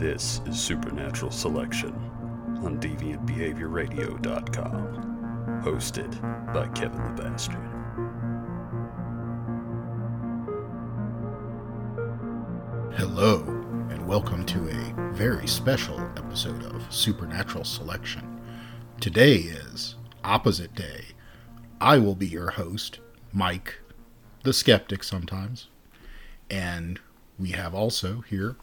This 0.00 0.40
is 0.46 0.58
Supernatural 0.58 1.30
Selection 1.30 1.92
on 2.64 2.80
DeviantBehaviorRadio.com, 2.80 5.60
hosted 5.62 6.54
by 6.54 6.66
Kevin 6.68 7.14
the 7.14 7.22
Bastard. 7.22 7.60
Hello, 12.96 13.42
and 13.90 14.08
welcome 14.08 14.46
to 14.46 14.70
a 14.70 14.94
very 15.12 15.46
special 15.46 16.00
episode 16.16 16.62
of 16.62 16.90
Supernatural 16.90 17.64
Selection. 17.64 18.40
Today 19.02 19.36
is 19.36 19.96
Opposite 20.24 20.74
Day. 20.74 21.08
I 21.78 21.98
will 21.98 22.14
be 22.14 22.26
your 22.26 22.52
host, 22.52 23.00
Mike, 23.34 23.80
the 24.44 24.54
skeptic 24.54 25.04
sometimes. 25.04 25.68
And 26.48 27.00
we 27.38 27.50
have 27.50 27.74
also 27.74 28.22
here 28.22 28.56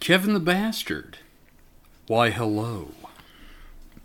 Kevin 0.00 0.32
the 0.32 0.40
Bastard. 0.40 1.18
Why, 2.06 2.30
hello. 2.30 2.92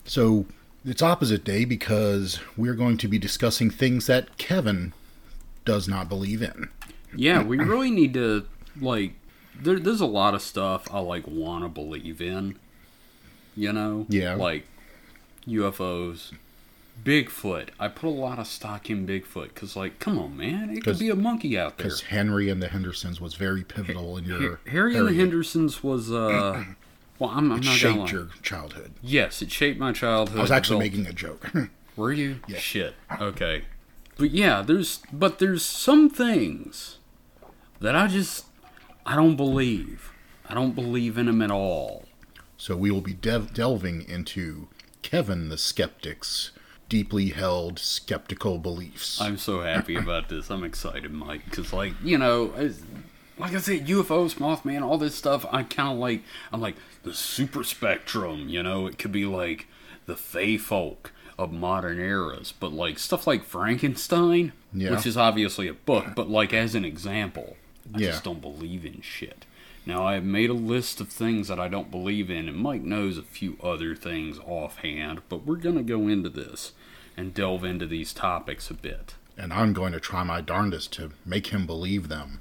So 0.06 0.46
it's 0.86 1.02
opposite 1.02 1.44
day 1.44 1.66
because 1.66 2.40
we're 2.58 2.74
going 2.74 2.98
to 2.98 3.08
be 3.08 3.18
discussing 3.18 3.70
things 3.70 4.08
that 4.08 4.38
Kevin 4.38 4.94
does 5.66 5.88
not 5.88 6.10
believe 6.10 6.42
in. 6.42 6.70
Yeah, 7.16 7.44
we 7.44 7.58
really 7.60 7.92
need 7.92 8.14
to, 8.16 8.46
like, 8.80 9.14
there, 9.60 9.80
there's 9.80 10.02
a 10.02 10.06
lot 10.06 10.34
of 10.34 10.42
stuff 10.42 10.88
I, 10.92 11.00
like, 11.00 11.28
want 11.28 11.64
to 11.64 11.70
believe 11.70 12.22
in. 12.22 12.58
You 13.56 13.72
know? 13.72 14.06
Yeah. 14.10 14.36
Like, 14.36 14.66
UFOs, 15.48 16.34
Bigfoot. 17.02 17.70
I 17.80 17.88
put 17.88 18.08
a 18.08 18.12
lot 18.12 18.40
of 18.40 18.48
stock 18.48 18.90
in 18.90 19.06
Bigfoot 19.08 19.50
because, 19.54 19.76
like, 19.76 20.00
come 20.00 20.18
on, 20.20 20.38
man. 20.38 20.70
It 20.70 20.84
could 20.84 21.00
be 21.00 21.10
a 21.10 21.16
monkey 21.16 21.58
out 21.58 21.78
there. 21.78 21.86
Because 21.88 22.02
Henry 22.02 22.50
and 22.50 22.62
the 22.62 22.68
Hendersons 22.70 23.20
was 23.20 23.34
very 23.36 23.64
pivotal 23.64 24.18
in 24.18 24.26
your 24.26 24.42
Ha- 24.52 24.58
Harry 24.72 24.96
and 24.96 25.08
the. 25.08 25.14
Hendersons 25.14 25.84
was, 25.84 26.12
uh, 26.12 26.64
well, 27.20 27.32
I'm, 27.32 27.52
I'm 27.52 27.59
It 27.59 27.66
not 27.66 27.76
shaped 27.76 28.12
your 28.12 28.30
childhood. 28.42 28.94
Yes, 29.02 29.42
it 29.42 29.52
shaped 29.52 29.80
my 29.80 29.92
childhood. 29.92 30.40
I 30.40 30.42
was 30.42 30.52
actually 30.52 30.90
developed- 30.90 31.09
making 31.20 31.52
a 31.52 31.59
joke. 31.62 31.70
Were 31.95 32.12
you? 32.14 32.40
Yeah. 32.48 32.58
Shit. 32.59 32.95
Okay. 33.20 33.64
But 34.17 34.32
yeah, 34.32 34.62
there's 34.62 35.02
but 35.12 35.39
there's 35.39 35.64
some 35.64 36.10
things 36.10 36.98
that 37.80 37.95
I 37.95 38.08
just 38.08 38.45
I 39.06 39.16
don't 39.16 39.36
believe. 39.36 40.12
I 40.48 40.54
don't 40.54 40.73
believe 40.73 41.17
in 41.17 41.26
them 41.28 41.42
at 41.42 41.52
all. 41.52 42.06
so 42.58 42.76
we 42.78 42.89
will 42.92 43.02
be 43.02 43.14
dev- 43.14 43.54
delving 43.54 44.08
into 44.08 44.67
Kevin 45.02 45.50
the 45.50 45.58
skeptic's 45.58 46.52
deeply 46.94 47.30
held 47.30 47.80
skeptical 47.80 48.59
beliefs. 48.59 49.19
I'm 49.19 49.36
so 49.39 49.61
happy 49.61 49.95
about 49.95 50.30
this. 50.30 50.52
I'm 50.52 50.63
excited, 50.63 51.11
Mike, 51.11 51.44
because 51.45 51.73
like 51.73 51.94
you 52.03 52.19
know, 52.19 52.53
like 53.39 53.55
I 53.55 53.58
said, 53.58 53.88
UFOs, 53.88 54.36
Mothman, 54.36 54.83
all 54.83 54.99
this 54.99 55.16
stuff. 55.16 55.44
I 55.52 55.64
kind 55.64 55.91
of 55.91 55.97
like. 55.97 56.21
I'm 56.52 56.61
like 56.61 56.75
the 57.02 57.16
super 57.16 57.64
spectrum. 57.64 58.47
You 58.47 58.61
know, 58.61 58.86
it 58.86 58.99
could 58.99 59.11
be 59.11 59.25
like 59.25 59.66
the 60.05 60.16
Fey 60.16 60.55
folk 60.58 61.11
of 61.39 61.52
modern 61.52 61.97
eras, 61.99 62.53
but 62.59 62.71
like 62.71 62.99
stuff 62.99 63.25
like 63.25 63.44
Frankenstein, 63.44 64.52
Yeah. 64.71 64.91
which 64.91 65.08
is 65.08 65.17
obviously 65.17 65.67
a 65.67 65.73
book, 65.73 66.09
but 66.16 66.30
like 66.30 66.53
as 66.53 66.75
an 66.75 66.86
example, 66.86 67.58
I 67.91 67.97
Yeah. 68.02 68.08
just 68.11 68.23
don't 68.23 68.39
believe 68.39 68.86
in 68.86 69.02
shit. 69.02 69.47
Now 69.83 70.05
I 70.05 70.14
have 70.14 70.23
made 70.23 70.52
a 70.52 70.53
list 70.53 71.02
of 71.02 71.09
things 71.09 71.47
that 71.47 71.59
I 71.59 71.67
don't 71.69 71.89
believe 71.89 72.30
in, 72.30 72.47
and 72.47 72.55
Mike 72.55 72.83
knows 72.83 73.17
a 73.17 73.23
few 73.23 73.58
other 73.64 73.95
things 73.95 74.38
offhand, 74.45 75.21
but 75.27 75.44
we're 75.44 75.55
gonna 75.55 75.81
go 75.81 76.08
into 76.08 76.30
this 76.30 76.71
and 77.17 77.33
delve 77.33 77.64
into 77.64 77.86
these 77.86 78.14
topics 78.14 78.69
a 78.69 78.73
bit. 78.73 79.16
and 79.38 79.52
I'm 79.53 79.73
going 79.73 79.94
to 79.94 80.00
try 80.00 80.23
my 80.23 80.42
darndest 80.42 80.94
to 80.94 81.11
make 81.25 81.47
him 81.47 81.66
believe 81.66 82.08
them. 82.08 82.39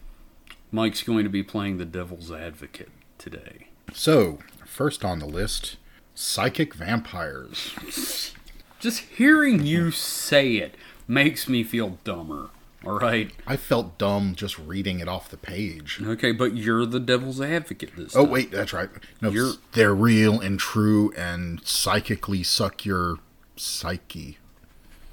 Mike's 0.70 1.02
going 1.02 1.24
to 1.24 1.30
be 1.30 1.42
playing 1.42 1.78
the 1.78 1.84
devil's 1.84 2.30
advocate 2.32 2.90
today. 3.18 3.68
So, 3.92 4.38
first 4.66 5.04
on 5.04 5.18
the 5.18 5.26
list, 5.26 5.76
psychic 6.14 6.74
vampires. 6.74 8.34
Just 8.80 9.00
hearing 9.16 9.64
you 9.64 9.90
say 9.90 10.54
it 10.56 10.74
makes 11.06 11.48
me 11.48 11.62
feel 11.62 11.98
dumber. 12.04 12.50
All 12.84 12.98
right. 12.98 13.30
I 13.46 13.56
felt 13.56 13.96
dumb 13.96 14.34
just 14.34 14.58
reading 14.58 14.98
it 14.98 15.06
off 15.06 15.28
the 15.30 15.36
page. 15.36 16.00
Okay, 16.02 16.32
but 16.32 16.56
you're 16.56 16.84
the 16.84 16.98
devil's 16.98 17.40
advocate 17.40 17.94
this 17.96 18.12
time. 18.14 18.22
Oh 18.22 18.24
time. 18.24 18.32
wait, 18.32 18.50
that's 18.50 18.72
right. 18.72 18.88
No, 19.20 19.30
You're- 19.30 19.52
they're 19.72 19.94
real 19.94 20.40
and 20.40 20.58
true 20.58 21.12
and 21.16 21.64
psychically 21.64 22.42
suck 22.42 22.84
your 22.84 23.18
psyche. 23.54 24.38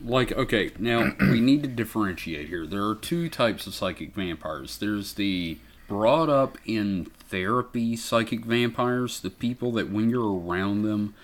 Like, 0.04 0.32
okay, 0.32 0.72
now 0.80 1.12
we 1.20 1.42
need 1.42 1.64
to 1.64 1.70
differentiate 1.70 2.48
here. 2.48 2.66
There 2.66 2.86
are 2.86 2.96
two 2.96 3.30
types 3.30 3.68
of 3.68 3.74
psychic 3.74 4.14
vampires. 4.14 4.78
There's 4.78 5.14
the 5.14 5.58
brought 5.88 6.30
up 6.30 6.58
in 6.66 7.06
therapy 7.28 7.96
psychic 7.96 8.46
vampires, 8.46 9.20
the 9.20 9.30
people 9.30 9.72
that 9.74 9.90
when 9.90 10.10
you're 10.10 10.40
around 10.40 10.84
them, 10.84 11.16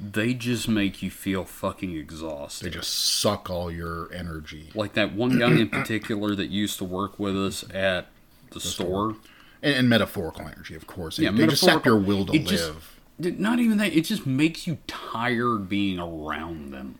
they 0.00 0.34
just 0.34 0.68
make 0.68 1.02
you 1.02 1.10
feel 1.10 1.44
fucking 1.44 1.94
exhausted. 1.96 2.66
They 2.66 2.70
just 2.70 2.92
suck 2.92 3.48
all 3.48 3.70
your 3.70 4.12
energy. 4.12 4.70
like 4.74 4.94
that 4.94 5.14
one 5.14 5.38
guy 5.38 5.52
in 5.52 5.68
particular 5.68 6.34
that 6.34 6.46
used 6.46 6.78
to 6.78 6.84
work 6.84 7.18
with 7.18 7.36
us 7.36 7.64
at 7.72 8.08
the, 8.50 8.60
store. 8.60 9.16
And, 9.62 9.74
and 9.74 9.88
metaphorical 9.88 10.46
energy, 10.46 10.74
of 10.74 10.86
course. 10.86 11.18
Yeah, 11.18 11.30
they 11.30 11.46
just 11.46 11.62
sap 11.62 11.86
your 11.86 11.98
will 11.98 12.26
to 12.26 12.34
it 12.34 12.46
just- 12.46 12.68
live. 12.68 12.90
Not 13.16 13.60
even 13.60 13.78
that. 13.78 13.94
It 13.94 14.06
just 14.06 14.26
makes 14.26 14.66
you 14.66 14.78
tired 14.88 15.68
being 15.68 16.00
around 16.00 16.72
them. 16.72 16.98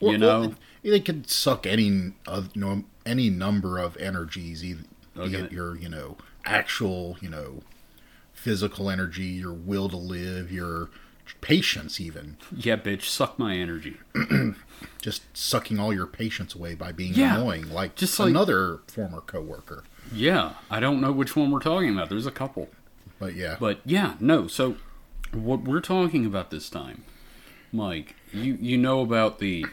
You 0.00 0.16
know? 0.16 0.40
well, 0.40 0.54
they 0.90 1.00
could 1.00 1.28
suck 1.30 1.66
any 1.66 2.12
of 2.26 2.50
you 2.54 2.60
know 2.60 2.84
any 3.06 3.30
number 3.30 3.78
of 3.78 3.96
energies, 3.98 4.64
either 4.64 4.82
be 5.14 5.20
Okay. 5.20 5.34
it 5.36 5.52
your 5.52 5.76
you 5.76 5.88
know 5.88 6.16
actual 6.44 7.16
you 7.20 7.28
know 7.28 7.62
physical 8.32 8.88
energy, 8.88 9.24
your 9.24 9.52
will 9.52 9.88
to 9.88 9.96
live, 9.96 10.50
your 10.52 10.88
patience, 11.40 12.00
even 12.00 12.36
yeah, 12.56 12.76
bitch, 12.76 13.02
suck 13.02 13.38
my 13.38 13.54
energy. 13.54 13.96
just 15.02 15.22
sucking 15.36 15.78
all 15.78 15.92
your 15.92 16.06
patience 16.06 16.54
away 16.54 16.74
by 16.74 16.90
being 16.92 17.14
Yeah, 17.14 17.36
annoying, 17.36 17.70
like 17.70 17.94
just 17.94 18.18
like- 18.18 18.30
another 18.30 18.80
former 18.88 19.20
coworker. 19.20 19.84
Yeah, 20.12 20.52
I 20.70 20.80
don't 20.80 21.00
know 21.02 21.12
which 21.12 21.36
one 21.36 21.50
we're 21.50 21.60
talking 21.60 21.90
about. 21.90 22.08
There's 22.08 22.24
a 22.26 22.30
couple. 22.30 22.68
But 23.18 23.34
yeah, 23.34 23.56
But 23.60 23.80
yeah, 23.84 24.14
no. 24.20 24.46
So 24.46 24.76
what 25.32 25.62
we're 25.64 25.80
talking 25.80 26.24
about 26.24 26.50
this 26.50 26.70
time, 26.70 27.02
Mike, 27.72 28.14
you 28.32 28.56
you 28.60 28.78
know 28.78 29.00
about 29.00 29.38
the 29.38 29.66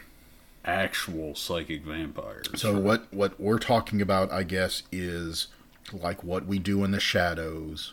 actual 0.66 1.34
psychic 1.34 1.82
vampires. 1.82 2.46
So 2.54 2.78
what 2.78 3.12
what 3.12 3.38
we're 3.40 3.58
talking 3.58 4.02
about, 4.02 4.32
I 4.32 4.42
guess, 4.42 4.82
is 4.92 5.48
like 5.92 6.24
what 6.24 6.46
we 6.46 6.58
do 6.58 6.82
in 6.84 6.90
the 6.90 7.00
shadows, 7.00 7.92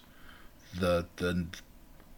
the 0.78 1.06
the 1.18 1.46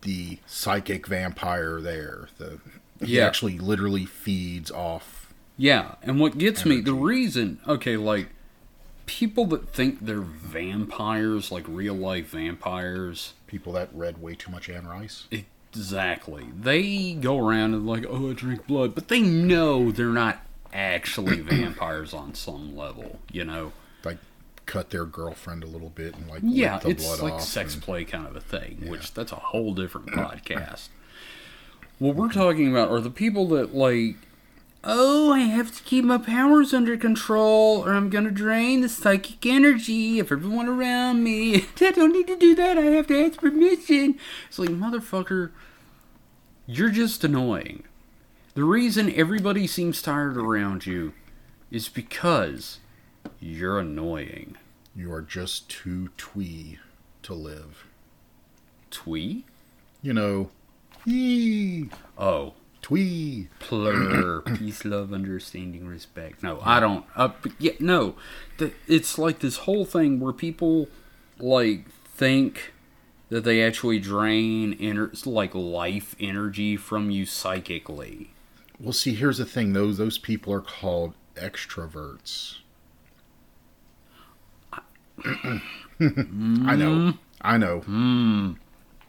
the 0.02 0.40
psychic 0.46 1.08
vampire 1.08 1.82
there. 1.82 2.30
The 2.38 2.60
he 3.04 3.18
Yeah. 3.18 3.26
actually 3.28 3.60
literally 3.60 4.06
feeds 4.06 4.72
off. 4.72 5.34
Yeah, 5.58 5.96
and 6.02 6.20
what 6.20 6.38
gets 6.38 6.66
me, 6.66 6.82
the 6.82 6.94
reason, 6.94 7.60
okay, 7.68 7.96
like 7.98 8.28
people 9.06 9.46
that 9.48 9.70
think 9.74 10.06
they're 10.06 10.20
vampires, 10.22 11.52
like 11.52 11.64
real 11.68 11.94
life 11.94 12.30
vampires, 12.30 13.34
People 13.48 13.72
that 13.74 13.90
read 13.94 14.22
way 14.22 14.36
too 14.36 14.52
much 14.52 14.68
Anne 14.70 14.86
Rice. 14.88 15.28
exactly. 15.32 16.48
They 16.60 17.14
go 17.14 17.38
around 17.38 17.74
and 17.74 17.86
like, 17.88 18.06
oh, 18.10 18.32
I 18.32 18.34
drink 18.34 18.68
blood, 18.68 18.96
but 18.96 19.08
they 19.08 19.22
know 19.22 19.92
they're 19.92 20.08
not 20.08 20.40
actually 20.76 21.40
vampires 21.42 22.14
on 22.14 22.34
some 22.36 22.76
level, 22.76 23.20
you 23.32 23.44
know. 23.46 23.72
Like 24.04 24.18
cut 24.66 24.90
their 24.90 25.06
girlfriend 25.06 25.64
a 25.64 25.68
little 25.68 25.90
bit 25.90 26.16
and 26.16 26.28
like 26.28 26.42
Yeah, 26.44 26.80
it's 26.86 27.04
blood 27.06 27.20
like 27.34 27.42
sex 27.42 27.74
and- 27.76 27.84
play 27.84 28.04
kind 28.06 28.28
of 28.28 28.36
a 28.36 28.42
thing, 28.42 28.84
which 28.88 29.14
that's 29.14 29.32
a 29.32 29.36
whole 29.36 29.74
different 29.74 30.08
podcast. 30.12 30.90
What 31.98 32.16
we're 32.16 32.32
talking 32.32 32.70
about 32.70 32.90
are 32.90 33.00
the 33.00 33.10
people 33.10 33.48
that 33.50 33.74
like, 33.74 34.18
oh, 34.84 35.32
I 35.32 35.40
have 35.40 35.76
to 35.78 35.82
keep 35.84 36.04
my 36.04 36.18
powers 36.18 36.74
under 36.74 36.98
control, 36.98 37.86
or 37.86 37.94
I'm 37.94 38.10
gonna 38.10 38.32
drain 38.32 38.82
the 38.82 38.90
psychic 38.90 39.46
energy 39.46 40.20
of 40.20 40.30
everyone 40.32 40.68
around 40.68 41.24
me. 41.24 41.66
I 41.82 41.92
don't 41.92 42.12
need 42.12 42.28
to 42.28 42.36
do 42.38 42.54
that. 42.56 42.78
I 42.78 42.82
have 42.82 43.08
to 43.08 43.26
ask 43.26 43.40
permission. 43.40 44.20
It's 44.50 44.60
like 44.60 44.70
motherfucker, 44.72 45.52
you're 46.68 46.90
just 46.90 47.24
annoying. 47.24 47.84
The 48.56 48.64
reason 48.64 49.14
everybody 49.14 49.68
seems 49.68 50.02
tired 50.02 50.38
around 50.38 50.86
you 50.86 51.14
is 51.72 51.90
because 51.90 52.80
you're 53.42 53.80
annoying. 53.80 54.56
You 54.96 55.12
are 55.12 55.22
just 55.22 55.70
too 55.70 56.10
twee 56.18 56.80
to 57.24 57.34
live. 57.34 57.86
Twee? 58.92 59.44
You 60.02 60.14
know, 60.14 60.52
yee, 61.04 61.90
Oh, 62.18 62.54
twee. 62.82 63.50
plur, 63.60 64.40
peace, 64.58 64.86
love, 64.86 65.12
understanding, 65.12 65.86
respect. 65.86 66.42
No, 66.42 66.60
I 66.64 66.80
don't. 66.80 67.06
Uh, 67.16 67.30
yeah, 67.60 67.74
no. 67.80 68.16
The, 68.58 68.72
it's 68.88 69.18
like 69.18 69.40
this 69.40 69.58
whole 69.58 69.84
thing 69.84 70.20
where 70.22 70.32
people 70.32 70.88
like 71.40 71.90
think 72.06 72.72
that 73.28 73.44
they 73.44 73.62
actually 73.62 74.00
drain 74.00 74.78
ener- 74.78 75.26
like 75.26 75.54
life 75.54 76.16
energy 76.22 76.78
from 76.78 77.12
you 77.12 77.26
psychically. 77.26 78.32
Well, 78.80 78.94
see, 78.94 79.14
here's 79.14 79.38
the 79.38 79.46
thing. 79.46 79.74
Those 79.74 79.98
those 79.98 80.18
people 80.18 80.54
are 80.54 80.62
called 80.62 81.14
extroverts. 81.36 82.58
I 85.24 86.76
know. 86.76 87.14
I 87.42 87.58
know. 87.58 87.80
Hmm. 87.82 88.52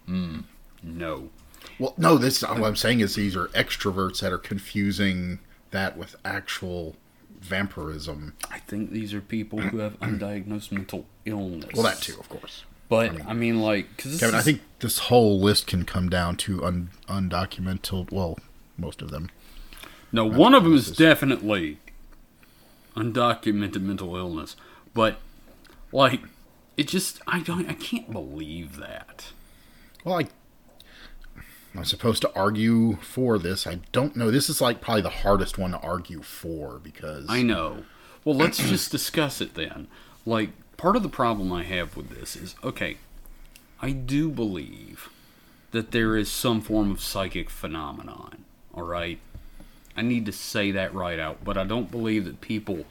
Hmm. 0.07 0.35
Hmm. 0.35 0.41
No. 0.83 1.31
Well, 1.79 1.95
no, 1.99 2.17
this 2.17 2.43
what 2.43 2.63
I'm 2.63 2.77
saying 2.77 3.01
is 3.01 3.15
these 3.17 3.37
are 3.37 3.49
extroverts 3.49 4.21
that 4.21 4.33
are 4.33 4.39
confusing 4.39 5.41
that 5.73 5.97
with 5.97 6.15
actual 6.25 6.97
vampirism. 7.41 8.35
I 8.51 8.61
think 8.61 8.91
these 8.93 9.13
are 9.13 9.21
people 9.21 9.59
who 9.61 9.79
have 9.79 9.99
undiagnosed 10.01 10.73
mental 10.73 11.07
illness. 11.25 11.71
Well, 11.75 11.83
that 11.83 12.01
too, 12.01 12.19
of 12.19 12.29
course. 12.29 12.65
But 12.89 13.21
I 13.27 13.33
mean, 13.35 13.61
like, 13.61 13.89
because 13.97 14.21
Kevin, 14.21 14.37
I 14.37 14.43
think 14.43 14.61
this 14.79 14.99
whole 14.99 15.41
list 15.41 15.67
can 15.67 15.85
come 15.85 16.09
down 16.09 16.37
to 16.39 16.65
un- 16.65 16.91
undocumented. 17.09 18.13
Well, 18.13 18.39
most 18.79 19.03
of 19.03 19.11
them. 19.11 19.31
No, 20.13 20.25
one 20.25 20.55
of 20.55 20.65
them 20.65 20.75
is 20.75 20.91
definitely 20.91 21.79
undocumented 22.97 23.83
mental 23.83 24.17
illness. 24.17 24.57
But 24.95 25.19
like, 25.93 26.21
it 26.77 26.89
just 26.89 27.21
I 27.27 27.41
don't 27.41 27.69
I 27.69 27.75
can't 27.75 28.11
believe 28.11 28.77
that. 28.77 29.33
Well, 30.05 30.21
I, 30.21 30.27
I'm 31.75 31.85
supposed 31.85 32.23
to 32.23 32.33
argue 32.35 32.97
for 32.97 33.39
this. 33.39 33.67
I 33.67 33.81
don't 33.93 34.17
know. 34.17 34.31
This 34.31 34.49
is 34.49 34.61
like 34.61 34.81
probably 34.81 35.03
the 35.03 35.11
hardest 35.11 35.59
one 35.59 35.73
to 35.73 35.79
argue 35.79 36.23
for 36.23 36.79
because 36.83 37.27
I 37.29 37.43
know. 37.43 37.85
Well, 38.25 38.37
let's 38.37 38.59
just 38.69 38.91
discuss 38.91 39.41
it 39.41 39.55
then. 39.55 39.89
Like, 40.25 40.51
part 40.77 40.97
of 40.97 41.03
the 41.03 41.09
problem 41.09 41.53
I 41.53 41.63
have 41.65 41.97
with 41.97 42.11
this 42.11 42.37
is 42.37 42.55
okay, 42.65 42.99
I 43.81 43.91
do 43.93 44.31
believe 44.31 45.11
that 45.73 45.91
there 45.91 46.17
is 46.17 46.31
some 46.31 46.61
form 46.61 46.91
of 46.91 47.01
psychic 47.01 47.51
phenomenon, 47.51 48.45
all 48.73 48.85
right? 48.85 49.19
I 49.97 50.03
need 50.03 50.27
to 50.27 50.33
say 50.33 50.71
that 50.73 50.95
right 50.95 51.19
out, 51.19 51.45
but 51.45 51.57
I 51.57 51.65
don't 51.65 51.91
believe 51.91 52.25
that 52.27 52.41
people 52.41 52.85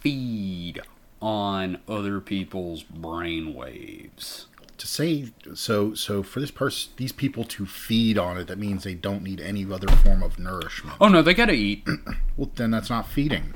feed 0.00 0.80
on 1.20 1.78
other 1.88 2.20
people's 2.20 2.82
brain 2.82 3.54
waves. 3.54 4.46
to 4.76 4.86
say 4.86 5.32
so. 5.54 5.94
So 5.94 6.22
for 6.22 6.38
this 6.40 6.52
person, 6.52 6.92
these 6.96 7.10
people 7.12 7.42
to 7.44 7.66
feed 7.66 8.16
on 8.18 8.38
it, 8.38 8.46
that 8.46 8.58
means 8.58 8.84
they 8.84 8.94
don't 8.94 9.22
need 9.24 9.40
any 9.40 9.64
other 9.70 9.88
form 9.88 10.22
of 10.22 10.38
nourishment. 10.38 10.96
Oh 11.00 11.08
no, 11.08 11.22
they 11.22 11.34
gotta 11.34 11.52
eat. 11.54 11.86
Well, 12.36 12.52
then 12.54 12.70
that's 12.70 12.88
not 12.88 13.08
feeding. 13.08 13.54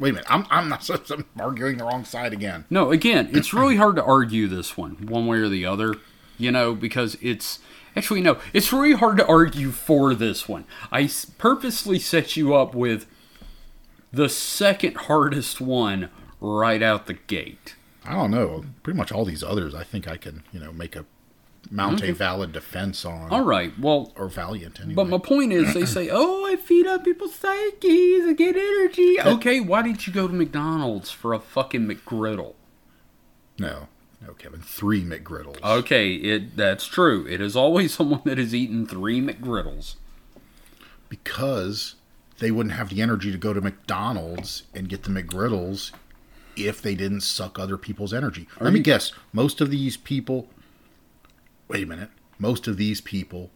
Wait 0.00 0.10
a 0.10 0.12
minute. 0.14 0.26
I'm 0.28 0.44
I'm 0.50 0.68
not. 0.68 0.90
I'm 1.12 1.24
arguing 1.38 1.76
the 1.76 1.84
wrong 1.84 2.04
side 2.04 2.32
again. 2.32 2.64
No, 2.68 2.90
again, 2.90 3.30
it's 3.32 3.54
really 3.54 3.76
hard 3.76 3.94
to 3.94 4.02
argue 4.02 4.48
this 4.48 4.76
one, 4.76 5.06
one 5.06 5.28
way 5.28 5.36
or 5.38 5.48
the 5.48 5.64
other, 5.64 5.94
you 6.36 6.50
know, 6.50 6.74
because 6.74 7.16
it's 7.22 7.60
actually 7.96 8.20
no, 8.20 8.38
it's 8.52 8.72
really 8.72 8.94
hard 8.94 9.16
to 9.18 9.26
argue 9.26 9.70
for 9.70 10.14
this 10.14 10.48
one. 10.48 10.64
I 10.90 11.08
purposely 11.38 11.98
set 11.98 12.36
you 12.36 12.54
up 12.54 12.74
with 12.74 13.06
the 14.12 14.28
second 14.28 14.96
hardest 14.96 15.60
one 15.60 16.10
right 16.40 16.82
out 16.82 17.06
the 17.06 17.14
gate. 17.14 17.74
I 18.04 18.14
don't 18.14 18.30
know. 18.30 18.64
Pretty 18.82 18.98
much 18.98 19.12
all 19.12 19.24
these 19.24 19.42
others, 19.44 19.74
I 19.74 19.84
think 19.84 20.08
I 20.08 20.16
can, 20.16 20.42
you 20.52 20.58
know, 20.60 20.72
make 20.72 20.96
a 20.96 21.04
mount 21.70 22.02
a 22.02 22.12
valid 22.12 22.52
defense 22.52 23.04
on, 23.04 23.30
All 23.30 23.44
right, 23.44 23.72
well, 23.78 24.12
or 24.16 24.28
valiant 24.28 24.80
anyway. 24.80 24.94
but 24.94 25.08
my 25.08 25.18
point 25.18 25.52
is, 25.52 25.72
they 25.72 25.86
say, 25.86 26.08
"Oh, 26.12 26.44
I 26.44 26.56
feed 26.56 26.86
on 26.88 27.04
people's 27.04 27.34
psyches, 27.36 28.26
I 28.26 28.34
get 28.36 28.56
energy." 28.56 29.20
Okay, 29.20 29.60
why 29.60 29.82
did 29.82 30.04
you 30.06 30.12
go 30.12 30.26
to 30.26 30.34
McDonald's 30.34 31.10
for 31.12 31.32
a 31.32 31.38
fucking 31.38 31.86
McGriddle? 31.86 32.54
no, 33.58 33.86
no, 34.26 34.34
Kevin. 34.34 34.60
Three 34.60 35.02
McGriddles. 35.02 35.62
Okay, 35.62 36.14
it 36.14 36.56
that's 36.56 36.86
true. 36.86 37.26
It 37.28 37.40
is 37.40 37.56
always 37.56 37.94
someone 37.96 38.22
that 38.24 38.38
has 38.38 38.54
eaten 38.54 38.86
three 38.86 39.20
McGriddles. 39.20 39.96
because 41.08 41.94
they 42.38 42.50
wouldn't 42.50 42.74
have 42.74 42.88
the 42.88 43.02
energy 43.02 43.30
to 43.30 43.38
go 43.38 43.52
to 43.52 43.60
McDonald's 43.60 44.64
and 44.74 44.88
get 44.88 45.02
the 45.04 45.10
McGriddles 45.10 45.92
if 46.56 46.82
they 46.82 46.94
didn't 46.94 47.20
suck 47.22 47.58
other 47.58 47.76
people's 47.76 48.12
energy. 48.12 48.48
Let 48.60 48.72
me 48.72 48.80
guess. 48.80 49.12
Most 49.32 49.60
of 49.60 49.70
these 49.70 49.96
people. 49.96 50.48
Wait 51.68 51.82
a 51.84 51.86
minute. 51.86 52.10
Most 52.38 52.66
of 52.66 52.76
these 52.76 53.00
people 53.00 53.50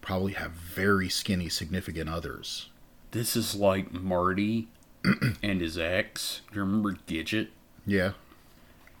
probably 0.00 0.34
have 0.34 0.52
very 0.52 1.08
skinny 1.08 1.48
significant 1.48 2.08
others. 2.08 2.68
This 3.12 3.34
is 3.36 3.54
like 3.54 3.92
Marty 3.92 4.68
and 5.42 5.60
his 5.60 5.78
ex. 5.78 6.42
Do 6.50 6.56
you 6.56 6.60
remember 6.64 6.96
Gidget? 7.08 7.48
Yeah. 7.86 8.12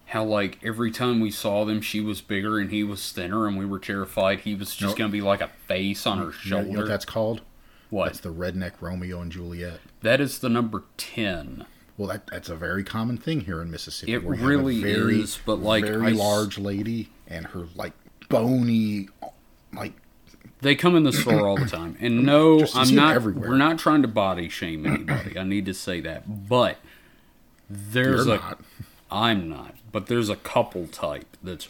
How 0.06 0.24
like 0.24 0.58
every 0.62 0.90
time 0.90 1.20
we 1.20 1.30
saw 1.30 1.64
them, 1.64 1.80
she 1.80 2.00
was 2.00 2.20
bigger 2.20 2.58
and 2.58 2.70
he 2.70 2.84
was 2.84 3.10
thinner, 3.12 3.46
and 3.46 3.58
we 3.58 3.66
were 3.66 3.78
terrified 3.80 4.40
he 4.40 4.54
was 4.54 4.74
just 4.74 4.94
No. 4.94 4.98
gonna 4.98 5.12
be 5.12 5.20
like 5.20 5.40
a 5.40 5.48
face 5.66 6.06
on 6.06 6.18
her 6.18 6.32
shoulder. 6.32 6.66
you 6.66 6.72
know 6.74 6.78
what 6.80 6.88
that's 6.88 7.04
called? 7.04 7.40
what? 7.90 8.06
That's 8.06 8.20
the 8.20 8.32
redneck 8.32 8.72
Romeo 8.80 9.20
and 9.20 9.30
Juliet. 9.32 9.80
that 10.02 10.20
is 10.20 10.38
the 10.38 10.48
number 10.48 10.84
ten. 10.96 11.66
Well, 11.96 12.08
that 12.08 12.26
that's 12.28 12.48
a 12.48 12.56
very 12.56 12.84
common 12.84 13.16
thing 13.16 13.42
here 13.42 13.60
in 13.62 13.70
Mississippi. 13.70 14.12
It 14.12 14.22
where 14.24 14.36
you 14.36 14.44
a 14.44 14.46
really 14.46 14.82
very, 14.82 15.20
is, 15.22 15.38
but, 15.46 15.56
like, 15.60 15.84
very 15.84 16.08
I 16.08 16.10
large 16.10 16.58
lady 16.58 17.08
and 17.26 17.46
her 17.48 17.66
like 17.74 17.92
bony, 18.28 19.08
like 19.72 19.92
They 20.60 20.74
come 20.74 20.94
in 20.96 21.02
the 21.04 21.12
store 21.12 21.46
all 21.48 21.56
the 21.56 21.66
time, 21.66 21.96
and 22.00 22.22
no, 22.26 22.60
Just- 22.60 22.76
I'm 22.76 22.94
not. 22.94 23.14
everywhere. 23.16 23.50
We're 23.50 23.56
not 23.56 23.78
trying 23.78 24.02
to 24.02 24.08
body 24.08 24.48
shame 24.48 24.84
anybody. 24.86 25.38
I 25.38 25.42
need 25.44 25.64
to 25.66 25.74
say 25.74 26.00
that, 26.00 26.48
but 26.48 26.78
there's 27.68 28.26
you're 28.26 28.36
a. 28.36 28.38
not. 28.38 28.60
I'm 29.10 29.48
not, 29.48 29.74
but 29.92 30.06
there's 30.06 30.28
a 30.28 30.36
couple 30.36 30.86
type 30.88 31.36
that's 31.42 31.68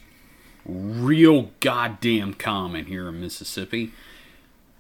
real 0.65 1.51
goddamn 1.61 2.35
common 2.35 2.87
here 2.87 3.09
in 3.09 3.21
Mississippi, 3.21 3.93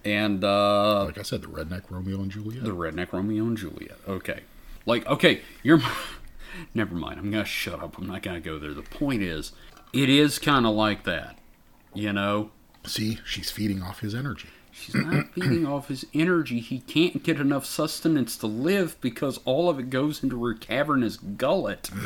and 0.05 0.43
uh, 0.43 1.05
Like 1.05 1.19
I 1.19 1.23
said, 1.23 1.43
the 1.43 1.49
redneck 1.49 1.83
Romeo 1.91 2.21
and 2.21 2.31
Juliet. 2.31 2.65
the 2.65 2.71
redneck 2.75 3.13
Romeo 3.13 3.45
and 3.45 3.57
Juliet. 3.57 3.99
Okay, 4.09 4.41
like 4.87 5.07
okay, 5.07 5.41
you're. 5.63 5.81
Never 6.75 6.95
mind. 6.95 7.19
I'm 7.21 7.31
gonna 7.31 7.45
shut 7.45 7.83
up. 7.83 7.99
I'm 7.99 8.07
not 8.07 8.23
gonna 8.23 8.41
go 8.41 8.59
there. 8.59 8.73
The 8.73 8.83
point 8.83 9.21
is, 9.23 9.53
it 9.93 10.09
is 10.09 10.39
kind 10.39 10.65
of 10.65 10.75
like 10.75 11.05
that, 11.05 11.39
you 11.93 12.13
know. 12.13 12.51
See, 12.87 13.19
she's 13.27 13.51
feeding 13.51 13.83
off 13.83 14.01
his 14.01 14.15
energy. 14.15 14.49
She's 14.79 14.95
not 14.95 15.29
feeding 15.35 15.67
off 15.67 15.89
his 15.89 16.07
energy. 16.13 16.61
He 16.61 16.81
can't 16.81 17.23
get 17.23 17.41
enough 17.41 17.65
sustenance 17.65 18.37
to 18.39 18.47
live 18.47 19.01
because 19.01 19.41
all 19.45 19.71
of 19.71 19.79
it 19.79 19.91
goes 19.91 20.23
into 20.23 20.45
her 20.45 20.55
cavernous 20.55 21.17
gullet. 21.17 21.91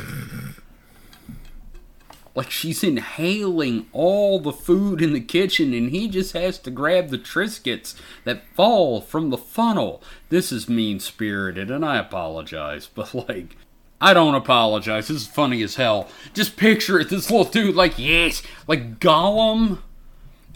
Like 2.33 2.49
she's 2.49 2.81
inhaling 2.81 3.87
all 3.91 4.39
the 4.39 4.53
food 4.53 5.01
in 5.01 5.11
the 5.11 5.19
kitchen 5.19 5.73
and 5.73 5.89
he 5.89 6.07
just 6.07 6.31
has 6.31 6.57
to 6.59 6.71
grab 6.71 7.09
the 7.09 7.17
Triscuits 7.17 7.93
that 8.23 8.47
fall 8.55 9.01
from 9.01 9.31
the 9.31 9.37
funnel. 9.37 10.01
This 10.29 10.49
is 10.51 10.69
mean 10.69 11.01
spirited 11.01 11.69
and 11.69 11.83
I 11.83 11.97
apologize, 11.97 12.87
but 12.95 13.13
like. 13.13 13.57
I 13.99 14.15
don't 14.15 14.33
apologize. 14.33 15.09
This 15.09 15.23
is 15.23 15.27
funny 15.27 15.61
as 15.61 15.75
hell. 15.75 16.07
Just 16.33 16.57
picture 16.57 16.99
it. 16.99 17.09
This 17.09 17.29
little 17.29 17.45
dude, 17.45 17.75
like, 17.75 17.99
yes, 17.99 18.41
like 18.65 18.99
Gollum 18.99 19.79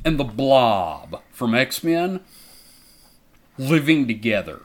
and 0.05 0.17
the 0.19 0.23
Blob 0.23 1.21
from 1.31 1.53
X 1.53 1.83
Men 1.83 2.21
living 3.57 4.07
together. 4.07 4.61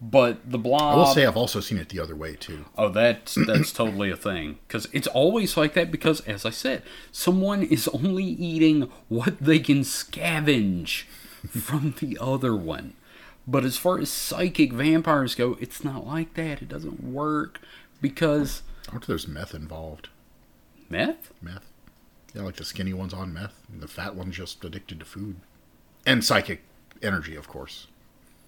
But 0.00 0.48
the 0.48 0.58
Blob. 0.58 0.80
I 0.80 0.96
will 0.96 1.06
say 1.06 1.26
I've 1.26 1.36
also 1.36 1.58
seen 1.58 1.76
it 1.78 1.88
the 1.88 1.98
other 1.98 2.14
way 2.14 2.36
too. 2.36 2.66
Oh, 2.76 2.88
that's 2.88 3.34
that's 3.46 3.72
totally 3.72 4.10
a 4.10 4.16
thing 4.16 4.58
because 4.68 4.86
it's 4.92 5.08
always 5.08 5.56
like 5.56 5.74
that. 5.74 5.90
Because 5.90 6.20
as 6.20 6.46
I 6.46 6.50
said, 6.50 6.84
someone 7.10 7.64
is 7.64 7.88
only 7.88 8.24
eating 8.24 8.90
what 9.08 9.40
they 9.40 9.58
can 9.58 9.80
scavenge 9.80 11.02
from 11.50 11.94
the 11.98 12.16
other 12.20 12.54
one. 12.54 12.94
But 13.44 13.64
as 13.64 13.76
far 13.76 13.98
as 13.98 14.08
psychic 14.10 14.72
vampires 14.72 15.34
go, 15.34 15.56
it's 15.60 15.82
not 15.82 16.06
like 16.06 16.34
that. 16.34 16.62
It 16.62 16.68
doesn't 16.68 17.02
work 17.02 17.60
because 18.00 18.62
Aren't 18.92 19.06
there's 19.08 19.26
meth 19.26 19.54
involved? 19.54 20.10
meth. 20.88 21.32
Meth. 21.42 21.64
Yeah, 22.34 22.42
like 22.42 22.56
the 22.56 22.64
skinny 22.64 22.92
one's 22.92 23.14
on 23.14 23.32
meth, 23.32 23.62
and 23.72 23.80
the 23.80 23.88
fat 23.88 24.14
one's 24.14 24.36
just 24.36 24.64
addicted 24.64 24.98
to 25.00 25.04
food. 25.06 25.36
And 26.06 26.24
psychic 26.24 26.62
energy, 27.02 27.34
of 27.36 27.48
course. 27.48 27.86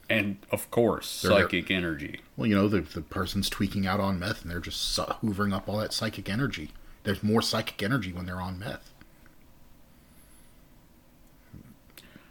And 0.09 0.39
of 0.51 0.71
course, 0.71 1.23
They're- 1.23 1.31
they're- 1.31 1.41
psychic 1.43 1.71
energy. 1.71 2.21
Well, 2.37 2.47
you 2.47 2.55
know, 2.55 2.69
the, 2.69 2.81
the 2.81 3.01
person's 3.01 3.49
tweaking 3.49 3.87
out 3.87 4.01
on 4.01 4.19
meth, 4.19 4.43
and 4.43 4.51
they're 4.51 4.61
just 4.61 4.97
hoovering 4.99 5.55
up 5.55 5.69
all 5.69 5.79
that 5.79 5.93
psychic 5.93 6.29
energy. 6.29 6.71
There's 7.05 7.23
more 7.23 7.41
psychic 7.43 7.83
energy 7.83 8.13
when 8.13 8.27
they're 8.27 8.41
on 8.41 8.59
meth. 8.59 8.91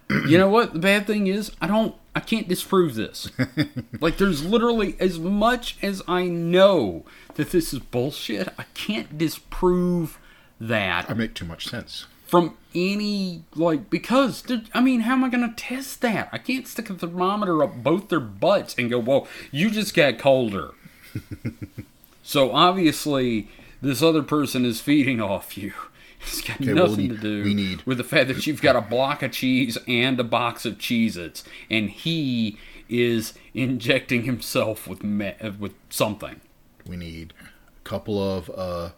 You 0.09 0.39
know 0.39 0.49
what? 0.49 0.73
The 0.73 0.79
bad 0.79 1.05
thing 1.05 1.27
is, 1.27 1.51
I 1.61 1.67
don't, 1.67 1.95
I 2.15 2.19
can't 2.19 2.47
disprove 2.47 2.95
this. 2.95 3.29
like, 4.01 4.17
there's 4.17 4.43
literally 4.43 4.95
as 4.99 5.19
much 5.19 5.77
as 5.83 6.01
I 6.07 6.25
know 6.25 7.05
that 7.35 7.51
this 7.51 7.73
is 7.73 7.79
bullshit. 7.79 8.49
I 8.57 8.63
can't 8.73 9.19
disprove 9.19 10.17
that 10.59 11.09
I 11.09 11.13
make 11.13 11.33
too 11.33 11.45
much 11.45 11.67
sense. 11.67 12.05
from 12.27 12.55
any 12.75 13.43
like 13.55 13.89
because 13.89 14.41
dude, 14.41 14.69
I 14.73 14.81
mean, 14.81 15.01
how 15.01 15.13
am 15.13 15.23
I 15.23 15.29
going 15.29 15.47
to 15.49 15.55
test 15.55 16.01
that? 16.01 16.29
I 16.31 16.37
can't 16.37 16.67
stick 16.67 16.89
a 16.89 16.93
thermometer 16.93 17.63
up 17.63 17.83
both 17.83 18.09
their 18.09 18.19
butts 18.19 18.75
and 18.77 18.89
go, 18.89 18.99
"Well, 18.99 19.27
you 19.51 19.69
just 19.71 19.93
got 19.95 20.17
colder." 20.19 20.71
so 22.23 22.51
obviously, 22.51 23.49
this 23.81 24.01
other 24.01 24.23
person 24.23 24.65
is 24.65 24.81
feeding 24.81 25.21
off 25.21 25.57
you. 25.57 25.73
It's 26.21 26.41
got 26.41 26.59
Okay, 26.59 26.73
well, 26.73 26.89
nothing 26.89 27.07
we- 27.11 27.15
to 27.15 27.21
do 27.21 27.53
need- 27.53 27.81
with 27.83 27.97
the 27.97 28.03
fact 28.03 28.27
that 28.27 28.45
you've 28.45 28.61
got 28.61 28.75
a 28.75 28.81
block 28.81 29.23
of 29.23 29.31
cheese 29.31 29.77
and 29.87 30.19
a 30.19 30.23
box 30.25 30.65
of 30.65 30.77
Cheez-Its, 30.77 31.45
and 31.69 31.89
he 31.89 32.57
is 32.89 33.33
injecting 33.53 34.23
himself 34.23 34.85
with 34.85 35.01
me- 35.01 35.35
with 35.57 35.75
something. 35.89 36.41
We 36.85 36.97
need 36.97 37.33
a 37.41 37.87
couple 37.87 38.21
of 38.21 38.49
uh, 38.53 38.89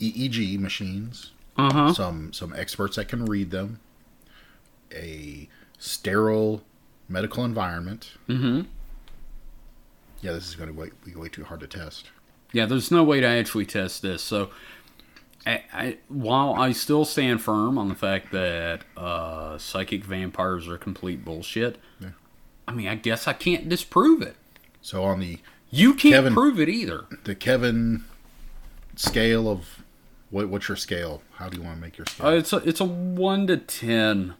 EEG 0.00 0.58
machines, 0.58 1.32
Uh 1.56 1.72
huh. 1.72 1.92
some 1.94 2.32
some 2.32 2.52
experts 2.56 2.96
that 2.96 3.08
can 3.08 3.24
read 3.24 3.50
them, 3.50 3.80
a 4.92 5.48
sterile 5.78 6.62
medical 7.08 7.44
environment. 7.44 8.12
Mm-hmm. 8.28 8.62
Yeah, 10.20 10.32
this 10.32 10.48
is 10.48 10.56
going 10.56 10.74
to 10.74 10.90
be 11.04 11.14
way 11.14 11.28
too 11.28 11.44
hard 11.44 11.60
to 11.60 11.66
test. 11.66 12.10
Yeah, 12.52 12.66
there's 12.66 12.90
no 12.90 13.04
way 13.04 13.20
to 13.20 13.26
actually 13.26 13.66
test 13.66 14.02
this. 14.02 14.22
So, 14.22 14.50
I, 15.46 15.62
I, 15.72 15.98
while 16.08 16.54
I 16.54 16.72
still 16.72 17.04
stand 17.04 17.40
firm 17.40 17.78
on 17.78 17.88
the 17.88 17.94
fact 17.94 18.32
that 18.32 18.82
uh, 18.96 19.58
psychic 19.58 20.04
vampires 20.04 20.66
are 20.66 20.76
complete 20.78 21.24
bullshit, 21.24 21.78
Yeah. 22.00 22.08
I 22.66 22.72
mean, 22.72 22.88
I 22.88 22.96
guess 22.96 23.28
I 23.28 23.32
can't 23.32 23.68
disprove 23.68 24.20
it. 24.22 24.34
So 24.82 25.04
on 25.04 25.20
the 25.20 25.38
You 25.70 25.94
can't 25.94 26.14
Kevin- 26.14 26.34
prove 26.34 26.58
it 26.58 26.68
either. 26.68 27.04
the 27.24 27.34
Kevin 27.36 28.04
scale 28.96 29.48
of 29.48 29.84
what 30.30 30.48
what's 30.48 30.68
your 30.68 30.76
scale? 30.76 31.22
How 31.34 31.48
do 31.48 31.56
you 31.56 31.62
want 31.62 31.76
to 31.76 31.80
make 31.80 31.96
your 31.98 32.06
scale? 32.06 32.26
Uh, 32.26 32.32
it's 32.32 32.52
a 32.52 32.56
it's 32.58 32.80
a 32.80 32.84
one 32.84 33.46
to 33.46 33.56
ten. 33.56 34.34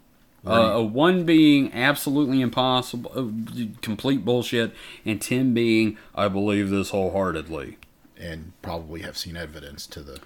Uh, 0.46 0.50
a 0.52 0.82
one 0.82 1.24
being 1.24 1.70
absolutely 1.74 2.40
impossible, 2.40 3.10
uh, 3.14 3.66
complete 3.82 4.24
bullshit, 4.24 4.72
and 5.04 5.20
ten 5.20 5.52
being 5.52 5.98
I 6.14 6.28
believe 6.28 6.70
this 6.70 6.90
wholeheartedly. 6.90 7.76
and 8.16 8.52
probably 8.62 9.02
have 9.02 9.18
seen 9.18 9.36
evidence 9.36 9.86
to 9.88 10.00
the 10.00 10.20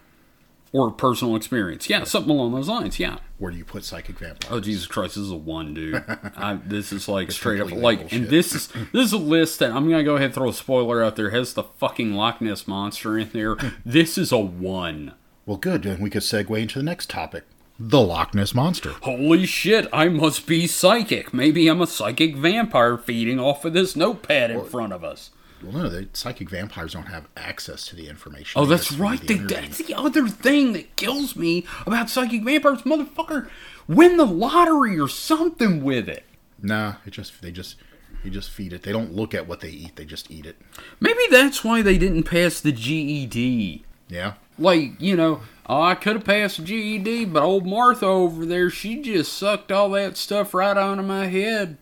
or 0.72 0.90
personal 0.90 1.36
experience. 1.36 1.88
Yeah, 1.88 2.04
something 2.04 2.30
along 2.30 2.54
those 2.54 2.68
lines. 2.68 2.98
Yeah. 2.98 3.18
where 3.38 3.50
do 3.52 3.58
you 3.58 3.64
put 3.64 3.84
psychic 3.84 4.18
vampires? 4.18 4.50
Oh 4.52 4.60
Jesus 4.60 4.86
Christ, 4.86 5.14
this 5.14 5.24
is 5.24 5.30
a 5.30 5.36
one, 5.36 5.74
dude. 5.74 6.02
I, 6.36 6.54
this 6.64 6.92
is 6.92 7.08
like 7.08 7.30
straight 7.30 7.60
up 7.60 7.70
like, 7.70 8.00
bullshit. 8.00 8.18
and 8.20 8.28
this 8.28 8.54
is 8.54 8.68
this 8.68 9.06
is 9.06 9.12
a 9.12 9.18
list 9.18 9.58
that 9.58 9.72
I'm 9.72 9.88
gonna 9.88 10.04
go 10.04 10.16
ahead 10.16 10.26
and 10.26 10.34
throw 10.34 10.48
a 10.48 10.54
spoiler 10.54 11.02
out 11.02 11.16
there. 11.16 11.30
Has 11.30 11.54
the 11.54 11.64
fucking 11.64 12.14
Loch 12.14 12.40
Ness 12.40 12.66
monster 12.66 13.18
in 13.18 13.30
there? 13.30 13.56
this 13.84 14.16
is 14.16 14.32
a 14.32 14.38
one. 14.38 15.14
Well, 15.46 15.56
good. 15.56 15.82
Then 15.82 16.00
we 16.00 16.10
could 16.10 16.22
segue 16.22 16.60
into 16.60 16.78
the 16.78 16.84
next 16.84 17.10
topic: 17.10 17.44
the 17.78 18.00
Loch 18.00 18.34
Ness 18.34 18.54
monster. 18.54 18.92
Holy 19.02 19.46
shit! 19.46 19.88
I 19.92 20.08
must 20.08 20.46
be 20.46 20.66
psychic. 20.66 21.34
Maybe 21.34 21.68
I'm 21.68 21.80
a 21.80 21.86
psychic 21.86 22.36
vampire 22.36 22.96
feeding 22.96 23.40
off 23.40 23.64
of 23.64 23.72
this 23.72 23.96
notepad 23.96 24.50
in 24.50 24.64
front 24.64 24.92
of 24.92 25.02
us. 25.02 25.30
Well, 25.62 25.72
no, 25.72 25.88
the 25.88 26.08
psychic 26.12 26.50
vampires 26.50 26.92
don't 26.92 27.06
have 27.06 27.28
access 27.36 27.86
to 27.88 27.96
the 27.96 28.08
information. 28.08 28.60
Oh, 28.60 28.66
that's 28.66 28.92
right. 28.92 29.20
the 29.20 29.34
They, 29.34 29.54
that's 29.54 29.78
the 29.78 29.94
other 29.94 30.26
thing 30.26 30.72
that 30.72 30.96
kills 30.96 31.36
me 31.36 31.66
about 31.86 32.10
psychic 32.10 32.42
vampires, 32.42 32.82
motherfucker. 32.82 33.48
Win 33.86 34.16
the 34.16 34.26
lottery 34.26 34.98
or 34.98 35.08
something 35.08 35.84
with 35.84 36.08
it. 36.08 36.24
Nah, 36.60 36.94
it 37.06 37.10
just 37.10 37.40
they 37.42 37.50
just 37.52 37.76
they 38.24 38.30
just 38.30 38.50
feed 38.50 38.72
it. 38.72 38.82
They 38.82 38.92
don't 38.92 39.14
look 39.14 39.34
at 39.34 39.46
what 39.46 39.60
they 39.60 39.70
eat. 39.70 39.96
They 39.96 40.04
just 40.04 40.30
eat 40.30 40.46
it. 40.46 40.56
Maybe 41.00 41.22
that's 41.30 41.64
why 41.64 41.82
they 41.82 41.98
didn't 41.98 42.24
pass 42.24 42.60
the 42.60 42.72
GED. 42.72 43.84
Yeah. 44.08 44.34
Like, 44.58 45.00
you 45.00 45.16
know, 45.16 45.40
oh, 45.66 45.82
I 45.82 45.94
could 45.94 46.16
have 46.16 46.24
passed 46.24 46.58
the 46.58 46.64
GED, 46.64 47.26
but 47.26 47.42
old 47.42 47.66
Martha 47.66 48.06
over 48.06 48.44
there, 48.44 48.70
she 48.70 49.00
just 49.00 49.32
sucked 49.32 49.72
all 49.72 49.90
that 49.90 50.16
stuff 50.16 50.54
right 50.54 50.76
out 50.76 50.98
of 50.98 51.04
my 51.06 51.26
head. 51.26 51.78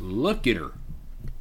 Look 0.00 0.46
at 0.46 0.56
her. 0.56 0.72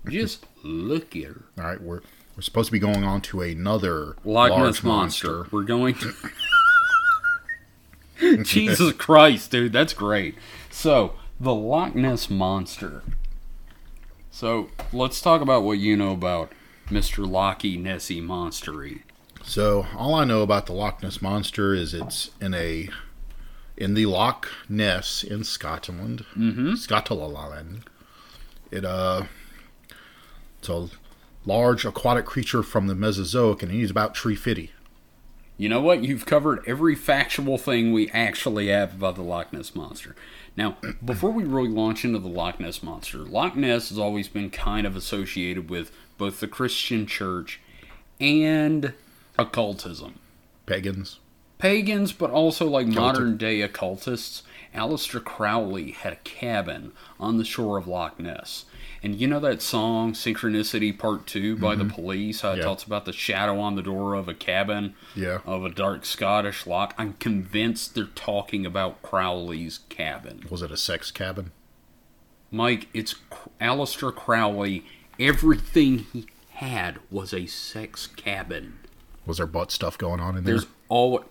Just 0.07 0.45
look 0.63 1.15
at 1.15 1.23
her. 1.23 1.43
All 1.57 1.63
right. 1.63 1.81
We're 1.81 2.01
we're 2.37 2.41
supposed 2.43 2.67
to 2.67 2.71
be 2.71 2.79
going 2.79 3.03
on 3.03 3.21
to 3.21 3.41
another 3.41 4.15
Loch 4.23 4.55
Ness 4.59 4.83
monster. 4.83 5.47
We're 5.49 5.63
going 5.63 5.95
to. 5.95 6.13
Jesus 8.43 8.93
Christ, 8.93 9.49
dude, 9.49 9.73
that's 9.73 9.93
great. 9.93 10.35
So, 10.69 11.15
the 11.39 11.53
Loch 11.53 11.95
Ness 11.95 12.29
monster. 12.29 13.01
So, 14.29 14.69
let's 14.93 15.19
talk 15.19 15.41
about 15.41 15.63
what 15.63 15.79
you 15.79 15.97
know 15.97 16.11
about 16.11 16.51
Mr. 16.89 17.27
Lochy 17.27 17.81
Nessie 17.81 18.21
Monstery. 18.21 19.01
So 19.47 19.87
all 19.95 20.13
I 20.13 20.25
know 20.25 20.41
about 20.41 20.65
the 20.65 20.73
Loch 20.73 21.01
Ness 21.01 21.21
monster 21.21 21.73
is 21.73 21.93
it's 21.93 22.31
in 22.41 22.53
a 22.53 22.89
in 23.77 23.93
the 23.93 24.05
Loch 24.05 24.49
Ness 24.67 25.23
in 25.23 25.45
Scotland, 25.45 26.25
mm-hmm. 26.35 26.75
Scotland. 26.75 27.85
It 28.71 28.83
uh, 28.83 29.23
it's 30.59 30.67
a 30.67 30.89
large 31.45 31.85
aquatic 31.85 32.25
creature 32.25 32.61
from 32.61 32.87
the 32.87 32.95
Mesozoic, 32.95 33.63
and 33.63 33.71
he's 33.71 33.89
about 33.89 34.13
tree 34.13 34.35
fifty. 34.35 34.73
You 35.55 35.69
know 35.69 35.79
what? 35.79 36.03
You've 36.03 36.25
covered 36.25 36.61
every 36.67 36.93
factual 36.93 37.57
thing 37.57 37.93
we 37.93 38.09
actually 38.11 38.67
have 38.67 38.95
about 38.95 39.15
the 39.15 39.23
Loch 39.23 39.53
Ness 39.53 39.73
Monster. 39.73 40.13
Now, 40.57 40.75
before 41.05 41.31
we 41.31 41.45
really 41.45 41.69
launch 41.69 42.03
into 42.03 42.19
the 42.19 42.27
Loch 42.27 42.59
Ness 42.59 42.83
Monster, 42.83 43.19
Loch 43.19 43.55
Ness 43.55 43.87
has 43.87 43.97
always 43.97 44.27
been 44.27 44.49
kind 44.49 44.85
of 44.85 44.97
associated 44.97 45.69
with 45.69 45.93
both 46.17 46.41
the 46.41 46.49
Christian 46.49 47.07
church 47.07 47.61
and 48.19 48.93
occultism. 49.37 50.19
Pagans. 50.65 51.19
Pagans, 51.57 52.11
but 52.11 52.29
also 52.29 52.67
like 52.67 52.87
modern 52.87 53.37
day 53.37 53.61
occultists. 53.61 54.43
Aleister 54.75 55.23
Crowley 55.23 55.91
had 55.91 56.13
a 56.13 56.17
cabin 56.17 56.91
on 57.19 57.37
the 57.37 57.45
shore 57.45 57.77
of 57.77 57.87
Loch 57.87 58.19
Ness. 58.19 58.65
And 59.01 59.15
you 59.15 59.27
know 59.27 59.39
that 59.39 59.61
song, 59.61 60.13
Synchronicity 60.13 60.97
Part 60.97 61.25
2 61.25 61.57
by 61.57 61.75
the 61.75 61.83
mm-hmm. 61.83 61.93
police? 61.93 62.41
How 62.41 62.51
it 62.51 62.57
Yeah. 62.57 62.65
talks 62.65 62.83
about 62.83 63.05
the 63.05 63.13
shadow 63.13 63.59
on 63.59 63.75
the 63.75 63.81
door 63.81 64.13
of 64.13 64.27
a 64.27 64.33
cabin 64.33 64.93
Yeah. 65.15 65.39
of 65.45 65.63
a 65.63 65.69
dark 65.69 66.05
Scottish 66.05 66.67
loch. 66.67 66.93
I'm 66.97 67.13
convinced 67.13 67.95
they're 67.95 68.05
talking 68.05 68.65
about 68.65 69.01
Crowley's 69.01 69.79
cabin. 69.89 70.45
Was 70.49 70.61
it 70.61 70.71
a 70.71 70.77
sex 70.77 71.09
cabin? 71.09 71.51
Mike, 72.51 72.87
it's 72.93 73.15
Aleister 73.59 74.13
Crowley. 74.13 74.85
Everything 75.19 76.05
he 76.13 76.27
had 76.51 76.99
was 77.09 77.33
a 77.33 77.45
sex 77.47 78.07
cabin. 78.07 78.79
Was 79.27 79.37
there 79.37 79.45
butt 79.47 79.71
stuff 79.71 79.97
going 79.97 80.19
on 80.19 80.37
in 80.37 80.43
there? 80.43 80.55
There's 80.55 80.67
all. 80.89 81.23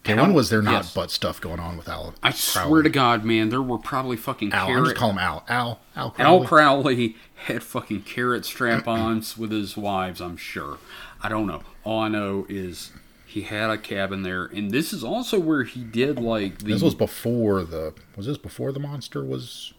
okay, 0.00 0.14
when 0.14 0.32
was 0.34 0.50
there 0.50 0.62
not 0.62 0.72
Yes. 0.72 0.94
butt 0.94 1.10
stuff 1.10 1.40
going 1.40 1.60
on 1.60 1.76
with 1.76 1.88
Al? 1.88 2.14
I 2.22 2.30
swear 2.30 2.82
to 2.82 2.88
God, 2.88 3.24
man, 3.24 3.50
there 3.50 3.62
were 3.62 3.78
probably 3.78 4.16
fucking 4.16 4.52
Al. 4.52 4.68
I'm 4.68 4.84
just 4.84 4.96
calling 4.96 5.16
him 5.16 5.22
Al. 5.22 5.44
Al. 5.48 5.80
Al. 5.94 6.10
Crowley. 6.10 6.40
Al 6.40 6.44
Crowley 6.46 7.16
had 7.46 7.62
fucking 7.62 8.02
carrot 8.02 8.44
strap-ons 8.44 9.36
with 9.38 9.52
his 9.52 9.76
wives. 9.76 10.20
I'm 10.20 10.36
sure. 10.36 10.78
I 11.22 11.28
don't 11.28 11.46
know. 11.46 11.62
All 11.84 12.00
I 12.00 12.08
know 12.08 12.46
is 12.48 12.92
he 13.26 13.42
had 13.42 13.68
a 13.70 13.76
cabin 13.78 14.22
there, 14.22 14.46
and 14.46 14.70
this 14.70 14.92
is 14.92 15.04
also 15.04 15.38
where 15.38 15.64
he 15.64 15.84
did 15.84 16.18
like 16.18 16.58
the. 16.60 16.72
This 16.72 16.82
was 16.82 16.94
before 16.94 17.62
the. 17.62 17.92
Was 18.16 18.26
this 18.26 18.38
before 18.38 18.72
the 18.72 18.80
monster 18.80 19.22
was 19.22 19.74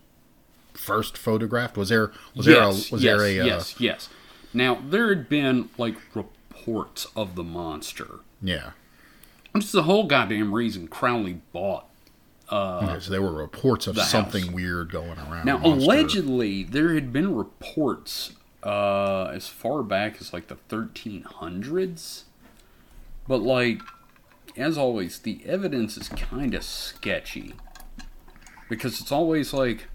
first 0.74 1.18
photographed? 1.18 1.76
Was 1.78 1.90
there? 1.90 2.12
Was 2.36 2.46
there 2.46 2.62
a? 2.62 2.68
yes, 2.68 2.92
Was 2.92 3.04
yes, 3.04 3.18
there 3.18 3.26
a? 3.28 3.40
Uh, 3.40 3.46
yes, 3.46 3.80
yes. 3.80 4.10
Now 4.54 4.80
there 4.88 5.10
had 5.10 5.30
been 5.30 5.70
like 5.78 5.96
reports 6.70 7.08
of 7.16 7.36
the 7.36 7.44
monster. 7.44 8.20
Yeah. 8.42 8.72
Which 9.52 9.66
is 9.66 9.72
the 9.72 9.84
whole 9.84 10.06
goddamn 10.06 10.54
reason 10.54 10.88
Crowley 10.88 11.42
bought. 11.52 11.86
Okay, 12.52 13.00
so 13.00 13.12
there 13.12 13.22
were 13.22 13.34
reports 13.34 13.86
of 13.86 13.98
something 14.00 14.46
house. 14.46 14.54
weird 14.54 14.92
going 14.92 15.20
around. 15.20 15.46
Now, 15.46 15.60
Monster. 15.60 15.86
allegedly, 15.86 16.64
there 16.64 16.96
had 16.96 17.14
been 17.14 17.36
reports 17.36 18.34
uh, 18.64 19.26
as 19.26 19.48
far 19.48 19.84
back 19.84 20.20
as 20.20 20.34
like 20.34 20.48
the 20.48 20.58
1300s. 20.68 22.24
But, 23.28 23.42
like, 23.42 23.82
as 24.58 24.80
always, 24.80 25.20
the 25.20 25.42
evidence 25.46 25.96
is 25.96 26.10
kind 26.10 26.56
of 26.56 26.64
sketchy. 26.64 27.54
Because 28.68 29.00
it's 29.00 29.12
always 29.12 29.54
like 29.54 29.86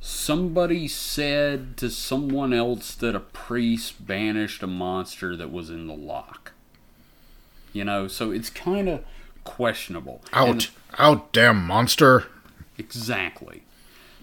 somebody 0.00 0.88
said 0.88 1.76
to 1.78 1.90
someone 1.90 2.52
else 2.52 2.94
that 2.94 3.14
a 3.14 3.20
priest 3.20 4.06
banished 4.06 4.62
a 4.62 4.66
monster 4.66 5.36
that 5.36 5.52
was 5.52 5.70
in 5.70 5.86
the 5.86 5.94
lock. 5.94 6.52
You 7.72 7.84
know, 7.84 8.08
so 8.08 8.30
it's 8.30 8.48
kind 8.50 8.88
of 8.88 9.04
questionable. 9.44 10.22
And 10.32 10.48
Out! 10.62 10.70
Out! 10.98 11.32
Damn 11.32 11.64
monster! 11.66 12.26
Exactly. 12.78 13.62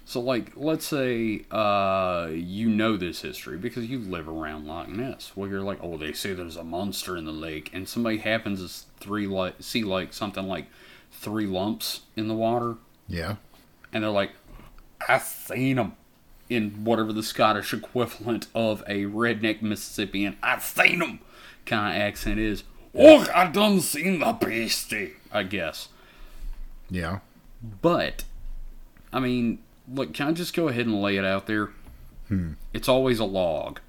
So, 0.06 0.20
like, 0.20 0.52
let's 0.56 0.86
say 0.86 1.46
uh, 1.50 2.30
you 2.34 2.70
know 2.70 2.98
this 2.98 3.22
history 3.22 3.58
because 3.58 3.86
you 3.86 4.00
live 4.00 4.28
around 4.28 4.68
Loch 4.68 4.90
Ness. 4.90 5.32
Well, 5.36 5.50
you're 5.50 5.62
like, 5.62 5.80
oh, 5.82 5.98
they 5.98 6.12
say 6.14 6.34
there's 6.34 6.58
a 6.58 6.64
monster 6.64 7.16
in 7.16 7.26
the 7.26 7.32
lake, 7.32 7.70
and 7.74 7.88
somebody 7.88 8.18
happens 8.18 8.60
to 8.60 8.86
three 9.00 9.28
like 9.28 9.56
see 9.60 9.84
like 9.84 10.12
something 10.14 10.46
like 10.48 10.66
three 11.12 11.46
lumps 11.46 12.02
in 12.18 12.28
the 12.28 12.34
water, 12.34 12.76
Yeah. 13.08 13.36
and 13.94 14.04
they're 14.04 14.12
like, 14.12 14.32
I 15.08 15.18
seen 15.20 15.78
them 15.78 15.94
in 16.50 16.84
whatever 16.84 17.14
the 17.14 17.24
Scottish 17.24 17.74
equivalent 17.74 18.48
of 18.54 18.82
a 18.88 19.04
redneck 19.06 19.62
Mississippian. 19.62 20.38
I've 20.44 20.64
seen 20.64 21.00
them 21.00 21.20
kind 21.66 21.96
of 21.96 22.02
accent 22.02 22.40
is. 22.40 22.64
Oh, 22.96 23.28
I 23.34 23.48
done 23.48 23.80
seen 23.82 24.20
the 24.20 24.34
beastie. 24.34 25.14
I 25.32 25.44
guess. 25.44 25.90
Yeah. 26.90 27.20
But, 27.82 28.26
I 29.12 29.20
mean, 29.20 29.60
look, 29.92 30.14
can 30.14 30.28
I 30.28 30.32
just 30.34 30.54
go 30.56 30.68
ahead 30.68 30.86
and 30.86 31.02
lay 31.02 31.18
it 31.18 31.26
out 31.26 31.48
there? 31.48 31.72
Hmm. 32.28 32.54
It's 32.74 32.88
always 32.88 33.20
a 33.20 33.26
log. 33.26 33.80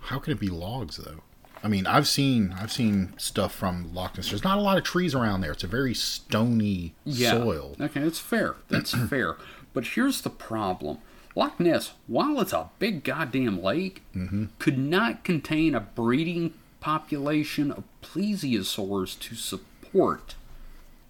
How 0.00 0.18
can 0.18 0.32
it 0.34 0.40
be 0.40 0.48
logs 0.48 0.98
though? 0.98 1.22
I 1.62 1.68
mean, 1.68 1.86
I've 1.86 2.06
seen 2.06 2.54
I've 2.60 2.70
seen 2.70 3.14
stuff 3.16 3.54
from 3.54 3.94
Loch 3.94 4.16
Ness. 4.18 4.28
There's 4.28 4.44
not 4.44 4.58
a 4.58 4.60
lot 4.60 4.76
of 4.76 4.84
trees 4.84 5.14
around 5.14 5.40
there. 5.40 5.52
It's 5.52 5.64
a 5.64 5.68
very 5.68 5.94
stony 5.94 6.92
soil. 7.08 7.74
Okay, 7.80 8.00
that's 8.00 8.18
fair. 8.18 8.56
That's 8.68 8.90
fair. 9.08 9.36
But 9.74 9.88
here's 9.88 10.22
the 10.22 10.30
problem 10.30 10.98
Loch 11.36 11.58
Ness, 11.60 11.92
while 12.06 12.40
it's 12.40 12.52
a 12.52 12.70
big 12.78 13.04
goddamn 13.04 13.60
lake, 13.62 14.02
Mm-hmm. 14.14 14.44
could 14.58 14.78
not 14.78 15.24
contain 15.24 15.74
a 15.74 15.80
breeding 15.80 16.54
population 16.80 17.70
of 17.72 17.82
plesiosaurs 18.02 19.18
to 19.18 19.34
support 19.34 20.34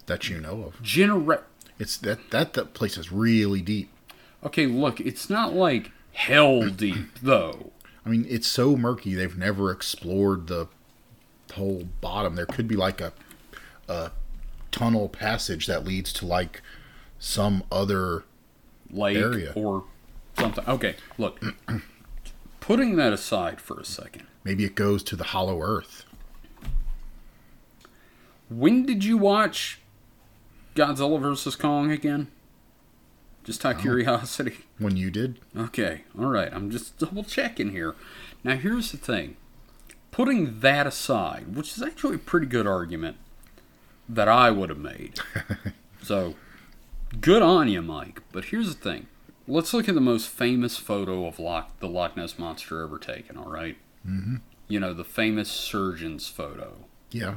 that 0.07 0.29
you 0.29 0.39
know 0.39 0.63
of. 0.63 0.81
Genera- 0.81 1.43
It's 1.79 1.97
that 1.97 2.31
that 2.31 2.53
that 2.53 2.73
place 2.73 2.97
is 2.97 3.11
really 3.11 3.61
deep. 3.61 3.89
Okay, 4.43 4.65
look, 4.67 4.99
it's 4.99 5.29
not 5.29 5.53
like 5.53 5.91
hell 6.13 6.69
deep 6.69 7.19
though. 7.21 7.71
I 8.05 8.09
mean, 8.09 8.25
it's 8.29 8.47
so 8.47 8.75
murky. 8.77 9.13
They've 9.15 9.37
never 9.37 9.71
explored 9.71 10.47
the 10.47 10.67
whole 11.53 11.87
bottom. 12.01 12.35
There 12.35 12.45
could 12.45 12.67
be 12.67 12.75
like 12.75 13.01
a 13.01 13.13
a 13.87 14.11
tunnel 14.71 15.07
passage 15.09 15.67
that 15.67 15.85
leads 15.85 16.11
to 16.13 16.25
like 16.25 16.61
some 17.19 17.63
other 17.71 18.23
lake 18.89 19.17
Area. 19.17 19.51
or 19.55 19.83
something. 20.37 20.63
Okay, 20.67 20.95
look. 21.17 21.41
Putting 22.59 22.95
that 22.95 23.13
aside 23.13 23.61
for 23.61 23.79
a 23.79 23.85
second. 23.85 24.25
maybe 24.43 24.65
it 24.65 24.73
goes 24.73 25.03
to 25.03 25.15
the 25.15 25.25
hollow 25.25 25.61
earth. 25.61 26.03
When 28.49 28.85
did 28.85 29.03
you 29.03 29.17
watch 29.17 29.79
Godzilla 30.75 31.19
vs. 31.19 31.55
Kong 31.55 31.91
again? 31.91 32.27
Just 33.43 33.63
out 33.65 33.73
of 33.73 33.77
oh. 33.79 33.81
curiosity. 33.81 34.57
When 34.77 34.97
you 34.97 35.09
did, 35.09 35.39
Okay, 35.55 36.01
all 36.19 36.25
right. 36.25 36.51
I'm 36.51 36.69
just 36.69 36.97
double 36.97 37.23
checking 37.23 37.71
here. 37.71 37.95
Now, 38.43 38.57
here's 38.57 38.91
the 38.91 38.97
thing. 38.97 39.37
Putting 40.11 40.59
that 40.59 40.85
aside, 40.85 41.55
which 41.55 41.77
is 41.77 41.81
actually 41.81 42.15
a 42.15 42.19
pretty 42.19 42.45
good 42.47 42.67
argument 42.67 43.15
that 44.09 44.27
I 44.27 44.51
would 44.51 44.69
have 44.69 44.79
made. 44.79 45.19
so, 46.01 46.35
good 47.21 47.41
on 47.41 47.67
you, 47.67 47.81
Mike. 47.81 48.21
But 48.31 48.45
here's 48.45 48.73
the 48.75 48.79
thing. 48.81 49.07
Let's 49.47 49.73
look 49.73 49.87
at 49.87 49.95
the 49.95 50.01
most 50.01 50.27
famous 50.29 50.77
photo 50.77 51.27
of 51.27 51.39
Loch, 51.39 51.79
the 51.79 51.87
Loch 51.87 52.17
Ness 52.17 52.39
monster 52.39 52.81
ever 52.81 52.97
taken. 52.97 53.37
All 53.37 53.49
right? 53.49 53.77
Mm-hmm. 54.07 54.37
You 54.67 54.79
know 54.79 54.93
the 54.93 55.03
famous 55.03 55.49
surgeon's 55.51 56.27
photo. 56.27 56.85
yeah, 57.11 57.35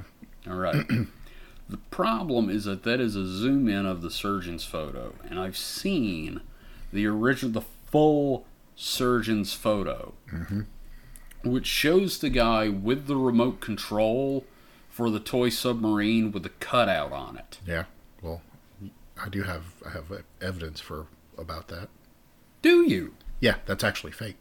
All 0.49 0.57
right. 0.57 0.87
the 1.69 1.77
problem 1.91 2.49
is 2.49 2.65
that 2.65 2.83
that 2.85 3.01
is 3.01 3.15
a 3.17 3.27
zoom 3.27 3.69
in 3.69 3.85
of 3.85 4.01
the 4.01 4.11
surgeon's 4.11 4.65
photo, 4.65 5.15
and 5.29 5.39
I've 5.39 5.57
seen 5.59 6.41
the 6.91 7.07
original, 7.07 7.53
the 7.53 7.67
full 7.91 8.47
surgeon's 8.77 9.53
photo, 9.53 10.15
which 11.45 11.67
shows 11.67 12.19
the 12.19 12.31
guy 12.31 12.69
with 12.71 13.07
the 13.07 13.17
remote 13.17 13.61
control 13.61 14.47
for 14.89 15.11
the 15.11 15.21
toy 15.21 15.51
submarine 15.51 16.33
with 16.33 16.43
the 16.45 16.49
cutout 16.49 17.13
on 17.13 17.37
it. 17.37 17.59
yeah. 17.67 17.85
I 19.25 19.29
do 19.29 19.43
have 19.43 19.65
I 19.87 19.91
have 19.91 20.07
evidence 20.41 20.81
for 20.81 21.07
about 21.37 21.69
that. 21.69 21.89
Do 22.63 22.83
you? 22.83 23.15
Yeah, 23.41 23.57
that's 23.67 23.85
actually 23.85 24.13
fake. 24.13 24.37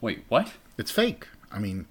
Wait, 0.00 0.24
what? 0.28 0.52
It's 0.78 0.90
fake. 0.90 1.26
I 1.50 1.58
mean, 1.58 1.86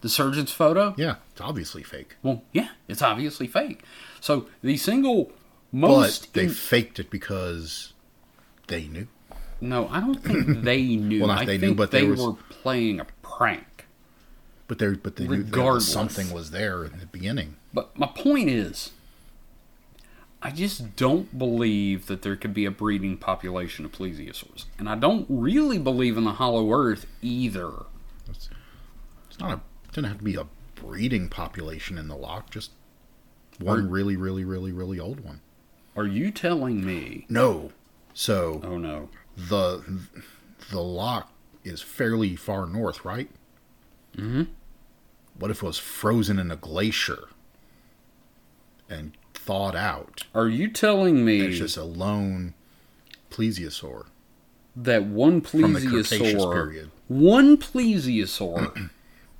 The 0.00 0.08
surgeon's 0.08 0.52
photo? 0.52 0.94
yeah, 0.96 1.16
it's 1.32 1.40
obviously 1.40 1.82
fake. 1.82 2.16
Well, 2.22 2.42
yeah, 2.52 2.68
it's 2.88 3.02
obviously 3.02 3.46
fake. 3.46 3.82
So 4.20 4.46
the 4.62 4.76
single 4.76 5.30
most 5.70 6.26
But 6.26 6.32
they 6.34 6.44
in- 6.44 6.50
faked 6.50 6.98
it 6.98 7.10
because 7.10 7.92
they 8.68 8.88
knew. 8.88 9.06
no, 9.60 9.88
I 9.88 10.00
don't 10.00 10.22
think 10.22 10.46
they 10.64 10.82
knew. 10.96 11.20
Well, 11.20 11.28
not 11.28 11.42
I 11.42 11.44
they 11.44 11.58
knew, 11.58 11.74
but 11.74 11.90
they 11.90 12.04
was- 12.04 12.20
were 12.20 12.34
playing 12.50 13.00
a 13.00 13.06
prank. 13.22 13.86
But 14.68 14.78
they 14.78 14.88
but 14.94 15.16
they 15.16 15.26
knew 15.28 15.42
that 15.42 15.80
something 15.82 16.32
was 16.32 16.50
there 16.50 16.84
in 16.84 16.98
the 16.98 17.06
beginning. 17.06 17.56
But 17.74 17.96
my 17.98 18.06
point 18.06 18.48
is, 18.48 18.92
I 20.44 20.50
just 20.50 20.96
don't 20.96 21.38
believe 21.38 22.06
that 22.06 22.22
there 22.22 22.34
could 22.34 22.52
be 22.52 22.64
a 22.64 22.70
breeding 22.70 23.16
population 23.16 23.84
of 23.84 23.92
plesiosaurs, 23.92 24.64
and 24.78 24.88
I 24.88 24.96
don't 24.96 25.24
really 25.28 25.78
believe 25.78 26.16
in 26.16 26.24
the 26.24 26.32
Hollow 26.32 26.72
Earth 26.72 27.06
either. 27.22 27.72
It's, 28.28 28.50
it's 29.30 29.38
not 29.38 29.50
a 29.52 29.54
it 29.54 29.92
doesn't 29.92 30.04
have 30.04 30.18
to 30.18 30.24
be 30.24 30.34
a 30.36 30.46
breeding 30.74 31.28
population 31.28 31.96
in 31.98 32.08
the 32.08 32.16
lock, 32.16 32.50
just 32.50 32.72
one 33.60 33.88
really, 33.90 34.16
really, 34.16 34.44
really, 34.44 34.72
really 34.72 34.98
old 34.98 35.20
one. 35.20 35.40
Are 35.96 36.06
you 36.06 36.30
telling 36.32 36.84
me? 36.84 37.26
No. 37.28 37.70
So 38.14 38.60
Oh 38.64 38.78
no. 38.78 39.10
the 39.36 40.00
the 40.70 40.80
lock 40.80 41.30
is 41.62 41.80
fairly 41.82 42.34
far 42.34 42.66
north, 42.66 43.04
right? 43.04 43.30
Mhm. 44.16 44.48
What 45.38 45.50
if 45.50 45.62
it 45.62 45.66
was 45.66 45.78
frozen 45.78 46.38
in 46.38 46.50
a 46.50 46.56
glacier 46.56 47.28
and 48.88 49.12
thawed 49.44 49.76
out? 49.76 50.24
Are 50.34 50.48
you 50.48 50.68
telling 50.68 51.24
me 51.24 51.40
It's 51.40 51.58
just 51.58 51.76
a 51.76 51.84
lone 51.84 52.54
plesiosaur 53.30 54.06
that 54.76 55.04
one 55.04 55.40
plesiosaur 55.42 56.08
from 56.08 56.38
the 56.38 56.52
period. 56.52 56.90
one 57.08 57.56
plesiosaur, 57.56 58.90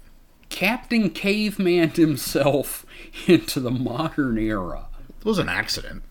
Captain 0.50 1.10
Caveman 1.10 1.90
himself 1.90 2.84
into 3.26 3.60
the 3.60 3.70
modern 3.70 4.38
era? 4.38 4.86
It 5.20 5.24
was 5.24 5.38
an 5.38 5.48
accident. 5.48 6.02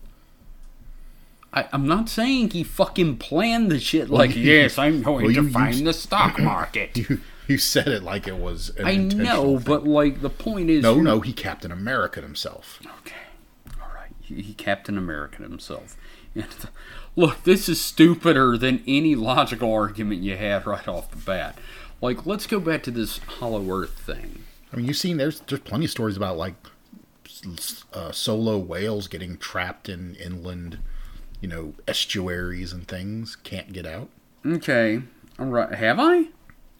I, 1.54 1.66
I'm 1.72 1.86
not 1.86 2.08
saying 2.08 2.50
he 2.50 2.64
fucking 2.64 3.18
planned 3.18 3.70
the 3.70 3.78
shit 3.78 4.08
like, 4.08 4.34
you- 4.34 4.42
yes, 4.42 4.78
I'm 4.78 5.02
going 5.04 5.26
well, 5.26 5.34
to 5.34 5.40
you- 5.42 5.46
you- 5.48 5.52
find 5.52 5.86
the 5.86 5.92
stock 5.92 6.38
market. 6.40 6.96
You 6.96 7.20
you 7.48 7.58
said 7.58 7.88
it 7.88 8.02
like 8.04 8.26
it 8.28 8.38
was 8.38 8.70
an 8.78 8.86
I 8.86 8.96
know, 8.96 9.58
thing. 9.58 9.64
but 9.66 9.84
like 9.86 10.22
the 10.22 10.30
point 10.30 10.70
is, 10.70 10.82
no, 10.82 11.00
no, 11.00 11.20
he 11.20 11.32
Captain 11.32 11.72
America 11.72 12.22
himself. 12.22 12.78
Okay. 13.00 13.16
He, 14.40 14.54
Captain 14.54 14.96
America 14.96 15.42
himself. 15.42 15.96
Look, 17.16 17.44
this 17.44 17.68
is 17.68 17.80
stupider 17.80 18.56
than 18.56 18.82
any 18.86 19.14
logical 19.14 19.72
argument 19.72 20.22
you 20.22 20.36
had 20.36 20.66
right 20.66 20.88
off 20.88 21.10
the 21.10 21.16
bat. 21.16 21.58
Like, 22.00 22.26
let's 22.26 22.46
go 22.46 22.58
back 22.58 22.82
to 22.84 22.90
this 22.90 23.18
Hollow 23.18 23.70
Earth 23.70 23.98
thing. 23.98 24.44
I 24.72 24.76
mean, 24.76 24.86
you've 24.86 24.96
seen 24.96 25.18
there's 25.18 25.40
there's 25.40 25.60
plenty 25.60 25.84
of 25.84 25.90
stories 25.90 26.16
about 26.16 26.36
like 26.36 26.54
uh, 27.92 28.12
solo 28.12 28.58
whales 28.58 29.08
getting 29.08 29.36
trapped 29.36 29.88
in 29.88 30.14
inland, 30.16 30.78
you 31.40 31.48
know, 31.48 31.74
estuaries 31.86 32.72
and 32.72 32.88
things, 32.88 33.36
can't 33.36 33.72
get 33.72 33.86
out. 33.86 34.08
Okay, 34.46 35.02
all 35.38 35.46
right. 35.46 35.74
Have 35.74 35.98
I? 36.00 36.28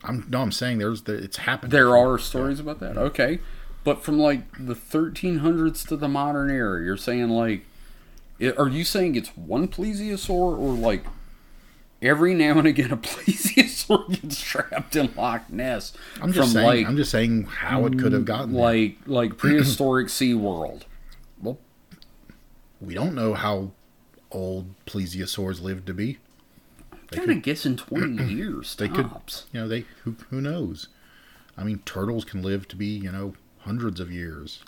I'm 0.04 0.26
no, 0.28 0.40
I'm 0.40 0.52
saying 0.52 0.78
there's 0.78 1.02
the, 1.02 1.14
it's 1.14 1.38
happened. 1.38 1.72
There 1.72 1.96
are 1.96 2.18
stories 2.18 2.58
about 2.58 2.80
that. 2.80 2.96
Okay, 2.96 3.38
but 3.84 4.02
from 4.02 4.18
like 4.18 4.52
the 4.58 4.74
1300s 4.74 5.86
to 5.88 5.96
the 5.96 6.08
modern 6.08 6.50
era, 6.50 6.82
you're 6.84 6.96
saying 6.96 7.28
like, 7.30 7.64
i- 8.40 8.52
are 8.52 8.68
you 8.68 8.84
saying 8.84 9.14
it's 9.16 9.30
one 9.36 9.68
plesiosaur 9.68 10.58
or 10.58 10.72
like 10.74 11.04
every 12.00 12.34
now 12.34 12.58
and 12.58 12.66
again 12.66 12.90
a 12.92 12.96
plesiosaur 13.08 14.08
gets 14.20 14.40
trapped 14.40 14.96
in 14.96 15.12
Loch 15.16 15.48
Ness 15.50 15.92
I'm 16.20 16.32
just 16.32 16.48
from 16.48 16.52
saying. 16.62 16.66
like 16.66 16.86
I'm 16.88 16.96
just 16.96 17.10
saying 17.10 17.44
how 17.44 17.86
it 17.86 17.98
could 17.98 18.12
have 18.12 18.24
gotten 18.24 18.52
there. 18.54 18.62
like 18.62 18.96
like 19.06 19.36
prehistoric 19.36 20.08
Sea 20.08 20.34
World. 20.34 20.86
Well, 21.40 21.58
we 22.80 22.94
don't 22.94 23.14
know 23.16 23.34
how 23.34 23.72
old 24.30 24.74
plesiosaurs 24.86 25.60
lived 25.60 25.86
to 25.86 25.94
be. 25.94 26.18
They 27.10 27.18
Kind 27.18 27.30
of 27.32 27.42
guessing 27.42 27.76
20 27.76 28.24
years 28.32 28.74
They 28.76 28.88
could- 28.88 29.10
You 29.52 29.60
know, 29.60 29.68
they 29.68 29.84
who 30.04 30.16
who 30.30 30.40
knows? 30.40 30.88
I 31.56 31.64
mean, 31.64 31.80
turtles 31.84 32.24
can 32.24 32.42
live 32.42 32.66
to 32.68 32.76
be 32.76 32.86
you 32.86 33.10
know 33.12 33.34
hundreds 33.64 34.01
of 34.01 34.11
years. 34.11 34.62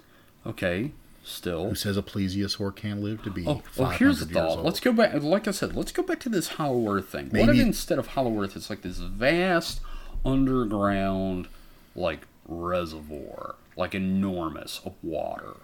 Okay, 0.47 0.93
still. 1.23 1.69
Who 1.71 1.75
says 1.75 1.97
a 1.97 2.03
plesiosaur 2.03 2.75
can't 2.75 3.01
live 3.01 3.23
to 3.23 3.31
be? 3.31 3.47
Oh, 3.47 3.63
well, 3.77 3.91
here's 3.91 4.21
the 4.21 4.27
thought. 4.27 4.65
Let's 4.65 4.81
go 4.81 4.93
back. 4.93 5.15
Like 5.23 5.49
I 5.49 5.53
said, 5.53 5.75
let's 5.75 5.93
go 5.93 6.03
back 6.03 6.21
to 6.21 6.29
this 6.29 6.49
Hollow 6.49 6.93
Earth 6.93 7.09
thing. 7.09 7.31
What 7.31 7.49
if 7.49 7.59
instead 7.59 7.99
of 7.99 8.09
Hollow 8.09 8.41
Earth, 8.43 8.57
it's 8.57 8.71
like 8.71 8.83
this 8.83 8.99
vast 8.99 9.81
underground, 10.25 11.49
like 11.95 12.27
reservoir, 12.47 13.57
like 13.77 13.95
enormous 13.95 14.81
of 14.85 14.95
water, 15.03 15.55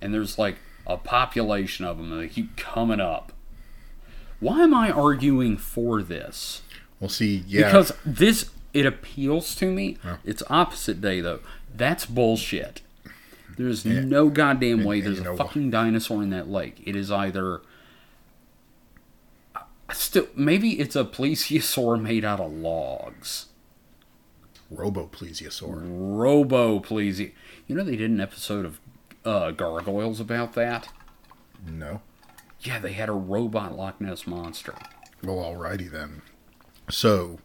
and 0.00 0.12
there's 0.12 0.38
like 0.38 0.56
a 0.86 0.96
population 0.96 1.84
of 1.84 1.96
them, 1.98 2.12
and 2.12 2.20
they 2.20 2.28
keep 2.28 2.56
coming 2.56 3.00
up. 3.00 3.32
Why 4.40 4.62
am 4.62 4.74
I 4.74 4.90
arguing 4.90 5.56
for 5.56 6.02
this? 6.02 6.62
We'll 7.00 7.08
see. 7.10 7.42
Yeah, 7.46 7.66
Because 7.66 7.92
this 8.04 8.50
it 8.74 8.84
appeals 8.84 9.54
to 9.56 9.70
me. 9.70 9.96
Yeah. 10.04 10.16
It's 10.24 10.42
opposite 10.50 11.00
day 11.00 11.20
though. 11.20 11.40
That's 11.76 12.06
bullshit. 12.06 12.82
There's 13.56 13.84
no 13.84 14.28
goddamn 14.28 14.84
way 14.84 14.98
and 14.98 15.06
there's 15.06 15.18
you 15.18 15.24
know 15.24 15.30
a 15.30 15.36
what? 15.36 15.48
fucking 15.48 15.70
dinosaur 15.70 16.22
in 16.22 16.30
that 16.30 16.48
lake. 16.48 16.82
It 16.84 16.94
is 16.94 17.10
either 17.10 17.62
still 19.92 20.28
maybe 20.34 20.78
it's 20.78 20.96
a 20.96 21.04
plesiosaur 21.04 22.00
made 22.00 22.24
out 22.24 22.40
of 22.40 22.52
logs. 22.52 23.46
Robo 24.70 25.06
plesiosaur. 25.06 25.82
Robo 25.84 26.80
plesio. 26.80 27.32
You 27.66 27.76
know 27.76 27.84
they 27.84 27.96
did 27.96 28.10
an 28.10 28.20
episode 28.20 28.66
of 28.66 28.80
uh, 29.24 29.52
Gargoyles 29.52 30.20
about 30.20 30.52
that. 30.54 30.88
No. 31.66 32.02
Yeah, 32.60 32.78
they 32.78 32.92
had 32.92 33.08
a 33.08 33.12
robot 33.12 33.76
Loch 33.76 34.00
Ness 34.00 34.26
monster. 34.26 34.74
Well, 35.22 35.36
alrighty 35.36 35.90
then. 35.90 36.22
So, 36.90 37.38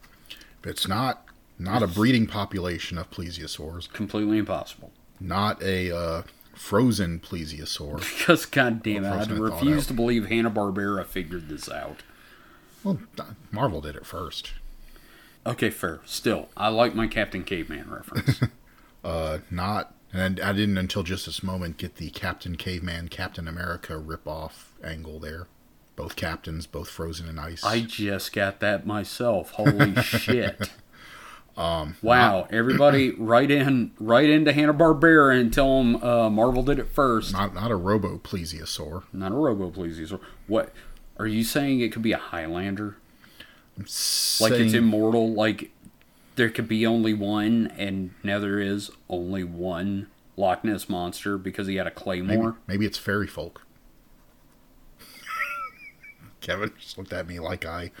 if 0.60 0.66
it's 0.66 0.86
not 0.86 1.24
not 1.62 1.82
a 1.82 1.86
breeding 1.86 2.26
population 2.26 2.98
of 2.98 3.10
plesiosaurs, 3.10 3.90
Completely 3.92 4.38
impossible. 4.38 4.92
not 5.20 5.62
a 5.62 5.94
uh, 5.96 6.22
frozen 6.54 7.18
plesiosaur. 7.20 7.98
Because 8.18 8.46
goddamn 8.46 9.04
it, 9.04 9.08
I 9.08 9.16
frozen 9.16 9.32
and 9.32 9.40
thawed 9.40 9.52
refuse 9.60 9.86
to 9.86 9.94
believe 9.94 10.26
Hanna 10.28 10.50
Barbera 10.50 11.04
figured 11.06 11.48
this 11.48 11.68
out. 11.68 12.02
Well, 12.84 12.98
Marvel 13.50 13.80
did 13.80 13.94
it 13.96 14.04
first. 14.06 14.52
Okay, 15.46 15.70
fair. 15.70 16.00
Still, 16.04 16.48
I 16.56 16.68
like 16.68 16.94
my 16.94 17.06
Captain 17.06 17.44
Caveman 17.44 17.90
reference. 17.90 18.40
Uh, 19.04 19.38
not 19.50 19.96
And 20.12 20.38
I 20.38 20.52
didn't 20.52 20.78
until 20.78 21.02
just 21.02 21.26
this 21.26 21.42
moment 21.42 21.76
get 21.76 21.96
the 21.96 22.10
Captain 22.10 22.54
Caveman, 22.54 23.08
Captain 23.08 23.48
America 23.48 23.94
ripoff 23.94 24.66
angle 24.84 25.18
there. 25.18 25.48
Both 25.96 26.14
captains, 26.14 26.68
both 26.68 26.88
frozen 26.88 27.28
in 27.28 27.36
ice. 27.36 27.64
I 27.64 27.80
just 27.80 28.32
got 28.32 28.60
that 28.60 28.86
myself. 28.86 29.50
Holy 29.52 29.94
shit. 30.02 30.70
Um, 31.56 31.96
wow! 32.00 32.48
Everybody, 32.50 33.10
write 33.18 33.50
in, 33.50 33.92
write 33.98 34.30
into 34.30 34.52
Hanna 34.52 34.72
Barbera 34.72 35.38
and 35.38 35.52
tell 35.52 35.78
them 35.78 36.02
uh, 36.02 36.30
Marvel 36.30 36.62
did 36.62 36.78
it 36.78 36.88
first. 36.88 37.32
not 37.32 37.54
not 37.54 37.70
a 37.70 37.76
robo 37.76 38.18
plesiosaur. 38.18 39.04
Not 39.12 39.32
a 39.32 39.34
robo 39.34 39.70
plesiosaur. 39.70 40.20
What 40.46 40.72
are 41.18 41.26
you 41.26 41.44
saying? 41.44 41.80
It 41.80 41.92
could 41.92 42.02
be 42.02 42.12
a 42.12 42.18
Highlander, 42.18 42.96
I'm 43.78 43.84
like 44.40 44.52
it's 44.52 44.74
immortal. 44.74 45.32
Like 45.32 45.70
there 46.36 46.48
could 46.50 46.68
be 46.68 46.86
only 46.86 47.14
one, 47.14 47.72
and 47.76 48.14
now 48.22 48.38
there 48.38 48.58
is 48.58 48.90
only 49.08 49.44
one 49.44 50.08
Loch 50.36 50.64
Ness 50.64 50.88
monster 50.88 51.36
because 51.38 51.66
he 51.66 51.76
had 51.76 51.86
a 51.86 51.90
maybe, 51.90 52.00
claymore. 52.02 52.56
maybe 52.66 52.86
it's 52.86 52.98
fairy 52.98 53.26
folk. 53.26 53.62
Kevin 56.40 56.72
just 56.78 56.98
looked 56.98 57.12
at 57.12 57.26
me 57.26 57.38
like 57.38 57.64
I 57.64 57.92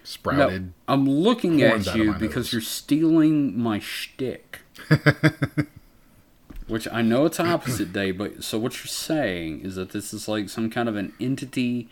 No, 0.00 0.04
sprouted. 0.04 0.72
I'm 0.88 1.08
looking 1.08 1.62
at 1.62 1.94
you 1.94 2.12
because 2.14 2.46
nose. 2.46 2.52
you're 2.52 2.62
stealing 2.62 3.58
my 3.58 3.78
shtick. 3.78 4.60
Which 6.66 6.86
I 6.92 7.02
know 7.02 7.26
it's 7.26 7.40
opposite 7.40 7.92
day, 7.92 8.12
but 8.12 8.44
so 8.44 8.58
what 8.58 8.78
you're 8.78 8.86
saying 8.86 9.62
is 9.62 9.74
that 9.74 9.90
this 9.90 10.14
is 10.14 10.28
like 10.28 10.48
some 10.48 10.70
kind 10.70 10.88
of 10.88 10.96
an 10.96 11.12
entity 11.20 11.88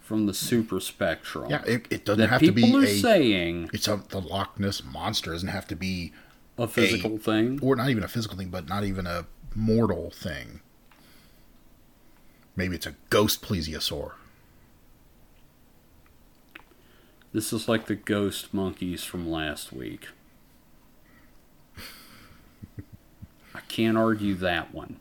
from 0.00 0.26
the 0.26 0.34
super 0.34 0.80
spectrum. 0.80 1.50
Yeah, 1.50 1.62
it, 1.66 1.86
it 1.90 2.04
doesn't 2.04 2.28
have 2.28 2.40
to 2.40 2.52
be. 2.52 2.62
people 2.62 2.80
are 2.80 2.84
a. 2.84 2.96
saying 2.96 3.70
it's 3.72 3.88
a 3.88 4.02
the 4.08 4.20
Loch 4.20 4.58
Ness 4.58 4.82
monster 4.82 5.32
doesn't 5.32 5.48
have 5.48 5.66
to 5.68 5.76
be, 5.76 6.12
a 6.58 6.66
physical 6.66 7.18
thing. 7.18 7.58
or 7.62 7.76
not 7.76 7.88
even 7.90 8.02
a 8.02 8.08
physical 8.08 8.36
thing, 8.36 8.48
but 8.48 8.68
not 8.68 8.84
even 8.84 9.06
a 9.06 9.26
mortal 9.54 10.10
thing. 10.10 10.60
Maybe 12.56 12.74
it's 12.74 12.86
a 12.86 12.94
ghost 13.10 13.42
plesiosaur. 13.42 14.12
This 17.32 17.52
is 17.52 17.66
like 17.68 17.86
the 17.86 17.94
ghost 17.94 18.52
monkeys 18.52 19.04
from 19.04 19.30
last 19.30 19.72
week. 19.72 20.08
I 23.54 23.60
can't 23.68 23.96
argue 23.96 24.34
that 24.34 24.74
one. 24.74 25.00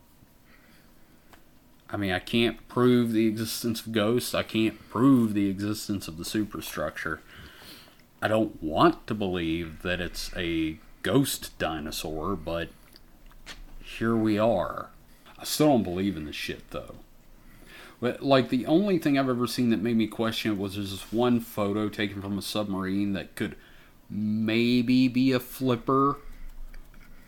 I 1.89 1.98
mean, 1.98 2.13
I 2.13 2.20
can't 2.20 2.65
prove 2.70 3.12
the 3.12 3.28
existence 3.28 3.86
of 3.86 3.91
ghosts. 3.91 4.34
I 4.34 4.44
can't 4.44 4.80
prove 4.89 5.34
the 5.34 5.50
existence 5.50 6.08
of 6.08 6.17
the 6.17 6.24
superstructure. 6.24 7.20
I 8.22 8.30
don't 8.30 8.63
want 8.63 9.08
to 9.08 9.13
believe 9.13 9.82
that 9.82 10.00
it's 10.00 10.32
a 10.38 10.78
ghost 11.04 11.58
dinosaur, 11.60 12.38
but 12.38 12.70
here 13.84 14.15
we 14.15 14.38
are. 14.38 14.89
I 15.38 15.44
still 15.44 15.67
don't 15.67 15.84
believe 15.84 16.15
in 16.15 16.26
this 16.26 16.36
shit, 16.36 16.70
though. 16.70 16.96
But 18.02 18.24
like 18.24 18.50
the 18.50 18.66
only 18.66 18.98
thing 18.98 19.18
I've 19.18 19.30
ever 19.30 19.48
seen 19.48 19.70
that 19.70 19.82
made 19.82 19.96
me 19.96 20.08
question 20.08 20.52
it 20.52 20.58
was 20.58 20.76
there's 20.76 20.92
this 20.92 21.14
one 21.14 21.40
photo 21.40 21.88
taken 21.88 22.22
from 22.22 22.38
a 22.38 22.42
submarine 22.42 23.14
that 23.14 23.36
could 23.36 23.56
maybe 24.10 25.08
be 25.08 25.32
a 25.32 25.40
flipper, 25.40 26.18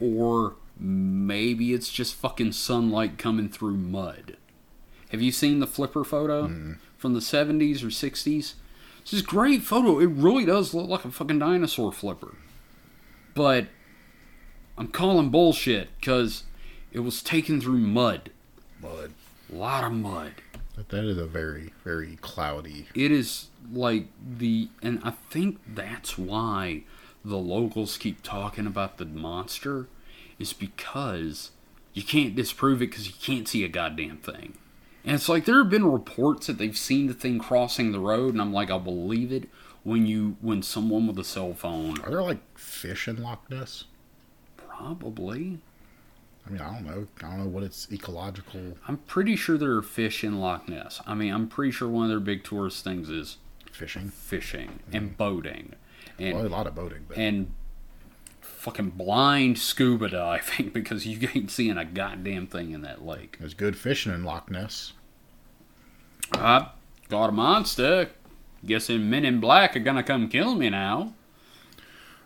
or 0.01 0.55
maybe 0.77 1.73
it's 1.73 1.91
just 1.91 2.15
fucking 2.15 2.51
sunlight 2.53 3.19
coming 3.19 3.49
through 3.49 3.77
mud. 3.77 4.35
Have 5.11 5.21
you 5.21 5.31
seen 5.31 5.59
the 5.59 5.67
flipper 5.67 6.03
photo 6.03 6.47
from 6.97 7.13
the 7.13 7.19
70s 7.19 7.83
or 7.83 7.87
60s? 7.87 8.55
It's 9.03 9.11
this 9.11 9.21
great 9.21 9.61
photo. 9.61 9.99
It 9.99 10.07
really 10.07 10.45
does 10.45 10.73
look 10.73 10.89
like 10.89 11.05
a 11.05 11.11
fucking 11.11 11.37
dinosaur 11.37 11.91
flipper. 11.91 12.35
But 13.35 13.67
I'm 14.75 14.87
calling 14.87 15.29
bullshit 15.29 15.89
because 15.99 16.45
it 16.91 17.01
was 17.01 17.21
taken 17.21 17.61
through 17.61 17.77
mud. 17.77 18.31
Mud. 18.81 19.11
A 19.51 19.55
lot 19.55 19.83
of 19.83 19.91
mud. 19.91 20.31
That 20.75 21.03
is 21.05 21.17
a 21.17 21.25
very, 21.25 21.71
very 21.83 22.17
cloudy. 22.21 22.87
it 22.95 23.11
is 23.11 23.47
like 23.71 24.07
the 24.37 24.69
and 24.81 24.99
i 25.03 25.11
think 25.29 25.59
that's 25.67 26.17
why 26.17 26.83
the 27.23 27.37
locals 27.37 27.97
keep 27.97 28.21
talking 28.21 28.67
about 28.67 28.97
the 28.97 29.05
monster 29.05 29.87
is 30.37 30.51
because 30.53 31.51
you 31.93 32.03
can't 32.03 32.35
disprove 32.35 32.81
it 32.81 32.89
because 32.89 33.07
you 33.07 33.13
can't 33.21 33.47
see 33.47 33.63
a 33.63 33.67
goddamn 33.69 34.17
thing 34.17 34.53
and 35.05 35.15
it's 35.15 35.29
like 35.29 35.45
there 35.45 35.57
have 35.59 35.69
been 35.69 35.85
reports 35.89 36.47
that 36.47 36.57
they've 36.57 36.77
seen 36.77 37.07
the 37.07 37.13
thing 37.13 37.39
crossing 37.39 37.91
the 37.93 37.99
road 37.99 38.33
and 38.33 38.41
i'm 38.41 38.51
like 38.53 38.69
i'll 38.69 38.79
believe 38.79 39.31
it 39.31 39.47
when 39.83 40.05
you 40.05 40.35
when 40.41 40.61
someone 40.61 41.07
with 41.07 41.17
a 41.17 41.23
cell 41.23 41.53
phone 41.53 41.99
Are 42.01 42.09
there 42.11 42.21
like 42.21 42.41
fish 42.57 43.07
in 43.07 43.21
Loch 43.23 43.49
Ness? 43.49 43.85
probably 44.57 45.59
I 46.45 46.49
mean, 46.49 46.61
I 46.61 46.73
don't 46.73 46.85
know. 46.85 47.07
I 47.21 47.29
don't 47.29 47.39
know 47.39 47.47
what 47.47 47.63
its 47.63 47.87
ecological 47.91 48.77
i'm 48.87 48.97
pretty 48.97 49.35
sure 49.35 49.57
there 49.57 49.75
are 49.75 49.81
fish 49.81 50.23
in 50.23 50.39
loch 50.39 50.67
ness 50.67 51.01
i 51.07 51.13
mean 51.13 51.33
i'm 51.33 51.47
pretty 51.47 51.71
sure 51.71 51.87
one 51.87 52.03
of 52.03 52.09
their 52.09 52.19
big 52.19 52.43
tourist 52.43 52.83
things 52.83 53.09
is 53.09 53.37
fishing. 53.71 54.09
fishing 54.09 54.79
mm-hmm. 54.87 54.95
and 54.95 55.17
boating 55.17 55.73
and 56.19 56.35
Well, 56.35 56.47
a 56.47 56.49
lot 56.49 56.67
of 56.67 56.75
boating, 56.75 57.05
but 57.07 57.17
and 57.17 57.51
fucking 58.41 58.91
blind 58.91 59.57
scuba 59.57 60.09
diving 60.09 60.69
because 60.73 61.05
you 61.05 61.27
ain't 61.33 61.51
seeing 61.51 61.77
a 61.77 61.85
goddamn 61.85 62.47
thing 62.47 62.71
in 62.71 62.81
that 62.81 63.05
lake. 63.05 63.37
there's 63.39 63.53
good 63.53 63.77
fishing 63.77 64.13
in 64.13 64.23
Loch 64.23 64.49
Ness. 64.49 64.93
I 66.33 66.69
got 67.09 67.29
a 67.29 67.31
monster. 67.31 68.09
Guessing 68.65 69.09
Men 69.09 69.25
in 69.25 69.39
Black 69.39 69.75
are 69.75 69.79
gonna 69.79 70.03
come 70.03 70.29
kill 70.29 70.55
me 70.55 70.69
now. 70.69 71.13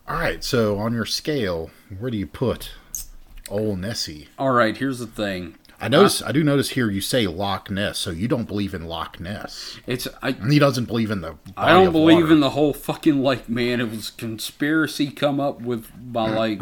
All 0.08 0.16
right, 0.16 0.44
so 0.44 0.78
on 0.78 0.94
your 0.94 1.06
scale, 1.06 1.72
where 1.98 2.12
do 2.12 2.18
you 2.18 2.28
put 2.28 2.72
old 3.50 3.80
Nessie? 3.80 4.28
All 4.38 4.52
right, 4.52 4.76
here's 4.76 5.00
the 5.00 5.08
thing. 5.08 5.56
I 5.80 5.88
notice. 5.90 6.24
I 6.24 6.32
do 6.32 6.44
notice 6.44 6.72
here 6.72 6.90
you 6.90 7.02
say 7.02 7.28
Loch 7.28 7.70
Ness, 7.70 8.00
so 8.00 8.10
you 8.10 8.28
don't 8.28 8.48
believe 8.48 8.74
in 8.74 8.88
Loch 8.88 9.20
Ness. 9.20 9.80
It's 9.86 10.08
I. 10.24 10.30
And 10.30 10.52
he 10.52 10.58
doesn't 10.58 10.86
believe 10.86 11.12
in 11.12 11.22
the. 11.22 11.36
I 11.56 11.72
don't 11.74 11.92
believe 11.92 12.24
water. 12.24 12.34
in 12.34 12.40
the 12.40 12.52
whole 12.52 12.74
fucking 12.74 13.22
like 13.22 13.48
man. 13.48 13.80
It 13.80 13.92
was 13.92 14.10
conspiracy 14.10 15.12
come 15.12 15.40
up 15.40 15.62
with 15.62 15.92
by 16.12 16.30
like 16.32 16.62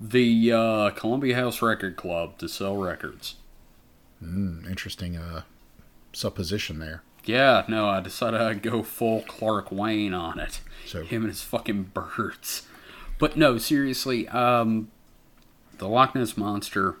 the 0.00 0.52
uh, 0.52 0.90
Columbia 0.90 1.36
House 1.36 1.62
Record 1.62 1.96
Club 1.96 2.38
to 2.38 2.48
sell 2.48 2.76
records. 2.76 3.36
Mm, 4.22 4.68
interesting 4.68 5.16
uh, 5.16 5.42
supposition 6.12 6.80
there. 6.80 7.02
Yeah, 7.24 7.64
no, 7.68 7.88
I 7.88 8.00
decided 8.00 8.40
I'd 8.40 8.62
go 8.62 8.82
full 8.82 9.22
Clark 9.22 9.70
Wayne 9.70 10.12
on 10.12 10.40
it. 10.40 10.60
So 10.86 11.04
him 11.04 11.22
and 11.22 11.30
his 11.30 11.42
fucking 11.42 11.92
birds. 11.94 12.66
But 13.20 13.36
no, 13.36 13.58
seriously, 13.58 14.26
um, 14.28 14.90
the 15.82 15.88
Loch 15.88 16.14
Ness 16.14 16.36
monster, 16.36 16.94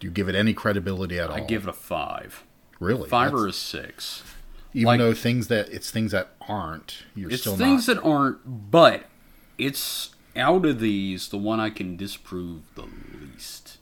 do 0.00 0.06
you 0.06 0.10
give 0.10 0.26
it 0.28 0.34
any 0.34 0.54
credibility 0.54 1.18
at 1.18 1.28
all? 1.28 1.36
I 1.36 1.40
give 1.40 1.64
it 1.64 1.68
a 1.68 1.72
five, 1.74 2.44
really 2.80 3.08
five 3.10 3.32
That's- 3.32 3.44
or 3.44 3.46
a 3.48 3.52
six. 3.52 4.22
even 4.72 4.86
like- 4.86 4.98
though 4.98 5.12
things 5.14 5.48
that 5.48 5.68
it's 5.68 5.90
things 5.90 6.12
that 6.12 6.34
aren't. 6.48 7.04
You're 7.14 7.30
It's 7.30 7.42
still 7.42 7.56
things 7.56 7.86
not. 7.88 7.96
that 7.96 8.02
aren't, 8.08 8.70
but 8.70 9.04
it's 9.58 10.10
out 10.34 10.64
of 10.64 10.80
these 10.80 11.28
the 11.28 11.36
one 11.38 11.60
I 11.60 11.68
can 11.70 11.96
disprove 11.96 12.62
the 12.74 12.86
least. 13.20 13.76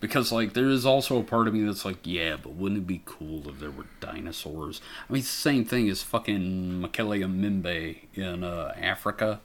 Because 0.00 0.30
like 0.30 0.52
there 0.52 0.68
is 0.68 0.84
also 0.84 1.18
a 1.18 1.22
part 1.24 1.48
of 1.48 1.54
me 1.54 1.64
that's 1.64 1.84
like, 1.86 1.98
yeah, 2.04 2.36
but 2.42 2.52
wouldn't 2.52 2.82
it 2.82 2.86
be 2.86 3.00
cool 3.06 3.48
if 3.48 3.58
there 3.58 3.70
were 3.70 3.86
dinosaurs? 4.00 4.82
I 5.08 5.12
mean, 5.14 5.22
same 5.22 5.64
thing 5.64 5.88
as 5.88 6.02
fucking 6.02 6.82
Mokele-mbembe 6.82 7.96
in 8.14 8.44
uh, 8.44 8.74
Africa, 8.78 9.40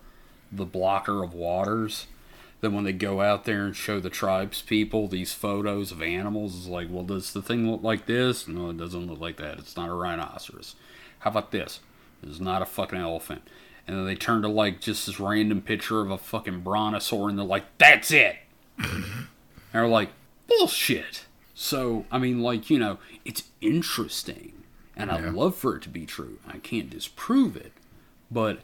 the 0.51 0.65
blocker 0.65 1.23
of 1.23 1.33
waters. 1.33 2.07
Then 2.61 2.73
when 2.73 2.83
they 2.83 2.93
go 2.93 3.21
out 3.21 3.45
there 3.45 3.65
and 3.65 3.75
show 3.75 3.99
the 3.99 4.09
tribes 4.09 4.61
people 4.61 5.07
these 5.07 5.31
photos 5.31 5.91
of 5.91 6.01
animals, 6.01 6.57
it's 6.57 6.67
like, 6.67 6.87
well, 6.89 7.05
does 7.05 7.31
the 7.31 7.41
thing 7.41 7.69
look 7.69 7.83
like 7.83 8.05
this? 8.05 8.47
No, 8.47 8.69
it 8.69 8.77
doesn't 8.77 9.07
look 9.07 9.19
like 9.19 9.37
that. 9.37 9.59
It's 9.59 9.77
not 9.77 9.89
a 9.89 9.93
rhinoceros. 9.93 10.75
How 11.19 11.31
about 11.31 11.51
this? 11.51 11.79
It's 12.21 12.39
not 12.39 12.61
a 12.61 12.65
fucking 12.65 12.99
elephant. 12.99 13.43
And 13.87 13.97
then 13.97 14.05
they 14.05 14.15
turn 14.15 14.41
to 14.41 14.49
like 14.49 14.81
just 14.81 15.05
this 15.05 15.19
random 15.19 15.61
picture 15.61 16.01
of 16.01 16.11
a 16.11 16.17
fucking 16.17 16.61
brontosaur, 16.61 17.29
and 17.29 17.39
they're 17.39 17.45
like, 17.45 17.65
"That's 17.77 18.11
it." 18.11 18.35
and 18.77 19.27
they're 19.73 19.87
like, 19.87 20.09
"Bullshit." 20.47 21.25
So 21.55 22.05
I 22.11 22.19
mean, 22.19 22.41
like 22.41 22.69
you 22.69 22.77
know, 22.77 22.99
it's 23.25 23.43
interesting, 23.61 24.63
and 24.95 25.09
I'd 25.11 25.33
love 25.33 25.55
for 25.55 25.75
it 25.75 25.81
to 25.83 25.89
be 25.89 26.05
true. 26.05 26.37
I 26.47 26.57
can't 26.59 26.89
disprove 26.89 27.57
it, 27.57 27.71
but 28.29 28.59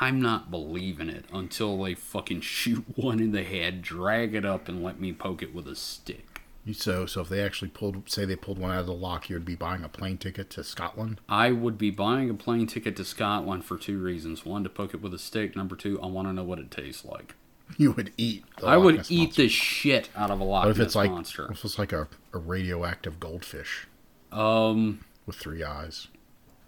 I'm 0.00 0.20
not 0.20 0.50
believing 0.50 1.08
it 1.08 1.24
until 1.32 1.82
they 1.82 1.94
fucking 1.94 2.40
shoot 2.42 2.84
one 2.96 3.20
in 3.20 3.32
the 3.32 3.42
head, 3.44 3.82
drag 3.82 4.34
it 4.34 4.44
up, 4.44 4.68
and 4.68 4.82
let 4.82 5.00
me 5.00 5.12
poke 5.12 5.42
it 5.42 5.54
with 5.54 5.66
a 5.66 5.76
stick. 5.76 6.42
So, 6.72 7.06
so 7.06 7.22
if 7.22 7.28
they 7.30 7.40
actually 7.42 7.70
pulled, 7.70 8.08
say 8.10 8.26
they 8.26 8.36
pulled 8.36 8.58
one 8.58 8.70
out 8.70 8.80
of 8.80 8.86
the 8.86 8.92
lock, 8.92 9.30
you'd 9.30 9.46
be 9.46 9.54
buying 9.56 9.82
a 9.82 9.88
plane 9.88 10.18
ticket 10.18 10.50
to 10.50 10.62
Scotland. 10.62 11.20
I 11.28 11.50
would 11.52 11.78
be 11.78 11.90
buying 11.90 12.28
a 12.28 12.34
plane 12.34 12.66
ticket 12.66 12.96
to 12.96 13.04
Scotland 13.04 13.64
for 13.64 13.78
two 13.78 13.98
reasons. 13.98 14.44
One, 14.44 14.62
to 14.64 14.68
poke 14.68 14.92
it 14.92 15.00
with 15.00 15.14
a 15.14 15.18
stick. 15.18 15.56
Number 15.56 15.74
two, 15.74 16.00
I 16.02 16.06
want 16.06 16.28
to 16.28 16.32
know 16.34 16.44
what 16.44 16.58
it 16.58 16.70
tastes 16.70 17.04
like. 17.04 17.34
You 17.78 17.92
would 17.92 18.12
eat. 18.16 18.44
The 18.58 18.66
I 18.66 18.76
would 18.76 18.96
Ness 18.96 19.10
eat 19.12 19.18
monster. 19.20 19.42
the 19.42 19.48
shit 19.48 20.08
out 20.16 20.32
of 20.32 20.40
a 20.40 20.44
Loch 20.44 20.64
What 20.64 20.72
if 20.72 20.78
Ness 20.78 20.86
it's 20.88 20.96
like 20.96 21.10
monster. 21.12 21.48
if 21.52 21.64
it's 21.64 21.78
like 21.78 21.92
a, 21.92 22.08
a 22.34 22.38
radioactive 22.38 23.20
goldfish 23.20 23.86
Um, 24.32 25.04
with 25.24 25.36
three 25.36 25.62
eyes, 25.62 26.08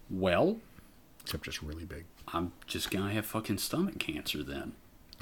well, 0.09 0.57
except 1.21 1.43
just 1.43 1.61
really 1.61 1.83
big? 1.83 2.05
I'm 2.33 2.51
just 2.67 2.89
gonna 2.91 3.11
have 3.13 3.25
fucking 3.25 3.59
stomach 3.59 3.99
cancer 3.99 4.43
then. 4.43 4.73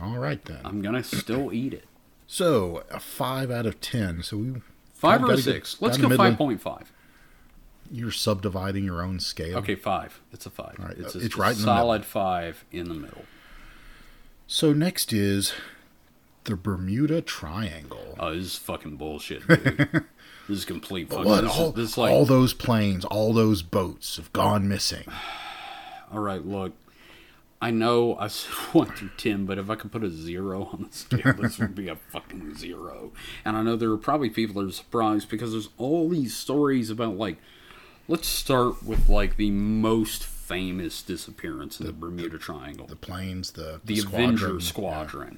All 0.02 0.17
right 0.17 0.43
then. 0.45 0.60
I'm 0.63 0.82
gonna 0.82 1.04
still 1.04 1.52
eat 1.54 1.74
it. 1.74 1.86
So 2.28 2.84
a 2.89 3.00
five 3.00 3.52
out 3.52 3.65
of 3.65 3.82
ten. 3.82 4.24
So 4.24 4.38
we 4.38 4.54
Five 4.93 5.19
got- 5.21 5.26
or 5.26 5.32
gotta 5.32 5.38
get 5.43 5.54
six? 5.54 5.82
Let's 5.82 5.97
go 5.97 6.04
the 6.04 6.10
middle. 6.10 6.26
five 6.26 6.38
point 6.38 6.62
five. 6.62 6.91
You're 7.91 8.12
subdividing 8.12 8.86
your 8.86 9.02
own 9.02 9.19
scale. 9.19 9.58
Okay, 9.58 9.76
five. 9.76 10.21
It's 10.32 10.45
a 10.45 10.50
five. 10.50 10.76
right, 10.80 10.95
It's, 10.97 11.13
a, 11.13 11.19
it's 11.19 11.36
right 11.36 11.56
solid 11.56 12.06
five 12.06 12.63
in 12.71 12.88
the 12.88 12.93
middle. 12.95 13.26
So 14.47 14.71
next 14.71 15.12
is 15.12 15.54
the 16.45 16.56
Bermuda 16.56 17.21
Triangle. 17.21 18.15
Oh, 18.17 18.34
this 18.34 18.45
is 18.45 18.58
fucking 18.58 18.95
bullshit, 18.95 19.45
dude. 19.47 19.65
this 20.47 20.60
is 20.60 20.65
complete 20.65 21.10
fucking. 21.10 21.26
What? 21.26 21.41
This, 21.41 21.58
All, 21.58 21.69
is, 21.69 21.74
this 21.76 21.89
is 21.91 21.97
like, 21.97 22.12
all 22.12 22.26
those 22.26 22.54
planes, 22.54 23.04
all 23.04 23.34
those 23.34 23.62
boats 23.62 24.15
have 24.15 24.32
gone 24.32 24.67
missing. 24.69 25.06
all 26.13 26.19
right, 26.19 26.45
look. 26.45 26.74
I 27.62 27.69
know 27.69 28.17
I 28.17 28.28
said 28.28 28.52
one 28.74 28.88
through 28.88 29.12
ten, 29.17 29.45
but 29.45 29.58
if 29.58 29.69
I 29.69 29.76
could 29.76 29.91
put 29.91 30.04
a 30.04 30.10
zero 30.10 30.69
on 30.74 30.88
the 30.89 30.95
scale, 30.95 31.34
this 31.34 31.60
would 31.60 31.76
be 31.76 31.88
a 31.88 31.95
fucking 31.95 32.56
zero. 32.56 33.12
And 33.45 33.56
I 33.56 33.62
know 33.62 33.76
there 33.76 33.91
are 33.91 33.97
probably 33.97 34.30
people 34.30 34.62
that 34.62 34.69
are 34.69 34.74
surprised 34.74 35.30
because 35.30 35.52
there's 35.52 35.69
all 35.78 36.10
these 36.10 36.36
stories 36.36 36.89
about 36.89 37.17
like. 37.17 37.38
Let's 38.08 38.28
start 38.28 38.84
with 38.84 39.08
like 39.08 39.38
the 39.38 39.52
most 39.52 40.26
famous 40.26 41.02
disappearance 41.02 41.80
in 41.80 41.86
the, 41.86 41.93
Bermuda 41.93 42.38
Triangle. 42.38 42.88
The 42.88 42.95
planes, 42.95 43.52
the 43.52 43.80
the 43.86 43.97
squadron. 43.97 44.24
Avenger 44.24 44.60
Squadron. 44.60 45.38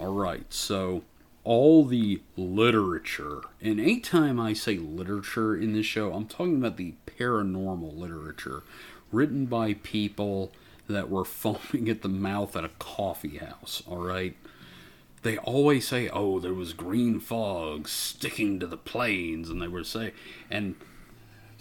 All 0.00 0.14
right, 0.14 0.52
so 0.52 1.02
all 1.44 1.84
the 1.84 2.22
literature, 2.36 3.42
and 3.60 3.78
anytime 3.78 4.40
I 4.40 4.52
say 4.54 4.78
literature 4.78 5.54
in 5.54 5.74
this 5.74 5.86
show, 5.86 6.12
I'm 6.12 6.26
talking 6.26 6.56
about 6.56 6.76
the 6.76 6.94
paranormal 7.06 7.96
literature 7.96 8.62
written 9.12 9.46
by 9.46 9.74
people 9.74 10.50
that 10.88 11.10
were 11.10 11.24
foaming 11.24 11.88
at 11.88 12.02
the 12.02 12.08
mouth 12.08 12.56
at 12.56 12.64
a 12.64 12.70
coffee 12.78 13.38
house. 13.38 13.82
All 13.86 13.98
right. 13.98 14.36
They 15.22 15.38
always 15.38 15.86
say, 15.86 16.08
"Oh, 16.08 16.40
there 16.40 16.54
was 16.54 16.72
green 16.72 17.20
fog 17.20 17.88
sticking 17.88 18.58
to 18.58 18.66
the 18.66 18.76
planes," 18.76 19.48
and 19.50 19.62
they 19.62 19.68
would 19.68 19.86
say, 19.86 20.14
"And 20.50 20.74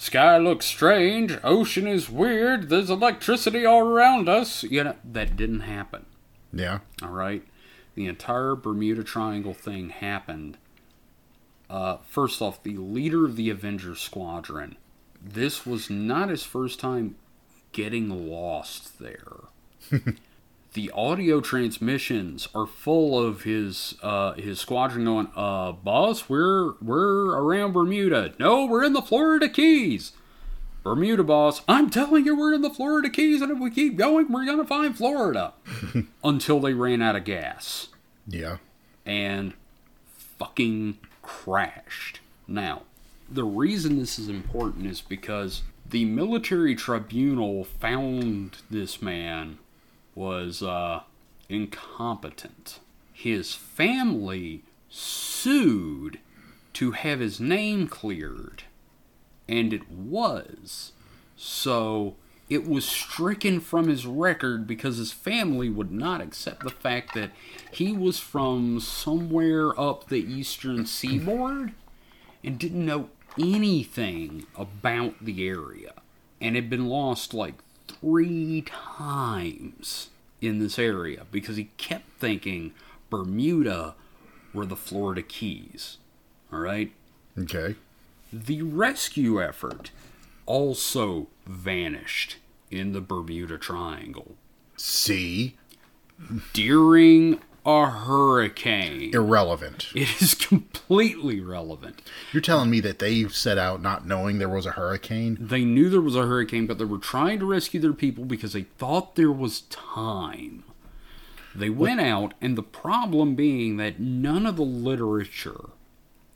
Sky 0.01 0.39
looks 0.39 0.65
strange. 0.65 1.37
Ocean 1.43 1.85
is 1.85 2.09
weird. 2.09 2.69
There's 2.69 2.89
electricity 2.89 3.67
all 3.67 3.81
around 3.81 4.27
us. 4.27 4.63
You 4.63 4.83
know, 4.83 4.95
that 5.05 5.37
didn't 5.37 5.59
happen. 5.59 6.07
Yeah. 6.51 6.79
All 7.03 7.11
right. 7.11 7.43
The 7.93 8.07
entire 8.07 8.55
Bermuda 8.55 9.03
Triangle 9.03 9.53
thing 9.53 9.89
happened. 9.89 10.57
Uh, 11.69 11.97
first 12.07 12.41
off, 12.41 12.63
the 12.63 12.77
leader 12.77 13.25
of 13.25 13.35
the 13.35 13.51
Avenger 13.51 13.93
Squadron, 13.95 14.75
this 15.23 15.67
was 15.67 15.91
not 15.91 16.29
his 16.29 16.43
first 16.43 16.79
time 16.79 17.15
getting 17.71 18.29
lost 18.29 18.99
there. 18.99 19.45
the 20.73 20.91
audio 20.91 21.41
transmissions 21.41 22.47
are 22.55 22.65
full 22.67 23.19
of 23.19 23.43
his 23.43 23.95
uh, 24.01 24.33
his 24.33 24.59
squadron 24.59 25.05
going, 25.05 25.27
uh, 25.35 25.71
boss, 25.73 26.29
we're 26.29 26.73
we're 26.81 27.35
around 27.35 27.73
Bermuda. 27.73 28.33
No, 28.39 28.65
we're 28.65 28.83
in 28.83 28.93
the 28.93 29.01
Florida 29.01 29.49
Keys. 29.49 30.13
Bermuda 30.83 31.23
boss, 31.23 31.61
I'm 31.67 31.91
telling 31.91 32.25
you 32.25 32.35
we're 32.35 32.53
in 32.55 32.61
the 32.63 32.69
Florida 32.71 33.07
Keys, 33.09 33.41
and 33.41 33.51
if 33.51 33.59
we 33.59 33.69
keep 33.69 33.97
going, 33.97 34.31
we're 34.31 34.45
gonna 34.45 34.65
find 34.65 34.97
Florida. 34.97 35.53
Until 36.23 36.59
they 36.59 36.73
ran 36.73 37.01
out 37.03 37.15
of 37.15 37.23
gas 37.23 37.89
Yeah. 38.27 38.57
and 39.05 39.53
fucking 40.39 40.97
crashed. 41.21 42.19
Now, 42.47 42.81
the 43.29 43.43
reason 43.43 43.99
this 43.99 44.17
is 44.17 44.27
important 44.27 44.87
is 44.87 45.01
because 45.01 45.61
the 45.91 46.05
military 46.05 46.73
tribunal 46.75 47.63
found 47.63 48.57
this 48.69 49.01
man 49.01 49.59
was 50.15 50.63
uh, 50.63 51.01
incompetent. 51.49 52.79
His 53.13 53.53
family 53.53 54.63
sued 54.89 56.19
to 56.73 56.91
have 56.91 57.19
his 57.19 57.39
name 57.39 57.87
cleared, 57.87 58.63
and 59.47 59.73
it 59.73 59.89
was. 59.91 60.93
So 61.35 62.15
it 62.49 62.67
was 62.67 62.85
stricken 62.85 63.59
from 63.59 63.87
his 63.87 64.05
record 64.05 64.67
because 64.67 64.97
his 64.97 65.11
family 65.11 65.69
would 65.69 65.91
not 65.91 66.21
accept 66.21 66.63
the 66.63 66.69
fact 66.69 67.13
that 67.13 67.31
he 67.71 67.91
was 67.91 68.17
from 68.19 68.79
somewhere 68.79 69.79
up 69.79 70.07
the 70.07 70.21
eastern 70.21 70.85
seaboard 70.85 71.73
and 72.43 72.57
didn't 72.57 72.85
know 72.85 73.09
anything 73.39 74.45
about 74.55 75.23
the 75.23 75.47
area 75.47 75.93
and 76.39 76.55
had 76.55 76.69
been 76.69 76.87
lost 76.87 77.33
like 77.33 77.55
three 77.87 78.63
times 78.65 80.09
in 80.41 80.59
this 80.59 80.79
area 80.79 81.25
because 81.31 81.57
he 81.57 81.65
kept 81.77 82.19
thinking 82.19 82.73
Bermuda 83.09 83.95
were 84.53 84.65
the 84.65 84.75
Florida 84.75 85.21
Keys. 85.21 85.97
All 86.51 86.59
right? 86.59 86.91
Okay. 87.37 87.75
The 88.33 88.61
rescue 88.61 89.41
effort 89.41 89.91
also 90.45 91.27
vanished 91.45 92.37
in 92.69 92.93
the 92.93 93.01
Bermuda 93.01 93.57
Triangle 93.57 94.35
See? 94.77 95.55
during 96.53 97.39
a 97.65 97.85
hurricane. 97.85 99.13
Irrelevant. 99.13 99.91
It 99.95 100.21
is 100.21 100.33
completely 100.33 101.39
relevant. 101.39 102.01
You're 102.33 102.41
telling 102.41 102.69
me 102.69 102.79
that 102.81 102.99
they 102.99 103.27
set 103.27 103.57
out 103.57 103.81
not 103.81 104.07
knowing 104.07 104.37
there 104.37 104.49
was 104.49 104.65
a 104.65 104.71
hurricane? 104.71 105.37
They 105.39 105.63
knew 105.63 105.89
there 105.89 106.01
was 106.01 106.15
a 106.15 106.25
hurricane, 106.25 106.65
but 106.65 106.77
they 106.77 106.85
were 106.85 106.97
trying 106.97 107.39
to 107.39 107.45
rescue 107.45 107.79
their 107.79 107.93
people 107.93 108.25
because 108.25 108.53
they 108.53 108.63
thought 108.63 109.15
there 109.15 109.31
was 109.31 109.61
time. 109.61 110.63
They 111.53 111.69
went 111.69 111.99
out, 111.99 112.33
and 112.41 112.57
the 112.57 112.63
problem 112.63 113.35
being 113.35 113.77
that 113.77 113.99
none 113.99 114.45
of 114.45 114.55
the 114.55 114.63
literature 114.63 115.69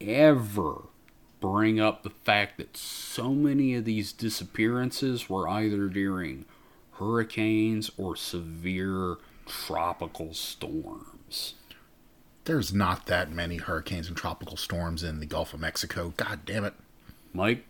ever 0.01 0.83
bring 1.39 1.79
up 1.79 2.03
the 2.03 2.09
fact 2.09 2.57
that 2.57 2.75
so 2.75 3.33
many 3.33 3.75
of 3.75 3.85
these 3.85 4.11
disappearances 4.11 5.29
were 5.29 5.47
either 5.47 5.87
during 5.87 6.45
hurricanes 6.93 7.89
or 7.97 8.15
severe 8.15 9.17
tropical 9.45 10.33
storms. 10.33 11.14
There's 12.45 12.73
not 12.73 13.07
that 13.07 13.31
many 13.31 13.57
hurricanes 13.57 14.07
and 14.07 14.15
tropical 14.15 14.55
storms 14.57 15.03
in 15.03 15.19
the 15.19 15.25
Gulf 15.25 15.53
of 15.53 15.59
Mexico. 15.59 16.13
God 16.15 16.41
damn 16.45 16.63
it. 16.63 16.73
Mike, 17.33 17.65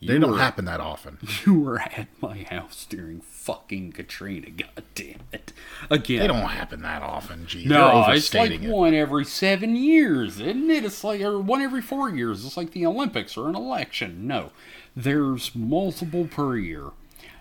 They 0.00 0.18
don't 0.18 0.32
were- 0.32 0.38
happen 0.38 0.64
that 0.66 0.80
often. 0.80 1.18
You 1.44 1.58
were 1.60 1.80
at 1.80 2.06
my 2.20 2.44
house 2.44 2.86
during 2.88 3.20
fucking 3.20 3.92
Katrina. 3.92 4.50
God 4.50 4.84
damn 4.94 5.20
it! 5.32 5.52
Again, 5.90 6.20
They 6.20 6.26
don't 6.28 6.48
happen 6.48 6.82
that 6.82 7.02
often. 7.02 7.46
Gee, 7.46 7.64
No, 7.66 8.04
it's 8.10 8.32
like 8.32 8.52
it. 8.52 8.60
one 8.62 8.94
every 8.94 9.24
seven 9.24 9.74
years, 9.74 10.40
isn't 10.40 10.70
it? 10.70 10.84
It's 10.84 11.02
like 11.02 11.20
or 11.20 11.40
one 11.40 11.60
every 11.60 11.82
four 11.82 12.08
years. 12.08 12.44
It's 12.46 12.56
like 12.56 12.70
the 12.70 12.86
Olympics 12.86 13.36
or 13.36 13.48
an 13.48 13.56
election. 13.56 14.26
No, 14.28 14.52
there's 14.94 15.52
multiple 15.54 16.26
per 16.26 16.56
year. 16.56 16.90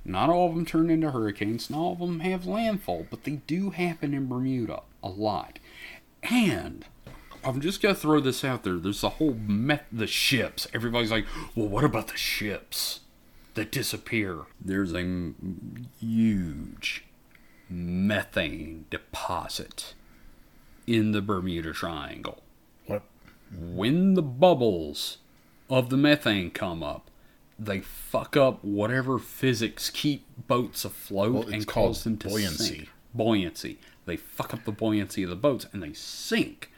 Not 0.04 0.30
all 0.30 0.50
of 0.50 0.56
them 0.56 0.66
turn 0.66 0.90
into 0.90 1.12
hurricanes. 1.12 1.70
Not 1.70 1.80
all 1.80 1.94
of 1.94 2.00
them 2.00 2.22
have 2.22 2.46
landfall, 2.46 3.06
but 3.10 3.24
they 3.24 3.42
do 3.48 3.70
happen 3.70 4.14
in 4.14 4.28
Bermuda 4.28 4.82
a 5.04 5.10
lot. 5.10 5.60
And 6.24 6.86
I'm 7.44 7.62
just 7.62 7.82
gonna 7.82 7.96
throw 7.96 8.20
this 8.20 8.44
out 8.44 8.64
there. 8.64 8.78
There's 8.78 9.02
the 9.02 9.10
whole 9.10 9.34
met 9.34 9.86
the 9.92 10.08
ships. 10.08 10.68
Everybody's 10.74 11.12
like, 11.12 11.26
well, 11.56 11.68
what 11.68 11.84
about 11.84 12.08
the 12.08 12.18
ships 12.18 13.02
that 13.54 13.72
disappear? 13.72 14.42
There's 14.60 14.94
a 14.94 15.00
m- 15.00 15.88
huge 16.00 17.06
methane 17.70 18.86
deposit 18.90 19.94
in 20.88 21.12
the 21.12 21.22
Bermuda 21.22 21.74
Triangle. 21.74 22.42
What? 22.88 23.04
When 23.56 24.16
the 24.16 24.22
bubbles 24.24 25.18
of 25.70 25.90
the 25.90 25.98
methane 25.98 26.50
come 26.52 26.82
up, 26.82 27.11
they 27.64 27.80
fuck 27.80 28.36
up 28.36 28.64
whatever 28.64 29.20
physics 29.20 29.90
keep 29.92 30.26
boats 30.48 30.84
afloat 30.84 31.46
Well, 31.46 31.54
and 31.54 31.68
cause 31.68 32.04
them 32.04 32.18
to 32.18 32.28
buoyancy. 32.28 32.64
sink. 32.64 32.90
Buoyancy. 33.14 33.68
Buoyancy. 33.74 33.80
They 34.06 34.18
fuck 34.18 34.54
up 34.54 34.66
the 34.66 34.72
buoyancy 34.72 35.22
of 35.24 35.30
the 35.30 35.36
boats 35.36 35.68
and 35.72 35.84
they 35.84 35.94
sink. 35.94 36.72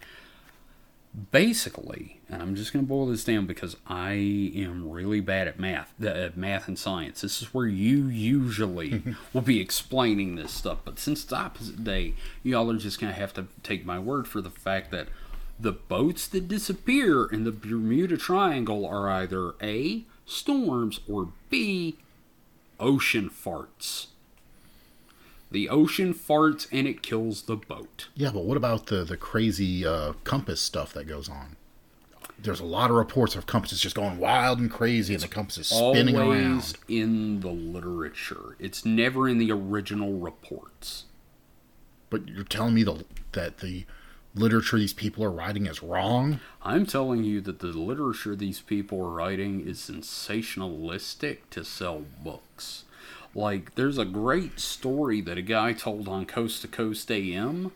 Basically, 1.32 2.19
and 2.28 2.41
I'm 2.41 2.56
just 2.56 2.74
going 2.74 2.84
to 2.84 2.89
boil 2.89 3.06
this 3.06 3.24
down 3.24 3.46
because 3.46 3.78
I 3.86 4.13
am 4.56 4.89
really 4.89 5.19
bad 5.19 5.48
at 5.48 5.60
math, 5.60 5.93
at 6.04 6.17
uh, 6.17 6.30
math 6.36 6.67
and 6.67 6.78
science. 6.78 7.22
This 7.22 7.39
is 7.39 7.54
where 7.54 7.67
you 7.67 8.08
usually 8.08 9.04
will 9.34 9.41
be 9.43 9.62
explaining 9.62 10.36
this 10.36 10.52
stuff. 10.52 10.80
But 10.84 10.98
since 10.98 11.24
it's 11.24 11.32
opposite 11.32 11.84
day, 11.84 12.15
y'all 12.41 12.72
are 12.72 12.78
just 12.78 13.00
going 13.00 13.13
to 13.13 13.19
have 13.19 13.32
to 13.36 13.46
take 13.62 13.86
my 13.86 14.00
word 14.00 14.28
for 14.28 14.41
the 14.41 14.50
fact 14.50 14.89
that 14.89 15.08
the 15.60 15.72
boats 15.72 16.28
that 16.30 16.48
disappear 16.48 17.26
in 17.28 17.43
the 17.43 17.52
Bermuda 17.52 18.17
Triangle 18.17 18.84
are 18.84 19.08
either 19.08 19.54
A, 19.62 20.06
storms, 20.25 20.99
or 21.07 21.29
B, 21.49 21.97
ocean 22.79 23.29
farts. 23.29 24.07
The 25.51 25.69
ocean 25.69 26.13
farts 26.13 26.67
and 26.71 26.88
it 26.88 27.03
kills 27.03 27.43
the 27.43 27.55
boat. 27.55 28.07
Yeah, 28.15 28.31
but 28.33 28.43
what 28.45 28.57
about 28.57 28.88
the, 28.88 29.03
the 29.03 29.17
crazy 29.17 29.86
uh, 29.86 30.13
compass 30.23 30.59
stuff 30.59 30.93
that 30.93 31.07
goes 31.07 31.29
on? 31.29 31.57
There's 32.39 32.59
a 32.59 32.65
lot 32.65 32.89
of 32.89 32.97
reports 32.97 33.36
of 33.36 33.45
compasses 33.45 33.79
just 33.79 33.95
going 33.95 34.17
wild 34.17 34.59
and 34.59 34.69
crazy, 34.69 35.13
and 35.13 35.21
the 35.21 35.27
compass 35.27 35.59
is 35.59 35.67
spinning 35.67 36.17
always 36.17 36.41
around. 36.43 36.77
in 36.88 37.39
the 37.41 37.51
literature. 37.51 38.57
It's 38.59 38.83
never 38.83 39.29
in 39.29 39.38
the 39.38 39.51
original 39.51 40.13
reports. 40.13 41.05
But 42.09 42.27
you're 42.27 42.43
telling 42.43 42.73
me 42.73 42.83
the, 42.83 43.05
that 43.33 43.59
the 43.59 43.86
literature 44.36 44.78
these 44.78 44.93
people 44.93 45.24
are 45.24 45.32
writing 45.32 45.65
is 45.65 45.84
wrong. 45.84 46.39
I'm 46.62 46.86
telling 46.86 47.24
you 47.24 47.41
that 47.41 47.60
the 47.60 47.67
literature 47.67 48.36
these 48.36 48.62
people 48.62 49.02
are 49.02 49.10
writing 49.10 49.65
is 49.67 49.80
sensationalistic 49.80 51.38
to 51.52 51.63
sell 51.63 52.04
books. 52.24 52.86
Like, 53.36 53.76
there's 53.76 53.98
a 53.98 54.06
great 54.06 54.60
story 54.60 55.22
that 55.22 55.38
a 55.38 55.41
guy 55.41 55.74
told 55.74 56.08
on 56.08 56.26
Coast 56.26 56.62
to 56.62 56.67
Coast 56.67 57.12
AM, 57.12 57.72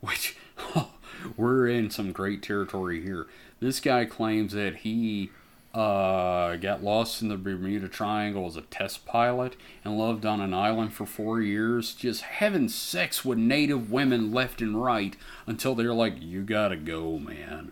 which 0.00 0.36
we're 1.36 1.66
in 1.68 1.90
some 1.90 2.12
great 2.12 2.42
territory 2.42 3.02
here. 3.02 3.26
This 3.60 3.80
guy 3.80 4.04
claims 4.04 4.52
that 4.52 4.76
he 4.76 5.30
uh, 5.78 6.56
got 6.56 6.82
lost 6.82 7.22
in 7.22 7.28
the 7.28 7.36
Bermuda 7.36 7.86
Triangle 7.86 8.46
as 8.46 8.56
a 8.56 8.62
test 8.62 9.06
pilot 9.06 9.54
and 9.84 9.96
lived 9.96 10.26
on 10.26 10.40
an 10.40 10.52
island 10.52 10.92
for 10.92 11.06
four 11.06 11.40
years, 11.40 11.94
just 11.94 12.22
having 12.22 12.68
sex 12.68 13.24
with 13.24 13.38
native 13.38 13.88
women 13.88 14.32
left 14.32 14.60
and 14.60 14.82
right 14.82 15.16
until 15.46 15.76
they're 15.76 15.94
like, 15.94 16.14
You 16.20 16.42
gotta 16.42 16.74
go, 16.74 17.20
man. 17.20 17.70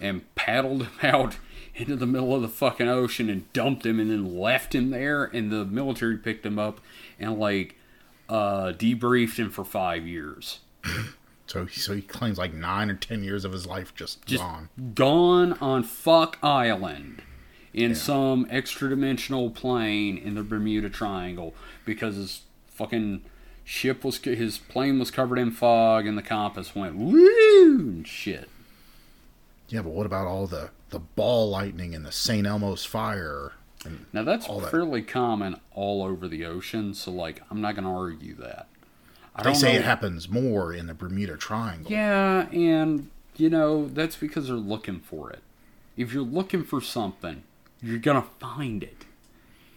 And 0.00 0.34
paddled 0.34 0.82
him 0.86 0.90
out 1.04 1.36
into 1.76 1.94
the 1.94 2.06
middle 2.06 2.34
of 2.34 2.42
the 2.42 2.48
fucking 2.48 2.88
ocean 2.88 3.30
and 3.30 3.52
dumped 3.52 3.86
him 3.86 4.00
and 4.00 4.10
then 4.10 4.36
left 4.36 4.74
him 4.74 4.90
there. 4.90 5.26
And 5.26 5.52
the 5.52 5.64
military 5.64 6.16
picked 6.16 6.44
him 6.44 6.58
up 6.58 6.80
and, 7.16 7.38
like, 7.38 7.76
uh, 8.28 8.72
debriefed 8.72 9.36
him 9.36 9.50
for 9.50 9.64
five 9.64 10.04
years. 10.04 10.60
So, 11.48 11.68
so 11.68 11.94
he 11.94 12.02
claims 12.02 12.38
like 12.38 12.52
nine 12.52 12.90
or 12.90 12.96
ten 12.96 13.22
years 13.22 13.44
of 13.44 13.52
his 13.52 13.68
life 13.68 13.94
just, 13.94 14.26
Just 14.26 14.42
gone. 14.42 14.68
gone 14.96 15.52
on 15.60 15.84
fuck 15.84 16.38
island 16.42 17.22
in 17.76 17.94
some 17.94 18.46
extra 18.50 18.88
dimensional 18.88 19.50
plane 19.50 20.16
in 20.18 20.34
the 20.34 20.42
Bermuda 20.42 20.88
Triangle 20.90 21.54
because 21.84 22.16
his 22.16 22.42
fucking 22.68 23.22
ship 23.64 24.02
was 24.04 24.18
his 24.18 24.58
plane 24.58 24.98
was 24.98 25.10
covered 25.10 25.38
in 25.38 25.50
fog 25.50 26.06
and 26.06 26.16
the 26.16 26.22
compass 26.22 26.74
went 26.74 26.96
woo 26.96 27.78
and 27.78 28.06
shit. 28.08 28.48
Yeah, 29.68 29.82
but 29.82 29.90
what 29.92 30.06
about 30.06 30.26
all 30.26 30.46
the 30.46 30.70
the 30.90 31.00
ball 31.00 31.50
lightning 31.50 31.94
and 31.94 32.04
the 32.06 32.12
St. 32.12 32.46
Elmo's 32.46 32.84
fire? 32.84 33.52
And 33.84 34.06
Now 34.12 34.22
that's 34.22 34.46
All 34.48 34.60
that. 34.60 34.70
fairly 34.70 35.02
common 35.02 35.60
all 35.74 36.02
over 36.02 36.26
the 36.28 36.44
ocean, 36.44 36.94
so 36.94 37.10
like 37.12 37.42
I'm 37.50 37.60
not 37.60 37.74
gonna 37.76 37.94
argue 37.94 38.34
that. 38.36 38.68
I 39.34 39.42
they 39.42 39.52
say 39.54 39.72
know- 39.74 39.80
it 39.80 39.84
happens 39.84 40.28
more 40.30 40.72
in 40.72 40.86
the 40.86 40.94
Bermuda 40.94 41.36
Triangle. 41.36 41.90
Yeah, 41.92 42.48
and 42.52 43.10
you 43.36 43.50
know 43.50 43.86
that's 43.88 44.16
because 44.16 44.46
they're 44.48 44.56
looking 44.56 45.00
for 45.00 45.30
it. 45.30 45.40
If 45.96 46.12
you're 46.12 46.22
looking 46.24 46.62
for 46.64 46.80
something, 46.80 47.42
you're 47.82 47.98
gonna 47.98 48.26
find 48.40 48.82
it. 48.82 49.04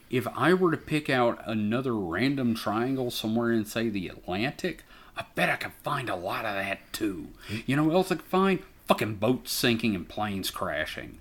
If 0.09 0.27
I 0.29 0.53
were 0.53 0.71
to 0.71 0.77
pick 0.77 1.09
out 1.09 1.39
another 1.45 1.95
random 1.95 2.55
triangle 2.55 3.11
somewhere 3.11 3.51
in, 3.51 3.65
say, 3.65 3.89
the 3.89 4.07
Atlantic, 4.07 4.83
I 5.15 5.25
bet 5.35 5.49
I 5.49 5.55
could 5.57 5.73
find 5.83 6.09
a 6.09 6.15
lot 6.15 6.45
of 6.45 6.55
that 6.55 6.79
too. 6.91 7.27
You 7.67 7.75
know 7.75 7.83
what 7.83 7.93
else 7.95 8.11
I 8.11 8.15
could 8.15 8.25
find? 8.25 8.59
Fucking 8.87 9.15
boats 9.15 9.51
sinking 9.51 9.93
and 9.95 10.07
planes 10.09 10.49
crashing. 10.49 11.19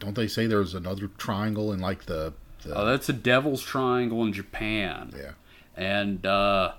Don't 0.00 0.14
they 0.16 0.26
say 0.26 0.46
there's 0.46 0.74
another 0.74 1.08
triangle 1.18 1.72
in 1.72 1.78
like 1.80 2.06
the, 2.06 2.32
the 2.64 2.74
Oh, 2.76 2.86
that's 2.86 3.08
a 3.08 3.12
Devil's 3.12 3.62
Triangle 3.62 4.24
in 4.24 4.32
Japan. 4.32 5.12
yeah. 5.16 5.32
and 5.76 6.24
uh, 6.26 6.72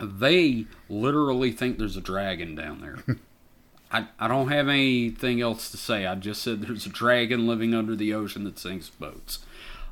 they 0.00 0.66
literally 0.88 1.52
think 1.52 1.78
there's 1.78 1.96
a 1.96 2.00
dragon 2.00 2.54
down 2.56 2.80
there. 2.80 3.16
I, 3.94 4.06
I 4.18 4.28
don't 4.28 4.48
have 4.48 4.68
anything 4.68 5.40
else 5.40 5.70
to 5.70 5.76
say. 5.76 6.06
I 6.06 6.14
just 6.16 6.42
said 6.42 6.62
there's 6.62 6.86
a 6.86 6.90
dragon 6.90 7.46
living 7.46 7.74
under 7.74 7.94
the 7.94 8.12
ocean 8.14 8.44
that 8.44 8.58
sinks 8.58 8.88
boats. 8.90 9.38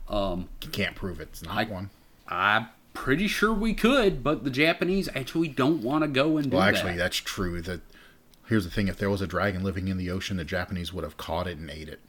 Um, 0.09 0.49
You 0.65 0.71
can't 0.71 0.97
prove 0.97 1.21
it's 1.21 1.43
not 1.43 1.57
I- 1.57 1.65
one. 1.65 1.91
I'm 2.29 2.69
pretty 2.95 3.27
sure 3.29 3.53
we 3.53 3.75
could, 3.75 4.23
but 4.25 4.45
the 4.45 4.51
Japanese 4.51 5.09
actually 5.15 5.49
don't 5.49 5.83
want 5.83 6.03
to 6.03 6.09
go 6.09 6.37
and 6.37 6.51
do 6.51 6.57
Well, 6.57 6.67
actually, 6.67 6.93
that. 6.93 6.99
that's 6.99 7.17
true. 7.19 7.61
That 7.63 7.81
here's 8.49 8.65
the 8.65 8.71
thing: 8.71 8.89
if 8.89 8.97
there 8.99 9.11
was 9.11 9.21
a 9.21 9.27
dragon 9.27 9.63
living 9.63 9.89
in 9.89 9.99
the 9.99 10.11
ocean, 10.11 10.37
the 10.37 10.45
Japanese 10.45 10.93
would 10.93 11.05
have 11.05 11.17
caught 11.17 11.47
it 11.47 11.59
and 11.59 11.71
ate 11.71 11.89
it, 11.89 12.01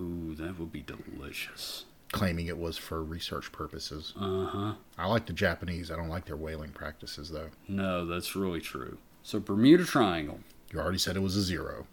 Ooh, 0.00 0.34
that 0.36 0.58
would 0.58 0.70
be 0.72 0.82
delicious. 0.82 1.84
claiming 2.12 2.46
it 2.46 2.58
was 2.58 2.76
for 2.78 3.02
research 3.02 3.50
purposes. 3.52 4.12
Uh 4.18 4.46
huh. 4.46 4.74
I 4.96 5.06
like 5.08 5.26
the 5.26 5.32
Japanese. 5.32 5.90
I 5.90 5.96
don't 5.96 6.08
like 6.08 6.24
their 6.26 6.36
whaling 6.36 6.70
practices, 6.70 7.30
though. 7.30 7.50
No, 7.68 8.04
that's 8.06 8.36
really 8.36 8.60
true. 8.60 8.98
So 9.22 9.40
Bermuda 9.40 9.84
Triangle, 9.84 10.40
You 10.74 10.80
already 10.80 10.98
said 10.98 11.16
it 11.16 11.20
was 11.20 11.36
a 11.36 11.42
zero. 11.42 11.86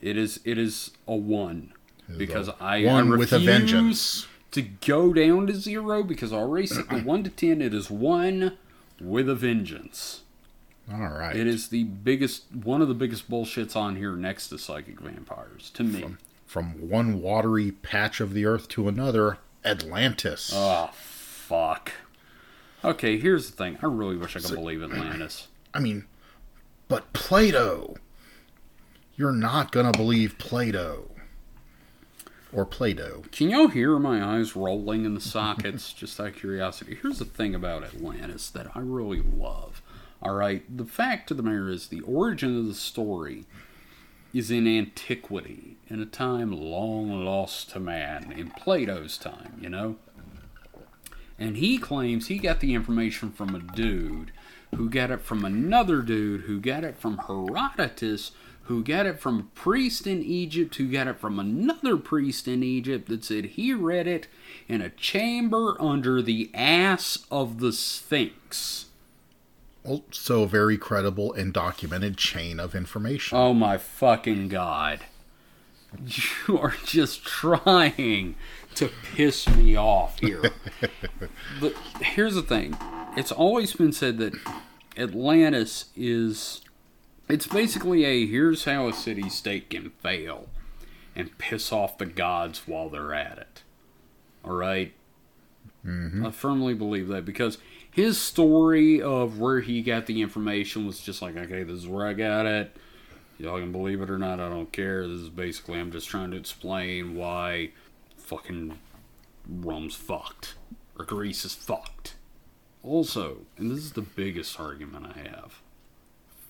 it 0.00 0.16
is 0.16 0.40
it 0.44 0.56
is 0.58 0.90
a 1.06 1.14
one 1.14 1.72
because 2.16 2.48
a 2.48 2.56
I 2.60 2.84
one 2.84 3.12
I 3.12 3.16
with 3.16 3.32
a 3.32 3.38
vengeance. 3.38 4.26
to 4.52 4.62
go 4.62 5.12
down 5.12 5.46
to 5.48 5.54
zero 5.54 6.02
because 6.02 6.32
I 6.32 6.36
already 6.36 6.66
said 6.66 6.88
the 6.88 7.00
one 7.00 7.22
to 7.24 7.30
ten. 7.30 7.60
It 7.60 7.74
is 7.74 7.90
one 7.90 8.56
with 9.00 9.28
a 9.28 9.34
vengeance. 9.34 10.22
All 10.90 11.00
right. 11.08 11.34
It 11.36 11.46
is 11.48 11.68
the 11.68 11.82
biggest, 11.84 12.44
one 12.54 12.80
of 12.80 12.86
the 12.86 12.94
biggest 12.94 13.28
bullshits 13.28 13.74
on 13.74 13.96
here 13.96 14.12
next 14.12 14.48
to 14.48 14.58
psychic 14.58 15.00
vampires 15.00 15.70
to 15.74 15.82
me. 15.82 16.14
From 16.46 16.88
one 16.88 17.20
watery 17.20 17.72
patch 17.72 18.20
of 18.20 18.32
the 18.34 18.46
earth 18.46 18.68
to 18.68 18.86
another, 18.88 19.38
Atlantis. 19.64 20.52
Oh 20.54 20.90
fuck. 20.94 21.90
Okay, 22.84 23.18
here's 23.18 23.50
the 23.50 23.56
thing. 23.56 23.78
I 23.82 23.86
really 23.86 24.16
wish 24.16 24.36
I 24.36 24.40
could 24.40 24.54
believe 24.54 24.82
Atlantis. 24.82 25.48
I 25.74 25.80
mean, 25.80 26.04
but 26.88 27.12
Plato. 27.12 27.96
You're 29.16 29.32
not 29.32 29.72
gonna 29.72 29.92
believe 29.92 30.38
Plato. 30.38 31.10
Or 32.52 32.64
Plato. 32.64 33.24
Can 33.32 33.50
y'all 33.50 33.68
hear 33.68 33.98
my 33.98 34.22
eyes 34.22 34.54
rolling 34.54 35.04
in 35.04 35.14
the 35.14 35.20
sockets? 35.20 35.92
Just 35.94 36.20
out 36.20 36.28
of 36.28 36.36
curiosity. 36.36 36.98
Here's 37.00 37.18
the 37.18 37.24
thing 37.24 37.54
about 37.54 37.82
Atlantis 37.82 38.50
that 38.50 38.76
I 38.76 38.80
really 38.80 39.22
love. 39.22 39.82
All 40.22 40.34
right, 40.34 40.64
the 40.74 40.84
fact 40.84 41.30
of 41.30 41.36
the 41.36 41.42
matter 41.42 41.68
is, 41.68 41.88
the 41.88 42.00
origin 42.02 42.58
of 42.58 42.66
the 42.66 42.74
story 42.74 43.44
is 44.32 44.50
in 44.50 44.66
antiquity, 44.66 45.76
in 45.88 46.00
a 46.00 46.06
time 46.06 46.52
long 46.52 47.24
lost 47.24 47.70
to 47.70 47.80
man, 47.80 48.32
in 48.32 48.50
Plato's 48.50 49.18
time, 49.18 49.58
you 49.60 49.68
know? 49.68 49.96
And 51.38 51.56
he 51.56 51.78
claims 51.78 52.26
he 52.26 52.38
got 52.38 52.60
the 52.60 52.74
information 52.74 53.30
from 53.30 53.54
a 53.54 53.60
dude 53.60 54.32
who 54.74 54.90
got 54.90 55.10
it 55.10 55.20
from 55.20 55.44
another 55.44 56.02
dude 56.02 56.42
who 56.42 56.60
got 56.60 56.84
it 56.84 56.98
from 56.98 57.18
Herodotus, 57.18 58.32
who 58.66 58.82
got 58.82 59.06
it 59.06 59.20
from 59.20 59.38
a 59.38 59.58
priest 59.58 60.06
in 60.06 60.22
Egypt, 60.22 60.74
who 60.76 60.90
got 60.90 61.06
it 61.06 61.18
from 61.18 61.38
another 61.38 61.96
priest 61.96 62.48
in 62.48 62.62
Egypt 62.62 63.08
that 63.08 63.24
said 63.24 63.44
he 63.44 63.72
read 63.72 64.06
it 64.06 64.26
in 64.68 64.80
a 64.80 64.90
chamber 64.90 65.80
under 65.80 66.20
the 66.20 66.50
ass 66.52 67.26
of 67.30 67.60
the 67.60 67.72
Sphinx. 67.72 68.86
Oh, 69.84 70.02
also, 70.08 70.42
a 70.42 70.48
very 70.48 70.76
credible 70.76 71.32
and 71.32 71.52
documented 71.52 72.16
chain 72.16 72.58
of 72.58 72.74
information. 72.74 73.38
Oh 73.38 73.54
my 73.54 73.78
fucking 73.78 74.48
god. 74.48 75.00
You 76.46 76.58
are 76.58 76.74
just 76.84 77.24
trying 77.24 78.34
to 78.74 78.90
piss 79.14 79.48
me 79.48 79.76
off 79.76 80.18
here. 80.18 80.50
but 81.60 81.74
here's 82.00 82.34
the 82.34 82.42
thing 82.42 82.76
it's 83.16 83.32
always 83.32 83.72
been 83.72 83.92
said 83.92 84.18
that 84.18 84.34
Atlantis 84.96 85.86
is. 85.96 86.62
It's 87.28 87.46
basically 87.46 88.04
a 88.04 88.26
here's 88.26 88.64
how 88.64 88.88
a 88.88 88.92
city 88.92 89.28
state 89.28 89.70
can 89.70 89.90
fail 89.90 90.48
and 91.16 91.36
piss 91.38 91.72
off 91.72 91.98
the 91.98 92.06
gods 92.06 92.62
while 92.66 92.88
they're 92.88 93.14
at 93.14 93.38
it. 93.38 93.62
Alright? 94.44 94.94
Mm-hmm. 95.84 96.26
I 96.26 96.30
firmly 96.30 96.74
believe 96.74 97.08
that 97.08 97.24
because 97.24 97.58
his 97.90 98.20
story 98.20 99.02
of 99.02 99.40
where 99.40 99.60
he 99.60 99.82
got 99.82 100.06
the 100.06 100.22
information 100.22 100.86
was 100.86 101.00
just 101.00 101.20
like, 101.20 101.36
okay, 101.36 101.64
this 101.64 101.78
is 101.78 101.88
where 101.88 102.06
I 102.06 102.12
got 102.12 102.46
it. 102.46 102.76
Y'all 103.38 103.58
can 103.58 103.72
believe 103.72 104.00
it 104.00 104.10
or 104.10 104.18
not, 104.18 104.40
I 104.40 104.48
don't 104.48 104.72
care. 104.72 105.06
This 105.06 105.20
is 105.20 105.28
basically, 105.28 105.80
I'm 105.80 105.90
just 105.90 106.08
trying 106.08 106.30
to 106.30 106.36
explain 106.36 107.16
why 107.16 107.70
fucking 108.16 108.78
Rome's 109.48 109.96
fucked. 109.96 110.54
Or 110.98 111.04
Greece 111.04 111.44
is 111.44 111.54
fucked. 111.54 112.14
Also, 112.82 113.38
and 113.58 113.70
this 113.70 113.78
is 113.78 113.92
the 113.92 114.02
biggest 114.02 114.58
argument 114.60 115.06
I 115.14 115.28
have 115.28 115.60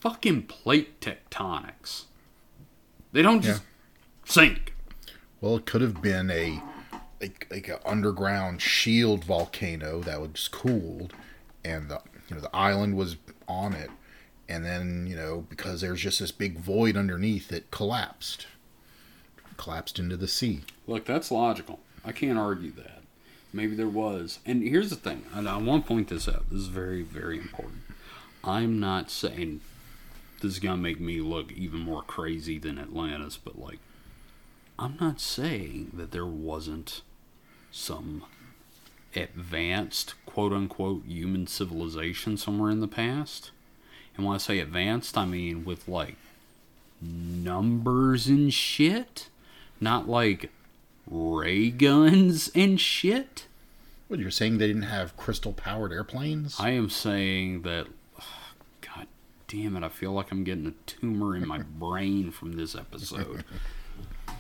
fucking 0.09 0.43
plate 0.45 1.01
tectonics. 1.01 2.05
They 3.11 3.23
don't 3.23 3.43
just 3.43 3.63
sink. 4.25 4.73
Well, 5.41 5.57
it 5.57 5.67
could 5.67 5.81
have 5.81 6.01
been 6.01 6.31
a 6.31 6.63
like 7.21 7.49
like 7.51 7.69
an 7.69 7.79
underground 7.85 8.63
shield 8.63 9.25
volcano 9.25 10.01
that 10.03 10.21
was 10.21 10.47
cooled, 10.47 11.13
and 11.65 11.89
the 11.89 12.01
you 12.29 12.37
know 12.37 12.41
the 12.41 12.55
island 12.55 12.97
was 12.97 13.17
on 13.49 13.73
it, 13.73 13.91
and 14.49 14.65
then 14.65 15.09
you 15.09 15.17
know 15.17 15.45
because 15.49 15.81
there's 15.81 16.01
just 16.01 16.21
this 16.21 16.31
big 16.31 16.57
void 16.57 16.97
underneath, 16.97 17.51
it 17.51 17.73
collapsed, 17.73 18.47
collapsed 19.57 19.99
into 19.99 20.17
the 20.17 20.29
sea. 20.29 20.61
Look, 20.87 21.05
that's 21.05 21.33
logical. 21.33 21.81
I 22.05 22.13
can't 22.13 22.39
argue 22.39 22.71
that. 22.73 23.03
Maybe 23.53 23.75
there 23.75 23.89
was. 23.89 24.39
And 24.47 24.63
here's 24.63 24.91
the 24.91 24.97
thing, 24.97 25.25
and 25.35 25.49
I 25.49 25.57
want 25.57 25.85
to 25.85 25.89
point 25.89 26.09
this 26.09 26.29
out. 26.29 26.49
This 26.49 26.61
is 26.61 26.69
very, 26.69 27.03
very 27.03 27.39
important. 27.39 27.81
I'm 28.45 28.79
not 28.79 29.11
saying 29.11 29.63
this 30.41 30.53
is 30.53 30.59
going 30.59 30.77
to 30.77 30.83
make 30.83 31.01
me 31.01 31.21
look 31.21 31.53
even 31.53 31.81
more 31.81 32.03
crazy 32.03 32.59
than 32.59 32.79
Atlantis, 32.79 33.37
but 33.37 33.59
like, 33.59 33.79
I'm 34.79 34.97
not 35.01 35.21
saying 35.21 35.93
that 35.95 36.13
there 36.13 36.27
wasn't 36.27 37.03
some 37.71 38.25
advanced, 39.15 40.15
quote 40.27 40.53
unquote, 40.53 41.05
human 41.07 41.47
civilization 41.47 42.37
somewhere 42.37 42.71
in 42.71 42.81
the 42.81 42.89
past. 42.89 43.51
And 44.17 44.25
when 44.27 44.35
I 44.35 44.39
say 44.39 44.59
advanced, 44.59 45.17
I 45.17 45.25
mean 45.25 45.65
with 45.65 45.89
like 45.89 46.17
numbers 47.01 48.27
and 48.27 48.53
shit, 48.53 49.29
not 49.81 50.09
like 50.09 50.51
ray 51.07 51.71
guns 51.71 52.51
and 52.55 52.81
shit. 52.81 53.47
What 54.09 54.21
you're 54.21 54.31
saying 54.31 54.59
they 54.59 54.69
didn't 54.69 54.83
have 54.83 55.17
crystal 55.17 55.53
powered 55.53 55.93
airplanes? 55.93 56.57
I 56.61 56.71
am 56.71 56.91
saying 56.91 57.63
that. 57.63 57.89
Damn 59.49 59.77
it! 59.77 59.85
I 59.85 59.89
feel 59.89 60.13
like 60.13 60.33
I'm 60.33 60.45
getting 60.45 60.67
a 60.67 60.75
tumor 60.87 61.37
in 61.37 61.47
my 61.47 61.59
brain 61.79 62.31
from 62.31 62.53
this 62.53 62.75
episode. 62.75 63.45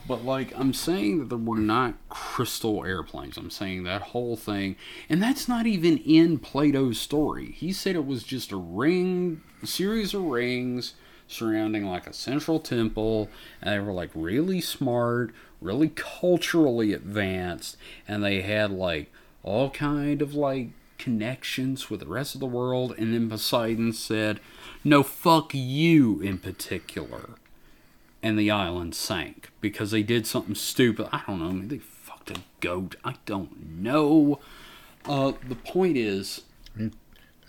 But 0.08 0.24
like 0.24 0.56
I'm 0.56 0.72
saying 0.72 1.18
that 1.18 1.28
there 1.28 1.38
were 1.38 1.58
not 1.58 1.94
crystal 2.08 2.84
airplanes. 2.84 3.36
I'm 3.36 3.50
saying 3.50 3.84
that 3.84 4.02
whole 4.02 4.36
thing, 4.36 4.76
and 5.08 5.22
that's 5.22 5.48
not 5.48 5.66
even 5.66 5.98
in 5.98 6.38
Plato's 6.38 7.00
story. 7.00 7.52
He 7.52 7.72
said 7.72 7.96
it 7.96 8.06
was 8.06 8.22
just 8.22 8.52
a 8.52 8.56
ring, 8.56 9.42
a 9.62 9.66
series 9.66 10.14
of 10.14 10.22
rings 10.22 10.94
surrounding 11.28 11.84
like 11.84 12.06
a 12.06 12.12
central 12.12 12.60
temple, 12.60 13.28
and 13.60 13.74
they 13.74 13.84
were 13.84 13.92
like 13.92 14.10
really 14.14 14.60
smart, 14.60 15.32
really 15.60 15.90
culturally 15.94 16.92
advanced, 16.92 17.76
and 18.06 18.22
they 18.22 18.42
had 18.42 18.70
like 18.70 19.12
all 19.42 19.70
kind 19.70 20.22
of 20.22 20.34
like 20.34 20.70
connections 20.98 21.90
with 21.90 22.00
the 22.00 22.06
rest 22.06 22.34
of 22.34 22.40
the 22.40 22.46
world. 22.46 22.94
And 22.96 23.12
then 23.12 23.28
Poseidon 23.28 23.92
said, 23.92 24.40
"No, 24.84 25.02
fuck 25.02 25.52
you 25.54 26.20
in 26.20 26.38
particular." 26.38 27.36
and 28.22 28.38
the 28.38 28.50
island 28.50 28.92
sank 28.94 29.50
because 29.60 29.92
they 29.92 30.02
did 30.02 30.26
something 30.26 30.54
stupid. 30.56 31.06
I 31.12 31.22
don't 31.26 31.38
know. 31.38 31.52
Maybe 31.52 31.76
they 31.76 31.78
fucked 31.78 32.30
a 32.30 32.40
goat. 32.60 32.96
I 33.04 33.14
don't 33.24 33.80
know. 33.80 34.40
Uh, 35.04 35.32
the 35.48 35.54
point 35.54 35.96
is, 35.96 36.42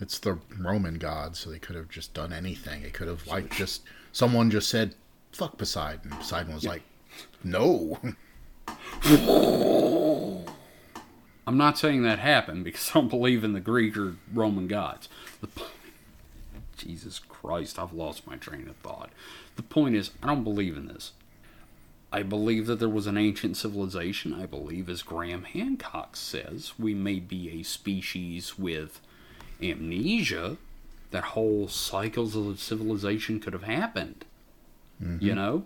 It's 0.00 0.20
the 0.20 0.38
Roman 0.56 0.98
gods, 0.98 1.40
so 1.40 1.50
they 1.50 1.58
could 1.58 1.74
have 1.74 1.88
just 1.88 2.14
done 2.14 2.32
anything. 2.32 2.82
It 2.82 2.92
could 2.92 3.08
have 3.08 3.26
like 3.26 3.50
just 3.50 3.82
someone 4.12 4.52
just 4.52 4.68
said, 4.68 4.94
"Fuck 5.32 5.58
Poseidon." 5.58 6.12
Poseidon 6.12 6.54
was 6.54 6.64
like, 6.64 6.82
"No." 7.42 7.98
I'm 11.48 11.56
not 11.56 11.78
saying 11.78 12.02
that 12.02 12.20
happened 12.20 12.62
because 12.62 12.90
I 12.90 12.94
don't 13.00 13.08
believe 13.08 13.42
in 13.42 13.54
the 13.54 13.60
Greek 13.60 13.96
or 13.96 14.16
Roman 14.32 14.68
gods. 14.68 15.08
The 15.40 15.48
point, 15.48 15.72
Jesus 16.88 17.18
Christ, 17.18 17.78
I've 17.78 17.92
lost 17.92 18.26
my 18.26 18.36
train 18.36 18.66
of 18.66 18.76
thought. 18.76 19.10
The 19.56 19.62
point 19.62 19.94
is, 19.94 20.10
I 20.22 20.28
don't 20.28 20.42
believe 20.42 20.74
in 20.74 20.88
this. 20.88 21.12
I 22.10 22.22
believe 22.22 22.66
that 22.66 22.78
there 22.78 22.88
was 22.88 23.06
an 23.06 23.18
ancient 23.18 23.58
civilization. 23.58 24.32
I 24.32 24.46
believe, 24.46 24.88
as 24.88 25.02
Graham 25.02 25.44
Hancock 25.44 26.16
says, 26.16 26.72
we 26.78 26.94
may 26.94 27.18
be 27.18 27.50
a 27.50 27.62
species 27.62 28.58
with 28.58 29.02
amnesia. 29.62 30.56
That 31.10 31.24
whole 31.24 31.68
cycles 31.68 32.34
of 32.34 32.58
civilization 32.58 33.38
could 33.38 33.52
have 33.52 33.64
happened. 33.64 34.24
You 34.98 35.06
mm-hmm. 35.06 35.34
know? 35.34 35.64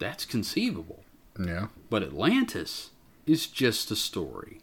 That's 0.00 0.24
conceivable. 0.24 1.04
yeah. 1.40 1.68
But 1.88 2.02
Atlantis 2.02 2.90
is 3.26 3.46
just 3.46 3.92
a 3.92 3.96
story. 3.96 4.58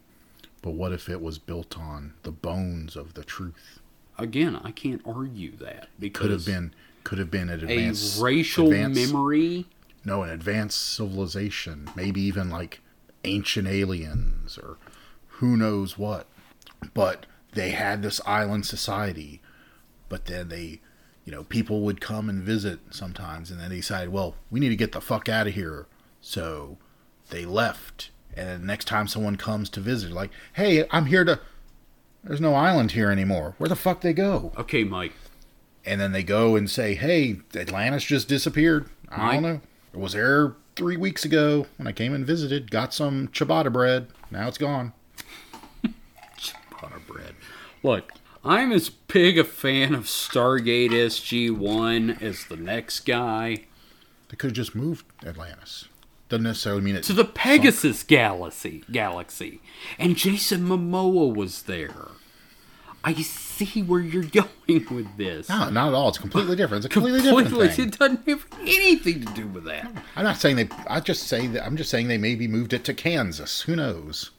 But 0.60 0.72
what 0.72 0.92
if 0.92 1.08
it 1.08 1.22
was 1.22 1.38
built 1.38 1.78
on 1.78 2.12
the 2.22 2.30
bones 2.30 2.96
of 2.96 3.14
the 3.14 3.24
truth? 3.24 3.80
Again, 4.18 4.60
I 4.62 4.70
can't 4.70 5.02
argue 5.04 5.56
that 5.56 5.88
because 5.98 6.22
Could 6.22 6.30
have 6.30 6.46
been 6.46 6.74
could 7.02 7.18
have 7.18 7.30
been 7.30 7.50
an 7.50 7.60
advanced 7.60 8.18
a 8.18 8.22
racial 8.22 8.66
advanced- 8.66 9.12
memory. 9.12 9.66
No, 10.06 10.22
an 10.22 10.30
advanced 10.30 10.80
civilization, 10.94 11.88
maybe 11.96 12.20
even 12.22 12.50
like 12.50 12.80
ancient 13.24 13.66
aliens 13.66 14.58
or 14.58 14.76
who 15.28 15.56
knows 15.56 15.98
what. 15.98 16.26
But 16.92 17.26
they 17.52 17.70
had 17.70 18.02
this 18.02 18.20
island 18.26 18.66
society, 18.66 19.40
but 20.08 20.26
then 20.26 20.48
they, 20.48 20.80
you 21.24 21.32
know, 21.32 21.44
people 21.44 21.80
would 21.82 22.00
come 22.00 22.28
and 22.28 22.42
visit 22.42 22.80
sometimes, 22.90 23.50
and 23.50 23.58
then 23.60 23.70
they 23.70 23.76
decided, 23.76 24.10
well, 24.10 24.36
we 24.50 24.60
need 24.60 24.68
to 24.68 24.76
get 24.76 24.92
the 24.92 25.00
fuck 25.00 25.28
out 25.28 25.46
of 25.46 25.54
here. 25.54 25.86
So 26.20 26.76
they 27.30 27.44
left. 27.44 28.10
And 28.36 28.64
next 28.64 28.86
time 28.86 29.06
someone 29.08 29.36
comes 29.36 29.70
to 29.70 29.80
visit, 29.80 30.12
like, 30.12 30.30
hey, 30.54 30.86
I'm 30.90 31.06
here 31.06 31.24
to. 31.24 31.40
There's 32.24 32.40
no 32.40 32.54
island 32.54 32.92
here 32.92 33.10
anymore. 33.10 33.54
Where 33.58 33.68
the 33.68 33.76
fuck 33.76 34.00
they 34.00 34.12
go? 34.14 34.52
Okay, 34.56 34.82
Mike. 34.84 35.12
and 35.84 36.00
then 36.00 36.12
they 36.12 36.22
go 36.22 36.56
and 36.56 36.68
say, 36.70 36.94
"Hey, 36.94 37.40
Atlantis 37.54 38.04
just 38.04 38.28
disappeared. 38.28 38.88
I 39.10 39.16
Mike? 39.18 39.32
don't 39.34 39.42
know. 39.42 39.60
It 39.92 40.00
was 40.00 40.12
there 40.14 40.54
three 40.76 40.96
weeks 40.96 41.24
ago 41.24 41.66
when 41.76 41.86
I 41.86 41.92
came 41.92 42.14
and 42.14 42.26
visited. 42.26 42.70
Got 42.70 42.94
some 42.94 43.28
ciabatta 43.28 43.72
bread. 43.72 44.08
Now 44.30 44.48
it's 44.48 44.58
gone." 44.58 44.92
Butter 46.80 47.00
bread. 47.06 47.34
Look, 47.82 48.12
I'm 48.44 48.72
as 48.72 48.88
big 48.88 49.38
a 49.38 49.44
fan 49.44 49.94
of 49.94 50.04
Stargate 50.04 50.90
SG-1 50.90 52.20
as 52.22 52.46
the 52.46 52.56
next 52.56 53.00
guy. 53.00 53.64
They 54.28 54.36
could 54.36 54.48
have 54.48 54.56
just 54.56 54.74
moved 54.74 55.04
Atlantis. 55.24 55.86
Doesn't 56.34 56.42
necessarily 56.42 56.82
mean 56.82 56.96
it's 56.96 57.06
To 57.06 57.12
the 57.12 57.24
Pegasus 57.24 58.02
galaxy, 58.02 58.82
galaxy, 58.90 59.60
and 60.00 60.16
Jason 60.16 60.66
Momoa 60.66 61.32
was 61.32 61.62
there. 61.62 62.08
I 63.04 63.14
see 63.14 63.82
where 63.84 64.00
you're 64.00 64.22
going 64.68 64.86
with 64.90 65.16
this. 65.16 65.48
No, 65.48 65.68
not 65.70 65.88
at 65.88 65.94
all. 65.94 66.08
It's 66.08 66.18
completely 66.18 66.56
different. 66.56 66.84
It's 66.84 66.92
a 66.92 66.92
completely, 66.92 67.20
different 67.20 67.48
Completely, 67.50 67.74
thing. 67.76 67.88
it 67.88 67.98
doesn't 67.98 68.26
have 68.28 68.46
anything 68.62 69.24
to 69.24 69.32
do 69.32 69.46
with 69.46 69.62
that. 69.66 69.92
I'm 70.16 70.24
not 70.24 70.38
saying 70.38 70.56
they. 70.56 70.68
I 70.88 70.98
just 70.98 71.28
say 71.28 71.46
that. 71.46 71.64
I'm 71.64 71.76
just 71.76 71.88
saying 71.88 72.08
they 72.08 72.18
maybe 72.18 72.48
moved 72.48 72.72
it 72.72 72.82
to 72.86 72.94
Kansas. 72.94 73.60
Who 73.62 73.76
knows? 73.76 74.32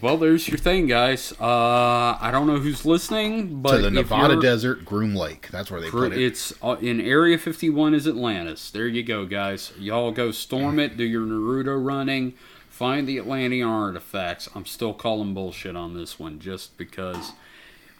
Well, 0.00 0.16
there's 0.16 0.48
your 0.48 0.58
thing, 0.58 0.86
guys. 0.86 1.32
Uh, 1.32 2.16
I 2.20 2.30
don't 2.32 2.46
know 2.46 2.58
who's 2.58 2.86
listening, 2.86 3.60
but 3.60 3.76
to 3.76 3.82
the 3.82 3.90
Nevada 3.90 4.40
desert, 4.40 4.84
Groom 4.84 5.14
Lake. 5.14 5.48
That's 5.50 5.70
where 5.70 5.80
they 5.80 5.90
put 5.90 6.12
it. 6.12 6.20
It's 6.20 6.52
uh, 6.62 6.76
in 6.80 7.00
Area 7.00 7.36
51 7.36 7.94
is 7.94 8.06
Atlantis. 8.06 8.70
There 8.70 8.86
you 8.86 9.02
go, 9.02 9.26
guys. 9.26 9.72
Y'all 9.78 10.12
go 10.12 10.30
storm 10.30 10.78
it, 10.78 10.96
do 10.96 11.04
your 11.04 11.26
Naruto 11.26 11.84
running, 11.84 12.34
find 12.68 13.06
the 13.06 13.18
Atlantean 13.18 13.66
artifacts. 13.66 14.48
I'm 14.54 14.64
still 14.64 14.94
calling 14.94 15.34
bullshit 15.34 15.76
on 15.76 15.94
this 15.94 16.18
one 16.18 16.38
just 16.38 16.78
because 16.78 17.32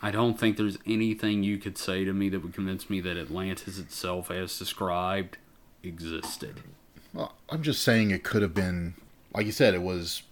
I 0.00 0.10
don't 0.10 0.38
think 0.38 0.56
there's 0.56 0.78
anything 0.86 1.42
you 1.42 1.58
could 1.58 1.76
say 1.76 2.04
to 2.04 2.12
me 2.12 2.28
that 2.30 2.40
would 2.42 2.54
convince 2.54 2.88
me 2.88 3.00
that 3.00 3.18
Atlantis 3.18 3.78
itself, 3.78 4.30
as 4.30 4.58
described, 4.58 5.36
existed. 5.82 6.60
Well, 7.12 7.34
I'm 7.50 7.62
just 7.62 7.82
saying 7.82 8.10
it 8.10 8.22
could 8.22 8.42
have 8.42 8.54
been, 8.54 8.94
like 9.34 9.44
you 9.44 9.52
said, 9.52 9.74
it 9.74 9.82
was 9.82 10.22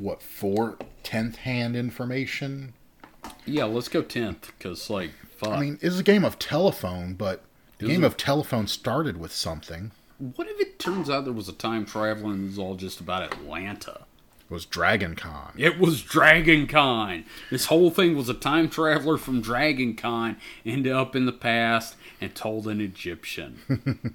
what 0.00 0.22
four 0.22 0.76
tenth 1.02 1.36
hand 1.36 1.76
information. 1.76 2.74
Yeah, 3.44 3.64
let's 3.64 3.88
go 3.88 4.02
10th 4.02 4.46
because, 4.58 4.88
like, 4.88 5.10
fuck. 5.36 5.50
I 5.50 5.60
mean, 5.60 5.78
it's 5.82 5.98
a 5.98 6.02
game 6.02 6.24
of 6.24 6.38
telephone, 6.38 7.14
but 7.14 7.42
the 7.78 7.88
game 7.88 8.04
of 8.04 8.16
telephone 8.16 8.66
started 8.66 9.16
with 9.18 9.32
something. 9.32 9.90
what 10.18 10.48
if 10.48 10.58
it 10.60 10.78
turns 10.78 11.10
out 11.10 11.24
there 11.24 11.32
was 11.32 11.48
a 11.48 11.52
time 11.52 11.84
traveler 11.84 12.32
and 12.32 12.44
it 12.44 12.46
was 12.46 12.58
all 12.58 12.74
just 12.76 13.00
about 13.00 13.22
Atlanta? 13.22 14.02
It 14.48 14.54
was 14.54 14.64
Dragon 14.64 15.14
Con. 15.14 15.52
It 15.58 15.78
was 15.78 16.00
Dragon 16.02 16.66
Con. 16.66 17.24
This 17.50 17.66
whole 17.66 17.90
thing 17.90 18.16
was 18.16 18.28
a 18.30 18.34
time 18.34 18.70
traveler 18.70 19.18
from 19.18 19.42
Dragon 19.42 19.94
Con 19.94 20.36
ended 20.64 20.92
up 20.92 21.14
in 21.14 21.26
the 21.26 21.32
past 21.32 21.96
and 22.20 22.34
told 22.34 22.66
an 22.68 22.80
Egyptian. 22.80 24.14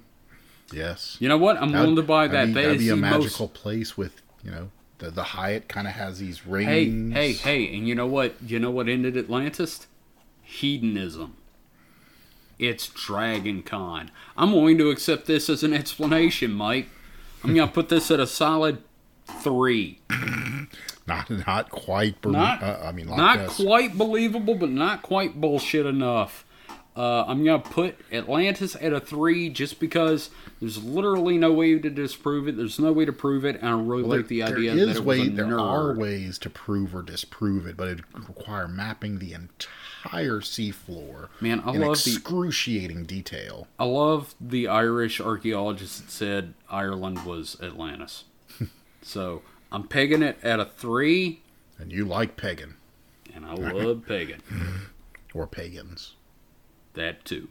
Yes. 0.72 1.16
You 1.20 1.28
know 1.28 1.36
what? 1.36 1.56
I'm 1.62 1.72
willing 1.72 1.94
to 1.96 2.02
buy 2.02 2.26
that. 2.26 2.32
That'd 2.32 2.48
be, 2.48 2.54
That 2.54 2.62
that'd 2.68 2.78
be 2.80 2.88
a 2.88 2.96
magical 2.96 3.46
most. 3.46 3.54
place 3.54 3.96
with 3.96 4.22
you 4.42 4.50
know 4.50 4.70
the 4.98 5.10
the 5.10 5.22
Hyatt 5.24 5.68
kind 5.68 5.86
of 5.86 5.94
has 5.94 6.18
these 6.18 6.46
rings. 6.46 7.14
hey, 7.14 7.32
hey! 7.32 7.32
hey, 7.66 7.76
And 7.76 7.86
you 7.88 7.94
know 7.94 8.06
what? 8.06 8.34
You 8.44 8.58
know 8.58 8.70
what 8.70 8.88
ended 8.88 9.16
Atlantis? 9.16 9.86
Hedonism. 10.42 11.36
It's 12.58 12.88
Dragon 12.88 13.62
Con. 13.62 14.10
I'm 14.36 14.52
willing 14.52 14.78
to 14.78 14.90
accept 14.90 15.26
this 15.26 15.48
as 15.50 15.62
an 15.64 15.72
explanation, 15.72 16.52
Mike. 16.52 16.88
I'm 17.42 17.54
gonna 17.54 17.70
put 17.70 17.88
this 17.88 18.10
at 18.10 18.20
a 18.20 18.26
solid 18.26 18.82
three. 19.26 20.00
Not 21.06 21.28
not 21.28 21.68
quite. 21.70 22.22
Berm- 22.22 22.32
Not, 22.32 22.62
uh, 22.62 22.78
I 22.82 22.92
mean, 22.92 23.06
not 23.08 23.46
quite 23.48 23.98
believable, 23.98 24.54
but 24.54 24.70
not 24.70 25.02
quite 25.02 25.38
bullshit 25.38 25.84
enough. 25.84 26.43
Uh, 26.96 27.24
I'm 27.26 27.44
gonna 27.44 27.58
put 27.58 27.96
Atlantis 28.12 28.76
at 28.80 28.92
a 28.92 29.00
three 29.00 29.48
just 29.48 29.80
because 29.80 30.30
there's 30.60 30.82
literally 30.84 31.36
no 31.36 31.52
way 31.52 31.76
to 31.76 31.90
disprove 31.90 32.46
it. 32.46 32.56
There's 32.56 32.78
no 32.78 32.92
way 32.92 33.04
to 33.04 33.12
prove 33.12 33.44
it, 33.44 33.56
and 33.56 33.68
I 33.68 33.72
really 33.72 34.04
Well, 34.04 34.18
like 34.18 34.28
the 34.28 34.42
there- 34.42 34.56
idea 34.56 34.74
there 34.76 34.86
that 34.86 34.90
is 34.92 34.96
it 34.98 35.04
was 35.04 35.18
way, 35.18 35.28
there 35.28 35.58
are 35.58 35.92
ways 35.94 36.38
to 36.38 36.50
prove 36.50 36.94
or 36.94 37.02
disprove 37.02 37.66
it, 37.66 37.76
but 37.76 37.88
it 37.88 38.00
would 38.12 38.28
require 38.28 38.68
mapping 38.68 39.18
the 39.18 39.32
entire 39.32 40.38
seafloor 40.40 41.30
Man, 41.40 41.60
I 41.66 41.72
in 41.74 41.80
love 41.80 42.04
the 42.04 42.12
excruciating 42.12 43.04
detail. 43.06 43.66
I 43.76 43.84
love 43.86 44.36
the 44.40 44.68
Irish 44.68 45.20
archaeologist 45.20 45.98
that 46.04 46.10
said 46.12 46.54
Ireland 46.70 47.24
was 47.24 47.56
Atlantis. 47.60 48.22
so 49.02 49.42
I'm 49.72 49.88
pegging 49.88 50.22
it 50.22 50.38
at 50.44 50.60
a 50.60 50.64
three, 50.64 51.40
And 51.76 51.90
you 51.90 52.04
like 52.04 52.36
pagan 52.36 52.76
and 53.34 53.44
I 53.44 53.54
love 53.54 54.06
pegging 54.06 54.42
or 55.34 55.48
pagans. 55.48 56.12
That 56.94 57.24
too. 57.24 57.48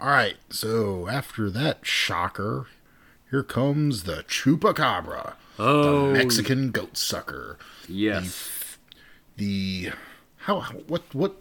All 0.00 0.08
right, 0.08 0.36
so 0.50 1.08
after 1.08 1.48
that 1.50 1.86
shocker, 1.86 2.66
here 3.30 3.42
comes 3.42 4.02
the 4.04 4.24
chupacabra, 4.24 5.34
Oh, 5.58 6.08
the 6.08 6.12
Mexican 6.14 6.70
goat 6.70 6.96
sucker. 6.96 7.58
yes. 7.88 8.76
The 9.36 9.90
how 10.38 10.60
what 10.86 11.02
what 11.12 11.36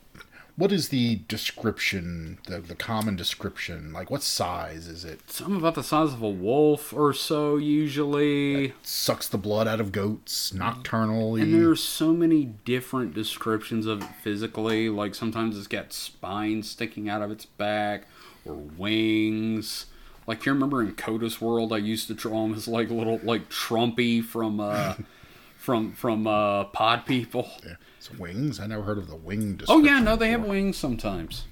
What 0.55 0.71
is 0.71 0.89
the 0.89 1.15
description, 1.27 2.37
the, 2.45 2.59
the 2.59 2.75
common 2.75 3.15
description? 3.15 3.91
Like, 3.91 4.11
what 4.11 4.21
size 4.21 4.87
is 4.87 5.03
it? 5.03 5.27
Something 5.29 5.57
about 5.57 5.73
the 5.73 5.83
size 5.83 6.13
of 6.13 6.21
a 6.21 6.29
wolf 6.29 6.93
or 6.93 7.11
so, 7.11 7.57
usually. 7.57 8.73
Sucks 8.83 9.27
the 9.27 9.39
blood 9.39 9.67
out 9.67 9.81
of 9.81 9.91
goats, 9.91 10.53
nocturnally. 10.53 11.41
And 11.41 11.53
there's 11.55 11.81
so 11.81 12.13
many 12.13 12.45
different 12.45 13.15
descriptions 13.15 13.87
of 13.87 14.03
it 14.03 14.09
physically. 14.21 14.89
Like 14.89 15.15
sometimes 15.15 15.57
it's 15.57 15.67
got 15.67 15.91
spines 15.91 16.69
sticking 16.69 17.09
out 17.09 17.23
of 17.23 17.31
its 17.31 17.45
back 17.45 18.05
or 18.45 18.53
wings. 18.53 19.87
Like 20.27 20.45
you 20.45 20.53
remember 20.53 20.81
in 20.81 20.93
Coda's 20.93 21.41
World, 21.41 21.73
I 21.73 21.77
used 21.77 22.07
to 22.07 22.13
draw 22.13 22.45
him 22.45 22.53
as 22.53 22.67
like 22.67 22.91
little 22.91 23.19
like 23.23 23.49
Trumpy 23.49 24.23
from 24.23 24.59
uh 24.59 24.95
from 25.57 25.93
from 25.93 26.27
uh 26.27 26.65
Pod 26.65 27.05
People. 27.07 27.49
Yeah. 27.65 27.73
It's 28.03 28.19
wings. 28.19 28.59
I 28.59 28.67
never 28.67 28.83
heard 28.83 28.97
of 28.97 29.07
the 29.07 29.15
wing 29.15 29.61
Oh 29.69 29.81
yeah, 29.81 29.99
no, 29.99 30.17
they 30.17 30.29
have 30.31 30.43
wings 30.43 30.75
sometimes, 30.75 31.45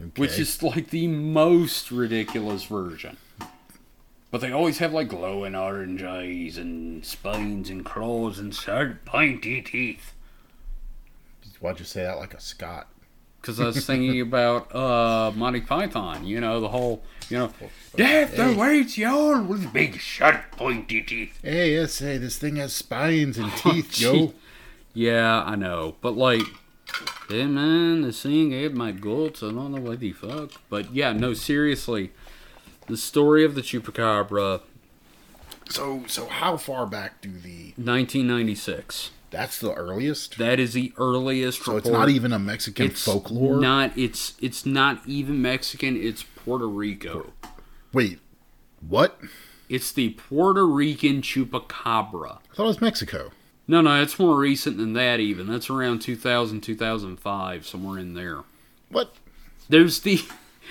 Okay. 0.00 0.10
which 0.16 0.38
is 0.38 0.62
like 0.62 0.88
the 0.88 1.08
most 1.08 1.90
ridiculous 1.90 2.64
version. 2.64 3.18
But 4.30 4.40
they 4.40 4.50
always 4.50 4.78
have 4.78 4.94
like 4.94 5.08
glowing 5.08 5.54
orange 5.54 6.02
eyes 6.02 6.56
and 6.56 7.04
spines 7.04 7.68
and 7.68 7.84
claws 7.84 8.38
and 8.38 8.54
sharp 8.54 9.04
pointy 9.04 9.60
teeth. 9.60 10.14
Why'd 11.60 11.80
you 11.80 11.84
say 11.84 12.02
that 12.04 12.16
like 12.16 12.32
a 12.32 12.40
Scot? 12.40 12.88
Because 13.42 13.60
I 13.60 13.66
was 13.66 13.84
thinking 13.86 14.18
about 14.22 14.74
uh, 14.74 15.32
Monty 15.36 15.60
Python, 15.60 16.26
you 16.26 16.40
know, 16.40 16.60
the 16.60 16.68
whole, 16.68 17.02
you 17.28 17.36
know, 17.38 17.52
death 17.94 18.38
awaits 18.38 18.96
y'all 18.96 19.42
with 19.42 19.70
big 19.70 20.00
sharp 20.00 20.50
pointy 20.52 21.02
teeth. 21.02 21.40
Hey, 21.42 21.74
yes, 21.74 21.98
hey, 21.98 22.16
this 22.16 22.38
thing 22.38 22.56
has 22.56 22.72
spines 22.72 23.36
and 23.36 23.52
teeth, 23.52 23.90
gee. 23.92 24.04
yo. 24.04 24.34
Yeah, 24.94 25.42
I 25.42 25.56
know, 25.56 25.96
but 26.00 26.16
like, 26.16 26.42
hey 27.28 27.46
man, 27.46 28.02
the 28.02 28.12
thing 28.12 28.52
ate 28.52 28.72
my 28.74 28.92
guts. 28.92 29.42
I 29.42 29.50
don't 29.50 29.72
know 29.72 29.80
what 29.80 30.00
the 30.00 30.12
fuck. 30.12 30.52
But 30.70 30.94
yeah, 30.94 31.12
no, 31.12 31.34
seriously, 31.34 32.12
the 32.86 32.96
story 32.96 33.44
of 33.44 33.54
the 33.54 33.60
chupacabra, 33.60 34.60
So, 35.68 36.04
so 36.06 36.26
how 36.26 36.56
far 36.56 36.86
back 36.86 37.20
do 37.20 37.30
the? 37.30 37.72
1996. 37.76 39.10
That's 39.30 39.58
the 39.58 39.74
earliest. 39.74 40.38
That 40.38 40.60
is 40.60 40.74
the 40.74 40.92
earliest. 40.96 41.64
So 41.64 41.76
it's 41.76 41.88
not 41.88 42.08
even 42.08 42.32
a 42.32 42.38
Mexican 42.38 42.86
It's 42.86 43.04
folklore. 43.04 43.60
Not 43.60 43.98
it's 43.98 44.34
it's 44.40 44.64
not 44.64 45.00
even 45.06 45.42
Mexican. 45.42 45.96
It's 45.96 46.22
Puerto 46.22 46.68
Rico. 46.68 47.32
Wait, 47.92 48.20
what? 48.80 49.18
It's 49.68 49.90
the 49.90 50.10
Puerto 50.10 50.64
Rican 50.64 51.20
chupacabra. 51.20 52.38
I 52.52 52.54
thought 52.54 52.64
it 52.64 52.66
was 52.66 52.80
Mexico. 52.80 53.32
No, 53.66 53.80
no, 53.80 54.02
it's 54.02 54.18
more 54.18 54.36
recent 54.38 54.76
than 54.76 54.92
that. 54.92 55.20
Even 55.20 55.46
that's 55.46 55.70
around 55.70 56.00
2000, 56.00 56.60
2005, 56.60 57.66
somewhere 57.66 57.98
in 57.98 58.14
there. 58.14 58.40
What? 58.90 59.14
There's 59.68 60.00
the. 60.00 60.20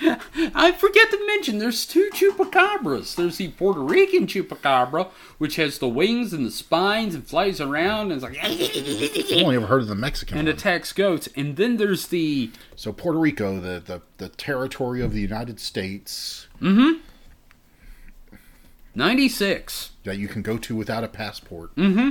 I 0.02 0.72
forget 0.72 1.10
to 1.12 1.26
mention 1.26 1.58
there's 1.58 1.86
two 1.86 2.10
chupacabras. 2.12 3.14
There's 3.14 3.36
the 3.36 3.48
Puerto 3.48 3.80
Rican 3.80 4.26
chupacabra, 4.26 5.08
which 5.38 5.54
has 5.56 5.78
the 5.78 5.88
wings 5.88 6.32
and 6.32 6.44
the 6.46 6.50
spines 6.50 7.14
and 7.14 7.24
flies 7.26 7.60
around 7.60 8.10
and 8.10 8.14
is 8.18 8.22
like 8.24 8.36
I've 8.42 9.42
only 9.44 9.54
ever 9.54 9.66
heard 9.68 9.82
of 9.82 9.88
the 9.88 9.94
Mexican 9.94 10.36
and 10.38 10.48
one. 10.48 10.54
attacks 10.56 10.92
goats. 10.92 11.28
And 11.36 11.56
then 11.56 11.76
there's 11.76 12.08
the 12.08 12.50
So 12.74 12.92
Puerto 12.92 13.18
Rico, 13.20 13.60
the, 13.60 13.78
the 13.80 14.02
the 14.18 14.28
territory 14.30 15.00
of 15.00 15.12
the 15.12 15.20
United 15.20 15.60
States 15.60 16.48
Mm-hmm. 16.60 17.00
96. 18.96 19.90
that 20.04 20.18
you 20.18 20.28
can 20.28 20.42
go 20.42 20.56
to 20.58 20.76
without 20.76 21.02
a 21.04 21.08
passport. 21.08 21.74
Mm-hmm. 21.76 22.10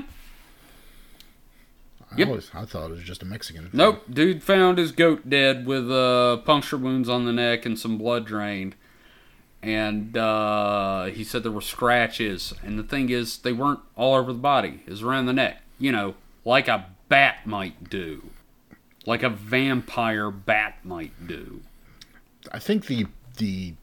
I, 2.14 2.18
Yep. 2.18 2.28
always, 2.28 2.51
I 2.53 2.66
thought 2.66 2.89
it 2.91 2.93
was 2.93 3.03
just 3.03 3.22
a 3.24 3.26
Mexican. 3.26 3.64
thing. 3.64 3.72
Nope, 3.74 4.03
dude 4.09 4.43
found 4.43 4.78
his 4.78 4.91
goat 4.91 5.30
dead 5.30 5.66
with 5.66 5.91
uh, 5.91 6.38
puncture 6.38 6.78
wounds 6.78 7.09
on 7.09 7.26
the 7.26 7.34
neck 7.34 7.66
and 7.66 7.78
some 7.78 7.97
blood 7.97 8.26
drained. 8.26 8.76
And 9.61 10.18
uh, 10.18 11.05
he 11.05 11.24
said 11.24 11.43
there 11.43 11.51
were 11.51 11.61
scratches. 11.61 12.53
And 12.64 12.78
the 12.78 12.84
thing 12.84 13.09
is, 13.09 13.38
they 13.38 13.53
weren't 13.53 13.80
all 13.95 14.16
over 14.16 14.34
the 14.34 14.39
body. 14.39 14.82
It 14.86 14.89
was 14.91 15.01
around 15.03 15.26
the 15.28 15.34
neck. 15.34 15.61
You 15.80 15.91
know, 15.91 16.16
like 16.45 16.68
a 16.68 16.88
bat 17.09 17.45
might 17.47 17.89
do. 17.89 18.30
Like 19.05 19.24
a 19.24 19.30
vampire 19.30 20.32
bat 20.32 20.80
might 20.84 21.28
do. 21.28 21.61
I 22.51 22.59
think 22.59 22.86
the 22.88 23.07
the 23.38 23.74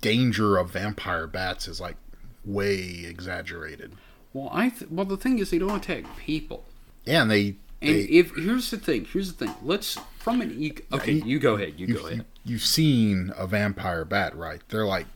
danger 0.00 0.56
of 0.56 0.70
vampire 0.70 1.26
bats 1.26 1.68
is 1.68 1.80
like 1.80 1.96
way 2.44 3.04
exaggerated. 3.06 3.92
Well, 4.32 4.48
I 4.52 4.70
th- 4.70 4.90
well 4.90 5.06
the 5.06 5.16
thing 5.16 5.38
is, 5.38 5.50
they 5.50 5.58
don't 5.58 5.76
attack 5.76 6.04
people. 6.18 6.64
Yeah, 7.06 7.22
and 7.22 7.30
they, 7.30 7.56
And 7.80 7.94
they 7.96 8.00
if 8.02 8.34
here's 8.34 8.70
the 8.70 8.78
thing, 8.78 9.06
here's 9.12 9.32
the 9.32 9.46
thing. 9.46 9.54
Let's 9.62 9.98
from 10.18 10.40
an 10.40 10.54
e- 10.58 10.72
okay, 10.92 11.12
you- 11.12 11.24
you 11.24 11.38
go 11.38 11.54
ahead. 11.54 11.74
You 11.78 11.86
go 11.94 12.06
ahead. 12.06 12.24
you've 12.44 12.64
seen 12.64 13.32
a 13.36 13.46
vampire 13.46 14.04
bat, 14.04 14.36
right? 14.36 14.60
They're 14.68 14.86
like 14.86 15.06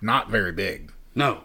not 0.00 0.30
very 0.30 0.52
big. 0.52 0.92
No. 1.14 1.44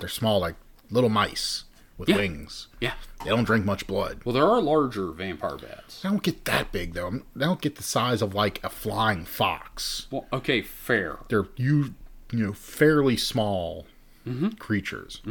They're 0.00 0.08
small, 0.08 0.38
like 0.40 0.54
little 0.90 1.10
mice 1.10 1.64
with 1.96 2.08
Yeah. 2.08 2.16
wings. 2.16 2.68
Yeah. 2.80 2.94
They 3.24 3.30
don't 3.30 3.42
drink 3.44 3.64
much 3.64 3.86
blood. 3.88 4.20
Well, 4.24 4.32
there 4.32 4.46
are 4.46 4.60
larger 4.62 5.10
vampire 5.10 5.56
bats. 5.56 6.02
They 6.02 6.08
don't 6.08 6.22
get 6.22 6.44
that 6.44 6.70
big 6.70 6.94
though. 6.94 7.22
They 7.34 7.44
don't 7.44 7.60
get 7.60 7.74
the 7.74 7.82
size 7.82 8.22
of 8.22 8.34
like 8.34 8.62
a 8.62 8.70
flying 8.70 9.24
fox. 9.24 10.06
Well, 10.10 10.26
okay, 10.32 10.62
fair. 10.62 11.18
They're 11.28 11.48
you 11.56 11.94
you 12.30 12.46
know 12.46 12.52
fairly 12.52 13.16
small 13.16 13.86
Mm-hmm. 14.26 14.48
creatures. 14.58 15.22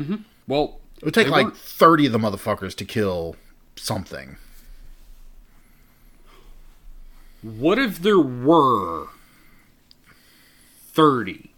Well, 0.47 0.79
It 0.97 1.05
would 1.05 1.13
take 1.13 1.27
like 1.29 1.45
weren't- 1.45 1.57
thirty 1.57 2.07
of 2.07 2.11
the 2.11 2.17
motherfuckers 2.17 2.75
to 2.77 2.85
kill 2.85 3.35
something. 3.77 4.37
what 7.41 7.79
if 7.79 7.99
there 7.99 8.19
were 8.19 9.07
30? 10.91 11.51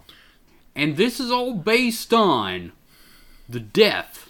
And 0.75 0.97
this 0.97 1.19
is 1.19 1.31
all 1.31 1.55
based 1.55 2.13
on 2.13 2.71
the 3.47 3.59
death 3.59 4.29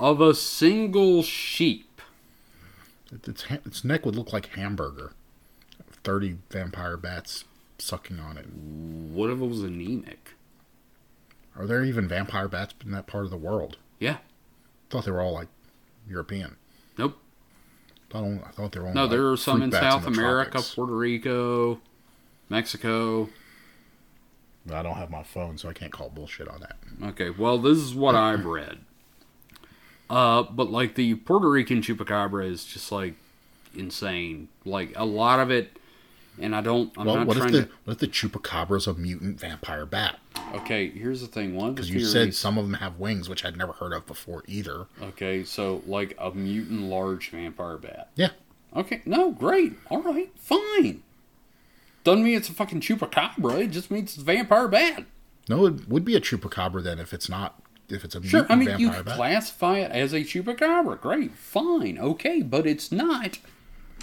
of 0.00 0.20
a 0.20 0.34
single 0.34 1.22
sheep. 1.22 2.00
Its 3.12 3.44
its 3.48 3.84
neck 3.84 4.04
would 4.04 4.16
look 4.16 4.32
like 4.32 4.46
hamburger. 4.56 5.12
Thirty 6.02 6.38
vampire 6.50 6.96
bats 6.96 7.44
sucking 7.78 8.18
on 8.18 8.36
it. 8.36 8.46
What 8.52 9.30
if 9.30 9.40
it 9.40 9.46
was 9.46 9.62
anemic? 9.62 10.30
Are 11.56 11.66
there 11.66 11.84
even 11.84 12.08
vampire 12.08 12.48
bats 12.48 12.74
in 12.84 12.90
that 12.90 13.06
part 13.06 13.24
of 13.24 13.30
the 13.30 13.36
world? 13.36 13.76
Yeah. 14.00 14.14
I 14.14 14.90
thought 14.90 15.04
they 15.04 15.12
were 15.12 15.22
all 15.22 15.34
like 15.34 15.48
European. 16.08 16.56
I, 18.14 18.20
don't, 18.20 18.42
I 18.46 18.50
thought 18.50 18.72
they 18.72 18.78
were. 18.80 18.86
Only, 18.86 18.94
No, 18.94 19.02
like, 19.02 19.10
there 19.10 19.30
are 19.30 19.36
some 19.36 19.62
in 19.62 19.72
South 19.72 20.02
the 20.02 20.08
America, 20.08 20.52
tropics. 20.52 20.74
Puerto 20.74 20.94
Rico, 20.94 21.80
Mexico. 22.48 23.28
I 24.72 24.82
don't 24.82 24.94
have 24.96 25.10
my 25.10 25.22
phone, 25.22 25.58
so 25.58 25.68
I 25.68 25.72
can't 25.74 25.92
call 25.92 26.08
bullshit 26.08 26.48
on 26.48 26.60
that. 26.60 26.76
Okay, 27.10 27.30
well, 27.30 27.58
this 27.58 27.76
is 27.78 27.94
what 27.94 28.14
I've 28.14 28.44
read. 28.46 28.78
Uh, 30.08 30.42
but 30.44 30.70
like 30.70 30.94
the 30.94 31.14
Puerto 31.16 31.50
Rican 31.50 31.82
chupacabra 31.82 32.48
is 32.48 32.64
just 32.64 32.92
like 32.92 33.14
insane. 33.74 34.48
Like 34.64 34.92
a 34.96 35.04
lot 35.04 35.40
of 35.40 35.50
it, 35.50 35.76
and 36.40 36.54
I 36.56 36.60
don't. 36.60 36.92
I'm 36.98 37.06
Well, 37.06 37.16
not 37.16 37.26
what 37.26 37.36
if 37.36 37.44
the 37.52 37.62
to. 37.64 37.68
what 37.84 37.92
if 37.94 37.98
the 37.98 38.08
chupacabra's 38.08 38.86
a 38.86 38.94
mutant 38.94 39.38
vampire 39.40 39.86
bat? 39.86 40.18
Okay, 40.54 40.88
here's 40.90 41.20
the 41.20 41.26
thing. 41.26 41.54
One 41.56 41.74
Because 41.74 41.90
you 41.90 41.96
theories. 42.00 42.12
said 42.12 42.34
some 42.34 42.58
of 42.58 42.64
them 42.64 42.74
have 42.74 42.98
wings, 42.98 43.28
which 43.28 43.44
I'd 43.44 43.56
never 43.56 43.72
heard 43.72 43.92
of 43.92 44.06
before 44.06 44.42
either. 44.46 44.86
Okay, 45.02 45.44
so 45.44 45.82
like 45.86 46.14
a 46.18 46.30
mutant 46.32 46.82
large 46.82 47.30
vampire 47.30 47.76
bat. 47.78 48.10
Yeah, 48.14 48.30
Okay, 48.76 49.02
no, 49.06 49.30
great. 49.30 49.74
All 49.90 50.02
right, 50.02 50.30
fine. 50.36 51.02
Doesn't 52.02 52.22
mean 52.24 52.36
it's 52.36 52.48
a 52.48 52.52
fucking 52.52 52.80
chupacabra. 52.80 53.62
It 53.62 53.68
just 53.70 53.90
means 53.90 54.12
it's 54.12 54.22
a 54.22 54.24
vampire 54.24 54.68
bat. 54.68 55.04
no, 55.48 55.66
it 55.66 55.88
would 55.88 56.04
be 56.04 56.14
a 56.16 56.20
chupacabra 56.20 56.82
then 56.82 56.98
if 56.98 57.12
it's 57.14 57.28
not 57.28 57.60
if 57.88 58.02
it's 58.04 58.14
a 58.14 58.22
Sure, 58.22 58.40
mutant 58.40 58.50
I 58.50 58.54
mean 58.56 58.78
you 58.78 58.86
vampire 58.88 59.02
bat. 59.04 59.16
classify 59.16 59.78
it 59.78 59.90
as 59.92 60.12
a 60.12 60.20
chupacabra. 60.20 61.00
Great, 61.00 61.32
fine, 61.34 61.98
okay, 61.98 62.42
but 62.42 62.66
it's 62.66 62.90
not 62.92 63.38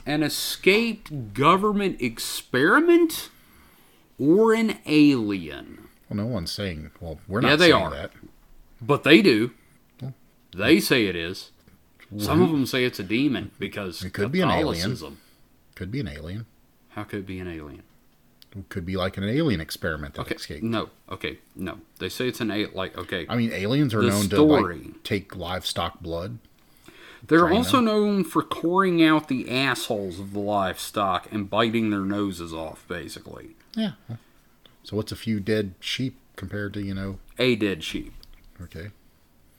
an 0.05 0.23
escaped 0.23 1.33
government 1.33 2.01
experiment 2.01 3.29
or 4.19 4.53
an 4.53 4.77
alien. 4.85 5.87
well, 6.09 6.17
no 6.17 6.25
one's 6.25 6.51
saying. 6.51 6.91
Well, 6.99 7.19
we're 7.27 7.41
not 7.41 7.49
Yeah, 7.49 7.55
they 7.55 7.71
saying 7.71 7.83
are. 7.83 7.89
that. 7.91 8.11
But 8.81 9.03
they 9.03 9.21
do. 9.21 9.51
They 10.55 10.79
say 10.81 11.05
it 11.05 11.15
is. 11.15 11.51
Some 12.17 12.41
of 12.41 12.51
them 12.51 12.65
say 12.65 12.83
it's 12.83 12.99
a 12.99 13.03
demon 13.03 13.51
because 13.57 14.03
It 14.03 14.11
could 14.11 14.31
be 14.33 14.41
an 14.41 14.49
alien. 14.49 14.97
Could 15.75 15.91
be 15.91 16.01
an 16.01 16.09
alien. 16.09 16.45
How 16.89 17.03
could 17.03 17.19
it 17.19 17.25
be 17.25 17.39
an 17.39 17.47
alien? 17.47 17.83
It 18.53 18.67
could 18.67 18.85
be 18.85 18.97
like 18.97 19.15
an 19.15 19.23
alien 19.23 19.61
experiment 19.61 20.15
that 20.15 20.23
Okay, 20.23 20.35
escaped. 20.35 20.61
no, 20.63 20.89
okay, 21.09 21.37
no. 21.55 21.77
They 21.99 22.09
say 22.09 22.27
it's 22.27 22.41
an 22.41 22.51
alien. 22.51 22.71
Like, 22.73 22.97
okay, 22.97 23.25
I 23.29 23.37
mean, 23.37 23.53
aliens 23.53 23.93
are 23.93 24.01
The 24.01 24.09
known 24.09 24.27
to 24.27 24.41
like 24.41 25.03
take 25.03 25.37
livestock 25.37 26.01
blood. 26.01 26.39
They're 27.27 27.39
Drain 27.39 27.57
also 27.57 27.77
them. 27.77 27.85
known 27.85 28.23
for 28.23 28.41
coring 28.41 29.03
out 29.03 29.27
the 29.27 29.49
assholes 29.51 30.19
of 30.19 30.33
the 30.33 30.39
livestock 30.39 31.27
and 31.31 31.49
biting 31.49 31.89
their 31.91 31.99
noses 32.01 32.53
off, 32.53 32.83
basically. 32.87 33.51
Yeah. 33.75 33.91
So 34.83 34.97
what's 34.97 35.11
a 35.11 35.15
few 35.15 35.39
dead 35.39 35.75
sheep 35.79 36.17
compared 36.35 36.73
to 36.73 36.81
you 36.81 36.93
know? 36.95 37.19
A 37.37 37.55
dead 37.55 37.83
sheep. 37.83 38.13
Okay. 38.61 38.89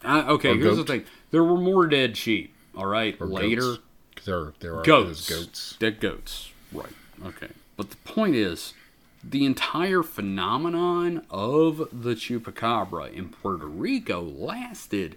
Uh, 0.05 0.25
okay, 0.29 0.51
Or 0.51 0.55
here's 0.57 0.77
goat. 0.77 0.87
the 0.87 0.93
thing. 0.93 1.05
There 1.31 1.45
were 1.45 1.57
more 1.61 1.87
dead 1.87 2.17
sheep, 2.17 2.53
all 2.77 2.87
right? 2.87 3.17
Or 3.21 3.27
Later, 3.27 3.77
Because 4.11 4.25
there 4.27 4.53
there 4.59 4.77
are 4.79 4.83
goats. 4.83 5.29
goats. 5.31 5.77
Dead 5.79 6.01
goats. 6.01 6.51
Right. 6.73 6.93
Okay. 7.25 7.49
But 7.77 7.91
the 7.91 7.97
point 7.99 8.35
is, 8.35 8.75
the 9.23 9.45
entire 9.45 10.03
phenomenon 10.03 11.25
of 11.31 11.89
the 11.93 12.15
chupacabra 12.17 13.13
in 13.13 13.29
Puerto 13.29 13.67
Rico 13.67 14.21
lasted 14.21 15.17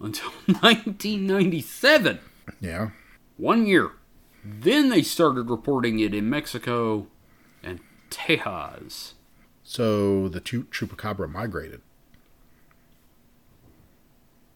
until 0.00 0.30
1997. 0.46 2.18
Yeah. 2.60 2.90
One 3.36 3.66
year. 3.66 3.92
Then 4.44 4.90
they 4.90 5.02
started 5.02 5.48
reporting 5.48 5.98
it 6.00 6.14
in 6.14 6.28
Mexico 6.28 7.06
and 7.62 7.80
Tejas. 8.10 9.12
So 9.62 10.28
the 10.28 10.40
chu- 10.40 10.64
chupacabra 10.64 11.30
migrated. 11.30 11.80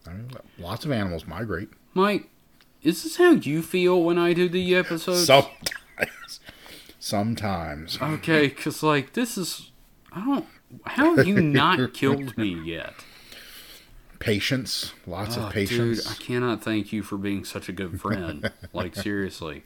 I 0.07 0.13
mean, 0.13 0.31
lots 0.57 0.85
of 0.85 0.91
animals 0.91 1.25
migrate. 1.27 1.69
Mike, 1.93 2.29
is 2.81 3.03
this 3.03 3.17
how 3.17 3.31
you 3.31 3.61
feel 3.61 4.01
when 4.03 4.17
I 4.17 4.33
do 4.33 4.47
the 4.47 4.75
episodes? 4.75 5.25
Sometimes. 5.25 6.39
Sometimes. 6.99 7.97
Okay, 8.01 8.47
because, 8.47 8.83
like, 8.83 9.13
this 9.13 9.37
is. 9.37 9.71
I 10.11 10.23
don't. 10.25 10.45
How 10.85 11.15
have 11.15 11.27
you 11.27 11.41
not 11.41 11.93
killed 11.93 12.37
me 12.37 12.53
yet? 12.63 12.93
Patience. 14.19 14.93
Lots 15.07 15.37
Oh, 15.37 15.43
of 15.47 15.53
patience. 15.53 16.03
Dude, 16.03 16.11
I 16.11 16.15
cannot 16.15 16.63
thank 16.63 16.91
you 16.93 17.03
for 17.03 17.17
being 17.17 17.45
such 17.45 17.69
a 17.69 17.71
good 17.71 17.99
friend. 17.99 18.51
like, 18.73 18.95
seriously. 18.95 19.63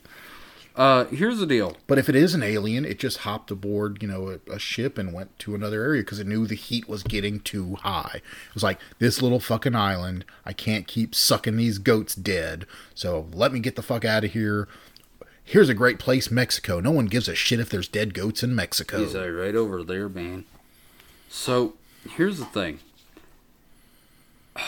Uh, 0.75 1.05
here's 1.05 1.37
the 1.39 1.45
deal. 1.45 1.77
But 1.85 1.99
if 1.99 2.09
it 2.09 2.15
is 2.15 2.33
an 2.33 2.41
alien, 2.41 2.83
it 2.83 2.97
just 2.97 3.19
hopped 3.19 3.51
aboard, 3.51 4.01
you 4.01 4.07
know, 4.07 4.39
a, 4.47 4.53
a 4.53 4.59
ship 4.59 4.97
and 4.97 5.13
went 5.13 5.37
to 5.39 5.53
another 5.53 5.83
area 5.83 6.01
because 6.01 6.19
it 6.19 6.25
knew 6.25 6.47
the 6.47 6.55
heat 6.55 6.87
was 6.89 7.03
getting 7.03 7.39
too 7.41 7.75
high. 7.81 8.21
It 8.47 8.53
was 8.55 8.63
like 8.63 8.79
this 8.97 9.21
little 9.21 9.39
fucking 9.39 9.75
island. 9.75 10.25
I 10.45 10.53
can't 10.53 10.87
keep 10.87 11.13
sucking 11.13 11.57
these 11.57 11.77
goats 11.77 12.15
dead. 12.15 12.65
So 12.95 13.27
let 13.33 13.53
me 13.53 13.59
get 13.59 13.75
the 13.75 13.83
fuck 13.83 14.03
out 14.03 14.23
of 14.23 14.31
here. 14.33 14.67
Here's 15.43 15.69
a 15.69 15.73
great 15.75 15.99
place, 15.99 16.31
Mexico. 16.31 16.79
No 16.79 16.91
one 16.91 17.05
gives 17.07 17.27
a 17.27 17.35
shit 17.35 17.59
if 17.59 17.69
there's 17.69 17.87
dead 17.87 18.13
goats 18.15 18.41
in 18.43 18.55
Mexico. 18.55 18.99
He's 18.99 19.15
uh, 19.15 19.27
right 19.29 19.55
over 19.55 19.83
there, 19.83 20.07
man. 20.09 20.45
So, 21.29 21.73
here's 22.17 22.39
the 22.39 22.45
thing. 22.45 22.79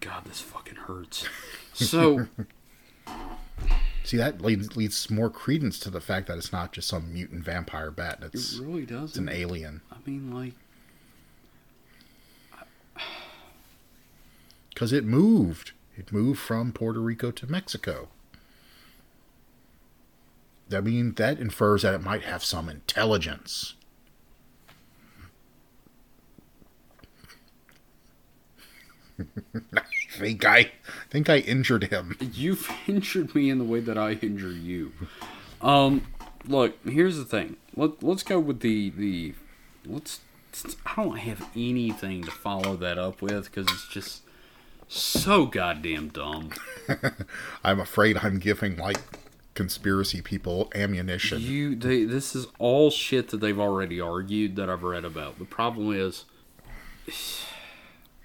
God, 0.00 0.24
this 0.24 0.40
fucking 0.40 0.76
hurts. 0.76 1.26
So, 1.74 2.26
See, 4.04 4.18
that 4.18 4.42
leads, 4.42 4.76
leads 4.76 5.08
more 5.10 5.30
credence 5.30 5.78
to 5.80 5.88
the 5.90 6.02
fact 6.02 6.26
that 6.28 6.36
it's 6.36 6.52
not 6.52 6.72
just 6.72 6.86
some 6.86 7.10
mutant 7.14 7.44
vampire 7.44 7.90
bat. 7.90 8.18
it 8.20 8.34
It's, 8.34 8.58
really 8.58 8.84
doesn't. 8.84 9.26
an 9.28 9.34
alien. 9.34 9.80
I 9.90 9.96
mean, 10.04 10.30
like, 10.30 10.52
Because 14.68 14.92
it 14.92 15.04
moved. 15.04 15.72
It 15.96 16.12
moved 16.12 16.40
from 16.40 16.72
Puerto 16.72 17.00
Rico 17.00 17.30
to 17.30 17.50
Mexico. 17.50 18.08
I 20.70 20.80
mean, 20.82 21.14
that 21.14 21.38
infers 21.38 21.80
that 21.82 21.94
it 21.94 22.02
might 22.02 22.22
have 22.24 22.44
some 22.44 22.68
intelligence. 22.68 23.74
I 29.76 29.82
think 30.18 30.44
I 30.44 30.72
think 31.10 31.28
I 31.28 31.38
injured 31.38 31.84
him. 31.84 32.16
you've 32.20 32.70
injured 32.86 33.34
me 33.34 33.50
in 33.50 33.58
the 33.58 33.64
way 33.64 33.80
that 33.80 33.98
I 33.98 34.12
injure 34.12 34.52
you. 34.52 34.92
Um, 35.60 36.06
look, 36.46 36.76
here's 36.86 37.16
the 37.16 37.24
thing. 37.24 37.56
Let 37.76 38.02
Let's 38.02 38.22
go 38.22 38.38
with 38.38 38.60
the 38.60 38.90
the. 38.90 39.34
Let's. 39.86 40.20
I 40.84 41.02
don't 41.02 41.16
have 41.16 41.48
anything 41.56 42.24
to 42.24 42.30
follow 42.30 42.76
that 42.76 42.98
up 42.98 43.22
with 43.22 43.46
because 43.46 43.66
it's 43.72 43.88
just 43.88 44.22
so 44.86 45.46
goddamn 45.46 46.08
dumb. 46.08 46.50
I'm 47.64 47.80
afraid 47.80 48.18
I'm 48.18 48.38
giving 48.38 48.76
like 48.76 48.98
conspiracy 49.54 50.20
people 50.20 50.70
ammunition. 50.74 51.40
You, 51.40 51.74
they, 51.74 52.04
this 52.04 52.34
is 52.34 52.46
all 52.58 52.90
shit 52.90 53.28
that 53.30 53.38
they've 53.38 53.58
already 53.58 54.00
argued 54.00 54.56
that 54.56 54.68
I've 54.68 54.82
read 54.82 55.04
about. 55.04 55.38
The 55.38 55.44
problem 55.44 55.92
is, 55.94 56.24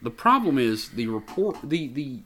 the 0.02 0.10
problem 0.12 0.58
is 0.58 0.90
the 0.90 1.08
report, 1.08 1.58
the 1.64 1.88
the 1.88 2.20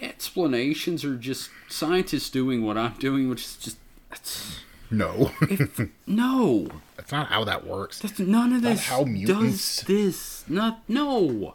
explanations 0.00 1.04
are 1.04 1.16
just 1.16 1.50
scientists 1.68 2.30
doing 2.30 2.64
what 2.64 2.76
I'm 2.76 2.94
doing, 2.94 3.28
which 3.28 3.42
is 3.44 3.56
just 3.56 3.78
it's, 4.12 4.60
No, 4.90 5.32
no. 6.06 6.68
that's 6.96 7.10
not 7.12 7.28
how 7.28 7.44
that 7.44 7.66
works. 7.66 8.00
That's 8.00 8.18
none 8.18 8.52
of 8.52 8.62
this 8.62 8.86
how 8.86 9.04
mutants- 9.04 9.76
does 9.78 9.86
this. 9.86 10.44
Not 10.48 10.82
no. 10.88 11.54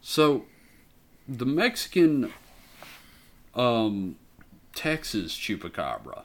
So, 0.00 0.44
the 1.28 1.46
Mexican, 1.46 2.32
um, 3.54 4.16
Texas 4.74 5.32
chupacabra 5.36 6.22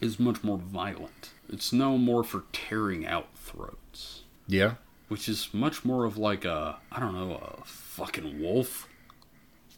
is 0.00 0.20
much 0.20 0.42
more 0.44 0.58
violent. 0.58 1.30
It's 1.48 1.72
no 1.72 1.96
more 1.98 2.22
for 2.24 2.44
tearing 2.52 3.06
out 3.06 3.28
throats, 3.36 4.22
Yeah, 4.46 4.74
which 5.14 5.28
is 5.28 5.48
much 5.54 5.84
more 5.84 6.04
of 6.04 6.18
like 6.18 6.44
a 6.44 6.76
I 6.90 6.98
don't 6.98 7.14
know 7.14 7.36
a 7.36 7.62
fucking 7.64 8.42
wolf. 8.42 8.88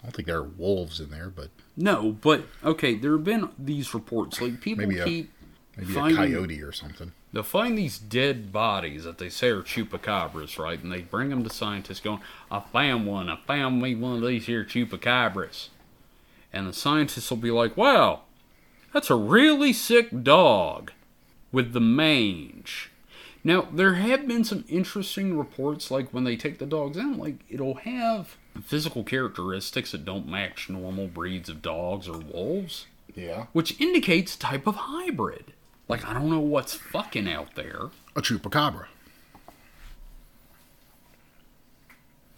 I 0.00 0.04
don't 0.04 0.16
think 0.16 0.24
there 0.26 0.38
are 0.38 0.42
wolves 0.44 0.98
in 0.98 1.10
there, 1.10 1.28
but 1.28 1.50
No, 1.76 2.12
but 2.12 2.46
okay, 2.64 2.94
there 2.94 3.12
have 3.12 3.24
been 3.24 3.50
these 3.58 3.92
reports. 3.92 4.40
Like 4.40 4.62
people 4.62 4.86
Maybe 4.86 4.98
a- 4.98 5.04
keep 5.04 5.30
maybe 5.76 5.92
finding, 5.92 6.16
a 6.16 6.26
coyote 6.26 6.62
or 6.62 6.72
something. 6.72 7.12
They'll 7.34 7.42
find 7.42 7.76
these 7.76 7.98
dead 7.98 8.50
bodies 8.50 9.04
that 9.04 9.18
they 9.18 9.28
say 9.28 9.48
are 9.48 9.60
chupacabras, 9.60 10.58
right? 10.58 10.82
And 10.82 10.90
they 10.90 11.02
bring 11.02 11.28
them 11.28 11.44
to 11.44 11.50
scientists 11.50 12.00
going, 12.00 12.22
I 12.50 12.60
found 12.60 13.06
one. 13.06 13.28
I 13.28 13.36
found 13.46 13.82
me 13.82 13.94
one 13.94 14.16
of 14.16 14.26
these 14.26 14.46
here 14.46 14.64
chupacabras. 14.64 15.68
And 16.50 16.66
the 16.66 16.72
scientists 16.72 17.28
will 17.28 17.36
be 17.36 17.50
like, 17.50 17.76
wow, 17.76 18.22
that's 18.94 19.10
a 19.10 19.14
really 19.16 19.74
sick 19.74 20.22
dog 20.22 20.92
with 21.52 21.74
the 21.74 21.80
mange. 21.80 22.90
Now, 23.46 23.68
there 23.72 23.94
have 23.94 24.26
been 24.26 24.42
some 24.42 24.64
interesting 24.68 25.38
reports, 25.38 25.88
like 25.88 26.12
when 26.12 26.24
they 26.24 26.34
take 26.34 26.58
the 26.58 26.66
dogs 26.66 26.98
out, 26.98 27.16
like 27.16 27.36
it'll 27.48 27.76
have 27.76 28.36
physical 28.60 29.04
characteristics 29.04 29.92
that 29.92 30.04
don't 30.04 30.26
match 30.26 30.68
normal 30.68 31.06
breeds 31.06 31.48
of 31.48 31.62
dogs 31.62 32.08
or 32.08 32.18
wolves 32.18 32.86
Yeah, 33.14 33.46
which 33.52 33.80
indicates 33.80 34.34
type 34.34 34.66
of 34.66 34.74
hybrid. 34.74 35.52
Like 35.88 36.04
I 36.04 36.12
don't 36.12 36.28
know 36.28 36.40
what's 36.40 36.74
fucking 36.74 37.28
out 37.28 37.54
there. 37.54 37.90
a 38.16 38.20
chupacabra. 38.20 38.86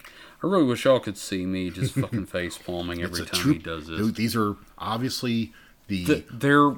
I 0.04 0.46
really 0.46 0.64
wish 0.64 0.84
y'all 0.84 1.00
could 1.00 1.16
see 1.16 1.46
me 1.46 1.70
just 1.70 1.94
fucking 1.94 2.26
face 2.36 2.58
palming 2.58 3.02
every 3.02 3.24
time 3.24 3.40
chup- 3.44 3.52
he 3.54 3.58
does 3.58 3.86
this. 3.86 3.98
Dude, 3.98 4.16
these 4.16 4.36
are 4.36 4.56
obviously 4.76 5.54
the 5.86 6.04
Th- 6.04 6.26
they're 6.30 6.74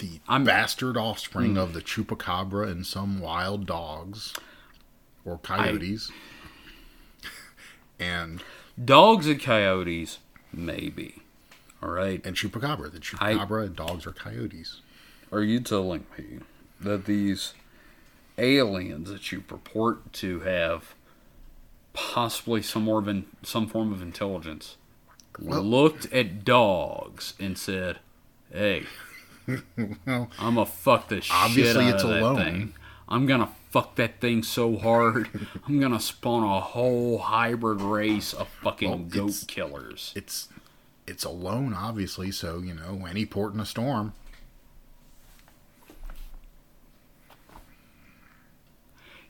the 0.00 0.20
I'm- 0.28 0.44
bastard 0.44 0.96
offspring 0.96 1.52
hmm. 1.52 1.58
of 1.58 1.72
the 1.72 1.80
chupacabra 1.80 2.70
and 2.70 2.86
some 2.86 3.20
wild 3.20 3.66
dogs 3.66 4.34
or 5.24 5.38
coyotes. 5.38 6.10
and 7.98 8.42
dogs 8.82 9.26
and 9.26 9.40
coyotes, 9.40 10.18
maybe. 10.52 11.22
All 11.82 11.90
right. 11.90 12.24
and 12.26 12.36
chupacabra. 12.36 12.92
The 12.92 12.98
chupacabra 12.98 13.66
and 13.66 13.76
dogs 13.76 14.06
are 14.06 14.12
coyotes. 14.12 14.80
Are 15.32 15.42
you 15.42 15.60
telling 15.60 16.06
me 16.18 16.40
that 16.80 17.04
these 17.04 17.54
aliens 18.36 19.10
that 19.10 19.30
you 19.30 19.40
purport 19.40 20.12
to 20.14 20.40
have 20.40 20.94
possibly 21.92 22.62
some 22.62 22.84
more 22.84 23.06
in, 23.08 23.26
some 23.42 23.66
form 23.66 23.92
of 23.92 24.02
intelligence 24.02 24.76
Well- 25.38 25.62
looked 25.62 26.12
at 26.12 26.44
dogs 26.44 27.34
and 27.38 27.56
said, 27.56 28.00
"Hey, 28.52 28.86
Well, 30.06 30.30
I'm 30.38 30.54
gonna 30.54 30.66
fuck 30.66 31.08
the 31.08 31.20
shit 31.20 31.34
Obviously 31.34 31.84
out 31.86 31.94
it's 31.94 32.04
of 32.04 32.10
that 32.10 32.22
alone. 32.22 32.36
thing. 32.36 32.74
I'm 33.08 33.26
gonna 33.26 33.50
fuck 33.70 33.96
that 33.96 34.20
thing 34.20 34.42
so 34.42 34.76
hard. 34.78 35.28
I'm 35.66 35.80
gonna 35.80 36.00
spawn 36.00 36.42
a 36.44 36.60
whole 36.60 37.18
hybrid 37.18 37.80
race 37.80 38.32
of 38.32 38.48
fucking 38.62 38.88
Well, 38.90 38.98
goat 38.98 39.28
it's- 39.30 39.44
killers. 39.44 40.12
it's 40.16 40.48
it's 41.06 41.24
alone, 41.24 41.74
obviously. 41.74 42.30
So 42.30 42.58
you 42.60 42.74
know, 42.74 43.06
any 43.08 43.26
port 43.26 43.52
in 43.54 43.60
a 43.60 43.66
storm. 43.66 44.12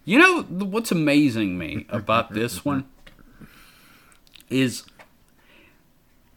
You 0.04 0.18
know 0.18 0.42
what's 0.42 0.90
amazing 0.90 1.58
me 1.58 1.86
about 1.88 2.32
this 2.32 2.64
one 2.64 2.84
is 4.48 4.84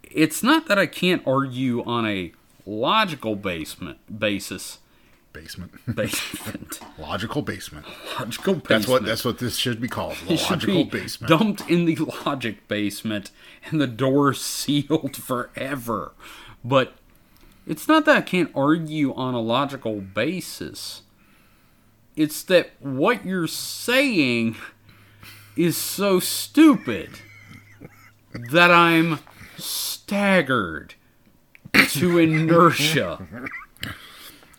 it's 0.04 0.44
not 0.44 0.68
that 0.68 0.78
I 0.78 0.86
can't 0.86 1.26
argue 1.26 1.84
on 1.84 2.06
a 2.06 2.34
logical 2.66 3.36
basement 3.36 4.00
basis 4.20 4.80
Basement, 5.34 5.72
basement 5.96 6.80
logical 7.00 7.42
basement. 7.42 7.88
logical 8.20 8.54
basement. 8.54 8.68
That's 8.68 8.88
what 8.88 9.04
that's 9.04 9.26
what 9.26 9.40
this 9.40 9.56
should 9.58 9.82
be 9.82 9.88
called. 9.88 10.16
Should 10.16 10.30
Logical 10.52 10.84
be 10.84 11.00
basement. 11.00 11.30
dumped 11.30 11.68
in 11.72 11.86
the 11.86 11.96
logic 12.24 12.68
basement 12.68 13.32
and 13.66 13.82
the 13.82 13.88
door 13.88 14.34
sealed 14.36 15.16
forever. 15.18 16.12
But 16.64 16.94
it's 17.66 17.88
not 17.88 18.06
that 18.06 18.16
I 18.18 18.22
can't 18.22 18.52
argue 18.54 19.12
on 19.16 19.34
a 19.34 19.42
logical 19.42 20.02
basis. 20.02 21.02
It's 22.16 22.44
that 22.44 22.70
what 22.80 23.26
you're 23.26 23.48
saying 23.48 24.56
is 25.58 25.76
so 25.76 26.20
stupid 26.20 27.10
that 28.52 28.70
I'm 28.70 29.18
staggered. 29.58 30.94
To 31.74 32.18
inertia. 32.18 33.28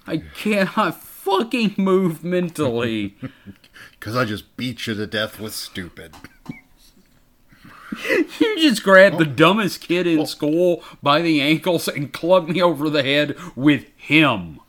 I 0.07 0.19
cannot 0.19 1.01
fucking 1.03 1.75
move 1.77 2.25
mentally. 2.25 3.17
Because 3.99 4.17
I 4.17 4.25
just 4.27 4.57
beat 4.59 4.87
you 4.87 4.95
to 4.95 5.07
death 5.07 5.41
with 5.41 5.55
stupid. 5.55 6.15
You 8.39 8.59
just 8.61 8.83
grabbed 8.83 9.19
the 9.19 9.25
dumbest 9.25 9.81
kid 9.81 10.07
in 10.07 10.27
school 10.27 10.85
by 11.03 11.23
the 11.23 11.41
ankles 11.41 11.89
and 11.89 12.12
clubbed 12.12 12.51
me 12.51 12.61
over 12.61 12.91
the 12.91 13.03
head 13.03 13.37
with 13.57 13.87
him. 13.97 14.61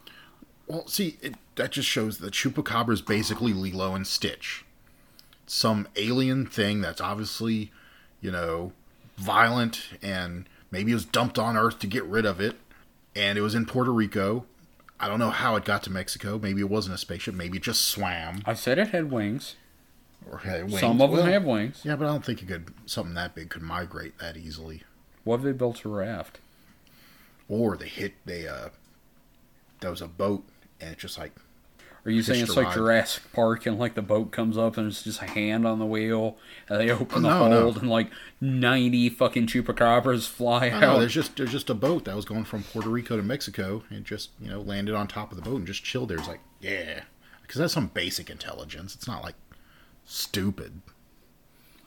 Well, 0.67 0.87
see, 0.87 1.17
it, 1.21 1.35
that 1.55 1.71
just 1.73 1.89
shows 1.89 2.19
that 2.19 2.33
Chupacabra 2.33 2.93
is 2.93 3.01
basically 3.01 3.53
Lilo 3.53 3.93
and 3.93 4.07
Stitch. 4.07 4.63
Some 5.47 5.87
alien 5.97 6.45
thing 6.45 6.81
that's 6.81 7.01
obviously, 7.01 7.71
you 8.21 8.31
know, 8.31 8.71
violent 9.17 9.89
and 10.01 10.47
maybe 10.75 10.91
it 10.91 10.95
was 10.95 11.05
dumped 11.05 11.39
on 11.39 11.55
Earth 11.55 11.79
to 11.79 11.87
get 11.87 12.03
rid 12.03 12.25
of 12.25 12.41
it. 12.41 12.57
And 13.15 13.37
it 13.37 13.41
was 13.41 13.55
in 13.55 13.65
Puerto 13.65 13.93
Rico. 13.93 14.45
I 14.99 15.07
don't 15.07 15.19
know 15.19 15.29
how 15.29 15.55
it 15.55 15.63
got 15.63 15.83
to 15.83 15.89
Mexico. 15.89 16.37
Maybe 16.37 16.59
it 16.59 16.69
wasn't 16.69 16.95
a 16.95 16.97
spaceship. 16.97 17.33
Maybe 17.33 17.57
it 17.57 17.63
just 17.63 17.85
swam. 17.85 18.41
I 18.45 18.55
said 18.55 18.77
it 18.77 18.89
had 18.89 19.09
wings. 19.09 19.55
Or 20.29 20.39
had 20.39 20.65
wings. 20.65 20.81
Some 20.81 21.01
of 21.01 21.11
them 21.11 21.19
Well, 21.21 21.27
have 21.27 21.45
wings. 21.45 21.81
Yeah, 21.85 21.95
but 21.95 22.05
I 22.05 22.11
don't 22.11 22.25
think 22.25 22.41
it 22.41 22.47
could 22.47 22.73
something 22.85 23.13
that 23.15 23.35
big 23.35 23.49
could 23.49 23.61
migrate 23.61 24.17
that 24.19 24.35
easily. 24.35 24.83
What 25.23 25.37
if 25.37 25.43
they 25.43 25.51
built 25.53 25.85
a 25.85 25.89
raft? 25.89 26.39
Or 27.47 27.77
they 27.77 27.87
hit 27.87 28.13
they 28.25 28.45
uh 28.45 28.69
there 29.79 29.91
was 29.91 30.01
a 30.01 30.07
boat 30.07 30.43
and 30.81 30.91
it's 30.91 31.01
just 31.01 31.17
like 31.17 31.31
Are 32.05 32.11
you 32.11 32.21
saying 32.21 32.43
it's 32.43 32.55
like 32.55 32.67
ride. 32.67 32.75
Jurassic 32.75 33.23
Park 33.33 33.65
and 33.65 33.79
like 33.79 33.95
the 33.95 34.03
boat 34.03 34.31
comes 34.31 34.57
up 34.59 34.77
and 34.77 34.87
it's 34.87 35.01
just 35.03 35.21
a 35.23 35.25
hand 35.25 35.65
on 35.65 35.79
the 35.79 35.85
wheel 35.87 36.37
and 36.69 36.79
they 36.79 36.91
open 36.91 37.23
the 37.23 37.29
No, 37.29 37.47
no. 37.49 37.61
hold 37.63 37.77
and 37.77 37.89
like 37.89 38.11
90 38.39 39.09
fucking 39.09 39.47
chupacabras 39.47 40.27
fly 40.27 40.67
I 40.67 40.69
out? 40.71 40.81
know, 40.81 40.99
there's 40.99 41.13
just 41.15 41.35
there's 41.35 41.51
just 41.51 41.69
a 41.71 41.73
boat 41.73 42.05
that 42.05 42.15
was 42.15 42.25
going 42.25 42.43
from 42.45 42.61
Puerto 42.61 42.89
Rico 42.89 43.17
to 43.17 43.23
Mexico 43.23 43.83
and 43.89 44.05
just 44.05 44.29
you 44.39 44.49
know 44.51 44.61
landed 44.61 44.93
on 44.93 45.07
top 45.07 45.31
of 45.31 45.35
the 45.37 45.41
boat 45.41 45.57
and 45.57 45.65
just 45.67 45.83
chilled 45.83 46.09
there. 46.09 46.19
It's 46.19 46.27
like 46.27 46.41
yeah, 46.61 47.01
because 47.41 47.59
that's 47.59 47.73
some 47.73 47.87
basic 47.87 48.29
intelligence. 48.29 48.93
It's 48.93 49.07
not 49.07 49.23
like 49.23 49.35
stupid. 50.05 50.81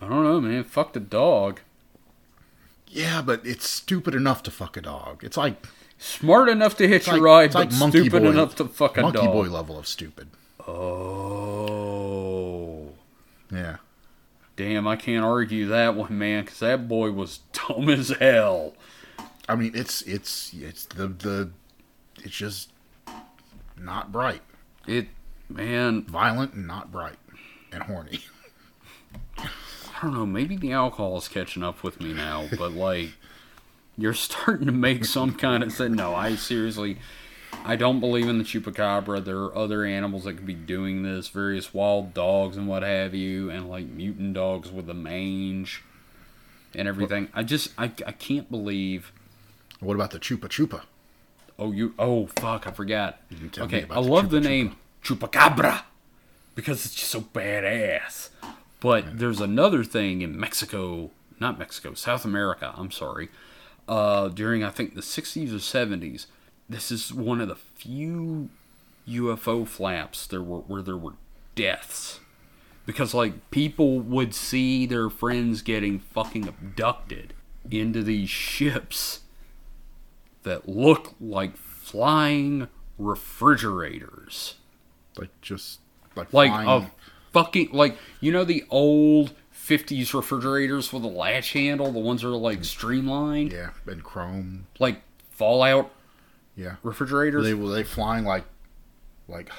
I 0.01 0.09
don't 0.09 0.25
know, 0.25 0.41
man. 0.41 0.65
Fuck 0.65 0.93
the 0.95 1.01
dog. 1.01 1.61
Yeah, 2.89 3.21
but 3.23 3.45
it's 3.47 3.69
stupid 3.69 4.15
enough 4.15 4.43
to 4.45 4.51
fuck 4.51 4.77
a 4.77 4.81
dog. 4.81 5.23
It's 5.23 5.37
like 5.37 5.65
Smart 5.99 6.49
enough 6.49 6.77
to 6.77 6.87
hitch 6.89 7.09
like, 7.09 7.19
a 7.19 7.21
ride, 7.21 7.53
but 7.53 7.73
like 7.73 7.91
stupid 7.91 8.23
boy, 8.23 8.31
enough 8.31 8.55
to 8.57 8.65
fuck 8.67 8.97
a 8.99 9.03
monkey 9.03 9.19
dog. 9.19 9.33
boy 9.33 9.47
level 9.49 9.79
of 9.79 9.87
stupid. 9.87 10.29
Oh. 10.67 11.99
Yeah, 13.51 13.79
Damn, 14.57 14.87
I 14.89 14.97
can't 14.97 15.25
argue 15.25 15.67
that 15.69 15.95
one, 15.95 16.19
man, 16.19 16.45
because 16.45 16.59
that 16.59 16.87
boy 16.89 17.13
was 17.13 17.39
dumb 17.53 17.89
as 17.89 18.09
hell. 18.11 18.75
I 19.49 19.55
mean 19.55 19.73
it's 19.75 20.03
it's 20.03 20.53
it's 20.53 20.85
the 20.87 21.07
the 21.09 21.51
it's 22.23 22.35
just 22.37 22.71
not 23.81 24.11
bright, 24.13 24.43
It, 24.87 25.09
man, 25.49 26.03
violent 26.03 26.55
and 26.55 26.67
not 26.67 26.91
bright, 26.91 27.19
and 27.73 27.85
horny. 27.85 28.21
I 29.39 30.03
don't 30.03 30.13
know, 30.15 30.27
maybe 30.27 30.57
the 30.57 30.73
alcohol 30.73 31.17
is 31.19 31.29
catching 31.29 31.63
up 31.63 31.83
with 31.83 32.01
me 32.01 32.13
now, 32.13 32.49
but 32.59 32.73
like, 32.73 33.11
you're 33.99 34.15
starting 34.15 34.67
to 34.67 34.73
make 34.73 35.05
some 35.05 35.35
kind 35.35 35.63
of 35.63 35.73
sense. 35.73 35.95
No, 35.95 36.15
I 36.15 36.37
seriously, 36.37 36.99
I 37.65 37.77
don't 37.77 38.01
believe 38.01 38.29
in 38.29 38.39
the 38.39 38.45
chupacabra. 38.45 39.25
There 39.25 39.39
are 39.39 39.57
other 39.57 39.85
animals 39.85 40.25
that 40.25 40.35
could 40.35 40.47
be 40.47 40.55
doing 40.55 41.03
this, 41.03 41.29
various 41.29 41.75
wild 41.75 42.15
dogs 42.15 42.57
and 42.57 42.69
what 42.69 42.83
have 42.83 43.15
you, 43.15 43.51
and 43.51 43.69
like 43.69 43.87
mutant 43.87 44.35
dogs 44.35 44.71
with 44.71 44.87
the 44.87 44.95
mange 44.95 45.83
and 46.75 46.87
everything. 46.87 47.29
I 47.35 47.43
just, 47.43 47.73
I, 47.77 47.87
I 48.07 48.13
can't 48.13 48.51
believe. 48.51 49.13
What 49.81 49.95
about 49.95 50.13
the 50.13 50.19
chupa 50.19 50.49
chupa? 50.49 50.83
Oh, 51.59 51.73
you, 51.73 51.93
oh, 51.99 52.27
fuck, 52.27 52.69
I 52.69 52.71
forgot. 52.71 53.19
can 53.29 53.51
tell 53.51 53.67
me 53.67 53.79
Okay, 53.79 53.87
I 53.91 53.99
love 53.99 54.31
the 54.31 54.39
Chupa 54.39 54.45
name 54.45 54.77
Chupacabra 55.03 55.83
because 56.55 56.85
it's 56.87 56.95
just 56.95 57.11
so 57.11 57.23
badass. 57.23 58.29
But 58.81 59.19
there's 59.19 59.41
another 59.41 59.83
thing 59.83 60.23
in 60.23 60.39
Mexico, 60.39 61.11
not 61.41 61.59
Mexico, 61.59 61.95
South 61.95 62.25
America, 62.25 62.73
I'm 62.77 62.93
sorry, 62.93 63.29
uh, 63.89 64.29
during 64.29 64.63
I 64.63 64.71
think 64.71 64.95
the 64.95 65.01
60s 65.01 65.51
or 65.51 65.57
70s. 65.57 66.27
This 66.69 66.91
is 66.91 67.13
one 67.15 67.41
of 67.41 67.49
the 67.49 67.57
few 67.57 68.51
UFO 69.09 69.67
flaps 69.67 70.27
there 70.27 70.43
were 70.43 70.59
where 70.61 70.83
there 70.83 70.97
were 70.97 71.15
deaths. 71.55 72.21
Because 72.87 73.15
like 73.15 73.51
people 73.51 74.01
would 74.01 74.35
see 74.35 74.87
their 74.87 75.09
friends 75.11 75.63
getting 75.63 75.99
fucking 75.99 76.47
abducted 76.49 77.35
into 77.71 78.03
these 78.03 78.31
ships 78.31 79.21
that 80.43 80.69
look 80.69 81.15
like 81.21 81.57
flying 81.57 82.69
refrigerators. 82.99 84.55
Like 85.19 85.31
just 85.41 85.81
like 86.17 86.33
Like 86.33 86.51
flying- 86.51 86.69
a 86.69 86.91
fucking 87.33 87.69
like 87.73 87.97
you 88.21 88.33
know 88.33 88.45
the 88.45 88.65
old 88.71 89.33
50s 89.69 90.15
refrigerators 90.15 90.93
with 90.93 91.05
a 91.05 91.09
latch 91.09 91.53
handle, 91.53 91.93
the 91.93 91.99
ones 91.99 92.23
that 92.23 92.29
are 92.29 92.37
like 92.37 92.65
streamlined, 92.65 93.53
yeah, 93.53 93.71
and 93.87 94.03
chrome. 94.03 94.67
like 94.79 95.03
Fallout 95.31 95.91
Yeah, 96.57 96.77
refrigerators. 96.83 97.43
Were 97.43 97.49
they 97.49 97.55
were 97.55 97.71
they 97.71 97.85
flying 97.85 98.25
like 98.25 98.45
like 99.29 99.51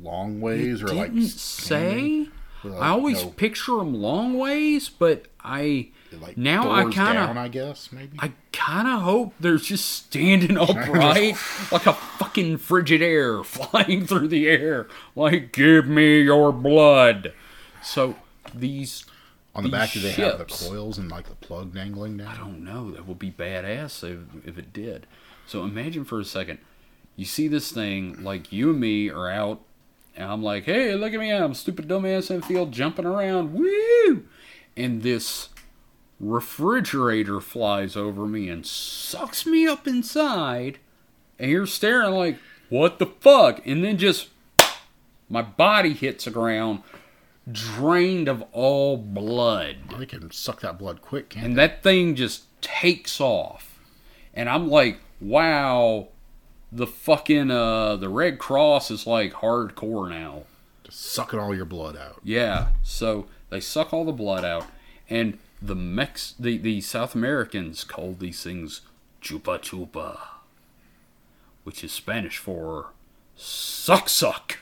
long 0.00 0.40
ways 0.40 0.82
or 0.82 0.88
like 0.88 1.12
say. 1.26 2.28
With, 2.64 2.74
I 2.74 2.88
always 2.88 3.22
no- 3.24 3.30
picture 3.30 3.76
them 3.76 3.94
long 3.94 4.36
ways, 4.36 4.88
but 4.88 5.26
I 5.44 5.90
like 6.12 6.36
now 6.36 6.70
I 6.70 6.90
kind 6.90 7.18
of 7.18 7.36
I 7.36 7.48
guess 7.48 7.90
maybe. 7.92 8.16
I 8.20 8.32
kind 8.52 8.88
of 8.88 9.02
hope 9.02 9.34
they're 9.38 9.58
just 9.58 9.88
standing 9.88 10.56
upright 10.58 11.36
like 11.70 11.86
a 11.86 11.92
fucking 11.92 12.58
Frigidaire 12.58 13.44
flying 13.44 14.06
through 14.06 14.28
the 14.28 14.48
air. 14.48 14.88
Like, 15.14 15.52
give 15.52 15.86
me 15.86 16.22
your 16.22 16.52
blood. 16.52 17.32
So 17.82 18.16
these, 18.52 19.04
On 19.58 19.64
the 19.64 19.70
back, 19.70 19.90
do 19.90 19.98
they 19.98 20.12
have 20.12 20.38
the 20.38 20.44
coils 20.44 20.98
and 20.98 21.10
like 21.10 21.28
the 21.28 21.34
plug 21.34 21.74
dangling 21.74 22.18
down? 22.18 22.28
I 22.28 22.36
don't 22.36 22.62
know. 22.62 22.92
That 22.92 23.08
would 23.08 23.18
be 23.18 23.32
badass 23.32 24.04
if, 24.04 24.46
if 24.46 24.56
it 24.56 24.72
did. 24.72 25.08
So 25.48 25.64
imagine 25.64 26.04
for 26.04 26.20
a 26.20 26.24
second, 26.24 26.60
you 27.16 27.24
see 27.24 27.48
this 27.48 27.72
thing 27.72 28.22
like 28.22 28.52
you 28.52 28.70
and 28.70 28.78
me 28.78 29.10
are 29.10 29.28
out, 29.28 29.60
and 30.14 30.30
I'm 30.30 30.44
like, 30.44 30.62
hey, 30.62 30.94
look 30.94 31.12
at 31.12 31.18
me, 31.18 31.32
I'm 31.32 31.54
stupid 31.54 31.88
dumbass 31.88 32.30
in 32.30 32.38
the 32.38 32.46
field 32.46 32.70
jumping 32.70 33.04
around, 33.04 33.52
woo! 33.52 34.26
And 34.76 35.02
this 35.02 35.48
refrigerator 36.20 37.40
flies 37.40 37.96
over 37.96 38.26
me 38.26 38.48
and 38.48 38.64
sucks 38.64 39.44
me 39.44 39.66
up 39.66 39.88
inside, 39.88 40.78
and 41.36 41.50
you're 41.50 41.66
staring 41.66 42.14
like, 42.14 42.38
what 42.68 43.00
the 43.00 43.06
fuck? 43.06 43.66
And 43.66 43.82
then 43.82 43.98
just 43.98 44.28
my 45.28 45.42
body 45.42 45.94
hits 45.94 46.26
the 46.26 46.30
ground, 46.30 46.84
drained 47.52 48.28
of 48.28 48.42
all 48.52 48.96
blood 48.96 49.76
They 49.98 50.06
can 50.06 50.30
suck 50.30 50.60
that 50.60 50.78
blood 50.78 51.00
quick, 51.02 51.30
can't 51.30 51.46
and 51.46 51.58
that 51.58 51.82
thing 51.82 52.14
just 52.14 52.44
takes 52.60 53.20
off 53.20 53.78
and 54.34 54.48
i'm 54.48 54.68
like 54.68 55.00
wow 55.20 56.08
the 56.72 56.86
fucking 56.86 57.50
uh 57.50 57.96
the 57.96 58.08
red 58.08 58.38
cross 58.38 58.90
is 58.90 59.06
like 59.06 59.32
hardcore 59.34 60.10
now? 60.10 60.42
Just 60.84 61.00
sucking 61.00 61.38
all 61.38 61.54
your 61.54 61.64
blood 61.64 61.96
out. 61.96 62.20
yeah 62.24 62.68
so 62.82 63.26
they 63.50 63.60
suck 63.60 63.92
all 63.92 64.04
the 64.04 64.12
blood 64.12 64.44
out 64.44 64.66
and 65.08 65.38
the 65.62 65.74
mex 65.74 66.34
the, 66.38 66.58
the 66.58 66.80
south 66.80 67.14
americans 67.14 67.84
called 67.84 68.20
these 68.20 68.42
things 68.42 68.82
chupa 69.22 69.58
chupa 69.60 70.18
which 71.64 71.82
is 71.82 71.92
spanish 71.92 72.38
for 72.38 72.90
suck 73.36 74.08
suck 74.08 74.58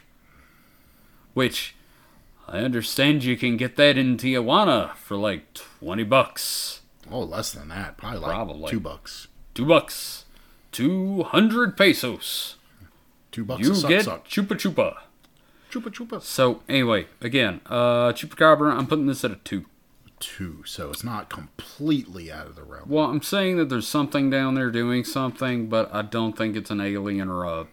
which 1.34 1.75
i 2.48 2.58
understand 2.58 3.24
you 3.24 3.36
can 3.36 3.56
get 3.56 3.76
that 3.76 3.96
in 3.98 4.16
tijuana 4.16 4.94
for 4.96 5.16
like 5.16 5.54
20 5.80 6.04
bucks 6.04 6.80
Oh, 7.08 7.20
less 7.22 7.52
than 7.52 7.68
that. 7.68 7.96
Probably 7.96 8.18
like 8.18 8.30
Probably. 8.32 8.68
two 8.72 8.80
bucks. 8.80 9.28
two 9.54 9.64
bucks, 9.64 10.24
two 10.72 11.22
hundred 11.22 11.76
pesos. 11.76 12.56
Two 13.30 13.44
bucks 13.44 13.62
You 13.62 13.76
suck 13.76 13.88
get 13.88 14.04
suck. 14.06 14.26
chupa 14.26 14.56
chupa. 14.56 14.96
Chupa 15.70 15.90
chupa. 15.94 16.20
So 16.20 16.62
anyway, 16.68 17.06
again, 17.20 17.60
uh, 17.66 18.12
chupacabra. 18.12 18.72
I'm 18.76 18.88
putting 18.88 19.06
this 19.06 19.24
at 19.24 19.30
a 19.30 19.36
two. 19.36 19.66
Two, 20.18 20.64
so 20.66 20.90
it's 20.90 21.04
not 21.04 21.28
completely 21.30 22.32
out 22.32 22.48
of 22.48 22.56
the 22.56 22.64
realm. 22.64 22.88
Well, 22.88 23.04
I'm 23.04 23.22
saying 23.22 23.56
that 23.58 23.68
there's 23.68 23.86
something 23.86 24.28
down 24.28 24.54
there 24.54 24.72
doing 24.72 25.04
something, 25.04 25.68
but 25.68 25.94
I 25.94 26.02
don't 26.02 26.36
think 26.36 26.56
it's 26.56 26.72
an 26.72 26.80
alien 26.80 27.28
or 27.28 27.44
a 27.44 27.68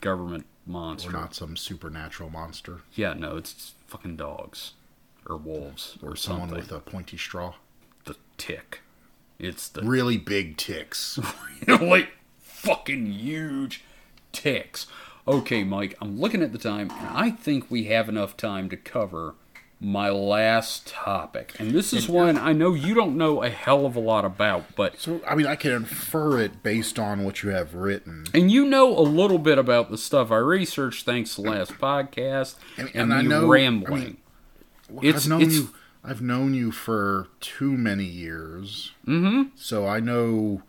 government 0.00 0.46
monster. 0.66 1.10
Or 1.10 1.12
not 1.12 1.34
some 1.36 1.56
supernatural 1.56 2.28
monster. 2.30 2.80
Yeah, 2.94 3.12
no, 3.12 3.36
it's 3.36 3.74
fucking 3.94 4.16
dogs 4.16 4.72
or 5.24 5.36
wolves 5.36 5.96
or, 6.02 6.10
Or 6.10 6.16
someone 6.16 6.48
something. 6.48 6.66
with 6.68 6.72
a 6.72 6.80
pointy 6.80 7.16
straw. 7.16 7.54
the 8.06 8.16
tick. 8.36 8.80
It's 9.38 9.68
the 9.68 9.82
Really 9.82 10.18
big 10.18 10.56
ticks. 10.56 11.18
like 11.68 12.08
fucking 12.40 13.06
huge 13.12 13.84
ticks. 14.32 14.88
Okay, 15.28 15.62
Mike, 15.62 15.96
I'm 16.02 16.18
looking 16.20 16.42
at 16.42 16.50
the 16.52 16.58
time, 16.58 16.90
and 16.90 17.08
I 17.16 17.30
think 17.30 17.70
we 17.70 17.84
have 17.84 18.08
enough 18.08 18.36
time 18.36 18.68
to 18.70 18.76
cover 18.76 19.36
my 19.84 20.08
last 20.08 20.86
topic. 20.86 21.54
And 21.58 21.72
this 21.72 21.92
is 21.92 22.08
one 22.08 22.38
I 22.38 22.52
know 22.52 22.72
you 22.74 22.94
don't 22.94 23.16
know 23.16 23.42
a 23.42 23.50
hell 23.50 23.84
of 23.86 23.96
a 23.96 24.00
lot 24.00 24.24
about, 24.24 24.74
but 24.76 24.98
So, 25.00 25.20
I 25.28 25.34
mean, 25.34 25.46
I 25.46 25.56
can 25.56 25.72
infer 25.72 26.40
it 26.40 26.62
based 26.62 26.98
on 26.98 27.22
what 27.24 27.42
you 27.42 27.50
have 27.50 27.74
written. 27.74 28.24
and 28.32 28.50
you 28.50 28.64
know 28.66 28.96
a 28.96 29.02
little 29.02 29.38
bit 29.38 29.58
about 29.58 29.90
the 29.90 29.98
stuff 29.98 30.30
I 30.30 30.36
researched 30.38 31.04
thanks 31.04 31.34
to 31.34 31.42
last 31.42 31.72
podcast 31.74 32.56
And- 32.78 32.90
and, 32.94 33.12
I 33.14 33.22
me 33.22 33.28
know- 33.28 33.46
I 33.46 33.50
rambling. 33.50 34.16
mean, 34.90 35.02
It's- 35.02 35.24
I've 35.24 35.28
known 35.30 35.42
it's- 35.42 35.56
you. 35.58 35.68
I've 36.06 36.20
known 36.22 36.52
you 36.54 36.70
for 36.70 37.28
too 37.40 37.72
many 37.72 38.04
years. 38.04 38.92
Mm-hmm. 39.06 39.50
So 39.56 39.86
I 39.86 40.00
know 40.00 40.62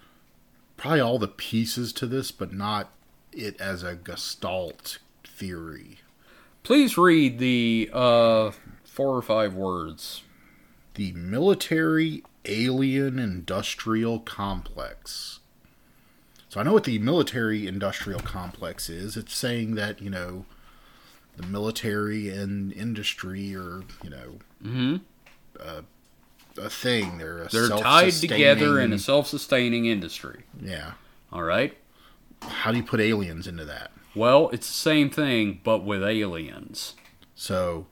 probably 0.77 1.01
all 1.01 1.19
the 1.19 1.27
pieces 1.27 1.91
to 1.93 2.05
this, 2.05 2.31
but 2.31 2.53
not 2.53 2.89
it 3.33 3.59
as 3.59 3.83
a 3.83 3.95
gestalt 3.95 4.99
theory. 5.25 5.99
Please 6.63 6.97
read 6.97 7.37
the 7.39 7.89
uh, 7.93 8.51
four 8.95 9.15
or 9.15 9.21
five 9.21 9.53
words. 9.53 10.23
The 10.93 11.11
military 11.11 12.23
alien 12.45 13.19
industrial 13.19 14.19
complex. 14.19 15.39
So 16.47 16.61
I 16.61 16.63
know 16.63 16.71
what 16.71 16.85
the 16.85 16.99
military 16.99 17.67
industrial 17.67 18.21
complex 18.21 18.89
is. 18.89 19.17
It's 19.17 19.35
saying 19.35 19.75
that, 19.75 20.01
you 20.01 20.09
know, 20.09 20.45
the 21.35 21.45
military 21.45 22.29
and 22.29 22.71
industry 22.71 23.53
are, 23.53 23.83
you 24.01 24.09
know, 24.09 24.39
mm-hmm. 24.63 24.95
a, 25.59 25.83
a 26.61 26.69
thing. 26.69 27.17
They're 27.17 27.43
a 27.43 27.49
They're 27.49 27.67
tied 27.67 28.13
together 28.13 28.79
in 28.79 28.93
a 28.93 28.99
self-sustaining 28.99 29.85
industry. 29.85 30.43
Yeah. 30.61 30.93
All 31.33 31.43
right. 31.43 31.77
How 32.41 32.71
do 32.71 32.77
you 32.77 32.83
put 32.83 33.01
aliens 33.01 33.47
into 33.47 33.65
that? 33.65 33.91
Well, 34.15 34.49
it's 34.53 34.67
the 34.67 34.73
same 34.73 35.09
thing, 35.09 35.59
but 35.65 35.83
with 35.83 36.01
aliens. 36.01 36.93
So, 37.35 37.87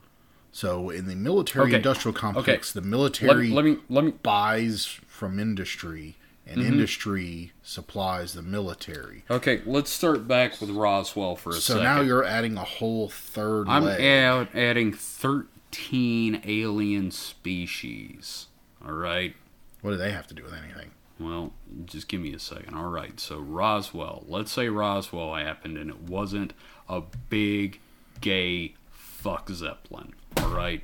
so 0.56 0.88
in 0.88 1.06
the 1.08 1.16
military 1.16 1.66
Okay. 1.66 1.76
industrial 1.76 2.14
complex, 2.14 2.70
the 2.72 2.80
military 2.80 3.50
let 3.50 3.64
me 3.64 3.78
let 3.90 4.04
me. 4.04 4.12
buys 4.22 4.86
from 4.86 5.40
industry, 5.40 6.14
and 6.46 6.58
Mm-hmm. 6.60 6.72
industry 6.72 7.52
supplies 7.62 8.34
the 8.34 8.42
military. 8.42 9.24
Okay, 9.30 9.62
let's 9.66 9.90
start 9.90 10.28
back 10.28 10.60
with 10.60 10.70
Roswell 10.70 11.34
for 11.34 11.50
a 11.50 11.54
So 11.54 11.60
second. 11.74 11.82
now 11.82 12.00
you're 12.02 12.24
adding 12.24 12.56
a 12.56 12.64
whole 12.64 13.08
3rd 13.08 13.64
I'm 13.68 13.84
leg. 13.84 14.00
add, 14.00 14.48
adding 14.54 14.92
thirteen 14.92 16.40
alien 16.44 17.10
species. 17.10 18.46
All 18.86 18.92
right. 18.92 19.34
what 19.80 19.90
do 19.90 19.96
they 19.96 20.12
have 20.12 20.26
to 20.28 20.34
do 20.34 20.42
with 20.44 20.52
anything? 20.54 20.90
Well, 21.18 21.52
just 21.86 22.08
give 22.08 22.20
me 22.20 22.32
a 22.34 22.38
second. 22.38 22.74
All 22.74 22.88
right. 22.90 23.18
So 23.18 23.38
Roswell. 23.38 24.24
Let's 24.28 24.52
say 24.52 24.68
Roswell 24.68 25.34
happened 25.34 25.78
and 25.78 25.88
it 25.90 26.00
wasn't 26.02 26.52
a 26.88 27.02
big 27.28 27.80
gay 28.20 28.74
fuck 28.90 29.48
Zeppelin. 29.50 30.12
All 30.38 30.48
right. 30.54 30.82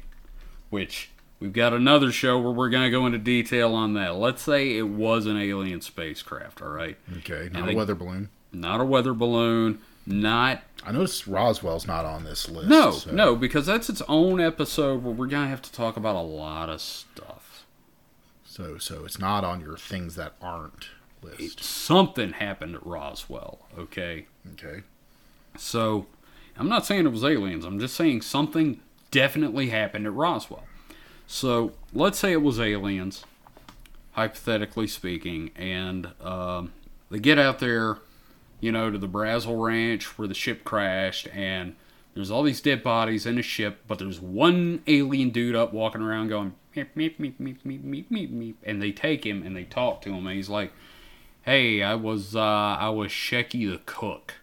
Which 0.71 1.11
we've 1.41 1.53
got 1.53 1.73
another 1.73 2.13
show 2.13 2.39
where 2.39 2.53
we're 2.53 2.71
going 2.71 2.85
to 2.85 2.91
go 2.91 3.07
into 3.07 3.19
detail 3.19 3.75
on 3.75 3.95
that. 3.95 4.17
Let's 4.17 4.43
say 4.43 4.77
it 4.77 4.89
was 4.89 5.27
an 5.27 5.37
alien 5.37 5.81
spacecraft. 5.81 6.63
All 6.63 6.69
right. 6.69 6.97
Okay, 7.19 7.49
not 7.53 7.67
they- 7.67 7.73
a 7.73 7.77
weather 7.77 7.95
balloon. 7.95 8.29
Not 8.53 8.81
a 8.81 8.85
weather 8.85 9.15
balloon. 9.15 9.81
Not 10.07 10.63
I 10.85 10.93
noticed 10.93 11.27
Roswell's 11.27 11.87
not 11.87 12.05
on 12.05 12.25
this 12.25 12.49
list. 12.49 12.69
no, 12.69 12.91
so- 12.93 13.13
no, 13.13 13.37
because 13.37 13.67
that's 13.67 13.89
its 13.89 14.03
own 14.09 14.41
episode 14.41 15.05
where 15.05 15.13
we're 15.15 15.27
gonna 15.27 15.49
have 15.49 15.63
to 15.63 15.73
talk 15.73 15.97
about 15.97 16.17
a 16.17 16.21
lot 16.23 16.69
of 16.69 16.81
stuff. 16.81 17.65
So, 18.45 18.79
so 18.79 19.05
it's 19.05 19.19
not 19.19 19.45
on 19.45 19.61
your 19.61 19.77
things 19.77 20.17
that 20.17 20.33
aren't 20.41 20.89
list. 21.23 21.63
Something 21.63 22.33
happened 22.33 22.75
at 22.75 22.85
Roswell. 22.85 23.61
Okay. 23.79 24.27
Okay. 24.55 24.83
So, 25.57 26.07
I'm 26.57 26.69
not 26.69 26.87
saying 26.87 27.07
it 27.07 27.11
was 27.13 27.23
aliens. 27.25 27.65
I'm 27.65 27.79
just 27.79 27.95
saying 27.95 28.23
something 28.23 28.81
definitely 29.11 29.69
happened 29.69 30.07
at 30.07 30.13
Roswell. 30.13 30.65
So, 31.27 31.73
let's 31.93 32.19
say 32.19 32.33
it 32.33 32.43
was 32.43 32.59
aliens, 32.59 33.25
hypothetically 34.13 34.89
speaking, 34.89 35.51
and 35.55 36.09
um, 36.21 36.73
they 37.11 37.21
get 37.21 37.39
out 37.39 37.61
there, 37.61 37.99
you 38.61 38.73
know, 38.73 38.91
to 38.91 38.99
the 38.99 39.09
Brazel 39.09 39.65
Ranch 39.65 40.19
where 40.19 40.27
the 40.27 40.35
ship 40.35 40.65
crashed, 40.65 41.29
and 41.33 41.77
there's 42.15 42.31
all 42.31 42.43
these 42.43 42.61
dead 42.61 42.83
bodies 42.83 43.27
in 43.27 43.37
the 43.37 43.43
ship, 43.43 43.83
but 43.87 43.99
there's 43.99 44.21
one 44.21 44.83
alien 44.89 45.31
dude 45.31 45.55
up 45.55 45.73
walking 45.73 46.03
around 46.03 46.29
going, 46.29 46.55
meep, 46.75 46.89
meep, 46.97 47.19
meep, 47.19 47.37
meep, 47.41 47.59
meep, 47.65 47.83
meep, 47.83 48.11
meep, 48.11 48.33
meep, 48.33 48.55
and 48.65 48.83
they 48.83 48.91
take 48.91 49.25
him 49.25 49.45
and 49.45 49.57
they 49.57 49.65
talk 49.65 50.03
to 50.03 50.13
him, 50.13 50.27
and 50.27 50.37
he's 50.37 50.49
like, 50.49 50.73
hey, 51.43 51.83
I 51.83 51.95
was, 51.95 52.35
uh, 52.35 52.41
I 52.41 52.91
was 52.91 53.11
Shecky 53.11 53.71
the 53.71 53.81
cook. 53.87 54.35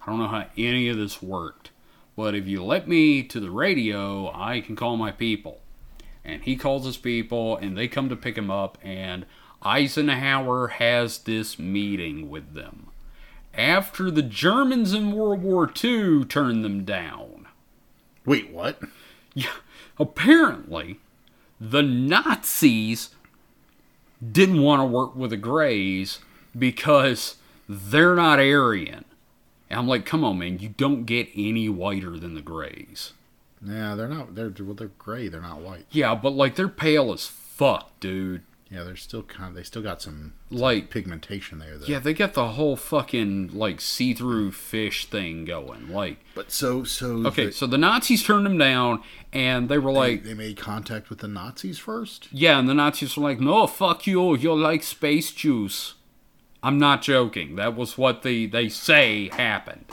I 0.00 0.06
don't 0.06 0.20
know 0.20 0.28
how 0.28 0.46
any 0.56 0.88
of 0.88 0.96
this 0.96 1.20
worked. 1.20 1.70
But 2.16 2.34
if 2.34 2.46
you 2.46 2.64
let 2.64 2.88
me 2.88 3.22
to 3.24 3.38
the 3.38 3.50
radio, 3.50 4.32
I 4.34 4.60
can 4.60 4.74
call 4.74 4.96
my 4.96 5.12
people. 5.12 5.60
And 6.24 6.42
he 6.42 6.56
calls 6.56 6.86
his 6.86 6.96
people, 6.96 7.56
and 7.56 7.76
they 7.76 7.86
come 7.86 8.08
to 8.08 8.16
pick 8.16 8.36
him 8.36 8.50
up, 8.50 8.78
and 8.82 9.26
Eisenhower 9.62 10.68
has 10.68 11.18
this 11.18 11.58
meeting 11.58 12.28
with 12.30 12.54
them. 12.54 12.88
After 13.54 14.10
the 14.10 14.22
Germans 14.22 14.92
in 14.92 15.12
World 15.12 15.42
War 15.42 15.70
II 15.82 16.24
turned 16.24 16.64
them 16.64 16.84
down. 16.84 17.46
Wait, 18.24 18.50
what? 18.50 18.80
Yeah, 19.34 19.52
apparently, 19.98 20.98
the 21.60 21.82
Nazis 21.82 23.10
didn't 24.32 24.62
want 24.62 24.80
to 24.80 24.86
work 24.86 25.14
with 25.14 25.30
the 25.30 25.36
Greys 25.36 26.20
because 26.58 27.36
they're 27.68 28.14
not 28.14 28.38
Aryan. 28.38 29.04
And 29.68 29.78
I'm 29.80 29.88
like, 29.88 30.06
come 30.06 30.22
on, 30.24 30.38
man, 30.38 30.58
you 30.60 30.68
don't 30.70 31.04
get 31.04 31.28
any 31.34 31.68
whiter 31.68 32.18
than 32.18 32.34
the 32.34 32.40
Greys. 32.42 33.12
Yeah, 33.64 33.94
they're 33.94 34.08
not. 34.08 34.34
They're 34.34 34.52
well, 34.60 34.74
they're 34.74 34.88
gray. 34.98 35.28
They're 35.28 35.40
not 35.40 35.60
white. 35.60 35.86
Yeah, 35.90 36.14
but 36.14 36.30
like 36.30 36.54
they're 36.54 36.68
pale 36.68 37.12
as 37.12 37.26
fuck, 37.26 37.98
dude. 38.00 38.42
Yeah, 38.70 38.82
they're 38.82 38.96
still 38.96 39.22
kind 39.22 39.50
of. 39.50 39.54
They 39.54 39.62
still 39.62 39.80
got 39.82 40.02
some 40.02 40.34
Like, 40.50 40.90
pigmentation 40.90 41.60
there. 41.60 41.78
Though. 41.78 41.86
yeah, 41.86 42.00
they 42.00 42.12
got 42.12 42.34
the 42.34 42.48
whole 42.48 42.74
fucking 42.76 43.50
like 43.56 43.80
see-through 43.80 44.52
fish 44.52 45.06
thing 45.06 45.44
going. 45.44 45.88
Like, 45.92 46.18
But 46.34 46.50
so 46.52 46.82
so. 46.84 47.26
okay, 47.28 47.46
the- 47.46 47.52
so 47.52 47.66
the 47.66 47.78
Nazis 47.78 48.22
turned 48.24 48.44
them 48.44 48.58
down, 48.58 49.02
and 49.32 49.68
they 49.68 49.78
were 49.78 49.92
like, 49.92 50.24
they 50.24 50.34
made 50.34 50.56
contact 50.58 51.10
with 51.10 51.20
the 51.20 51.28
Nazis 51.28 51.78
first. 51.78 52.28
Yeah, 52.32 52.58
and 52.58 52.68
the 52.68 52.74
Nazis 52.74 53.16
were 53.16 53.22
like, 53.22 53.40
no, 53.40 53.66
fuck 53.68 54.06
you, 54.06 54.36
you're 54.36 54.56
like 54.56 54.82
space 54.82 55.30
juice. 55.32 55.94
I'm 56.62 56.78
not 56.78 57.02
joking. 57.02 57.56
That 57.56 57.76
was 57.76 57.96
what 57.96 58.22
the, 58.22 58.46
they 58.46 58.68
say 58.68 59.28
happened. 59.28 59.84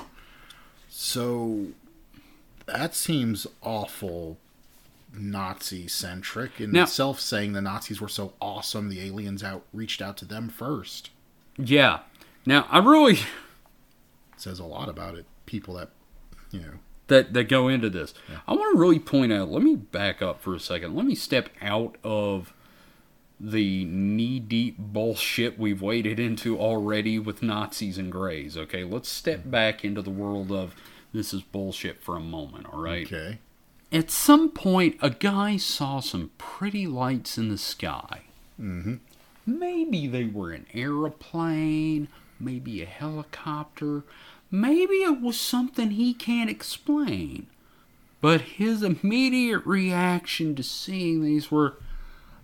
So 0.89 1.67
that 2.65 2.95
seems 2.95 3.45
awful 3.61 4.37
Nazi 5.13 5.87
centric 5.87 6.59
in 6.59 6.71
Now- 6.71 6.83
itself, 6.83 7.19
saying 7.19 7.53
the 7.53 7.61
Nazis 7.61 8.01
were 8.01 8.07
so 8.07 8.33
awesome, 8.41 8.89
the 8.89 9.01
aliens 9.01 9.43
out 9.43 9.63
reached 9.73 10.01
out 10.01 10.17
to 10.17 10.25
them 10.25 10.49
first. 10.49 11.09
Yeah. 11.57 11.99
Now, 12.45 12.67
I 12.69 12.79
really, 12.79 13.19
says 14.37 14.59
a 14.59 14.65
lot 14.65 14.89
about 14.89 15.15
it. 15.15 15.25
People 15.45 15.75
that 15.75 15.89
you 16.51 16.61
know 16.61 16.73
that, 17.07 17.33
that 17.33 17.43
go 17.45 17.67
into 17.67 17.89
this, 17.89 18.13
I 18.47 18.53
want 18.53 18.73
to 18.75 18.79
really 18.79 18.99
point 18.99 19.31
out, 19.33 19.51
let 19.51 19.61
me 19.61 19.75
back 19.75 20.21
up 20.21 20.41
for 20.41 20.55
a 20.55 20.59
second. 20.59 20.95
Let 20.95 21.05
me 21.05 21.15
step 21.15 21.49
out 21.61 21.97
of 22.03 22.53
the 23.45 23.83
knee 23.83 24.39
deep 24.39 24.77
bullshit 24.77 25.59
we've 25.59 25.81
waded 25.81 26.17
into 26.17 26.57
already 26.57 27.19
with 27.19 27.43
Nazis 27.43 27.97
and 27.97 28.09
Greys, 28.09 28.57
okay? 28.57 28.85
Let's 28.85 29.09
step 29.09 29.41
back 29.43 29.83
into 29.83 30.01
the 30.01 30.09
world 30.09 30.49
of 30.49 30.73
this 31.11 31.33
is 31.33 31.41
bullshit 31.41 32.01
for 32.01 32.15
a 32.15 32.21
moment, 32.21 32.67
all 32.71 32.81
right? 32.81 33.05
okay. 33.05 33.39
At 33.91 34.09
some 34.09 34.49
point, 34.49 34.95
a 35.01 35.09
guy 35.09 35.57
saw 35.57 35.99
some 35.99 36.31
pretty 36.37 36.87
lights 36.87 37.37
in 37.37 37.49
the 37.49 37.57
sky. 37.57 38.21
Mm-hmm. 38.59 38.95
Maybe 39.45 40.07
they 40.07 40.23
were 40.23 40.51
an 40.51 40.65
aeroplane, 40.73 42.07
maybe 42.39 42.81
a 42.81 42.85
helicopter, 42.85 44.03
maybe 44.49 44.95
it 44.95 45.19
was 45.19 45.37
something 45.37 45.91
he 45.91 46.13
can't 46.13 46.49
explain. 46.49 47.47
But 48.21 48.41
his 48.41 48.83
immediate 48.83 49.65
reaction 49.65 50.55
to 50.55 50.63
seeing 50.63 51.21
these 51.21 51.51
were, 51.51 51.75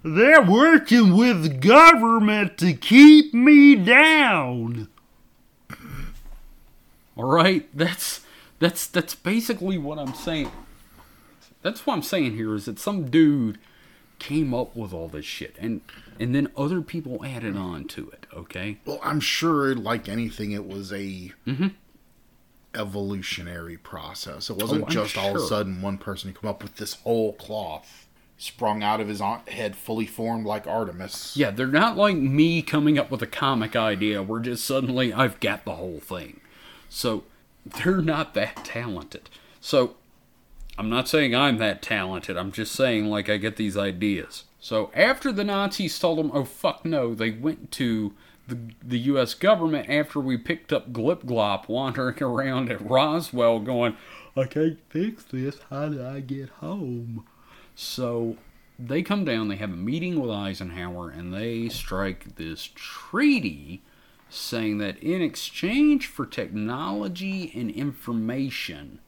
they're 0.04 0.41
working 0.41 1.16
with 1.16 1.62
government 1.62 2.58
to 2.60 2.74
keep 2.74 3.34
me 3.34 3.76
down. 3.76 4.88
All 7.16 7.26
right, 7.26 7.68
that's 7.74 8.22
that's 8.60 8.88
that's 8.88 9.16
basically 9.16 9.78
what 9.78 10.00
I'm 10.00 10.14
saying. 10.14 10.52
That's 11.62 11.86
what 11.86 11.95
I'm 11.95 12.02
saying 12.02 12.36
here 12.36 12.56
is 12.56 12.66
that 12.66 12.80
some 12.80 13.10
dude 13.10 13.58
came 14.20 14.54
up 14.54 14.76
with 14.76 14.93
all 14.93 15.08
this 15.08 15.26
shit 15.26 15.56
and 15.60 15.82
and 16.20 16.36
then 16.36 16.50
other 16.56 16.82
people 16.82 17.24
added 17.26 17.56
on 17.56 17.86
to 17.86 18.10
it, 18.10 18.26
okay? 18.34 18.78
Well, 18.86 19.00
I'm 19.02 19.22
sure, 19.22 19.74
like 19.74 20.10
anything, 20.10 20.52
it 20.52 20.68
was 20.68 20.91
a 20.91 21.34
mm-hmm. 21.47 21.68
evolutionary 22.76 23.78
process. 23.78 24.50
It 24.50 24.54
oh, 24.54 24.56
wasn't 24.62 24.84
Oh, 24.84 24.86
I'm 24.88 24.91
just 24.91 25.18
all 25.18 25.30
of 25.30 25.41
a 25.41 25.45
sudden 25.45 25.82
one 25.82 25.97
person 25.97 26.34
come 26.34 26.50
up 26.50 26.62
with 26.62 26.76
this 26.76 26.95
whole 26.95 27.34
cloth 27.34 28.09
sprung 28.40 28.82
out 28.82 29.02
of 29.02 29.10
his 29.10 29.22
head, 29.50 29.76
fully 29.76 30.06
formed 30.06 30.46
like 30.46 30.66
Artemis. 30.66 31.36
Yeah, 31.36 31.52
they're 31.52 31.68
not 31.68 31.98
like 31.98 32.16
me 32.16 32.62
coming 32.62 32.98
up 32.98 33.12
with 33.12 33.22
a 33.22 33.28
comic 33.28 33.76
idea 33.76 34.24
where 34.24 34.40
just 34.40 34.66
suddenly 34.66 35.14
I've 35.14 35.40
got 35.42 35.66
the 35.66 35.76
whole 35.76 36.00
thing. 36.00 36.40
So 36.88 37.26
they're 37.66 38.02
not 38.02 38.34
that 38.36 38.64
talented. 38.64 39.30
So 39.60 39.96
I'm 40.78 40.90
not 40.90 41.10
saying 41.10 41.36
I'm 41.36 41.58
that 41.58 41.82
talented. 41.82 42.38
I'm 42.38 42.54
just 42.54 42.72
saying, 42.72 43.08
like, 43.08 43.30
I 43.30 43.36
get 43.36 43.58
these 43.58 43.76
ideas. 43.76 44.46
So 44.62 44.90
after 44.96 45.34
the 45.34 45.44
Nazis 45.44 46.00
told 46.00 46.18
them, 46.18 46.32
oh, 46.34 46.46
fuck 46.46 46.86
no, 46.86 47.14
they 47.14 47.32
went 47.32 47.72
to 47.74 48.14
the, 48.48 48.58
the 48.82 49.00
U.S. 49.00 49.34
government 49.34 49.90
after 49.90 50.22
we 50.22 50.38
picked 50.38 50.72
up 50.72 50.94
Glip 50.94 51.26
Glop 51.26 51.68
wandering 51.68 52.18
around 52.24 52.72
at 52.72 52.90
Roswell 52.90 53.60
going, 53.60 53.98
I 54.38 54.46
can't 54.46 54.80
fix 54.90 55.26
this. 55.26 55.60
How 55.70 55.90
do 55.90 56.06
I 56.06 56.22
get 56.22 56.50
home? 56.50 57.26
So 57.82 58.36
they 58.78 59.02
come 59.02 59.24
down, 59.24 59.48
they 59.48 59.56
have 59.56 59.72
a 59.72 59.78
meeting 59.78 60.20
with 60.20 60.30
Eisenhower, 60.30 61.10
and 61.10 61.34
they 61.34 61.70
strike 61.70 62.36
this 62.36 62.70
treaty 62.76 63.82
saying 64.30 64.80
that 64.80 65.02
in 65.02 65.22
exchange 65.22 66.06
for 66.06 66.26
technology 66.26 67.54
and 67.56 67.72
information, 67.72 69.00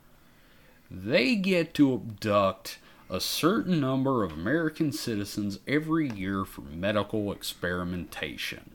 they 0.89 1.35
get 1.35 1.73
to 1.73 1.93
abduct 1.93 2.79
a 3.09 3.19
certain 3.19 3.81
number 3.81 4.23
of 4.23 4.31
American 4.31 4.93
citizens 4.93 5.59
every 5.67 6.09
year 6.09 6.45
for 6.45 6.61
medical 6.61 7.33
experimentation. 7.33 8.71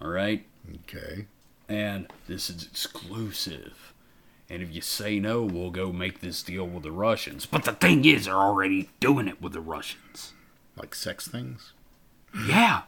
All 0.00 0.10
right? 0.10 0.46
Okay. 0.72 1.26
And 1.68 2.06
this 2.28 2.48
is 2.48 2.62
exclusive. 2.62 3.91
And 4.52 4.62
if 4.62 4.70
you 4.70 4.82
say 4.82 5.18
no, 5.18 5.44
we'll 5.44 5.70
go 5.70 5.92
make 5.92 6.20
this 6.20 6.42
deal 6.42 6.66
with 6.66 6.82
the 6.82 6.92
Russians. 6.92 7.46
But 7.46 7.64
the 7.64 7.72
thing 7.72 8.04
is, 8.04 8.26
they're 8.26 8.34
already 8.34 8.90
doing 9.00 9.26
it 9.26 9.40
with 9.40 9.54
the 9.54 9.62
Russians. 9.62 10.34
Like 10.76 10.94
sex 10.94 11.26
things? 11.26 11.72
Yeah. 12.46 12.82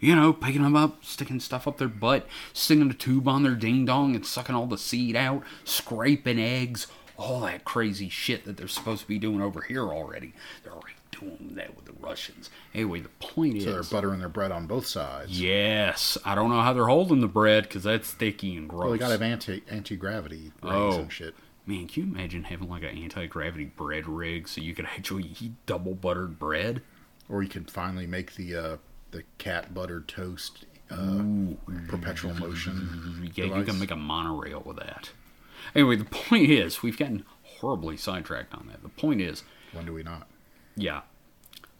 You 0.00 0.16
know, 0.16 0.32
picking 0.32 0.64
them 0.64 0.74
up, 0.74 1.04
sticking 1.04 1.38
stuff 1.38 1.68
up 1.68 1.78
their 1.78 1.86
butt, 1.86 2.26
sticking 2.52 2.90
a 2.90 2.94
tube 2.94 3.28
on 3.28 3.44
their 3.44 3.54
ding 3.54 3.84
dong 3.84 4.16
and 4.16 4.26
sucking 4.26 4.56
all 4.56 4.66
the 4.66 4.76
seed 4.76 5.14
out, 5.14 5.44
scraping 5.62 6.40
eggs, 6.40 6.88
all 7.16 7.42
that 7.42 7.64
crazy 7.64 8.08
shit 8.08 8.44
that 8.44 8.56
they're 8.56 8.66
supposed 8.66 9.02
to 9.02 9.08
be 9.08 9.20
doing 9.20 9.40
over 9.40 9.60
here 9.60 9.86
already. 9.86 10.32
They're 10.64 10.72
that 11.54 11.74
with 11.76 11.84
the 11.86 11.92
Russians. 12.00 12.50
Anyway, 12.74 13.00
the 13.00 13.08
point 13.20 13.62
So 13.62 13.72
they're 13.72 13.82
buttering 13.82 14.18
their 14.20 14.28
bread 14.28 14.52
on 14.52 14.66
both 14.66 14.86
sides. 14.86 15.40
Yes, 15.40 16.18
I 16.24 16.34
don't 16.34 16.50
know 16.50 16.60
how 16.60 16.72
they're 16.72 16.86
holding 16.86 17.20
the 17.20 17.28
bread 17.28 17.64
because 17.64 17.82
that's 17.84 18.08
sticky 18.08 18.56
and 18.56 18.68
gross. 18.68 18.82
Well, 18.82 18.92
they 18.92 18.98
gotta 18.98 19.12
have 19.12 19.22
anti 19.22 19.62
anti 19.70 19.96
gravity 19.96 20.52
Oh. 20.62 21.00
and 21.00 21.12
shit. 21.12 21.34
Man, 21.66 21.86
can 21.86 22.06
you 22.08 22.14
imagine 22.14 22.44
having 22.44 22.68
like 22.68 22.82
an 22.82 22.96
anti 22.98 23.26
gravity 23.26 23.64
bread 23.66 24.08
rig 24.08 24.48
so 24.48 24.60
you 24.60 24.74
could 24.74 24.86
actually 24.86 25.34
eat 25.40 25.52
double 25.66 25.94
buttered 25.94 26.38
bread? 26.38 26.82
Or 27.28 27.42
you 27.42 27.48
could 27.48 27.70
finally 27.70 28.06
make 28.06 28.34
the 28.34 28.54
uh, 28.56 28.76
the 29.12 29.22
cat 29.38 29.72
buttered 29.72 30.08
toast 30.08 30.64
uh, 30.90 31.22
perpetual 31.88 32.34
motion. 32.34 33.30
Yeah, 33.34 33.56
you 33.56 33.64
can 33.64 33.78
make 33.78 33.90
a 33.90 33.96
monorail 33.96 34.62
with 34.66 34.76
that. 34.78 35.10
Anyway, 35.74 35.96
the 35.96 36.04
point 36.04 36.50
is, 36.50 36.82
we've 36.82 36.98
gotten 36.98 37.24
horribly 37.44 37.96
sidetracked 37.96 38.52
on 38.52 38.66
that. 38.66 38.82
The 38.82 38.88
point 38.90 39.20
is, 39.20 39.44
When 39.72 39.86
do 39.86 39.92
we 39.94 40.02
not? 40.02 40.26
yeah. 40.76 41.02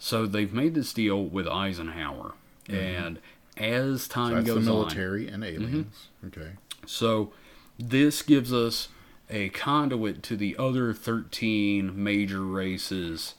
So 0.03 0.27
they've 0.27 0.53
made 0.53 0.75
this 0.75 0.93
deal 0.93 1.25
with 1.25 1.47
Eisenhower, 1.47 2.33
and 2.69 3.21
as 3.57 4.03
So 4.07 4.13
time 4.15 4.35
that's 4.35 4.49
the 4.49 4.55
goes 4.55 4.67
on, 4.67 4.75
military 4.75 5.29
and 5.29 5.45
aliens. 5.45 6.09
Okay. 6.27 6.55
So 6.85 7.33
this 7.79 8.21
gives 8.23 8.53
us 8.53 8.89
a 9.31 9.51
conduit 9.51 10.25
to 10.25 10.37
the 10.37 10.57
other 10.59 10.93
13 10.93 12.03
major 12.03 12.43
races 12.43 13.35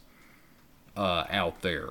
uh, 0.95 1.25
out 1.29 1.63
there 1.63 1.89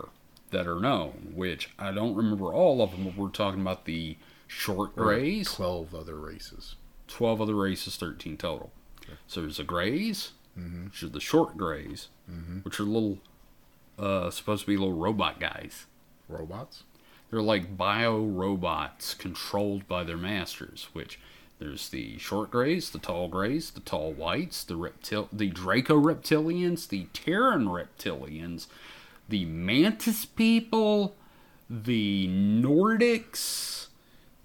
that 0.53 0.66
are 0.66 0.81
known, 0.81 1.35
which 1.35 1.68
I 1.79 1.93
don't 1.93 2.14
remember 2.14 2.47
all 2.47 2.81
of 2.81 2.93
them, 2.93 3.05
but 3.05 3.14
we're 3.14 3.29
talking 3.29 3.61
about 3.61 3.85
the 3.85 4.16
short 4.47 4.93
Or 4.97 5.05
grays, 5.05 5.53
Twelve 5.53 5.95
other 5.95 6.16
races. 6.16 6.77
12 7.09 7.43
other 7.43 7.55
races, 7.55 7.97
13 7.97 8.39
total. 8.39 8.73
Okay. 9.05 9.18
So 9.27 9.43
there's 9.43 9.59
the 9.59 9.64
grays, 9.64 10.33
mm-hmm. 10.59 10.87
which 10.87 11.03
are 11.03 11.11
the 11.11 11.20
short 11.20 11.59
grays, 11.59 12.09
which 12.62 12.81
are 12.81 12.85
little, 12.85 13.18
uh, 14.03 14.31
supposed 14.31 14.63
to 14.63 14.67
be 14.67 14.77
little 14.77 14.93
robot 14.93 15.39
guys. 15.41 15.87
Robots. 16.29 16.85
They're 17.31 17.41
like 17.41 17.77
bio 17.77 18.19
robots 18.19 19.15
controlled 19.15 19.89
by 19.89 20.05
their 20.05 20.19
masters, 20.19 20.89
which 20.93 21.19
there's 21.59 21.89
the 21.89 22.19
short 22.19 22.51
grays, 22.51 22.91
the 22.91 22.99
tall 22.99 23.29
grays, 23.29 23.71
the 23.71 23.81
tall 23.81 24.13
whites, 24.13 24.65
the 24.65 24.75
reptil 24.75 25.29
the 25.33 25.49
Draco 25.49 25.99
reptilians, 25.99 26.89
the 26.89 27.07
Terran 27.13 27.67
reptilians, 27.67 28.67
the 29.29 29.45
mantis 29.45 30.27
people, 30.27 31.15
the 31.71 32.29
Nordics, 32.29 33.87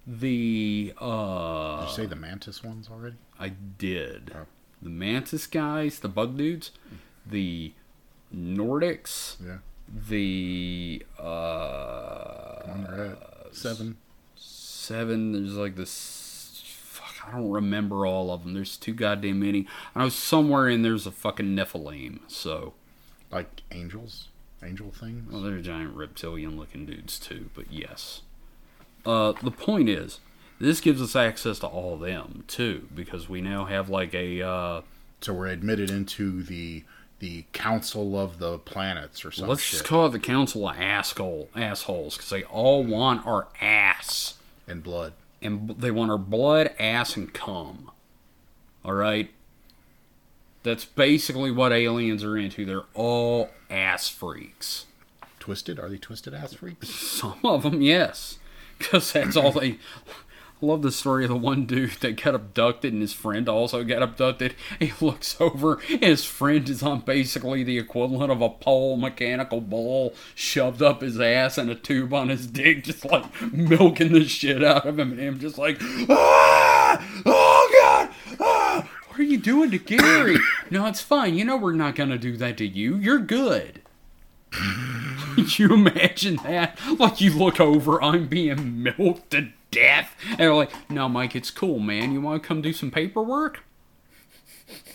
the 0.06 0.94
uh 0.98 1.82
Did 1.82 1.90
you 1.90 1.96
say 1.96 2.06
the 2.06 2.16
mantis 2.16 2.64
ones 2.64 2.88
already? 2.90 3.18
I 3.40 3.50
did. 3.50 4.32
Oh. 4.36 4.46
The 4.82 4.90
mantis 4.90 5.48
guys, 5.48 6.00
the 6.00 6.08
bug 6.08 6.38
dudes, 6.38 6.72
the 7.26 7.74
Nordics, 8.36 9.36
Yeah. 9.46 9.58
the 10.10 11.06
uh 11.18 13.16
seven. 13.52 13.98
seven. 14.36 15.32
There's 15.34 15.56
like 15.56 15.76
this. 15.76 16.64
Fuck, 16.76 17.28
I 17.28 17.32
don't 17.38 17.50
remember 17.52 18.06
all 18.06 18.32
of 18.32 18.44
them. 18.44 18.54
There's 18.54 18.78
too 18.78 18.94
goddamn 18.94 19.40
many. 19.40 19.68
I 19.96 20.02
know 20.04 20.10
somewhere 20.10 20.68
in 20.70 20.82
there's 20.82 21.08
a 21.08 21.12
fucking 21.12 21.56
Nephilim. 21.56 22.20
So, 22.28 22.74
Like 23.32 23.62
angels, 23.72 24.28
angel 24.64 24.92
things. 24.92 25.32
well, 25.32 25.42
they're 25.42 25.62
giant 25.62 25.96
reptilian-looking 25.96 26.86
dudes 26.86 27.20
too. 27.20 27.50
But 27.56 27.72
yes. 27.72 28.22
Uh, 29.06 29.34
the 29.42 29.52
point 29.52 29.88
is, 29.90 30.20
this 30.60 30.82
gives 30.82 31.02
us 31.02 31.16
access 31.16 31.60
to 31.60 31.68
all 31.68 31.94
of 31.96 32.00
them 32.02 32.44
too, 32.48 32.88
because 32.94 33.30
we 33.30 33.42
now 33.42 33.66
have 33.66 33.90
like 33.90 34.14
a. 34.14 34.42
Uh, 34.42 34.82
So 35.20 35.34
we're 35.34 35.48
admitted 35.48 35.90
into 35.90 36.44
the 36.44 36.84
the 37.20 37.46
council 37.54 38.20
of 38.20 38.40
the 38.40 38.60
planets 38.60 39.26
or 39.26 39.32
something. 39.32 39.50
let's 39.50 39.62
shit. 39.62 39.80
just 39.80 39.86
call 39.90 40.06
it 40.06 40.12
the 40.12 40.20
Council 40.20 40.68
of 40.70 40.78
Asshole 40.78 41.50
assholes, 41.56 42.16
because 42.16 42.30
they 42.30 42.44
all 42.44 42.84
want 42.84 43.26
our 43.26 43.48
ass. 43.60 44.36
and 44.68 44.84
blood. 44.84 45.14
and 45.42 45.70
they 45.80 45.92
want 45.92 46.12
our 46.12 46.18
blood, 46.18 46.74
ass, 46.80 47.16
and 47.16 47.34
cum. 47.34 47.92
All 48.86 48.94
right. 48.94 49.32
That's 50.64 50.86
basically 50.86 51.50
what 51.52 51.72
aliens 51.72 52.24
are 52.24 52.38
into. 52.38 52.66
They're 52.66 52.82
all 52.94 53.50
ass 53.70 54.10
freaks. 54.10 54.86
Twisted? 55.40 55.80
Are 55.80 55.88
they 55.90 55.98
twisted 55.98 56.34
ass 56.34 56.54
freaks? 56.54 56.90
Some 56.90 57.40
of 57.44 57.64
them, 57.64 57.82
yes, 57.82 58.38
because 58.78 59.14
that's 59.14 59.38
all 59.38 59.52
they. 59.52 59.80
I 60.60 60.66
love 60.66 60.82
the 60.82 60.92
story 60.92 61.24
of 61.24 61.30
the 61.30 61.36
one 61.36 61.68
dude 61.68 61.92
that 62.00 62.22
got 62.24 62.34
abducted 62.34 62.92
and 62.92 63.02
his 63.02 63.14
friend 63.14 63.48
also 63.48 63.84
got 63.84 64.02
abducted. 64.02 64.56
He 64.80 64.92
looks 65.02 65.40
over 65.40 65.80
and 65.90 66.02
his 66.04 66.26
friend 66.26 66.68
is 66.68 66.82
on 66.82 67.02
basically 67.02 67.64
the 67.64 67.78
equivalent 67.78 68.32
of 68.32 68.42
a 68.42 68.50
pole 68.50 68.98
mechanical 68.98 69.62
ball 69.62 70.16
shoved 70.34 70.82
up 70.82 71.02
his 71.02 71.20
ass 71.20 71.58
and 71.60 71.70
a 71.70 71.76
tube 71.76 72.14
on 72.14 72.30
his 72.30 72.48
dick, 72.48 72.86
just 72.86 73.06
like 73.06 73.26
milking 73.52 74.14
the 74.14 74.26
shit 74.26 74.64
out 74.64 74.86
of 74.86 74.98
him, 74.98 75.12
and 75.12 75.20
him 75.20 75.40
just 75.40 75.58
like, 75.58 75.78
ah, 76.10 77.22
oh 77.26 77.70
god, 77.82 78.40
ah, 78.40 78.90
what 79.08 79.20
are 79.20 79.24
you 79.24 79.38
doing 79.38 79.70
to 79.72 79.78
Gary? 79.78 80.38
no, 80.72 80.86
it's 80.88 81.02
fine. 81.02 81.36
You 81.36 81.46
know 81.46 81.58
we're 81.58 81.74
not 81.74 81.96
gonna 81.96 82.18
do 82.18 82.36
that 82.38 82.58
to 82.58 82.68
you. 82.68 82.96
You're 82.96 83.20
good. 83.20 83.82
Could 84.52 85.60
you 85.60 85.74
imagine 85.74 86.38
that? 86.38 86.80
Like 86.98 87.22
you 87.22 87.32
look 87.34 87.60
over, 87.60 88.02
I'm 88.02 88.28
being 88.28 88.84
milked 88.84 89.32
to 89.32 89.50
death, 89.72 90.16
and 90.30 90.40
they're 90.40 90.56
like, 90.56 90.72
"No, 90.90 91.08
Mike, 91.10 91.36
it's 91.36 91.52
cool, 91.52 91.80
man. 91.80 92.12
You 92.12 92.22
want 92.22 92.42
to 92.42 92.48
come 92.48 92.62
do 92.62 92.74
some 92.74 92.92
paperwork?" 92.92 93.64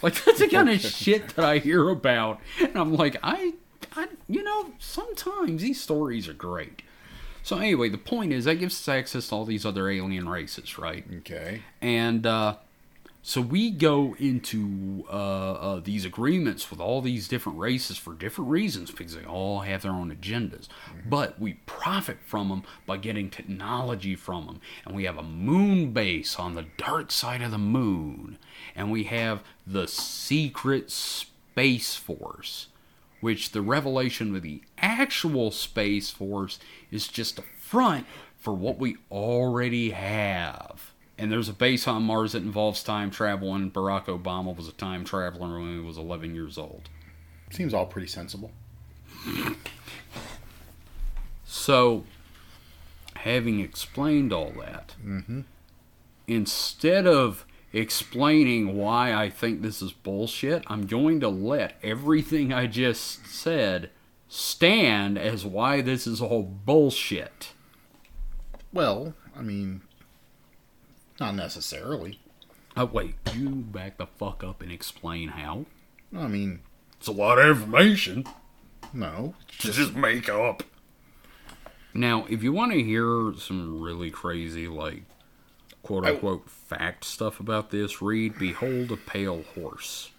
Like 0.03 0.15
that's 0.25 0.39
the 0.39 0.49
kind 0.49 0.69
of 0.69 0.81
shit 0.81 1.29
that 1.37 1.45
I 1.45 1.59
hear 1.59 1.89
about, 1.89 2.41
and 2.61 2.77
I'm 2.77 2.95
like, 2.95 3.17
I, 3.23 3.55
I, 3.97 4.09
you 4.29 4.43
know, 4.43 4.73
sometimes 4.79 5.63
these 5.63 5.81
stories 5.81 6.29
are 6.29 6.35
great. 6.35 6.83
So 7.43 7.59
anyway, 7.59 7.89
the 7.89 7.99
point 7.99 8.33
is 8.33 8.45
that 8.45 8.57
gives 8.57 8.75
us 8.75 8.89
access 8.89 9.29
to 9.29 9.35
all 9.35 9.45
these 9.45 9.67
other 9.67 9.89
alien 9.91 10.29
races, 10.29 10.79
right? 10.79 11.05
Okay. 11.19 11.63
And 11.81 12.25
uh, 12.25 12.57
so 13.25 13.41
we 13.41 13.71
go 13.71 14.17
into 14.19 15.05
uh, 15.09 15.13
uh, 15.53 15.81
these 15.81 16.05
agreements 16.05 16.73
with 16.73 16.81
all 16.81 17.01
these 17.01 17.29
different 17.29 17.57
races 17.57 17.97
for 17.97 18.15
different 18.15 18.51
reasons 18.51 18.91
because 18.91 19.15
they 19.15 19.25
all 19.25 19.61
have 19.61 19.83
their 19.83 19.93
own 19.93 20.13
agendas. 20.13 20.67
But 21.09 21.39
we 21.41 21.55
profit 21.65 22.19
from 22.27 22.49
them 22.49 22.65
by 22.85 22.97
getting 22.97 23.31
technology 23.31 24.17
from 24.17 24.47
them. 24.47 24.61
And 24.85 24.97
we 24.97 25.05
have 25.05 25.19
a 25.19 25.23
moon 25.23 25.93
base 25.93 26.37
on 26.37 26.57
the 26.57 26.67
dark 26.77 27.13
side 27.13 27.43
of 27.43 27.53
the 27.53 27.59
moon. 27.59 28.39
And 28.75 28.91
we 28.91 29.05
have 29.05 29.45
the 29.65 29.87
secret 29.87 30.91
Space 30.91 31.95
Force, 31.95 32.67
which 33.21 33.53
the 33.53 33.63
revelation 33.63 34.35
of 34.35 34.43
the 34.43 34.63
actual 34.79 35.53
Space 35.53 36.11
Force 36.11 36.59
is 36.91 37.07
just 37.07 37.39
a 37.39 37.43
front 37.43 38.05
for 38.37 38.53
what 38.53 38.79
we 38.79 38.97
already 39.13 39.91
have. 39.91 40.92
And 41.19 41.31
there's 41.31 41.49
a 41.49 41.53
base 41.53 41.87
on 41.87 42.03
Mars 42.03 42.33
that 42.33 42.43
involves 42.43 42.83
time 42.83 43.11
travel, 43.11 43.55
and 43.55 43.73
Barack 43.73 44.07
Obama 44.07 44.57
was 44.57 44.67
a 44.67 44.73
time 44.73 45.05
traveler 45.05 45.61
when 45.61 45.75
he 45.75 45.81
was 45.81 45.97
11 45.99 46.35
years 46.35 46.59
old. 46.59 46.89
Seems 47.51 47.75
all 47.75 47.87
pretty 47.87 48.09
sensible. 48.09 48.51
So, 51.45 52.05
having 53.17 53.61
explained 53.61 54.33
all 54.33 54.53
that, 54.59 54.95
mm-hmm. 55.05 55.43
instead 56.27 57.07
of 57.07 57.45
explaining 57.73 58.77
why 58.77 59.15
I 59.15 59.31
think 59.31 59.63
this 59.63 59.83
is 59.83 59.93
bullshit, 59.93 60.65
I'm 60.67 60.87
going 60.87 61.21
to 61.21 61.29
let 61.29 61.79
everything 61.83 62.53
I 62.53 62.67
just 62.67 63.27
said 63.27 63.91
stand 64.29 65.19
as 65.19 65.45
why 65.45 65.83
this 65.83 66.07
is 66.07 66.21
all 66.21 66.43
bullshit. 66.43 67.53
Well, 68.73 69.15
I 69.37 69.43
mean, 69.43 69.83
not 71.23 71.37
necessarily. 71.37 72.19
Oh, 72.77 72.87
wait, 72.87 73.15
you 73.33 73.49
back 73.51 73.97
the 73.97 74.07
fuck 74.07 74.43
up 74.43 74.61
and 74.61 74.73
explain 74.73 75.29
how? 75.29 75.67
I 76.17 76.27
mean, 76.27 76.61
It's 76.99 77.07
a 77.07 77.13
lot 77.13 77.39
of 77.39 77.47
information 77.47 78.25
no. 78.93 79.35
to 79.59 79.71
just 79.71 79.95
make 79.95 80.29
up. 80.29 80.65
Now, 81.95 82.27
if 82.29 82.43
you 82.43 82.53
want 82.53 82.73
to 82.73 82.83
hear 82.83 83.35
some 83.39 83.81
really 83.81 84.11
crazy, 84.11 84.67
like, 84.67 85.05
quote 85.85 86.05
unquote, 86.07 86.43
oh. 86.45 86.51
fact 86.51 87.05
stuff 87.05 87.39
about 87.39 87.71
this, 87.71 88.03
read 88.03 88.37
Behold 88.37 88.91
a 88.91 88.97
Pale 88.97 89.45
Horse 89.55 90.11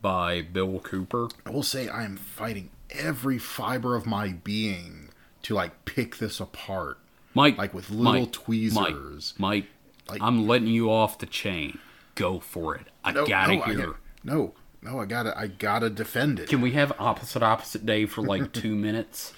by 0.00 0.42
Bill 0.42 0.78
Cooper. 0.78 1.28
I 1.44 1.50
will 1.50 1.62
say 1.64 1.88
I 1.88 2.04
am 2.04 2.16
fighting 2.18 2.70
every 2.90 3.38
fiber 3.38 3.96
of 3.96 4.06
my 4.06 4.28
being 4.44 5.08
to 5.42 5.54
like 5.54 5.84
pick 5.86 6.18
this 6.18 6.38
apart. 6.38 6.98
Mike, 7.36 7.58
Like 7.58 7.74
with 7.74 7.90
little 7.90 8.20
Mike, 8.20 8.32
tweezers. 8.32 9.34
Mike, 9.38 9.64
Mike 9.64 9.66
Like- 10.08 10.22
I'm 10.22 10.46
letting 10.46 10.68
you 10.68 10.90
off 10.90 11.18
the 11.18 11.26
chain. 11.26 11.78
Go 12.14 12.38
for 12.40 12.74
it. 12.76 12.86
I 13.04 13.12
No, 13.12 13.26
gotta 13.26 13.56
no, 13.56 13.62
I 13.62 13.66
hear. 13.66 13.76
gotta- 13.78 13.98
no, 14.22 14.54
no, 14.82 15.00
I 15.00 15.04
gotta, 15.06 15.36
I 15.38 15.46
gotta 15.48 15.90
defend 15.90 16.38
it. 16.40 16.48
Can 16.48 16.60
we 16.60 16.72
have 16.72 16.92
opposite 16.98 17.42
opposite 17.42 17.84
day 17.86 18.06
for 18.06 18.22
like 18.22 18.52
two 18.52 18.74
minutes? 18.74 19.32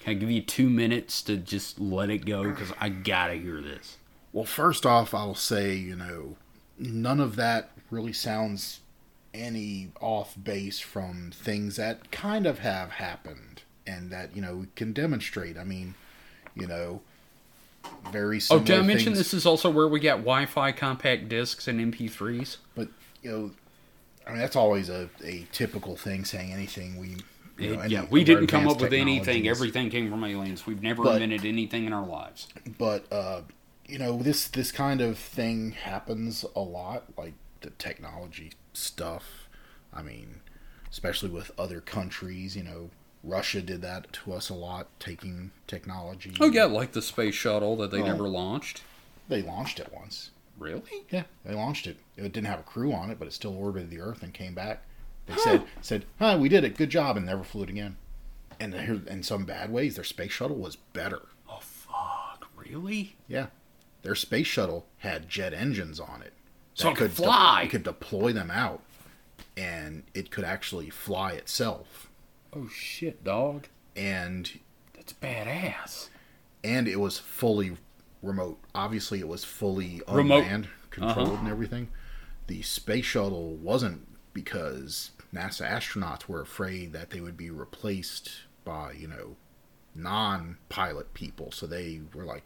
Can 0.00 0.12
I 0.12 0.14
give 0.14 0.30
you 0.30 0.40
two 0.42 0.70
minutes 0.70 1.20
to 1.22 1.36
just 1.36 1.80
let 1.80 2.08
it 2.10 2.24
go? 2.24 2.44
Because 2.44 2.72
I 2.80 2.88
gotta 2.88 3.34
hear 3.34 3.60
this. 3.60 3.96
Well, 4.32 4.44
first 4.44 4.86
off, 4.86 5.12
I'll 5.14 5.34
say, 5.34 5.74
you 5.74 5.96
know, 5.96 6.36
none 6.78 7.20
of 7.20 7.36
that 7.36 7.70
really 7.90 8.12
sounds 8.12 8.80
any 9.34 9.88
off 10.00 10.34
base 10.42 10.78
from 10.80 11.30
things 11.34 11.76
that 11.76 12.10
kind 12.10 12.46
of 12.46 12.60
have 12.60 12.92
happened 12.92 13.62
and 13.86 14.10
that, 14.10 14.34
you 14.34 14.40
know, 14.42 14.56
we 14.56 14.66
can 14.76 14.92
demonstrate. 14.92 15.56
I 15.58 15.64
mean, 15.64 15.94
you 16.54 16.66
know, 16.66 17.02
very 18.12 18.36
Oh, 18.36 18.40
similar 18.40 18.64
did 18.64 18.78
I 18.78 18.82
mention 18.82 19.12
this 19.14 19.34
is 19.34 19.46
also 19.46 19.70
where 19.70 19.88
we 19.88 20.00
get 20.00 20.16
Wi-Fi 20.18 20.72
compact 20.72 21.28
discs 21.28 21.66
and 21.68 21.80
MP3s? 21.92 22.56
But, 22.74 22.88
you 23.22 23.30
know, 23.30 23.50
I 24.26 24.30
mean, 24.30 24.38
that's 24.40 24.56
always 24.56 24.88
a, 24.88 25.08
a 25.24 25.46
typical 25.52 25.96
thing 25.96 26.24
saying 26.24 26.52
anything 26.52 26.96
we. 26.98 27.16
You 27.58 27.74
know, 27.74 27.80
It- 27.80 27.84
any 27.84 27.94
yeah, 27.94 28.06
we 28.10 28.22
didn't 28.22 28.48
come 28.48 28.68
up 28.68 28.80
with 28.80 28.92
anything. 28.92 29.48
Everything 29.48 29.88
came 29.88 30.10
from 30.10 30.22
aliens. 30.24 30.66
We've 30.66 30.82
never 30.82 31.02
But- 31.04 31.22
invented 31.22 31.46
anything 31.46 31.86
in 31.86 31.92
our 31.92 32.06
lives. 32.06 32.48
but 32.78 33.10
uh, 33.12 33.42
you 33.88 33.98
know 33.98 34.18
this 34.20 34.48
this 34.48 34.72
kind 34.72 35.00
of 35.00 35.16
thing 35.16 35.70
happens 35.70 36.44
a 36.56 36.60
lot 36.60 37.04
like 37.16 37.34
the 37.60 37.70
technology 37.70 38.50
stuff 38.72 39.48
i 39.94 40.02
mean 40.02 40.40
especially 40.90 41.30
with 41.30 41.52
other 41.56 41.80
countries 41.80 42.56
you 42.56 42.64
know 42.64 42.90
russia 43.26 43.60
did 43.60 43.82
that 43.82 44.12
to 44.12 44.32
us 44.32 44.48
a 44.48 44.54
lot 44.54 44.86
taking 45.00 45.50
technology 45.66 46.32
Oh 46.40 46.50
yeah, 46.50 46.64
like 46.64 46.92
the 46.92 47.02
space 47.02 47.34
shuttle 47.34 47.76
that 47.76 47.90
they 47.90 48.00
Oh. 48.00 48.06
never 48.06 48.28
launched. 48.28 48.82
they 49.28 49.42
launched 49.42 49.80
it 49.80 49.92
once 49.92 50.30
Really? 50.58 51.04
yeah 51.10 51.24
they 51.44 51.54
launched 51.54 51.86
it 51.86 51.98
it 52.16 52.22
didn't 52.32 52.46
have 52.46 52.60
a 52.60 52.64
crew 52.64 52.92
on 52.92 53.10
it 53.10 53.18
but 53.18 53.28
it 53.28 53.32
still 53.34 53.56
orbited 53.56 53.90
the 53.90 54.00
earth 54.00 54.22
and 54.22 54.32
came 54.32 54.54
back 54.54 54.82
they 55.26 55.36
said 55.36 55.64
said 55.82 56.04
huh 56.18 56.38
we 56.40 56.48
did 56.48 56.64
it 56.64 56.76
good 56.76 56.90
job 56.90 57.16
and 57.16 57.26
never 57.26 57.42
flew 57.44 57.64
it 57.64 57.68
again 57.70 57.96
and 58.60 58.74
in 58.74 59.22
some 59.22 59.44
bad 59.44 59.70
ways 59.72 59.96
their 59.96 60.04
space 60.04 60.32
shuttle 60.32 60.56
was 60.56 60.76
better 60.76 61.22
Oh 61.48 61.58
fuck! 61.60 62.48
Really? 62.56 63.16
Yeah. 63.28 63.46
Their 64.02 64.14
space 64.16 64.46
shuttle 64.46 64.86
had 64.98 65.28
jet 65.28 65.52
engines 65.54 66.00
on 66.00 66.22
it. 66.22 66.32
So 66.74 66.90
it 66.90 66.96
could 66.96 67.14
de- 67.14 67.22
fly. 67.22 67.62
it 67.64 67.70
could 67.70 67.82
deploy 67.84 68.32
them 68.32 68.50
out, 68.50 68.82
and 69.56 70.02
it 70.14 70.30
could 70.30 70.44
actually 70.44 70.90
fly 70.90 71.32
itself. 71.32 72.05
Oh 72.56 72.68
shit, 72.68 73.22
dog! 73.22 73.66
And 73.94 74.58
That's 74.94 75.12
badass. 75.12 76.08
and 76.64 76.88
it 76.88 76.98
was 77.00 77.18
fully 77.18 77.76
remote. 78.22 78.58
Obviously, 78.74 79.20
it 79.20 79.28
was 79.28 79.44
fully 79.44 80.00
unmanned, 80.08 80.64
uh-huh. 80.66 80.74
controlled, 80.90 81.40
and 81.40 81.48
everything. 81.48 81.88
The 82.46 82.62
space 82.62 83.04
shuttle 83.04 83.56
wasn't 83.56 84.06
because 84.32 85.10
NASA 85.34 85.68
astronauts 85.68 86.28
were 86.28 86.40
afraid 86.40 86.92
that 86.92 87.10
they 87.10 87.20
would 87.20 87.36
be 87.36 87.50
replaced 87.50 88.30
by 88.64 88.92
you 88.92 89.08
know 89.08 89.36
non-pilot 89.94 91.12
people. 91.14 91.52
So 91.52 91.66
they 91.66 92.00
were 92.14 92.24
like, 92.24 92.44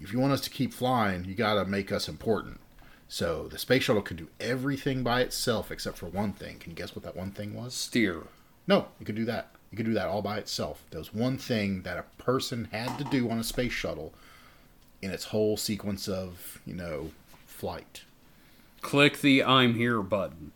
if 0.00 0.12
you 0.12 0.20
want 0.20 0.32
us 0.32 0.40
to 0.42 0.50
keep 0.50 0.72
flying, 0.72 1.24
you 1.24 1.34
got 1.34 1.54
to 1.54 1.64
make 1.64 1.90
us 1.90 2.08
important. 2.08 2.60
So 3.08 3.48
the 3.48 3.58
space 3.58 3.82
shuttle 3.84 4.02
could 4.02 4.16
do 4.16 4.28
everything 4.40 5.02
by 5.02 5.20
itself 5.20 5.70
except 5.70 5.98
for 5.98 6.06
one 6.06 6.32
thing. 6.32 6.58
Can 6.58 6.70
you 6.70 6.76
guess 6.76 6.94
what 6.94 7.04
that 7.04 7.16
one 7.16 7.30
thing 7.32 7.54
was? 7.54 7.74
Steer. 7.74 8.22
No, 8.72 8.86
you 8.98 9.04
could 9.04 9.16
do 9.16 9.26
that. 9.26 9.48
You 9.70 9.76
could 9.76 9.84
do 9.84 9.92
that 9.92 10.06
all 10.06 10.22
by 10.22 10.38
itself. 10.38 10.82
There 10.90 10.98
was 10.98 11.12
one 11.12 11.36
thing 11.36 11.82
that 11.82 11.98
a 11.98 12.22
person 12.22 12.68
had 12.72 12.96
to 12.96 13.04
do 13.04 13.28
on 13.28 13.38
a 13.38 13.44
space 13.44 13.72
shuttle 13.72 14.14
in 15.02 15.10
its 15.10 15.24
whole 15.26 15.58
sequence 15.58 16.08
of, 16.08 16.58
you 16.64 16.72
know, 16.72 17.10
flight. 17.44 18.04
Click 18.80 19.20
the 19.20 19.44
"I'm 19.44 19.74
here" 19.74 20.00
button. 20.00 20.52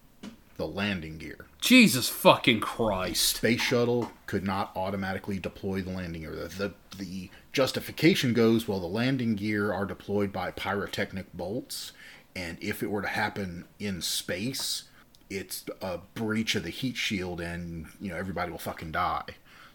The 0.56 0.66
landing 0.66 1.18
gear. 1.18 1.44
Jesus 1.60 2.08
fucking 2.08 2.60
Christ! 2.60 3.36
Space 3.36 3.60
shuttle 3.60 4.12
could 4.24 4.44
not 4.44 4.72
automatically 4.74 5.38
deploy 5.38 5.82
the 5.82 5.90
landing 5.90 6.22
gear. 6.22 6.34
The, 6.34 6.48
the, 6.48 6.74
the 6.96 7.30
justification 7.52 8.32
goes, 8.32 8.66
well, 8.66 8.80
the 8.80 8.86
landing 8.86 9.34
gear 9.34 9.74
are 9.74 9.84
deployed 9.84 10.32
by 10.32 10.52
pyrotechnic 10.52 11.26
bolts, 11.34 11.92
and 12.34 12.56
if 12.62 12.82
it 12.82 12.90
were 12.90 13.02
to 13.02 13.08
happen 13.08 13.66
in 13.78 14.00
space, 14.00 14.84
it's 15.28 15.64
a 15.80 15.98
breach 16.14 16.54
of 16.54 16.62
the 16.62 16.70
heat 16.70 16.96
shield, 16.96 17.40
and 17.40 17.86
you 18.00 18.10
know 18.10 18.16
everybody 18.16 18.50
will 18.50 18.58
fucking 18.58 18.92
die. 18.92 19.24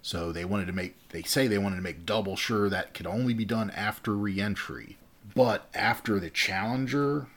So 0.01 0.31
they 0.31 0.45
wanted 0.45 0.67
to 0.67 0.73
make. 0.73 1.09
They 1.09 1.23
say 1.23 1.47
they 1.47 1.57
wanted 1.57 1.77
to 1.77 1.81
make 1.81 2.05
double 2.05 2.35
sure 2.35 2.69
that 2.69 2.93
could 2.93 3.07
only 3.07 3.33
be 3.33 3.45
done 3.45 3.69
after 3.71 4.13
reentry. 4.13 4.97
But 5.35 5.69
after 5.73 6.19
the 6.19 6.29
Challenger 6.29 7.27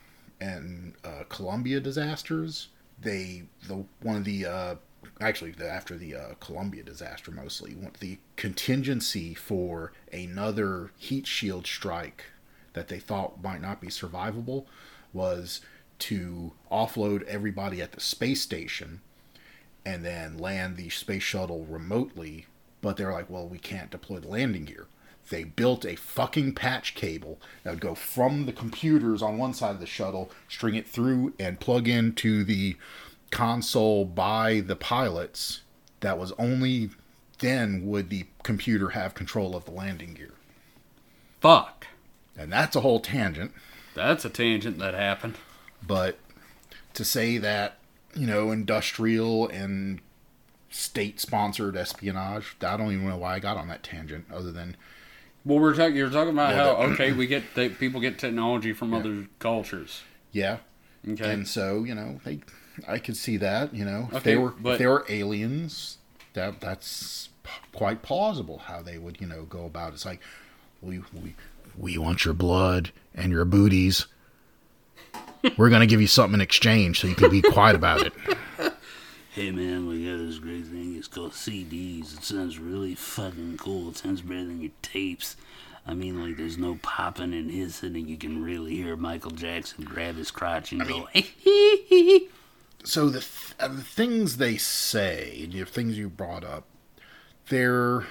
and 0.41 0.95
uh, 1.05 1.25
Columbia 1.29 1.81
disasters, 1.81 2.69
they 3.01 3.45
the 3.69 3.85
one 4.03 4.17
of 4.17 4.25
the 4.25 4.47
uh, 4.47 4.75
actually 5.21 5.53
the, 5.53 5.71
after 5.71 5.97
the 5.97 6.15
uh, 6.15 6.35
Columbia 6.41 6.83
disaster 6.83 7.31
mostly 7.31 7.77
the 8.01 8.19
contingency 8.37 9.35
for 9.35 9.93
another 10.13 10.91
heat 10.97 11.27
shield 11.27 11.67
strike 11.67 12.25
that 12.73 12.89
they 12.89 12.99
thought 12.99 13.43
might 13.43 13.61
not 13.61 13.81
be 13.81 13.89
survivable 13.89 14.67
was 15.13 15.61
to 16.05 16.53
offload 16.71 17.23
everybody 17.25 17.81
at 17.81 17.93
the 17.93 18.01
space 18.01 18.43
station 18.43 19.01
and 19.87 20.05
then 20.05 20.37
land 20.37 20.77
the 20.77 20.91
space 20.91 21.23
shuttle 21.23 21.65
remotely. 21.65 22.47
But 22.81 22.97
they're 22.97 23.13
like, 23.13 23.31
well, 23.31 23.49
we 23.49 23.59
can't 23.59 23.91
deploy 23.91 24.19
the 24.19 24.29
landing 24.29 24.67
gear. 24.67 24.87
They 25.31 25.45
built 25.45 25.87
a 25.87 25.97
fucking 25.97 26.55
patch 26.55 26.95
cable 26.95 27.41
that 27.63 27.71
would 27.71 27.81
go 27.81 27.95
from 27.95 28.45
the 28.45 28.53
computers 28.53 29.23
on 29.23 29.39
one 29.39 29.55
side 29.55 29.71
of 29.71 29.81
the 29.81 29.87
shuttle, 29.87 30.31
string 30.49 30.75
it 30.75 30.87
through, 30.87 31.33
and 31.39 31.59
plug 31.59 31.89
into 31.89 32.45
the 32.45 32.77
console 33.31 34.05
by 34.05 34.61
the 34.61 34.77
pilots. 34.77 35.63
That 36.01 36.19
was 36.19 36.33
only 36.39 36.91
then 37.39 37.87
would 37.87 38.11
the 38.11 38.27
computer 38.43 38.91
have 38.91 39.15
control 39.15 39.57
of 39.57 39.65
the 39.65 39.71
landing 39.71 40.13
gear. 40.13 40.35
Fuck. 41.41 41.87
And 42.37 42.53
that's 42.53 42.77
a 42.77 42.81
whole 42.81 43.01
tangent. 43.01 43.53
That's 43.95 44.27
a 44.27 44.31
tangent 44.31 44.79
that 44.79 44.93
happened. 44.93 45.37
But 45.87 46.19
to 46.95 47.05
say 47.05 47.39
that 47.39 47.79
you 48.15 48.27
know 48.27 48.51
industrial 48.51 49.49
and 49.49 50.01
state 50.71 51.21
sponsored 51.21 51.77
espionage 51.77 52.57
i 52.63 52.77
don't 52.77 52.93
even 52.93 53.09
know 53.09 53.17
why 53.17 53.35
i 53.35 53.39
got 53.39 53.57
on 53.57 53.69
that 53.69 53.83
tangent 53.83 54.25
other 54.33 54.51
than 54.53 54.77
Well, 55.45 55.59
we're 55.61 55.75
talking. 55.75 55.95
You're 55.97 56.11
talking 56.11 56.33
about 56.33 56.55
Well, 56.55 56.77
how 56.77 56.83
okay 56.93 57.13
we 57.13 57.27
get 57.27 57.43
they, 57.55 57.69
people 57.69 58.01
get 58.01 58.19
technology 58.19 58.73
from 58.73 58.93
other 58.95 59.27
cultures. 59.39 60.03
yeah 60.33 60.59
Okay. 61.09 61.33
and 61.33 61.47
so 61.47 61.85
you 61.85 61.95
know 61.95 62.21
they 62.25 62.41
i 62.89 62.99
could 62.99 63.17
see 63.17 63.37
that 63.37 63.75
you 63.75 63.85
know 63.85 64.09
if 64.13 64.23
they 64.23 64.37
were 64.37 64.51
but- 64.51 64.73
if 64.75 64.79
they 64.79 64.87
were 64.87 65.05
aliens 65.09 65.99
that 66.33 66.61
that's 66.61 67.29
p- 67.45 67.51
quite 67.73 68.01
plausible 68.03 68.59
how 68.59 68.81
they 68.83 68.97
would 68.99 69.21
you 69.21 69.27
know 69.27 69.43
go 69.45 69.65
about 69.67 69.91
it. 69.91 69.95
it's 69.97 70.07
like 70.07 70.21
we 70.83 70.99
we 71.13 71.35
we 71.77 71.99
want 71.99 72.25
your 72.25 72.33
blood 72.35 72.91
and 73.15 73.31
your 73.33 73.45
booties 73.45 74.07
we're 75.57 75.69
going 75.69 75.81
to 75.81 75.87
give 75.87 76.01
you 76.01 76.07
something 76.07 76.35
in 76.35 76.41
exchange 76.41 77.01
so 77.01 77.07
you 77.07 77.15
can 77.15 77.31
be 77.31 77.43
quiet 77.43 77.77
about 77.77 78.01
it 78.07 78.13
Hey 79.33 79.51
man, 79.51 79.89
we 79.89 80.05
got 80.09 80.19
this 80.25 80.39
great 80.39 80.65
thing. 80.67 80.95
It's 80.97 81.09
called 81.09 81.33
CDs. 81.33 82.17
It 82.17 82.23
sounds 82.23 82.61
really 82.61 82.95
fucking 82.95 83.57
cool. 83.59 83.89
It 83.89 83.97
sounds 83.97 84.21
better 84.21 84.45
than 84.45 84.61
your 84.61 84.71
tapes. 84.81 85.37
I 85.85 85.93
mean, 85.93 86.23
like, 86.25 86.37
there's 86.37 86.57
no 86.57 86.79
popping 86.83 87.35
and 87.35 87.51
hissing, 87.51 87.97
and 87.97 88.09
you 88.09 88.17
can 88.17 88.45
really 88.45 88.77
hear 88.77 88.95
Michael 88.97 89.33
Jackson 89.33 89.83
grab 89.83 90.15
his 90.15 90.31
crotch 90.31 90.71
and 90.71 90.87
go, 90.87 91.09
so 92.85 93.09
the, 93.09 93.19
th- 93.19 93.55
uh, 93.59 93.67
the 93.67 93.83
things 93.83 94.37
they 94.37 94.57
say, 94.57 95.49
the 95.51 95.65
things 95.65 95.99
you 95.99 96.09
brought 96.09 96.45
up, 96.45 96.65
they're 97.49 98.07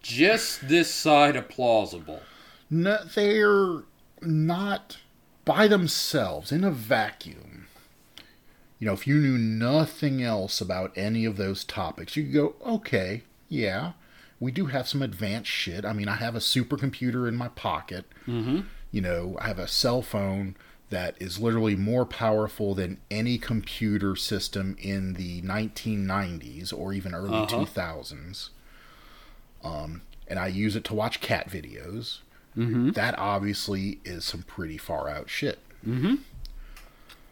Just 0.00 0.66
this 0.68 0.92
side 0.92 1.36
of 1.36 1.50
plausible. 1.50 2.22
no, 2.70 3.04
they're 3.14 3.82
not 4.22 4.96
by 5.48 5.66
themselves 5.66 6.52
in 6.52 6.62
a 6.62 6.70
vacuum, 6.70 7.66
you 8.78 8.86
know, 8.86 8.92
if 8.92 9.06
you 9.06 9.14
knew 9.16 9.38
nothing 9.38 10.22
else 10.22 10.60
about 10.60 10.92
any 10.94 11.24
of 11.24 11.38
those 11.38 11.64
topics, 11.64 12.16
you 12.16 12.24
could 12.24 12.32
go, 12.34 12.54
okay, 12.64 13.22
yeah, 13.48 13.92
we 14.38 14.52
do 14.52 14.66
have 14.66 14.86
some 14.86 15.00
advanced 15.00 15.50
shit. 15.50 15.86
I 15.86 15.94
mean, 15.94 16.06
I 16.06 16.16
have 16.16 16.36
a 16.36 16.40
supercomputer 16.40 17.26
in 17.26 17.34
my 17.34 17.48
pocket. 17.48 18.04
Mm-hmm. 18.26 18.60
You 18.92 19.00
know, 19.00 19.38
I 19.40 19.46
have 19.48 19.58
a 19.58 19.66
cell 19.66 20.02
phone 20.02 20.54
that 20.90 21.16
is 21.18 21.38
literally 21.40 21.76
more 21.76 22.04
powerful 22.04 22.74
than 22.74 23.00
any 23.10 23.38
computer 23.38 24.16
system 24.16 24.76
in 24.78 25.14
the 25.14 25.40
1990s 25.42 26.72
or 26.76 26.92
even 26.92 27.14
early 27.14 27.38
Uh-huh. 27.38 27.64
2000s. 27.64 28.50
Um, 29.64 30.02
and 30.28 30.38
I 30.38 30.48
use 30.48 30.76
it 30.76 30.84
to 30.84 30.94
watch 30.94 31.20
cat 31.22 31.48
videos. 31.50 32.18
Mm-hmm. 32.56 32.90
That 32.92 33.18
obviously 33.18 34.00
is 34.04 34.24
some 34.24 34.42
pretty 34.42 34.78
far 34.78 35.08
out 35.08 35.28
shit. 35.30 35.58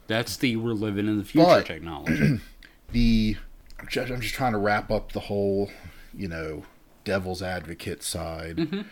That's 0.07 0.37
the 0.37 0.57
we're 0.57 0.73
living 0.73 1.07
in 1.09 1.19
the 1.19 1.25
future 1.25 1.47
But- 1.47 1.67
technology. 1.67 2.41
the 2.93 3.37
I'm 3.79 3.89
just, 3.89 4.11
I'm 4.11 4.21
just 4.21 4.35
trying 4.35 4.53
to 4.53 4.59
wrap 4.59 4.91
up 4.91 5.13
the 5.13 5.21
whole, 5.21 5.71
you 6.15 6.29
know, 6.29 6.65
devil's 7.05 7.43
advocate 7.43 8.03
side. 8.03 8.57
Mm-hmm. 8.57 8.83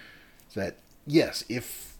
That 0.54 0.76
yes, 1.06 1.44
if 1.48 1.96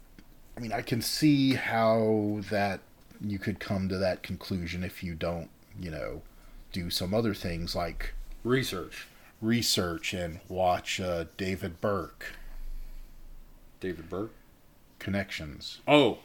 I 0.57 0.59
mean 0.61 0.71
I 0.73 0.81
can 0.81 1.01
see 1.01 1.53
how 1.55 2.39
that 2.49 2.81
you 3.21 3.39
could 3.39 3.59
come 3.59 3.87
to 3.89 3.97
that 3.97 4.21
conclusion 4.23 4.83
if 4.83 5.03
you 5.03 5.15
don't, 5.15 5.49
you 5.79 5.89
know, 5.91 6.21
do 6.73 6.89
some 6.89 7.13
other 7.13 7.33
things 7.33 7.73
like 7.75 8.13
Research. 8.43 9.07
research 9.41 10.13
and 10.13 10.39
watch 10.49 10.99
uh, 10.99 11.25
David 11.37 11.79
Burke 11.81 12.33
David 13.85 14.09
Burke. 14.09 14.33
connections. 14.97 15.79
Oh, 15.87 16.17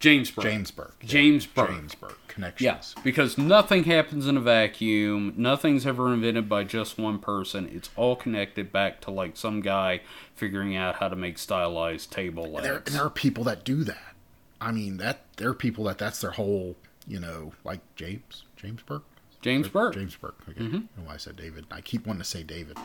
James 0.00 0.30
Burke. 0.30 0.44
James 0.44 0.70
Burke. 0.70 0.96
yeah, 1.00 1.08
James 1.08 1.46
Burke. 1.46 1.70
James 1.70 1.94
Burke 1.94 2.28
connections. 2.28 2.64
Yes, 2.64 2.94
because 3.02 3.38
nothing 3.38 3.84
happens 3.84 4.26
in 4.26 4.36
a 4.36 4.40
vacuum. 4.40 5.32
Nothing's 5.36 5.86
ever 5.86 6.12
invented 6.12 6.48
by 6.48 6.64
just 6.64 6.98
one 6.98 7.18
person. 7.18 7.68
It's 7.72 7.88
all 7.96 8.16
connected 8.16 8.70
back 8.72 9.00
to 9.02 9.10
like 9.10 9.36
some 9.36 9.60
guy 9.60 10.00
figuring 10.34 10.76
out 10.76 10.96
how 10.96 11.08
to 11.08 11.16
make 11.16 11.38
stylized 11.38 12.12
table 12.12 12.56
And 12.56 12.64
there, 12.64 12.82
there 12.84 13.02
are 13.02 13.10
people 13.10 13.44
that 13.44 13.64
do 13.64 13.82
that. 13.84 14.14
I 14.60 14.72
mean, 14.72 14.98
that 14.98 15.24
there 15.38 15.48
are 15.48 15.54
people 15.54 15.84
that 15.84 15.96
that's 15.96 16.20
their 16.20 16.32
whole, 16.32 16.76
you 17.06 17.18
know, 17.18 17.52
like 17.64 17.80
James 17.96 18.44
James 18.56 18.82
Burke. 18.82 19.04
James 19.40 19.68
Burke. 19.68 19.94
James 19.94 20.16
Burke. 20.16 20.36
Okay. 20.50 20.60
Mm-hmm. 20.60 20.66
I 20.66 20.78
don't 20.78 20.98
know 20.98 21.04
why 21.04 21.14
I 21.14 21.16
said 21.16 21.36
David. 21.36 21.64
I 21.70 21.80
keep 21.80 22.06
wanting 22.06 22.20
to 22.22 22.28
say 22.28 22.42
David. 22.42 22.76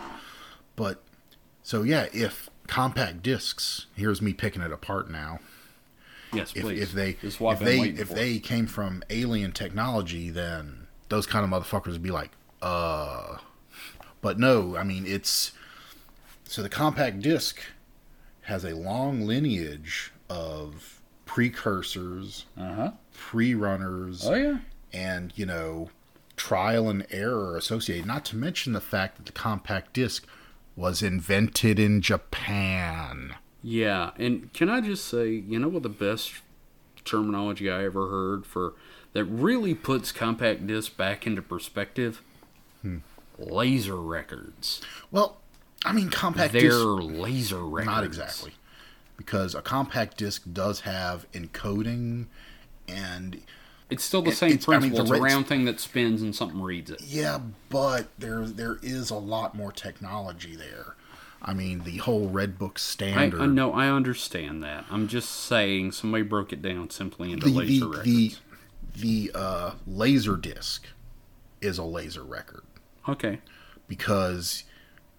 But 0.77 1.01
so 1.63 1.83
yeah, 1.83 2.07
if 2.13 2.49
compact 2.67 3.21
discs, 3.23 3.85
here's 3.95 4.21
me 4.21 4.33
picking 4.33 4.61
it 4.61 4.71
apart 4.71 5.09
now. 5.09 5.39
Yes, 6.33 6.51
If, 6.55 6.63
please. 6.63 6.81
if 6.81 6.91
they 6.91 7.13
This 7.13 7.35
is 7.35 7.39
what 7.39 7.53
if 7.53 7.59
they 7.59 7.79
if 7.81 8.07
for. 8.09 8.13
they 8.15 8.39
came 8.39 8.67
from 8.67 9.03
alien 9.09 9.51
technology, 9.51 10.29
then 10.29 10.87
those 11.09 11.25
kind 11.25 11.45
of 11.45 11.51
motherfuckers 11.51 11.93
would 11.93 12.03
be 12.03 12.11
like, 12.11 12.31
uh. 12.61 13.37
But 14.21 14.39
no, 14.39 14.75
I 14.75 14.83
mean 14.83 15.05
it's 15.05 15.51
so 16.45 16.61
the 16.63 16.69
compact 16.69 17.21
disc 17.21 17.59
has 18.41 18.63
a 18.65 18.75
long 18.75 19.25
lineage 19.25 20.11
of 20.29 20.99
precursors, 21.25 22.45
Uh-huh. 22.57 22.91
pre-runners, 23.13 24.25
Oh 24.27 24.33
yeah. 24.35 24.57
and 24.93 25.31
you 25.35 25.45
know 25.45 25.89
trial 26.37 26.89
and 26.89 27.05
error 27.11 27.55
associated 27.55 28.05
not 28.05 28.25
to 28.25 28.35
mention 28.35 28.73
the 28.73 28.81
fact 28.81 29.15
that 29.17 29.25
the 29.25 29.31
compact 29.31 29.93
disc 29.93 30.27
was 30.75 31.01
invented 31.01 31.79
in 31.79 32.01
japan 32.01 33.35
Yeah, 33.63 34.11
and 34.17 34.53
can 34.53 34.69
I 34.69 34.81
just 34.81 35.05
say, 35.07 35.29
you 35.29 35.57
know 35.59 35.67
what 35.69 35.83
the 35.83 35.89
best 35.89 36.33
terminology 37.03 37.69
I 37.69 37.83
ever 37.85 38.09
heard 38.09 38.45
for 38.45 38.73
that 39.13 39.23
really 39.25 39.73
puts 39.73 40.11
compact 40.11 40.67
disc 40.67 40.95
back 40.97 41.25
into 41.25 41.41
perspective? 41.41 42.21
Hmm. 42.81 42.97
Laser 43.37 43.95
records. 43.97 44.81
well 45.11 45.37
i 45.83 45.91
mean 45.91 46.09
compact 46.09 46.53
discs. 46.53 46.75
They're 46.75 46.95
disc 46.99 47.19
laser 47.19 47.63
records. 47.65 47.85
not 47.87 48.03
exactly 48.03 48.53
because 49.17 49.55
a 49.55 49.61
compact 49.61 50.17
disc 50.17 50.43
does 50.51 50.81
have 50.81 51.29
encoding 51.31 52.25
and 52.87 53.41
It's 53.89 54.03
still 54.03 54.21
the 54.21 54.31
same 54.31 54.51
it's- 54.53 54.67
I 54.67 54.73
mean, 54.79 54.91
principle. 54.91 55.13
it's 55.13 55.19
a 55.19 55.23
round 55.23 55.47
thing 55.47 55.65
that 55.65 55.79
spins 55.79 56.21
and 56.21 56.35
something 56.35 56.61
reads 56.61 56.89
it. 56.91 57.01
yeah 57.03 57.39
but 57.69 58.07
there 58.17 58.45
there 58.45 58.77
is 58.81 59.09
a 59.11 59.15
lot 59.15 59.55
more 59.55 59.71
technology 59.71 60.55
there 60.55 60.95
i 61.41 61.53
mean 61.53 61.83
the 61.83 61.97
whole 61.97 62.27
red 62.29 62.57
book 62.57 62.73
I, 62.77 62.79
standard 62.79 63.41
I 63.41 63.45
know, 63.45 63.71
I 63.73 63.87
understand 63.89 64.63
that. 64.63 64.85
I'm 64.89 65.07
just 65.07 65.29
saying 65.29 65.91
somebody 65.91 66.23
broke 66.23 66.51
it 66.51 66.61
down 66.61 66.89
simply 66.89 67.31
into 67.31 67.47
the 67.47 67.53
laser 67.53 67.79
the, 67.85 67.87
records. 67.89 68.05
the 68.05 68.35
the 68.97 69.31
uh, 69.37 69.71
laser 69.85 70.37
disc 70.37 70.87
is 71.61 71.77
a 71.77 71.83
laser 71.83 72.23
record 72.23 72.63
okay. 73.09 73.39
because 73.87 74.63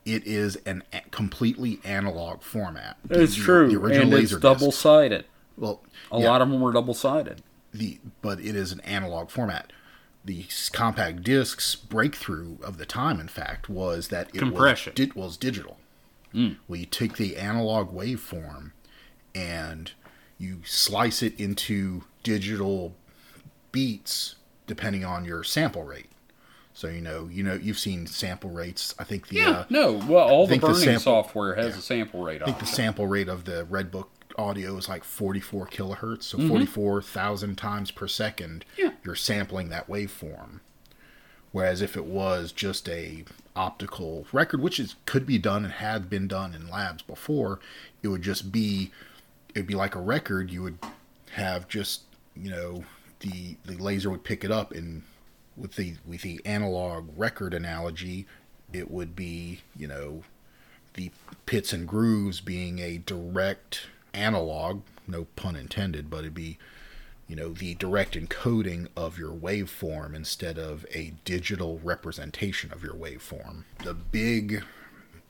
it 0.07 0.27
is 0.27 0.57
an 0.65 0.83
a- 0.93 1.01
completely 1.11 1.79
analog 1.85 2.41
format. 2.43 2.97
It's 3.11 3.35
the- 3.37 3.43
true. 3.43 3.69
The 3.69 3.79
original 3.79 4.03
and 4.05 4.13
laser 4.13 4.37
it's 4.37 4.43
double 4.43 4.73
sided. 4.73 5.25
Well, 5.59 5.83
A 6.11 6.19
yeah, 6.21 6.29
lot 6.31 6.41
of 6.43 6.49
them 6.51 6.61
were 6.61 6.73
double 6.73 6.95
sided. 6.95 7.43
The 7.77 7.99
but 8.23 8.41
it 8.41 8.57
is 8.57 8.73
an 8.73 8.81
analog 8.81 9.31
format. 9.31 9.73
The 10.25 10.47
compact 10.73 11.23
disc's 11.23 11.77
breakthrough 11.77 12.57
of 12.63 12.79
the 12.79 12.87
time, 12.87 13.21
in 13.21 13.29
fact, 13.29 13.69
was 13.69 14.09
that 14.09 14.29
it 14.35 14.39
Compression. 14.39 14.93
was, 14.97 15.07
di- 15.09 15.13
was 15.21 15.37
digital. 15.37 15.77
Well, 16.35 16.79
you 16.79 16.85
take 16.87 17.17
the 17.17 17.37
analog 17.39 17.95
waveform 17.95 18.73
and 19.35 19.93
you 20.37 20.61
slice 20.67 21.23
it 21.23 21.39
into 21.41 22.05
digital 22.23 22.95
beats 23.73 24.37
depending 24.67 25.05
on 25.05 25.25
your 25.25 25.43
sample 25.45 25.85
rate. 25.85 26.11
So 26.75 26.89
you 26.89 27.01
know, 27.01 27.29
you 27.33 27.43
know, 27.43 27.55
you've 27.55 27.79
seen 27.79 28.07
sample 28.07 28.51
rates. 28.51 28.95
I 28.99 29.05
think 29.05 29.29
the 29.29 29.37
Yeah, 29.37 29.51
uh, 29.51 29.65
no. 29.71 29.93
Well, 29.93 30.29
all 30.29 30.47
the 30.47 30.51
think 30.51 30.61
the 30.63 30.69
burning 30.69 30.83
sample- 30.83 31.01
software 31.03 31.55
has 31.55 31.69
yeah. 31.75 31.79
a 31.79 31.83
sample 31.83 32.23
rate 32.23 32.43
I 32.43 32.45
think 32.47 32.59
on 32.59 32.61
the 32.65 32.67
sample 32.71 33.07
rate 33.07 33.29
of 33.29 33.45
the 33.47 33.65
Redbook 33.71 34.09
audio 34.39 34.77
is 34.77 34.89
like 34.89 35.05
44 35.05 35.67
kilohertz, 35.67 36.25
so 36.25 36.39
Mm-hmm. 36.39 36.49
44,000 36.49 37.57
times 37.57 37.91
per 37.91 38.07
second. 38.09 38.65
Yeah. 38.77 38.91
You're 39.05 39.15
sampling 39.15 39.69
that 39.71 39.89
waveform. 39.89 40.61
Whereas 41.53 41.81
if 41.81 41.97
it 41.97 42.05
was 42.05 42.53
just 42.53 42.89
a 42.89 43.25
optical 43.55 44.27
record, 44.33 44.61
which 44.61 44.79
is 44.79 44.97
could 45.07 45.25
be 45.27 45.39
done 45.39 45.65
and 45.65 45.73
had 45.75 46.11
been 46.11 46.29
done 46.29 46.55
in 46.55 46.69
labs 46.69 47.03
before, 47.03 47.61
it 48.03 48.09
would 48.09 48.23
just 48.23 48.53
be 48.53 48.91
it 49.55 49.61
would 49.61 49.67
be 49.67 49.75
like 49.75 49.95
a 49.95 50.01
record. 50.01 50.51
You 50.51 50.63
would 50.65 50.79
have 51.33 51.67
just 51.69 52.03
you 52.35 52.51
know 52.51 52.85
the 53.21 53.57
the 53.65 53.77
laser 53.83 54.11
would 54.11 54.25
pick 54.25 54.45
it 54.45 54.51
up 54.51 54.73
and 54.73 55.03
with 55.57 55.77
the 55.77 55.95
with 56.07 56.21
the 56.21 56.41
analog 56.45 57.09
record 57.17 57.55
analogy, 57.55 58.27
it 58.75 58.91
would 58.91 59.17
be 59.17 59.61
you 59.75 59.87
know 59.87 60.25
the 60.95 61.11
pits 61.47 61.73
and 61.73 61.89
grooves 61.89 62.43
being 62.43 62.79
a 62.81 62.99
direct 62.99 63.87
analog, 64.17 64.83
no 65.07 65.27
pun 65.37 65.57
intended, 65.57 66.11
but 66.11 66.21
it'd 66.21 66.35
be, 66.35 66.59
you 67.29 67.37
know, 67.37 67.51
the 67.51 67.75
direct 67.75 68.15
encoding 68.15 68.89
of 68.97 69.19
your 69.19 69.33
waveform 69.33 70.15
instead 70.15 70.59
of 70.59 70.87
a 70.93 71.15
digital 71.25 71.81
representation 71.83 72.73
of 72.73 72.83
your 72.83 72.95
waveform. 72.95 73.65
The 73.85 73.95
big 73.95 74.65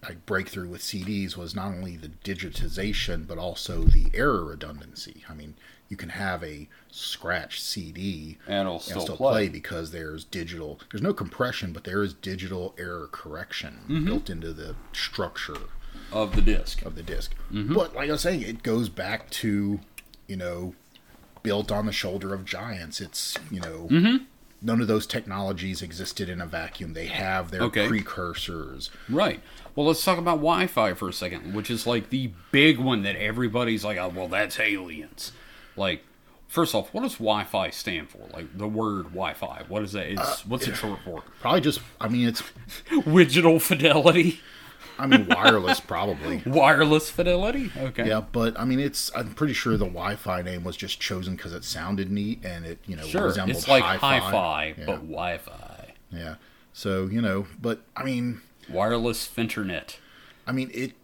like 0.03 0.25
breakthrough 0.27 0.69
with 0.69 0.83
CDs 0.83 1.37
was 1.37 1.55
not 1.55 1.69
only 1.69 1.97
the 1.97 2.09
digitization 2.09 3.27
but 3.27 3.39
also 3.39 3.83
the 3.83 4.11
error 4.15 4.45
redundancy. 4.45 5.25
I 5.29 5.35
mean, 5.35 5.55
you 5.89 5.97
can 5.97 6.11
have 6.11 6.43
a 6.43 6.69
scratch 6.91 7.61
CD 7.61 8.39
And 8.47 8.61
it'll 8.61 8.75
and 8.75 8.83
still, 8.83 9.01
still 9.03 9.17
play. 9.17 9.33
play 9.33 9.49
because 9.49 9.91
there's 9.91 10.25
digital 10.25 10.81
there's 10.91 11.03
no 11.03 11.15
compression 11.15 11.73
but 11.73 11.85
there 11.85 12.03
is 12.03 12.15
digital 12.15 12.75
error 12.79 13.09
correction 13.11 13.81
mm-hmm. 13.85 14.05
built 14.05 14.31
into 14.31 14.53
the 14.53 14.75
structure 14.93 15.59
of 16.13 16.35
the 16.35 16.43
disc. 16.43 16.83
of 16.85 16.95
the 16.95 17.03
disc 17.03 17.35
mm-hmm. 17.53 17.75
but 17.75 17.95
like 17.95 18.09
i 18.09 18.13
was 18.13 18.21
saying 18.21 18.43
it 18.43 18.63
goes 18.63 18.89
back 18.89 19.29
to 19.31 19.81
you 20.27 20.37
know 20.37 20.75
built 21.43 21.71
on 21.71 21.87
the 21.87 21.93
shoulder 21.93 22.35
of 22.35 22.45
giants 22.45 23.01
it's 23.01 23.37
you 23.51 23.61
know 23.61 23.87
mm-hmm. 23.91 24.25
none 24.63 24.81
of 24.81 24.89
those 24.89 25.07
technologies 25.07 25.83
existed 25.83 26.29
in 26.29 26.41
a 26.41 26.47
vacuum 26.47 26.93
they 26.93 27.07
have 27.07 27.51
their 27.51 27.63
Okay. 27.63 27.87
precursors 27.89 28.91
Right. 29.09 29.41
Well, 29.75 29.87
let's 29.87 30.03
talk 30.03 30.17
about 30.19 30.37
Wi 30.37 30.67
Fi 30.69 30.95
for 30.95 31.07
a 31.11 31.13
second, 31.13 31.55
which 31.55 31.71
is 31.71 31.87
like 31.87 32.09
the 32.09 32.31
big 32.51 32.79
one 32.79 33.03
that 33.03 33.15
everybody's 33.17 33.85
like, 33.85 33.99
oh, 33.99 34.09
well, 34.09 34.27
that's 34.27 34.59
aliens. 34.59 35.33
Like, 35.77 36.03
first 36.49 36.75
off, 36.75 36.95
what 36.95 37.03
does 37.03 37.17
Wi 37.17 37.45
Fi 37.45 37.69
stand 37.69 38.09
for? 38.09 38.27
Like, 38.33 38.57
the 38.57 38.67
word 38.67 39.05
Wi 39.09 39.35
Fi. 39.35 39.65
What 39.69 39.83
is 39.83 39.93
that? 39.93 40.11
It's, 40.11 40.21
uh, 40.21 40.37
what's 40.47 40.67
it 40.67 40.77
short 40.77 41.01
for? 41.05 41.23
probably 41.41 41.61
just 41.61 41.81
i 42.01 42.09
mean 42.09 42.27
it's 42.27 42.43
Digital 43.07 43.61
fidelity? 43.61 44.41
I 44.99 45.07
mean 45.07 45.27
wireless 45.29 45.81
probably 45.81 46.43
Wireless 46.47 47.11
fidelity? 47.11 47.71
Okay. 47.77 48.09
yeah 48.09 48.21
but 48.33 48.59
i 48.59 48.65
mean 48.65 48.81
it's 48.81 49.11
i'm 49.15 49.35
pretty 49.35 49.53
sure 49.53 49.77
the 49.77 49.85
wi-fi 49.87 50.43
name 50.43 50.65
was 50.65 50.77
just 50.77 51.01
chosen 51.01 51.37
because 51.37 51.53
it 51.53 51.65
sounded 51.65 52.11
neat 52.11 52.45
and 52.45 52.65
it 52.65 52.79
you 52.87 52.97
know 52.97 53.05
Sure. 53.07 53.25
resembled 53.25 53.57
It's 53.57 53.69
like 53.69 53.83
hi-fi. 53.83 54.19
hi 54.19 54.31
fi, 54.31 54.75
yeah. 54.79 54.87
but 54.87 54.97
Wi 55.03 55.39
Fi. 55.39 55.95
yeah 56.11 56.35
so 56.73 57.07
you 57.07 57.21
know 57.21 57.47
but 57.61 57.83
i 57.97 58.03
mean 58.05 58.41
Wireless 58.69 59.29
Finternet. 59.29 59.97
I 60.45 60.51
mean, 60.51 60.73
it 60.75 60.95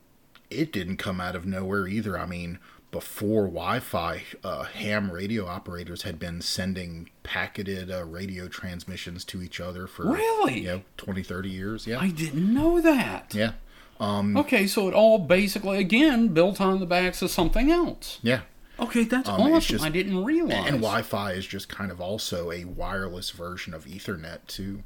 it 0.51 0.73
didn't 0.73 0.97
come 0.97 1.20
out 1.20 1.36
of 1.36 1.47
nowhere 1.47 1.86
either. 1.86 2.19
I 2.19 2.27
mean, 2.27 2.59
before 2.90 3.44
Wi-Fi, 3.44 4.24
uh, 4.43 4.64
ham 4.64 5.12
radio 5.12 5.47
operators 5.47 6.02
had 6.02 6.19
been 6.19 6.40
sending 6.40 7.09
packeted 7.23 7.89
uh, 7.89 8.05
radio 8.05 8.48
transmissions 8.48 9.24
to 9.27 9.40
each 9.43 9.60
other 9.60 9.86
for 9.86 10.10
Really? 10.12 10.62
you 10.62 10.66
know 10.66 10.82
20, 10.97 11.23
30 11.23 11.51
years. 11.51 11.86
Yeah, 11.86 12.01
I 12.01 12.09
didn't 12.10 12.52
know 12.52 12.81
that. 12.81 13.32
yeah, 13.32 13.52
Okay, 14.01 14.66
so 14.66 14.89
it 14.89 14.94
all 14.94 15.19
basically 15.19 15.78
again 15.78 16.28
built 16.28 16.60
on 16.60 16.81
the 16.81 16.86
backs 16.86 17.23
of 17.23 17.31
something 17.31 17.70
else. 17.70 18.19
yeah. 18.23 18.40
Okay, 18.81 19.05
that's 19.05 19.28
Um, 19.28 19.40
awesome. 19.43 19.60
just- 19.60 19.85
I 19.85 19.90
didn't 19.90 20.24
realize. 20.24 20.66
And 20.66 20.77
Wi-Fi 20.81 21.32
is 21.32 21.47
just 21.47 21.69
kind 21.69 21.93
of 21.93 22.01
also 22.01 22.51
a 22.51 22.64
wireless 22.64 23.31
version 23.31 23.74
of 23.74 23.85
Ethernet 23.85 24.40
too. 24.48 24.82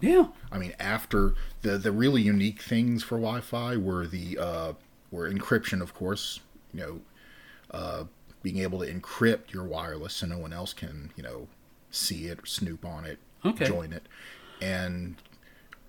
Yeah. 0.00 0.28
I 0.50 0.58
mean, 0.58 0.74
after 0.78 1.34
the 1.62 1.76
the 1.76 1.92
really 1.92 2.22
unique 2.22 2.62
things 2.62 3.02
for 3.02 3.16
Wi-Fi 3.18 3.76
were 3.76 4.06
the 4.06 4.38
uh, 4.38 4.72
were 5.10 5.30
encryption, 5.30 5.82
of 5.82 5.92
course. 5.92 6.40
You 6.72 6.80
know, 6.80 7.00
uh, 7.72 8.04
being 8.42 8.58
able 8.58 8.78
to 8.78 8.86
encrypt 8.92 9.52
your 9.52 9.64
wireless 9.64 10.14
so 10.14 10.26
no 10.26 10.38
one 10.38 10.52
else 10.54 10.72
can 10.72 11.10
you 11.16 11.22
know 11.22 11.48
see 11.90 12.26
it 12.26 12.40
snoop 12.44 12.84
on 12.86 13.04
it, 13.04 13.18
Okay. 13.44 13.66
join 13.66 13.92
it, 13.92 14.06
and 14.62 15.16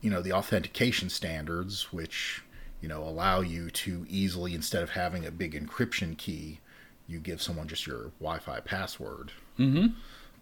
you 0.02 0.10
know 0.10 0.22
the 0.22 0.34
authentication 0.34 1.10
standards, 1.10 1.94
which 1.94 2.42
you 2.82 2.88
know 2.90 3.04
allow 3.04 3.42
you 3.42 3.70
to 3.72 4.06
easily 4.10 4.54
instead 4.56 4.84
of 4.84 4.92
having 4.92 5.26
a 5.26 5.32
big 5.32 5.54
encryption 5.54 6.18
key, 6.18 6.60
you 7.08 7.20
give 7.20 7.42
someone 7.42 7.68
just 7.68 7.88
your 7.88 8.12
Wi-Fi 8.20 8.60
password. 8.62 9.32
Mm-hmm. 9.60 9.88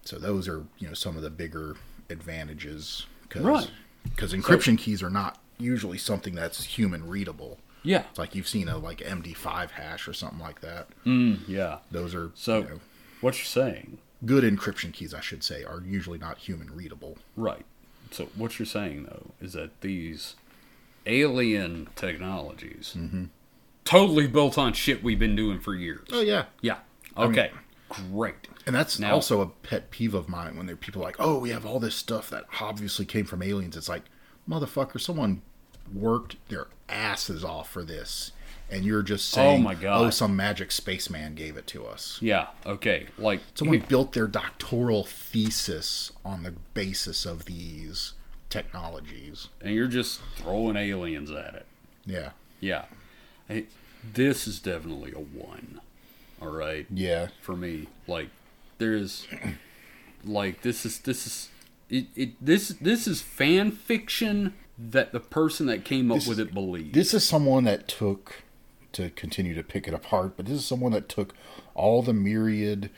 So 0.04 0.18
those 0.20 0.48
are 0.48 0.66
you 0.80 0.88
know 0.88 0.94
some 0.94 1.16
of 1.16 1.22
the 1.24 1.30
bigger 1.30 1.76
advantages 2.10 3.06
because 3.24 3.44
Right. 3.44 3.72
because 4.04 4.34
encryption 4.34 4.78
keys 4.78 5.02
are 5.04 5.10
not 5.10 5.40
usually 5.58 5.98
something 5.98 6.36
that's 6.36 6.64
human 6.64 7.08
readable. 7.08 7.60
Yeah. 7.84 8.04
It's 8.10 8.20
like 8.20 8.34
you've 8.36 8.48
seen 8.48 8.68
a 8.68 8.78
like 8.78 8.98
MD5 9.00 9.72
hash 9.72 10.08
or 10.08 10.14
something 10.14 10.40
like 10.40 10.62
that. 10.62 10.88
Mm, 11.06 11.40
yeah. 11.48 11.78
Those 11.92 12.16
are 12.16 12.32
So, 12.36 12.60
you 12.60 12.64
know, 12.66 12.80
what 13.22 13.38
you're 13.38 13.46
saying, 13.46 14.00
good 14.26 14.44
encryption 14.44 14.92
keys, 14.92 15.14
I 15.14 15.22
should 15.22 15.44
say, 15.44 15.64
are 15.64 15.82
usually 15.86 16.18
not 16.18 16.40
human 16.40 16.76
readable. 16.76 17.18
right? 17.36 17.64
So, 18.12 18.26
what 18.36 18.58
you're 18.60 18.66
saying 18.66 19.04
though 19.04 19.32
is 19.42 19.54
that 19.54 19.82
these 19.82 20.36
alien 21.06 21.90
technologies, 21.96 22.96
mm-hmm. 22.98 23.26
totally 23.84 24.28
built 24.28 24.58
on 24.58 24.74
shit 24.74 25.04
we've 25.04 25.20
been 25.20 25.36
doing 25.36 25.60
for 25.60 25.74
years. 25.76 26.08
Oh 26.12 26.22
yeah, 26.22 26.46
Yeah. 26.62 26.78
Okay. 27.18 27.52
Great. 27.90 28.48
and 28.66 28.76
that's 28.76 29.00
Now- 29.00 29.14
also 29.14 29.42
a 29.42 29.48
pet 29.48 29.92
peeve 29.92 30.14
of 30.14 30.28
mine 30.28 30.58
when 30.58 30.66
there 30.66 30.74
are 30.74 30.78
people 30.78 31.02
like, 31.02 31.16
oh, 31.20 31.38
we 31.40 31.52
have 31.52 31.66
all 31.66 31.80
this 31.80 31.96
stuff 31.96 32.30
that 32.32 32.46
obviously 32.60 33.06
came 33.06 33.26
from 33.26 33.42
aliens. 33.44 33.78
It's 33.78 33.88
like, 33.88 34.04
motherfucker, 34.50 35.00
someone 35.00 35.42
worked 35.94 36.36
their 36.50 36.68
asses 36.90 37.44
off 37.44 37.70
for 37.70 37.84
this. 37.84 38.32
And 38.70 38.84
you're 38.84 39.04
just 39.04 39.32
oh, 39.34 39.36
saying, 39.36 39.60
Oh, 39.62 39.64
my 39.64 39.76
God. 39.76 40.02
oh, 40.02 40.10
some 40.10 40.36
magic 40.36 40.72
spaceman 40.72 41.36
gave 41.36 41.56
it 41.56 41.68
to 41.68 41.86
us. 41.86 42.18
Yeah. 42.22 42.48
Okay. 42.66 43.06
Like 43.20 43.42
Someone 43.54 43.80
built 43.88 44.14
their 44.14 44.28
doctoral 44.28 45.04
thesis 45.06 46.12
on 46.26 46.42
the 46.44 46.52
basis 46.74 47.26
of 47.26 47.46
these 47.46 48.14
technologies. 48.50 49.50
and 49.62 49.74
you're 49.74 49.88
just 49.88 50.22
throwing 50.38 50.76
aliens 50.76 51.32
at 51.32 51.54
it. 51.56 51.66
Yeah. 52.06 52.32
Yeah. 52.60 52.86
Hey, 53.48 53.66
this 54.14 54.48
is 54.48 54.60
definitely 54.60 55.12
a 55.12 55.20
one. 55.20 55.82
All 56.42 56.50
right. 56.50 56.86
Yeah. 56.90 57.28
For 57.42 57.56
me, 57.56 57.88
like 58.08 58.30
there's 58.78 59.28
like 60.24 60.62
this 60.62 60.86
is 60.86 61.00
this 61.00 61.26
is 61.26 61.50
it, 61.90 62.08
it 62.16 62.46
this 62.46 62.70
this 62.82 63.08
is 63.08 63.22
fan 63.22 63.72
fiction 63.72 64.54
that 64.78 65.12
the 65.14 65.20
person 65.20 65.68
that 65.68 65.86
came 65.86 66.12
up 66.12 66.18
This- 66.20 66.28
with 66.28 66.40
it 66.40 66.54
believed. 66.54 66.94
This 66.94 67.14
is 67.14 67.26
someone 67.26 67.64
that 67.64 67.88
took, 67.88 68.44
to 68.92 69.10
continue 69.12 69.54
to 69.56 69.64
pick 69.64 69.88
it 69.88 69.94
apart, 69.94 70.36
but 70.36 70.46
this 70.46 70.60
is 70.60 70.66
someone 70.66 70.92
that 70.92 71.08
took 71.08 71.34
all 71.74 72.02
the 72.02 72.14
myriad 72.14 72.90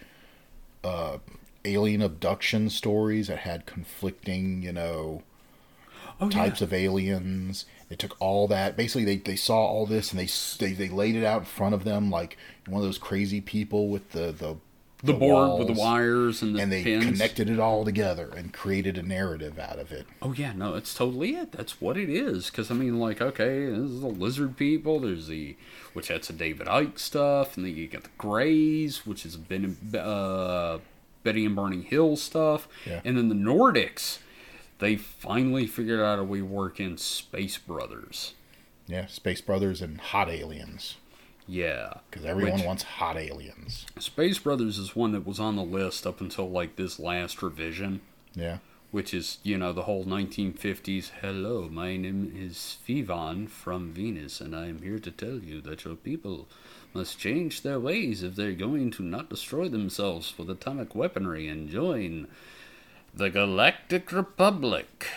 uh, 0.83 1.17
alien 1.65 2.01
abduction 2.01 2.69
stories 2.69 3.27
that 3.27 3.39
had 3.39 3.65
conflicting, 3.67 4.63
you 4.63 4.71
know, 4.71 5.21
oh, 6.19 6.29
types 6.29 6.61
yeah. 6.61 6.65
of 6.65 6.73
aliens. 6.73 7.65
They 7.89 7.95
took 7.95 8.15
all 8.19 8.47
that. 8.49 8.75
Basically, 8.75 9.05
they, 9.05 9.17
they 9.17 9.35
saw 9.37 9.57
all 9.65 9.85
this 9.85 10.11
and 10.11 10.19
they, 10.19 10.27
they 10.65 10.73
they 10.73 10.89
laid 10.89 11.15
it 11.15 11.23
out 11.23 11.39
in 11.39 11.45
front 11.45 11.73
of 11.73 11.83
them 11.83 12.09
like 12.09 12.37
one 12.67 12.81
of 12.81 12.85
those 12.85 12.97
crazy 12.97 13.39
people 13.39 13.87
with 13.87 14.11
the 14.11 14.31
the, 14.33 14.57
the 15.03 15.13
board 15.13 15.59
with 15.59 15.67
the 15.67 15.79
wires 15.79 16.41
and 16.41 16.55
the 16.55 16.61
and 16.61 16.71
they 16.71 16.83
pins. 16.83 17.05
connected 17.05 17.49
it 17.49 17.59
all 17.59 17.85
together 17.85 18.29
and 18.35 18.51
created 18.51 18.97
a 18.97 19.03
narrative 19.03 19.57
out 19.57 19.79
of 19.79 19.91
it. 19.93 20.05
Oh 20.21 20.33
yeah, 20.33 20.51
no, 20.53 20.75
it's 20.75 20.93
totally 20.93 21.35
it. 21.35 21.53
That's 21.53 21.79
what 21.79 21.95
it 21.97 22.09
is. 22.09 22.49
Because 22.49 22.69
I 22.71 22.73
mean, 22.73 22.99
like, 22.99 23.21
okay, 23.21 23.67
this 23.67 23.77
is 23.77 24.01
the 24.01 24.07
lizard 24.07 24.57
people. 24.57 24.99
There's 24.99 25.27
the, 25.27 25.55
which 25.93 26.09
that's 26.09 26.27
the 26.27 26.33
David 26.33 26.67
Icke 26.67 26.99
stuff, 26.99 27.55
and 27.55 27.65
then 27.65 27.75
you 27.77 27.87
got 27.87 28.03
the 28.03 28.09
Greys, 28.17 29.05
which 29.05 29.25
is 29.25 29.37
Ben, 29.37 29.77
uh, 29.97 30.79
Betty 31.23 31.45
and 31.45 31.55
Barney 31.55 31.83
Hill 31.83 32.15
stuff, 32.17 32.67
Yeah. 32.85 32.99
and 33.05 33.17
then 33.17 33.29
the 33.29 33.35
Nordics. 33.35 34.17
They 34.79 34.95
finally 34.95 35.65
figured 35.67 35.99
out 35.99 36.19
a 36.19 36.23
way 36.23 36.39
to 36.39 36.45
work 36.45 36.79
in 36.79 36.97
Space 36.97 37.57
Brothers. 37.57 38.33
Yeah, 38.87 39.07
Space 39.07 39.41
Brothers 39.41 39.81
and 39.81 39.99
hot 39.99 40.29
aliens 40.29 40.95
Yeah, 41.47 41.95
because 42.09 42.25
everyone 42.25 42.55
Which- 42.59 42.65
wants 42.65 42.83
hot 42.83 43.17
aliens. 43.17 43.85
Space 43.99 44.37
Brothers 44.39 44.77
is 44.77 44.95
one 44.95 45.11
that 45.13 45.25
was 45.25 45.39
on 45.39 45.55
the 45.55 45.63
list 45.63 46.05
up 46.05 46.21
until 46.21 46.49
like 46.49 46.75
this 46.75 46.99
last 46.99 47.41
revision. 47.41 48.01
Yeah. 48.35 48.59
which 48.91 49.13
is 49.13 49.39
you 49.43 49.57
know 49.57 49.73
the 49.73 49.83
whole 49.83 50.05
1950s 50.05 51.09
hello 51.21 51.67
my 51.69 51.97
name 51.97 52.31
is 52.33 52.77
Vivan 52.85 53.47
from 53.47 53.91
Venus 53.91 54.39
and 54.39 54.55
I 54.55 54.67
am 54.67 54.81
here 54.81 54.97
to 54.99 55.11
tell 55.11 55.39
you 55.39 55.59
that 55.61 55.83
your 55.83 55.95
people 55.95 56.47
must 56.93 57.19
change 57.19 57.61
their 57.63 57.79
ways 57.81 58.23
if 58.23 58.35
they're 58.35 58.53
going 58.53 58.91
to 58.91 59.03
not 59.03 59.29
destroy 59.29 59.67
themselves 59.67 60.33
with 60.37 60.49
atomic 60.49 60.95
weaponry 60.95 61.49
and 61.49 61.69
join 61.69 62.27
the 63.17 63.29
Galactic 63.29 64.11
Republic. 64.11 65.07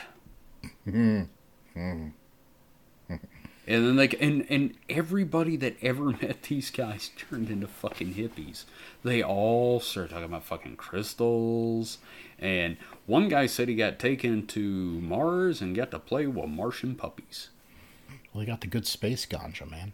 And 3.67 3.87
then 3.87 3.97
they 3.97 4.09
and 4.21 4.45
and 4.51 4.75
everybody 4.89 5.57
that 5.57 5.77
ever 5.81 6.05
met 6.23 6.43
these 6.45 6.71
guys 6.71 7.11
turned 7.17 7.51
into 7.51 7.69
fucking 7.69 8.15
hippies. 8.15 8.65
They 9.05 9.23
all 9.23 9.79
started 9.79 10.11
talking 10.11 10.25
about 10.25 10.45
fucking 10.45 10.77
crystals. 10.77 11.99
And 12.39 12.79
one 13.07 13.29
guy 13.29 13.47
said 13.47 13.69
he 13.69 13.77
got 13.77 13.99
taken 13.99 14.47
to 14.49 14.61
Mars 14.61 15.61
and 15.61 15.77
got 15.77 15.91
to 15.93 15.99
play 15.99 16.27
with 16.27 16.49
Martian 16.49 16.97
puppies. 16.97 17.51
Well, 18.33 18.41
they 18.41 18.47
got 18.47 18.63
the 18.63 18.67
good 18.67 18.87
space 18.87 19.27
ganja, 19.27 19.71
man. 19.71 19.93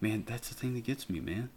Man, 0.00 0.24
that's 0.26 0.48
the 0.48 0.54
thing 0.54 0.74
that 0.74 0.84
gets 0.84 1.10
me, 1.10 1.20
man. 1.20 1.50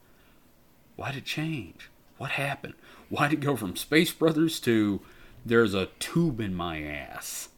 Why'd 0.96 1.16
it 1.16 1.26
change? 1.26 1.90
What 2.18 2.32
happened? 2.32 2.74
Why'd 3.10 3.34
it 3.34 3.40
go 3.40 3.56
from 3.56 3.78
Space 3.78 4.12
Brothers 4.12 4.60
to 4.62 5.00
there's 5.46 5.74
a 5.74 5.88
tube 6.00 6.40
in 6.40 6.54
my 6.56 6.82
ass? 6.82 7.50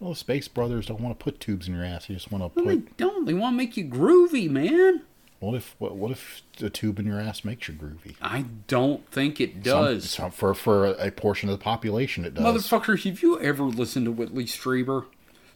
Well, 0.00 0.10
the 0.10 0.16
Space 0.16 0.48
Brothers 0.48 0.86
don't 0.86 1.00
want 1.00 1.18
to 1.18 1.22
put 1.22 1.40
tubes 1.40 1.68
in 1.68 1.74
your 1.74 1.84
ass. 1.84 2.06
They 2.06 2.14
just 2.14 2.30
want 2.32 2.42
to 2.54 2.60
Well, 2.60 2.66
they 2.74 2.80
put. 2.82 2.96
don't. 2.96 3.26
They 3.26 3.34
want 3.34 3.54
to 3.54 3.56
make 3.56 3.76
you 3.76 3.84
groovy, 3.86 4.50
man. 4.50 5.02
What 5.40 5.54
if 5.54 5.74
what, 5.78 5.94
what 5.96 6.10
if 6.10 6.42
a 6.62 6.70
tube 6.70 6.98
in 6.98 7.06
your 7.06 7.20
ass 7.20 7.44
makes 7.44 7.68
you 7.68 7.74
groovy? 7.74 8.16
I 8.22 8.46
don't 8.66 9.08
think 9.10 9.40
it 9.40 9.62
does. 9.62 10.10
some- 10.10 10.30
for 10.30 10.54
for 10.54 10.86
a, 10.86 11.10
portion 11.10 11.48
of 11.50 11.58
the 11.58 11.62
population, 11.62 12.24
it 12.24 12.34
does. 12.34 12.44
Motherfucker, 12.44 13.02
have 13.04 13.22
you 13.22 13.38
ever 13.40 13.64
listened 13.64 14.06
to 14.06 14.12
Whitley 14.12 14.44
Strieber? 14.44 15.04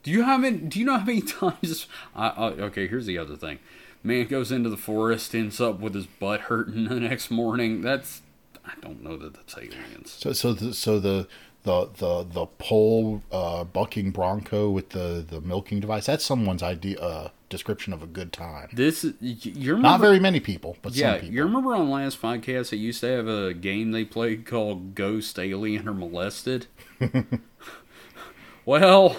Do 0.02 0.10
you 0.12 0.22
have 0.22 0.44
any, 0.44 0.58
Do 0.58 0.78
you 0.78 0.84
know 0.84 0.98
how 0.98 1.04
many 1.04 1.20
times? 1.22 1.86
I, 2.14 2.28
I, 2.28 2.46
okay, 2.50 2.86
here's 2.86 3.06
the 3.06 3.18
other 3.18 3.36
thing. 3.36 3.58
Man 4.04 4.26
goes 4.28 4.52
into 4.52 4.70
the 4.70 4.76
forest, 4.76 5.34
ends 5.34 5.60
up 5.60 5.80
with 5.80 5.94
his 5.94 6.06
butt 6.06 6.42
hurting 6.42 6.84
the 6.88 7.00
next 7.00 7.30
morning. 7.30 7.80
That's 7.80 8.22
I 8.68 8.72
don't 8.80 9.02
know 9.02 9.16
that 9.16 9.34
that's 9.34 9.56
aliens. 9.56 10.16
So 10.18 10.32
so 10.32 10.52
the, 10.52 10.74
so 10.74 10.98
the 10.98 11.26
the 11.62 11.88
the 11.96 12.24
the 12.24 12.46
pole 12.58 13.22
uh, 13.32 13.64
bucking 13.64 14.10
bronco 14.10 14.70
with 14.70 14.90
the 14.90 15.24
the 15.26 15.40
milking 15.40 15.80
device. 15.80 16.06
That's 16.06 16.24
someone's 16.24 16.62
idea 16.62 17.00
uh, 17.00 17.30
description 17.48 17.92
of 17.92 18.02
a 18.02 18.06
good 18.06 18.32
time. 18.32 18.68
This 18.72 19.04
you 19.20 19.72
remember? 19.72 19.88
Not 19.88 20.00
very 20.00 20.20
many 20.20 20.40
people, 20.40 20.76
but 20.82 20.94
yeah, 20.94 21.12
some 21.12 21.20
people. 21.20 21.34
you 21.34 21.44
remember 21.44 21.74
on 21.74 21.90
last 21.90 22.20
podcast 22.20 22.70
they 22.70 22.76
used 22.76 23.00
to 23.00 23.08
have 23.08 23.26
a 23.26 23.54
game 23.54 23.92
they 23.92 24.04
played 24.04 24.46
called 24.46 24.94
Ghost, 24.94 25.38
Alien, 25.38 25.88
or 25.88 25.94
Molested? 25.94 26.66
well, 28.64 29.16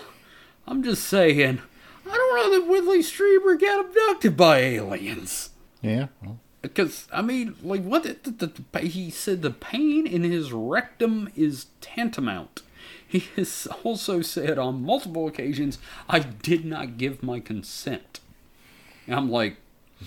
I'm 0.68 0.84
just 0.84 1.04
saying, 1.06 1.62
I 2.10 2.16
don't 2.16 2.36
know 2.36 2.60
that 2.60 2.70
Whitley 2.70 3.00
Strieber 3.00 3.60
got 3.60 3.86
abducted 3.86 4.38
by 4.38 4.60
aliens. 4.60 5.50
Yeah. 5.82 6.08
Well, 6.22 6.40
Because 6.62 7.08
I 7.14 7.22
mean, 7.22 7.56
like, 7.64 7.84
what 7.84 8.04
the, 8.04 8.52
the, 8.72 8.80
he 8.82 9.10
said, 9.10 9.42
the 9.42 9.52
pain 9.52 10.06
in 10.06 10.24
his 10.24 10.52
rectum 10.52 11.30
is 11.36 11.68
tantamount. 11.80 12.64
He 13.06 13.20
has 13.36 13.68
also 13.84 14.22
said 14.22 14.60
on 14.60 14.84
multiple 14.84 15.28
occasions, 15.28 15.80
"I 16.08 16.20
did 16.20 16.66
not 16.66 16.98
give 16.98 17.24
my 17.24 17.40
consent." 17.40 18.20
And 19.08 19.16
I'm 19.16 19.32
like, 19.32 19.58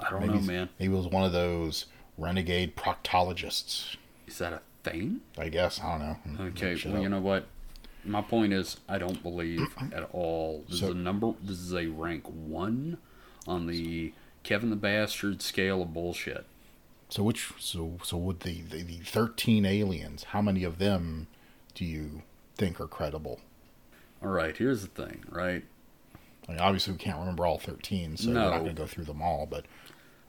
I 0.00 0.10
don't 0.10 0.20
maybe 0.20 0.34
know, 0.34 0.40
man. 0.40 0.68
He 0.78 0.88
was 0.88 1.06
one 1.06 1.24
of 1.24 1.32
those 1.32 1.86
renegade 2.16 2.74
proctologists. 2.74 3.96
Is 4.26 4.38
that 4.38 4.52
a 4.52 4.62
thing? 4.82 5.20
I 5.38 5.48
guess 5.48 5.80
I 5.80 5.98
don't 5.98 6.38
know. 6.38 6.44
Okay, 6.46 6.76
well, 6.84 6.96
up. 6.96 7.02
you 7.02 7.08
know 7.08 7.20
what? 7.20 7.46
My 8.06 8.22
point 8.22 8.52
is, 8.52 8.78
I 8.88 8.98
don't 8.98 9.22
believe 9.22 9.74
at 9.92 10.08
all. 10.12 10.64
This 10.68 10.80
So- 10.80 10.86
is 10.86 10.92
a 10.92 10.94
number. 10.94 11.32
This 11.42 11.58
is 11.58 11.74
a 11.74 11.86
rank 11.86 12.24
one 12.26 12.98
on 13.46 13.66
the 13.66 14.12
Kevin 14.42 14.70
the 14.70 14.76
Bastard 14.76 15.42
scale 15.42 15.82
of 15.82 15.92
bullshit. 15.92 16.46
So 17.08 17.22
which 17.22 17.50
so 17.58 17.98
so 18.02 18.16
would 18.16 18.40
the, 18.40 18.62
the 18.62 18.82
the 18.82 18.96
thirteen 18.98 19.64
aliens? 19.64 20.24
How 20.24 20.42
many 20.42 20.64
of 20.64 20.78
them 20.78 21.28
do 21.74 21.84
you 21.84 22.22
think 22.56 22.80
are 22.80 22.88
credible? 22.88 23.40
All 24.22 24.30
right, 24.30 24.56
here's 24.56 24.82
the 24.82 24.88
thing, 24.88 25.22
right? 25.28 25.62
I 26.48 26.52
mean, 26.52 26.60
obviously, 26.60 26.92
we 26.94 26.98
can't 26.98 27.18
remember 27.18 27.46
all 27.46 27.58
thirteen, 27.58 28.16
so 28.16 28.28
we're 28.30 28.34
not 28.34 28.50
going 28.60 28.66
to 28.66 28.72
go 28.82 28.86
through 28.86 29.04
them 29.04 29.22
all. 29.22 29.46
But 29.46 29.66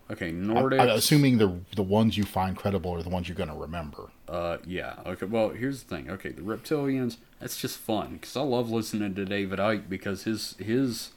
Okay, 0.10 0.32
Nordic. 0.32 0.80
Assuming 0.80 1.38
the 1.40 1.60
the 1.76 1.84
ones 1.84 2.16
you 2.16 2.24
find 2.26 2.56
credible 2.56 2.92
are 2.92 3.02
the 3.04 3.10
ones 3.10 3.28
you're 3.28 3.36
going 3.36 3.50
to 3.50 3.56
remember. 3.56 4.10
Uh, 4.28 4.58
yeah. 4.66 4.96
Okay. 5.06 5.26
Well, 5.26 5.50
here's 5.50 5.84
the 5.84 5.96
thing. 5.96 6.10
Okay, 6.12 6.30
the 6.30 6.42
reptilians. 6.44 7.18
That's 7.40 7.60
just 7.60 7.78
fun 7.78 8.14
because 8.14 8.36
I 8.36 8.42
love 8.42 8.70
listening 8.72 9.14
to 9.16 9.26
David 9.26 9.60
Icke 9.60 9.88
because 9.90 10.24
his 10.24 10.56
his 10.60 11.12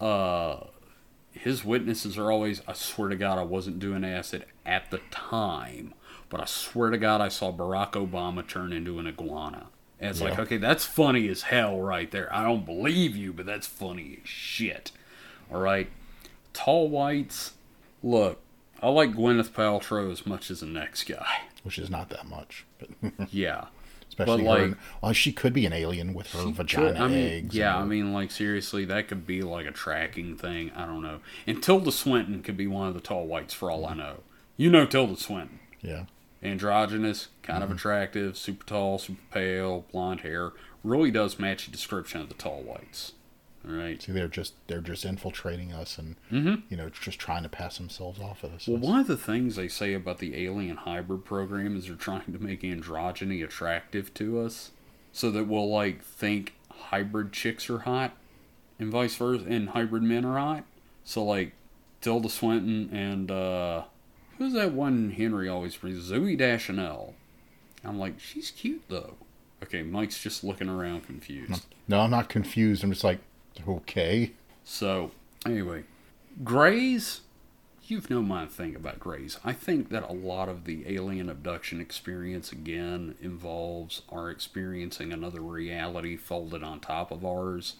uh 0.00 0.64
his 1.32 1.64
witnesses 1.64 2.18
are 2.18 2.30
always. 2.30 2.60
I 2.66 2.72
swear 2.72 3.08
to 3.08 3.16
God, 3.16 3.38
I 3.38 3.42
wasn't 3.42 3.78
doing 3.78 4.04
acid 4.04 4.44
at 4.66 4.90
the 4.90 5.00
time, 5.10 5.94
but 6.28 6.40
I 6.40 6.44
swear 6.44 6.90
to 6.90 6.98
God, 6.98 7.20
I 7.20 7.28
saw 7.28 7.52
Barack 7.52 7.92
Obama 7.92 8.46
turn 8.46 8.72
into 8.72 8.98
an 8.98 9.06
iguana. 9.06 9.66
And 10.00 10.10
it's 10.10 10.20
like, 10.22 10.38
okay, 10.38 10.56
that's 10.56 10.86
funny 10.86 11.28
as 11.28 11.42
hell 11.42 11.78
right 11.78 12.10
there. 12.10 12.34
I 12.34 12.42
don't 12.42 12.64
believe 12.64 13.14
you, 13.16 13.32
but 13.34 13.44
that's 13.44 13.66
funny 13.66 14.20
as 14.22 14.28
shit. 14.28 14.92
All 15.52 15.60
right, 15.60 15.88
tall 16.54 16.88
whites. 16.88 17.52
Look, 18.02 18.40
I 18.82 18.88
like 18.88 19.12
Gwyneth 19.12 19.50
Paltrow 19.50 20.10
as 20.10 20.24
much 20.24 20.50
as 20.50 20.60
the 20.60 20.66
next 20.66 21.04
guy. 21.04 21.42
which 21.64 21.78
is 21.78 21.90
not 21.90 22.08
that 22.08 22.26
much. 22.26 22.64
But 22.78 22.88
Yeah. 23.32 23.66
Especially 24.10 24.44
But, 24.44 24.60
her, 24.60 24.66
like- 24.68 24.76
well, 25.02 25.12
she 25.14 25.32
could 25.32 25.54
be 25.54 25.64
an 25.64 25.72
alien 25.72 26.12
with 26.12 26.30
her 26.32 26.50
vagina 26.50 26.92
could- 26.92 27.00
I 27.00 27.08
mean, 27.08 27.28
eggs. 27.28 27.54
Yeah, 27.56 27.76
I 27.78 27.84
mean, 27.84 28.12
like 28.12 28.30
seriously, 28.30 28.84
that 28.84 29.08
could 29.08 29.26
be 29.26 29.40
like 29.42 29.64
a 29.66 29.70
tracking 29.72 30.36
thing. 30.36 30.70
I 30.76 30.84
don't 30.84 31.02
know. 31.02 31.20
And 31.46 31.62
Tilda 31.62 31.90
Swinton 31.90 32.42
could 32.42 32.56
be 32.58 32.66
one 32.66 32.86
of 32.88 32.94
the 32.94 33.00
tall 33.00 33.26
whites 33.26 33.54
for 33.54 33.70
all 33.70 33.86
I 33.86 33.94
know. 33.94 34.16
You 34.58 34.68
know 34.70 34.84
Tilda 34.84 35.16
Swinton, 35.16 35.58
yeah. 35.80 36.04
androgynous, 36.42 37.28
kind 37.42 37.62
Mm-hmm. 37.62 37.72
of 37.72 37.78
attractive, 37.78 38.36
super 38.36 38.66
tall, 38.66 38.98
super 38.98 39.22
pale, 39.30 39.86
blonde 39.92 40.20
hair. 40.20 40.52
Really 40.84 41.10
does 41.10 41.38
match 41.38 41.64
the 41.66 41.70
description 41.72 42.20
of 42.20 42.28
the 42.28 42.34
tall 42.34 42.62
whites. 42.62 43.12
Right. 43.62 44.00
See, 44.00 44.12
they're 44.12 44.26
just 44.28 44.54
they're 44.68 44.80
just 44.80 45.04
infiltrating 45.04 45.72
us 45.72 45.98
and 45.98 46.16
you 46.30 46.76
know 46.76 46.88
just 46.88 47.18
trying 47.18 47.42
to 47.42 47.48
pass 47.48 47.76
themselves 47.76 48.18
off 48.18 48.42
of 48.42 48.54
us. 48.54 48.62
Mm-hmm. 48.62 48.72
Well, 48.80 48.92
one 48.92 49.00
of 49.00 49.06
the 49.06 49.18
things 49.18 49.56
they 49.56 49.68
say 49.68 49.92
about 49.92 50.18
the 50.18 50.46
alien 50.46 50.76
hybrid 50.78 51.24
program 51.26 51.76
is 51.76 51.86
they're 51.86 51.96
trying 51.96 52.32
to 52.32 52.38
make 52.38 52.62
androgyny 52.62 53.44
attractive 53.44 54.14
to 54.14 54.40
us, 54.40 54.70
so 55.12 55.30
that 55.30 55.44
we'll 55.46 55.68
like 55.70 56.02
think 56.02 56.54
hybrid 56.70 57.32
chicks 57.32 57.68
are 57.68 57.80
hot, 57.80 58.12
and 58.78 58.90
vice 58.90 59.16
versa, 59.16 59.44
and 59.46 59.70
hybrid 59.70 60.02
men 60.02 60.24
are 60.24 60.38
hot. 60.38 60.64
So 61.04 61.22
like 61.22 61.52
Tilda 62.00 62.30
Swinton 62.30 62.88
and 62.96 63.30
uh, 63.30 63.82
who's 64.38 64.54
that 64.54 64.72
one 64.72 65.10
Henry 65.10 65.48
always 65.50 65.76
brings? 65.76 66.10
Zooey 66.10 66.36
Deschanel. 66.38 67.14
I'm 67.84 67.98
like, 67.98 68.18
she's 68.18 68.50
cute 68.50 68.84
though. 68.88 69.16
Okay, 69.62 69.82
Mike's 69.82 70.22
just 70.22 70.42
looking 70.42 70.70
around 70.70 71.06
confused. 71.06 71.66
no, 71.86 72.00
I'm 72.00 72.10
not 72.10 72.30
confused. 72.30 72.82
I'm 72.82 72.90
just 72.90 73.04
like, 73.04 73.18
okay. 73.66 74.32
So, 74.64 75.10
anyway, 75.44 75.84
Grays, 76.44 77.22
you've 77.86 78.08
known 78.10 78.28
my 78.28 78.46
thing 78.46 78.76
about 78.76 79.00
Grays. 79.00 79.38
I 79.44 79.52
think 79.52 79.90
that 79.90 80.08
a 80.08 80.12
lot 80.12 80.48
of 80.48 80.64
the 80.64 80.84
alien 80.86 81.28
abduction 81.28 81.80
experience, 81.80 82.52
again, 82.52 83.16
involves 83.20 84.02
our 84.10 84.30
experiencing 84.30 85.12
another 85.12 85.40
reality 85.40 86.16
folded 86.16 86.62
on 86.62 86.80
top 86.80 87.10
of 87.10 87.24
ours, 87.24 87.76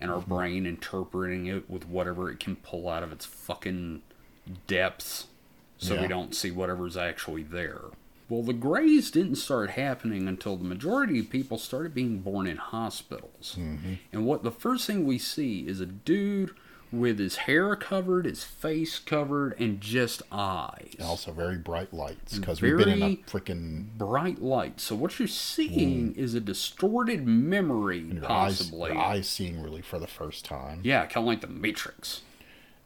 and 0.00 0.10
our 0.10 0.18
mm-hmm. 0.18 0.34
brain 0.34 0.66
interpreting 0.66 1.46
it 1.46 1.70
with 1.70 1.88
whatever 1.88 2.30
it 2.30 2.38
can 2.38 2.56
pull 2.56 2.88
out 2.88 3.02
of 3.02 3.12
its 3.12 3.24
fucking 3.24 4.02
depths 4.66 5.26
so 5.78 6.00
we 6.00 6.08
don't 6.08 6.34
see 6.34 6.50
whatever's 6.50 6.96
actually 6.96 7.42
there. 7.42 7.82
Well, 8.28 8.42
the 8.42 8.52
Greys 8.52 9.10
didn't 9.10 9.36
start 9.36 9.70
happening 9.70 10.26
until 10.26 10.56
the 10.56 10.64
majority 10.64 11.20
of 11.20 11.30
people 11.30 11.58
started 11.58 11.94
being 11.94 12.18
born 12.18 12.46
in 12.46 12.56
hospitals. 12.56 13.56
Mm-hmm. 13.58 13.94
And 14.12 14.26
what 14.26 14.42
the 14.42 14.50
first 14.50 14.86
thing 14.86 15.06
we 15.06 15.18
see 15.18 15.60
is 15.66 15.80
a 15.80 15.86
dude 15.86 16.50
with 16.92 17.18
his 17.18 17.36
hair 17.36 17.74
covered, 17.76 18.24
his 18.24 18.42
face 18.42 18.98
covered, 18.98 19.58
and 19.60 19.80
just 19.80 20.22
eyes. 20.32 20.94
And 20.98 21.06
also 21.06 21.32
very 21.32 21.56
bright 21.56 21.92
lights 21.92 22.38
because 22.38 22.60
we've 22.60 22.76
been 22.76 22.88
in 22.88 23.02
a 23.02 23.16
freaking 23.28 23.86
Bright 23.96 24.42
light. 24.42 24.80
So 24.80 24.94
what 24.94 25.18
you're 25.18 25.28
seeing 25.28 26.14
mm. 26.14 26.16
is 26.16 26.34
a 26.34 26.40
distorted 26.40 27.26
memory, 27.26 28.00
your 28.00 28.30
eyes, 28.30 28.58
possibly. 28.58 28.92
your 28.92 29.00
eyes 29.00 29.28
seeing 29.28 29.60
really 29.60 29.82
for 29.82 29.98
the 29.98 30.06
first 30.06 30.44
time. 30.44 30.80
Yeah, 30.82 31.06
kind 31.06 31.24
of 31.24 31.24
like 31.24 31.40
the 31.40 31.48
Matrix. 31.48 32.22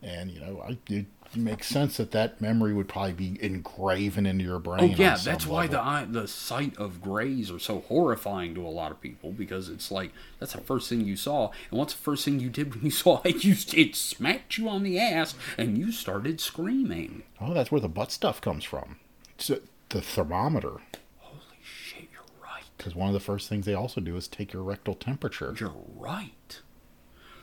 And 0.03 0.31
you 0.31 0.41
know, 0.41 0.63
I, 0.67 0.79
it 0.89 1.07
makes 1.37 1.69
sense 1.69 1.97
that 1.99 2.11
that 2.11 2.41
memory 2.41 2.73
would 2.75 2.89
probably 2.89 3.13
be 3.13 3.39
engraven 3.43 4.27
into 4.27 4.45
your 4.45 4.59
brain. 4.59 4.81
Oh 4.81 4.85
yeah, 4.97 5.17
that's 5.17 5.47
why 5.47 5.67
level. 5.67 6.07
the 6.13 6.21
the 6.23 6.29
sight 6.29 6.77
of 6.77 7.01
grays 7.01 7.51
are 7.51 7.59
so 7.59 7.81
horrifying 7.89 8.55
to 8.57 8.67
a 8.67 8.69
lot 8.69 8.91
of 8.91 9.01
people 9.01 9.31
because 9.33 9.69
it's 9.69 9.91
like 9.91 10.13
that's 10.39 10.53
the 10.55 10.61
first 10.61 10.89
thing 10.89 11.03
you 11.03 11.17
saw, 11.17 11.51
and 11.71 11.79
what's 11.79 11.95
the 11.95 12.01
first 12.01 12.25
thing 12.25 12.41
you 12.41 12.49
did 12.51 12.75
when 12.75 12.85
you 12.85 12.91
saw 13.03 13.21
it? 13.25 13.45
You 13.45 13.55
it 13.77 13.95
smacked 13.95 14.59
you 14.59 14.69
on 14.69 14.83
the 14.83 14.99
ass, 14.99 15.35
and 15.57 15.79
you 15.79 15.93
started 15.93 16.41
screaming. 16.41 17.23
Oh, 17.41 17.55
that's 17.55 17.71
where 17.71 17.81
the 17.81 17.89
butt 17.89 18.11
stuff 18.13 18.41
comes 18.41 18.65
from. 18.65 18.97
It's 19.37 19.51
a- 19.51 19.61
the 19.91 20.01
thermometer. 20.01 20.81
Holy 21.19 21.59
shit, 21.63 22.09
you're 22.13 22.23
right. 22.43 22.63
Because 22.77 22.95
one 22.95 23.09
of 23.09 23.15
the 23.15 23.21
first 23.21 23.49
things 23.49 23.67
they 23.67 23.75
also 23.75 24.01
do 24.01 24.17
is 24.17 24.29
take 24.29 24.53
your 24.53 24.63
rectal 24.63 24.95
temperature. 24.95 25.55
You're 25.59 25.75
right. 25.97 26.61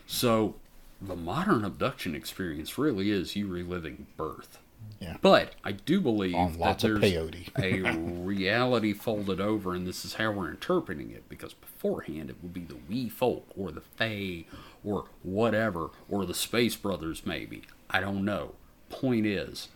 So, 0.05 0.55
the 1.01 1.15
modern 1.15 1.63
abduction 1.63 2.15
experience 2.15 2.77
really 2.77 3.11
is 3.11 3.35
you 3.35 3.47
reliving 3.47 4.07
birth. 4.17 4.59
Yeah. 4.99 5.17
But 5.21 5.53
I 5.63 5.73
do 5.73 6.01
believe 6.01 6.35
On 6.35 6.53
that 6.59 6.79
there's 6.79 7.03
a 7.03 7.91
reality 7.97 8.93
folded 8.93 9.39
over, 9.39 9.73
and 9.73 9.85
this 9.85 10.05
is 10.05 10.15
how 10.15 10.31
we're 10.31 10.49
interpreting 10.49 11.11
it. 11.11 11.27
Because 11.29 11.53
beforehand, 11.53 12.29
it 12.29 12.37
would 12.41 12.53
be 12.53 12.61
the 12.61 12.77
wee 12.89 13.09
folk, 13.09 13.45
or 13.55 13.71
the 13.71 13.81
fae, 13.81 14.45
or 14.83 15.05
whatever, 15.23 15.89
or 16.09 16.25
the 16.25 16.33
space 16.33 16.75
brothers, 16.75 17.25
maybe. 17.25 17.63
I 17.89 17.99
don't 17.99 18.25
know. 18.25 18.53
Point 18.89 19.25
is, 19.25 19.69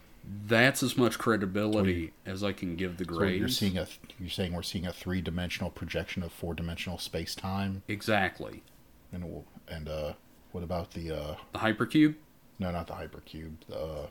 that's 0.48 0.81
as 0.84 0.98
much 0.98 1.18
credibility 1.18 2.14
as 2.26 2.43
I 2.43 2.53
can 2.53 2.76
give 2.76 2.98
the 2.98 3.06
So 3.06 3.23
you're 3.23 3.48
seeing 3.48 3.77
a 3.77 3.88
you're 4.19 4.30
saying 4.30 4.53
we're 4.53 4.61
seeing 4.64 4.85
a 4.85 4.93
three 4.93 5.22
dimensional 5.22 5.69
projection 5.69 6.23
of 6.23 6.31
four 6.31 6.53
dimensional 6.53 6.98
space 6.98 7.35
time, 7.35 7.84
exactly. 7.88 8.64
and 9.11 9.43
and 9.68 9.89
uh, 9.89 10.14
what 10.52 10.64
about 10.64 10.91
the 10.91 11.11
uh, 11.11 11.36
The 11.53 11.60
hypercube. 11.60 12.15
no, 12.60 12.72
not 12.72 12.88
the 12.88 12.94
hypercube. 12.94 13.53
The, 13.68 13.78
uh, 13.78 14.07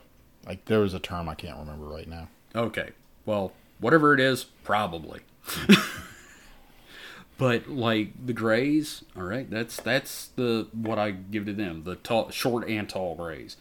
like 0.46 0.64
there 0.66 0.80
was 0.80 0.94
a 0.94 0.98
term 1.00 1.28
I 1.28 1.34
can't 1.34 1.58
remember 1.58 1.86
right 1.86 2.08
now. 2.08 2.28
Okay. 2.54 2.90
Well, 3.26 3.52
whatever 3.78 4.14
it 4.14 4.20
is, 4.20 4.44
probably. 4.64 5.20
but 7.38 7.68
like 7.68 8.26
the 8.26 8.32
grays, 8.32 9.04
all 9.16 9.22
right, 9.22 9.48
that's 9.50 9.76
that's 9.76 10.28
the 10.36 10.68
what 10.72 10.98
I 10.98 11.10
give 11.10 11.46
to 11.46 11.52
them, 11.52 11.84
the 11.84 11.96
tall, 11.96 12.30
short 12.30 12.68
and 12.68 12.88
tall 12.88 13.14
grays. 13.14 13.56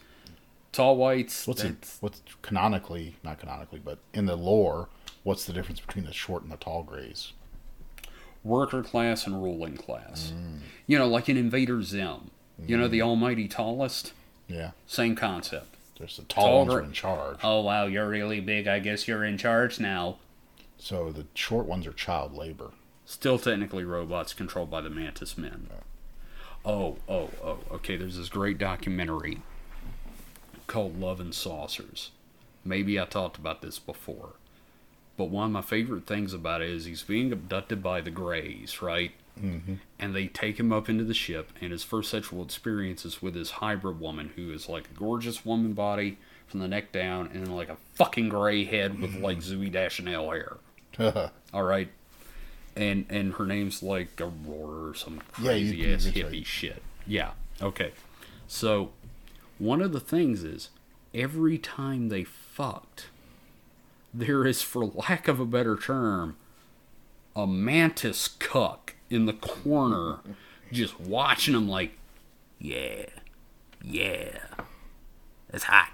Tall 0.72 0.96
whites, 0.96 1.46
What's 1.48 1.62
that's, 1.64 1.98
What's 2.00 2.22
canonically 2.42 3.16
not 3.24 3.40
canonically, 3.40 3.80
but 3.84 3.98
in 4.14 4.26
the 4.26 4.36
lore, 4.36 4.88
what's 5.24 5.44
the 5.44 5.52
difference 5.52 5.80
between 5.80 6.04
the 6.04 6.12
short 6.12 6.42
and 6.42 6.52
the 6.52 6.56
tall 6.56 6.82
grays? 6.82 7.32
worker 8.42 8.82
class 8.82 9.26
and 9.26 9.42
ruling 9.42 9.76
class. 9.76 10.32
Mm. 10.34 10.60
You 10.86 10.98
know, 10.98 11.06
like 11.06 11.28
in 11.28 11.36
Invader 11.36 11.82
Zim. 11.82 12.30
You 12.66 12.76
know, 12.76 12.88
the 12.88 12.98
mm-hmm. 12.98 13.08
almighty 13.08 13.48
tallest, 13.48 14.12
Yeah, 14.48 14.72
same 14.86 15.16
concept. 15.16 15.76
there's 15.98 16.16
the 16.16 16.24
tall, 16.24 16.44
Tall 16.44 16.58
ones 16.66 16.74
are 16.74 16.82
in 16.82 16.92
charge. 16.92 17.38
Oh 17.42 17.60
wow, 17.60 17.86
you're 17.86 18.08
really 18.08 18.40
big. 18.40 18.66
I 18.66 18.78
guess 18.78 19.08
you're 19.08 19.24
in 19.24 19.38
charge 19.38 19.80
now. 19.80 20.18
So 20.78 21.10
the 21.12 21.26
short 21.34 21.66
ones 21.66 21.86
are 21.86 21.92
child 21.92 22.34
labor. 22.34 22.70
Still 23.04 23.38
technically 23.38 23.84
robots 23.84 24.32
controlled 24.32 24.70
by 24.70 24.80
the 24.80 24.90
Mantis 24.90 25.36
Men. 25.36 25.68
Oh, 26.64 26.96
oh, 27.08 27.30
oh. 27.42 27.58
Okay, 27.72 27.96
there's 27.96 28.16
this 28.16 28.28
great 28.28 28.58
documentary 28.58 29.42
called 30.66 31.00
Love 31.00 31.20
and 31.20 31.34
Saucers. 31.34 32.10
Maybe 32.64 33.00
I 33.00 33.04
talked 33.04 33.36
about 33.36 33.62
this 33.62 33.78
before. 33.78 34.34
But 35.16 35.24
one 35.24 35.46
of 35.46 35.52
my 35.52 35.62
favorite 35.62 36.06
things 36.06 36.32
about 36.32 36.62
it 36.62 36.70
is 36.70 36.84
he's 36.84 37.02
being 37.02 37.32
abducted 37.32 37.82
by 37.82 38.00
the 38.00 38.10
Greys, 38.10 38.80
right? 38.80 39.12
Mm-hmm. 39.38 39.74
And 39.98 40.14
they 40.14 40.26
take 40.28 40.58
him 40.58 40.72
up 40.72 40.88
into 40.88 41.04
the 41.04 41.14
ship, 41.14 41.52
and 41.60 41.72
his 41.72 41.82
first 41.82 42.10
sexual 42.10 42.42
experience 42.42 43.04
is 43.04 43.20
with 43.22 43.34
this 43.34 43.50
hybrid 43.52 44.00
woman 44.00 44.32
who 44.36 44.52
is 44.52 44.68
like 44.68 44.84
a 44.90 44.98
gorgeous 44.98 45.44
woman 45.44 45.72
body 45.72 46.18
from 46.46 46.60
the 46.60 46.68
neck 46.68 46.92
down, 46.92 47.28
and 47.32 47.54
like 47.54 47.68
a 47.68 47.76
fucking 47.94 48.28
gray 48.28 48.64
head 48.64 49.00
with 49.00 49.14
like 49.16 49.38
Zooey 49.38 49.70
Deschanel 49.72 50.30
hair. 50.30 50.56
All 51.54 51.62
right, 51.62 51.88
and 52.76 53.06
and 53.08 53.34
her 53.34 53.46
name's 53.46 53.82
like 53.82 54.20
Aurora 54.20 54.90
or 54.90 54.94
some 54.94 55.16
Yeah, 55.38 55.44
crazy 55.44 55.92
ass 55.92 56.06
hippie 56.06 56.32
right. 56.32 56.46
shit. 56.46 56.82
Yeah. 57.06 57.30
Okay. 57.62 57.92
So 58.48 58.90
one 59.58 59.80
of 59.80 59.92
the 59.92 60.00
things 60.00 60.42
is 60.42 60.70
every 61.14 61.56
time 61.58 62.08
they 62.08 62.24
fucked, 62.24 63.06
there 64.12 64.44
is, 64.46 64.60
for 64.62 64.84
lack 64.84 65.28
of 65.28 65.38
a 65.38 65.44
better 65.44 65.76
term, 65.76 66.36
a 67.36 67.46
mantis 67.46 68.26
cuck 68.38 68.94
in 69.10 69.26
the 69.26 69.32
corner, 69.34 70.20
just 70.72 70.98
watching 71.00 71.54
him 71.54 71.68
like, 71.68 71.98
yeah, 72.58 73.06
yeah, 73.82 74.38
it's 75.52 75.64
hot. 75.64 75.90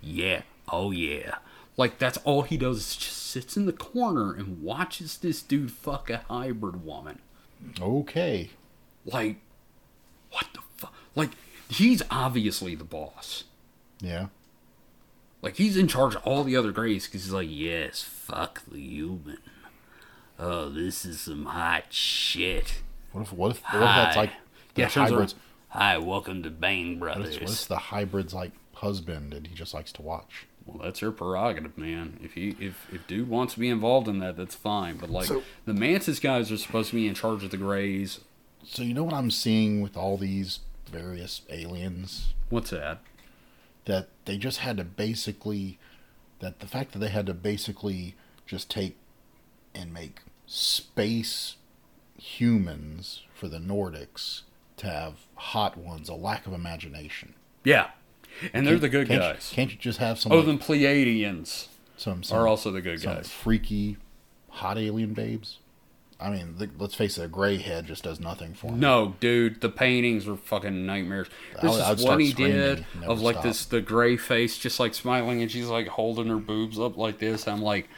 Yeah, 0.00 0.42
oh 0.68 0.90
yeah. 0.90 1.36
Like 1.76 1.98
that's 1.98 2.18
all 2.18 2.42
he 2.42 2.56
does 2.56 2.78
is 2.78 2.96
just 2.96 3.16
sits 3.16 3.56
in 3.56 3.66
the 3.66 3.72
corner 3.72 4.34
and 4.34 4.62
watches 4.62 5.16
this 5.18 5.42
dude 5.42 5.72
fuck 5.72 6.10
a 6.10 6.18
hybrid 6.28 6.84
woman. 6.84 7.18
Okay. 7.80 8.50
Like, 9.04 9.36
what 10.30 10.46
the 10.52 10.60
fuck? 10.76 10.92
Like, 11.14 11.30
he's 11.68 12.02
obviously 12.10 12.74
the 12.74 12.84
boss. 12.84 13.44
Yeah. 14.00 14.26
Like, 15.40 15.56
he's 15.56 15.76
in 15.76 15.88
charge 15.88 16.14
of 16.14 16.22
all 16.24 16.44
the 16.44 16.56
other 16.56 16.72
Greys 16.72 17.06
because 17.06 17.24
he's 17.24 17.32
like, 17.32 17.48
yes, 17.50 18.02
fuck 18.02 18.62
the 18.70 18.78
human. 18.78 19.38
Oh, 20.38 20.68
this 20.68 21.04
is 21.04 21.20
some 21.20 21.46
hot 21.46 21.84
shit. 21.92 22.82
What 23.12 23.22
if 23.22 23.32
what 23.32 23.50
if, 23.52 23.62
what 23.64 23.74
if 23.74 23.80
that's 23.80 24.16
like 24.16 24.30
the 24.74 24.82
Yeah, 24.82 24.88
hybrids? 24.88 25.34
Hi, 25.68 25.98
welcome 25.98 26.42
to 26.42 26.50
Bang 26.50 26.98
Brothers. 26.98 27.36
if, 27.36 27.42
what 27.42 27.50
if 27.52 27.68
the 27.68 27.76
hybrid's 27.76 28.34
like 28.34 28.52
husband 28.74 29.32
and 29.34 29.46
he 29.46 29.54
just 29.54 29.74
likes 29.74 29.92
to 29.92 30.02
watch? 30.02 30.46
Well, 30.66 30.82
that's 30.84 31.00
her 31.00 31.10
prerogative, 31.12 31.76
man. 31.76 32.18
If 32.22 32.34
he 32.34 32.56
if 32.60 32.86
if 32.92 33.06
dude 33.06 33.28
wants 33.28 33.54
to 33.54 33.60
be 33.60 33.68
involved 33.68 34.08
in 34.08 34.18
that, 34.20 34.36
that's 34.36 34.54
fine. 34.54 34.96
But 34.96 35.10
like 35.10 35.26
So- 35.26 35.42
the 35.66 35.74
Mantis 35.74 36.18
guys 36.18 36.50
are 36.50 36.56
supposed 36.56 36.90
to 36.90 36.96
be 36.96 37.06
in 37.06 37.14
charge 37.14 37.44
of 37.44 37.50
the 37.50 37.56
Greys. 37.56 38.20
So 38.64 38.82
you 38.82 38.94
know 38.94 39.04
what 39.04 39.14
I'm 39.14 39.30
seeing 39.30 39.80
with 39.80 39.96
all 39.96 40.16
these 40.16 40.60
various 40.90 41.42
aliens 41.50 42.34
What's 42.48 42.70
that? 42.70 43.00
that 43.86 44.08
they 44.26 44.36
just 44.38 44.58
had 44.58 44.76
to 44.76 44.84
basically 44.84 45.78
that 46.38 46.60
the 46.60 46.66
fact 46.68 46.92
that 46.92 46.98
they 47.00 47.08
had 47.08 47.26
to 47.26 47.34
basically 47.34 48.14
just 48.46 48.70
take 48.70 48.96
and 49.74 49.92
make 49.92 50.20
space 50.46 51.56
humans 52.18 53.22
for 53.34 53.48
the 53.48 53.58
Nordics 53.58 54.42
to 54.76 54.86
have 54.86 55.14
hot 55.34 55.76
ones, 55.76 56.08
a 56.08 56.14
lack 56.14 56.46
of 56.46 56.52
imagination. 56.52 57.34
Yeah, 57.64 57.90
and 58.52 58.66
they're 58.66 58.78
the 58.78 58.88
good 58.88 59.08
can't 59.08 59.20
guys. 59.20 59.48
You, 59.50 59.56
can't 59.56 59.70
you 59.70 59.78
just 59.78 59.98
have 59.98 60.18
some 60.18 60.32
oh, 60.32 60.40
like, 60.40 60.46
the 60.46 60.64
Pleiadians 60.64 61.68
some, 61.96 62.22
some 62.22 62.38
are 62.38 62.48
also 62.48 62.70
the 62.70 62.80
good 62.80 63.00
some 63.00 63.14
guys. 63.16 63.30
freaky 63.30 63.96
hot 64.48 64.78
alien 64.78 65.14
babes? 65.14 65.58
I 66.22 66.30
mean, 66.30 66.54
th- 66.56 66.70
let's 66.78 66.94
face 66.94 67.18
it, 67.18 67.24
a 67.24 67.28
gray 67.28 67.56
head 67.56 67.86
just 67.86 68.04
does 68.04 68.20
nothing 68.20 68.54
for 68.54 68.70
me. 68.70 68.78
No, 68.78 69.16
dude, 69.18 69.60
the 69.60 69.68
paintings 69.68 70.28
are 70.28 70.36
fucking 70.36 70.86
nightmares. 70.86 71.26
There's 71.60 71.80
I 71.80 71.94
this 71.94 72.04
one 72.04 72.20
he 72.20 72.32
did 72.32 72.86
of 73.04 73.20
like 73.20 73.42
this 73.42 73.64
the 73.64 73.80
gray 73.80 74.16
face, 74.16 74.56
just 74.56 74.78
like 74.78 74.94
smiling, 74.94 75.42
and 75.42 75.50
she's 75.50 75.66
like 75.66 75.88
holding 75.88 76.28
her 76.28 76.36
boobs 76.36 76.78
up 76.78 76.96
like 76.96 77.18
this. 77.18 77.48
I'm 77.48 77.60
like, 77.60 77.88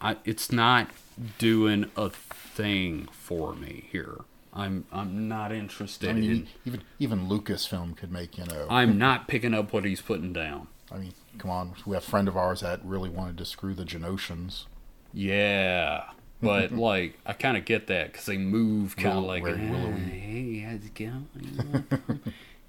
I, 0.00 0.16
it's 0.24 0.52
not 0.52 0.90
doing 1.38 1.90
a 1.96 2.10
thing 2.10 3.08
for 3.12 3.54
me 3.54 3.84
here. 3.90 4.20
I'm, 4.52 4.86
I'm 4.90 5.28
not 5.28 5.52
interested. 5.52 6.10
I 6.10 6.12
mean, 6.14 6.30
in, 6.30 6.48
even 6.64 6.82
even 6.98 7.28
Lucasfilm 7.28 7.96
could 7.96 8.10
make 8.10 8.38
you 8.38 8.44
know. 8.46 8.66
I'm 8.70 8.96
not 8.96 9.28
picking 9.28 9.52
up 9.52 9.72
what 9.72 9.84
he's 9.84 10.00
putting 10.00 10.32
down. 10.32 10.68
I 10.90 10.96
mean, 10.96 11.12
come 11.38 11.50
on, 11.50 11.74
we 11.84 11.94
have 11.94 12.04
a 12.04 12.06
friend 12.06 12.26
of 12.26 12.36
ours 12.36 12.60
that 12.60 12.82
really 12.82 13.10
wanted 13.10 13.36
to 13.38 13.44
screw 13.44 13.74
the 13.74 13.84
Geonosians. 13.84 14.64
Yeah, 15.12 16.04
but 16.40 16.72
like 16.88 17.18
I 17.26 17.34
kind 17.34 17.56
of 17.56 17.64
get 17.66 17.86
that 17.88 18.12
because 18.12 18.26
they 18.26 18.38
move 18.38 18.96
kind 18.96 19.18
of 19.18 19.24
like, 19.24 19.42
willowy. 19.42 20.00
hey, 20.00 20.58
how's 20.60 20.84
it 20.86 20.94
going? 20.94 21.28
You 21.38 21.56
wanna 21.58 21.82
come 21.90 22.22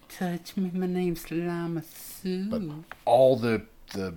Touch 0.10 0.58
me, 0.58 0.72
my 0.74 0.88
name's 0.88 1.30
Lama 1.32 1.84
Su. 1.84 2.84
All 3.06 3.36
the 3.38 3.64
the 3.94 4.16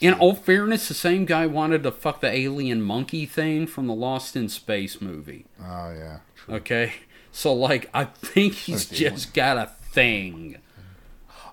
In 0.00 0.14
all 0.14 0.34
fairness, 0.34 0.88
the 0.88 0.94
same 0.94 1.24
guy 1.24 1.46
wanted 1.46 1.82
to 1.82 1.90
fuck 1.90 2.20
the 2.20 2.30
alien 2.30 2.82
monkey 2.82 3.26
thing 3.26 3.66
from 3.66 3.86
the 3.86 3.94
Lost 3.94 4.36
in 4.36 4.48
Space 4.48 5.00
movie. 5.00 5.46
oh 5.60 5.92
yeah, 5.92 6.18
true. 6.36 6.54
Okay, 6.56 6.92
so 7.32 7.52
like 7.52 7.90
I 7.92 8.04
think 8.04 8.54
he's 8.54 8.86
just 8.86 9.34
got 9.34 9.56
a 9.56 9.66
thing. 9.66 10.58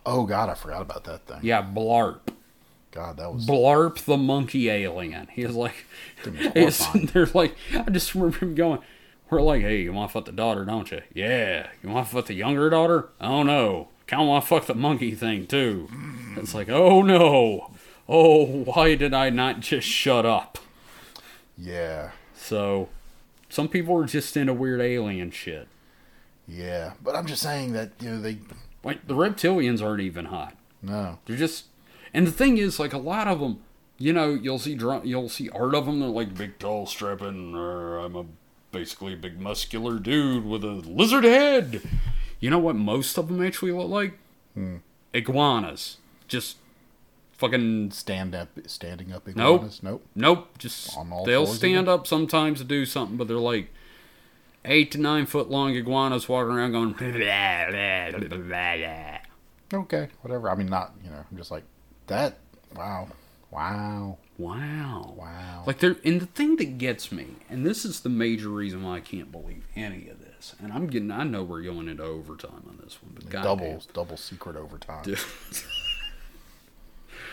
Oh 0.06 0.26
god, 0.26 0.50
I 0.50 0.54
forgot 0.54 0.82
about 0.82 1.04
that 1.06 1.26
thing. 1.26 1.40
Yeah, 1.42 1.64
Blarp. 1.64 2.20
God, 2.92 3.18
that 3.18 3.34
was 3.34 3.46
Blarp 3.46 4.06
the 4.06 4.18
monkey 4.18 4.70
alien. 4.70 5.28
He 5.32 5.46
was 5.46 5.56
like, 5.56 5.86
he's 6.54 6.76
sitting 6.76 7.28
like, 7.34 7.56
I 7.74 7.90
just 7.90 8.16
remember 8.16 8.38
him 8.38 8.56
going, 8.56 8.80
we're 9.30 9.42
like, 9.42 9.62
hey, 9.62 9.82
you 9.82 9.92
want 9.92 10.10
to 10.10 10.14
fuck 10.14 10.26
the 10.26 10.32
daughter, 10.32 10.64
don't 10.64 10.90
you? 10.92 11.02
Yeah. 11.14 11.68
You 11.84 11.90
want 11.90 12.08
to 12.08 12.14
fuck 12.16 12.28
the 12.28 12.36
younger 12.36 12.70
daughter? 12.70 13.10
Oh 13.20 13.44
no. 13.44 13.90
Kind 14.08 14.22
of 14.22 14.28
want 14.28 14.44
to 14.44 14.48
fuck 14.48 14.66
the 14.68 14.76
monkey 14.76 15.16
thing 15.16 15.48
too. 15.48 15.90
It's 16.38 16.54
like, 16.54 16.70
oh 16.70 17.02
no. 17.02 17.72
Oh, 18.08 18.46
why 18.46 18.96
did 18.96 19.14
I 19.14 19.30
not 19.30 19.60
just 19.62 19.88
shut 19.88 20.26
up? 20.26 20.58
yeah, 21.58 22.12
So, 22.36 22.90
some 23.50 23.68
people 23.70 23.96
are 23.98 24.06
just 24.06 24.36
into 24.38 24.54
weird 24.54 24.82
alien 24.82 25.32
shit. 25.32 25.68
yeah. 26.48 26.94
But 27.02 27.16
I'm 27.16 27.26
just 27.26 27.42
saying 27.42 27.74
that 27.74 27.92
you 28.00 28.10
know 28.12 28.22
they 28.22 28.38
Like 28.84 29.08
the 29.08 29.16
reptilians 29.16 29.82
aren't 29.82 30.02
even 30.02 30.26
hot. 30.26 30.56
no. 30.82 31.20
They're 31.26 31.38
just, 31.38 31.66
and 32.14 32.28
the 32.28 32.32
thing 32.32 32.58
is, 32.58 32.80
like 32.80 32.94
a 32.94 32.98
lot 32.98 33.28
of 33.28 33.40
them, 33.40 33.62
you 33.98 34.12
know, 34.14 34.34
you'll 34.34 34.60
see 34.60 34.76
dr- 34.76 35.06
you'll 35.06 35.30
see 35.30 35.50
art 35.50 35.74
of 35.74 35.86
them. 35.86 36.00
They're 36.02 36.10
like 36.10 36.36
big, 36.36 36.60
tall, 36.60 36.86
strapping. 36.86 37.56
Or 37.56 37.98
I'm 38.00 38.16
a 38.16 38.26
basically 38.72 39.14
a 39.14 39.18
big, 39.18 39.40
muscular 39.40 39.98
dude 40.00 40.46
with 40.46 40.64
a 40.66 40.68
lizard 40.68 41.24
head. 41.24 41.82
You 42.42 42.50
know 42.50 42.60
what? 42.60 42.76
Most 42.76 43.18
of 43.18 43.30
them 43.30 43.42
actually 43.42 43.72
look 43.72 43.90
like 43.90 44.18
hmm. 44.54 44.78
iguanas. 45.14 45.98
Just 46.28 46.58
fucking 47.38 47.92
Stand 47.92 48.36
up, 48.36 48.50
standing 48.68 49.12
up. 49.12 49.28
Nope. 49.28 49.56
iguanas? 49.62 49.84
Nope. 49.84 50.06
Nope. 50.16 50.58
Just 50.58 50.96
they'll 51.26 51.48
stand 51.48 51.88
up 51.88 52.08
sometimes 52.08 52.60
to 52.60 52.66
do 52.66 52.86
something, 52.86 53.18
but 53.18 53.28
they're 53.28 53.38
like 53.38 53.70
eight 54.64 54.92
to 54.92 54.98
nine 55.00 55.26
foot 55.26 55.50
long 55.50 55.76
iguanas 55.76 56.28
walking 56.30 56.52
around 56.54 56.72
going. 56.72 56.94
Blah, 56.94 57.12
blah, 58.28 58.38
blah. 58.38 59.18
Okay, 59.80 60.10
whatever. 60.22 60.50
I 60.50 60.56
mean, 60.56 60.68
not 60.68 60.94
you 61.04 61.10
know. 61.10 61.24
I'm 61.30 61.38
just 61.38 61.52
like 61.52 61.64
that. 62.08 62.38
Wow, 62.76 63.08
wow, 63.52 64.18
Wow. 64.38 65.14
wow. 65.18 65.64
Like 65.66 65.80
they're 65.80 65.96
and 66.04 66.20
the 66.22 66.26
thing 66.26 66.58
that 66.58 66.78
gets 66.78 67.12
me, 67.12 67.28
and 67.50 67.66
this 67.66 67.86
is 67.86 68.02
the 68.02 68.10
major 68.10 68.50
reason 68.50 68.84
why 68.84 68.98
I 68.98 69.00
can't 69.00 69.32
believe 69.32 69.66
any 69.76 70.10
of 70.10 70.20
this. 70.20 70.56
And 70.62 70.72
I'm 70.72 70.88
getting, 70.88 71.10
I 71.10 71.24
know 71.24 71.44
we're 71.44 71.62
going 71.62 71.88
into 71.88 72.04
overtime 72.04 72.64
on 72.68 72.80
this 72.84 73.02
one, 73.02 73.14
but 73.16 73.30
double, 73.30 73.56
goddamn, 73.66 73.80
double 73.94 74.18
secret 74.18 74.56
overtime. 74.56 75.04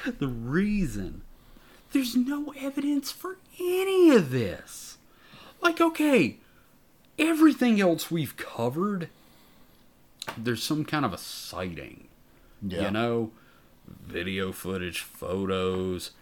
the 0.18 0.28
reason 0.28 1.22
there's 1.92 2.16
no 2.16 2.54
evidence 2.58 3.10
for 3.12 3.36
any 3.60 4.10
of 4.10 4.30
this. 4.30 4.96
Like, 5.60 5.80
okay, 5.80 6.38
everything 7.18 7.80
else 7.80 8.10
we've 8.10 8.36
covered, 8.36 9.08
there's 10.36 10.62
some 10.62 10.84
kind 10.84 11.04
of 11.04 11.12
a 11.12 11.18
sighting. 11.18 12.08
Yeah. 12.62 12.86
You 12.86 12.90
know, 12.90 13.30
video 13.86 14.52
footage, 14.52 15.00
photos, 15.00 16.12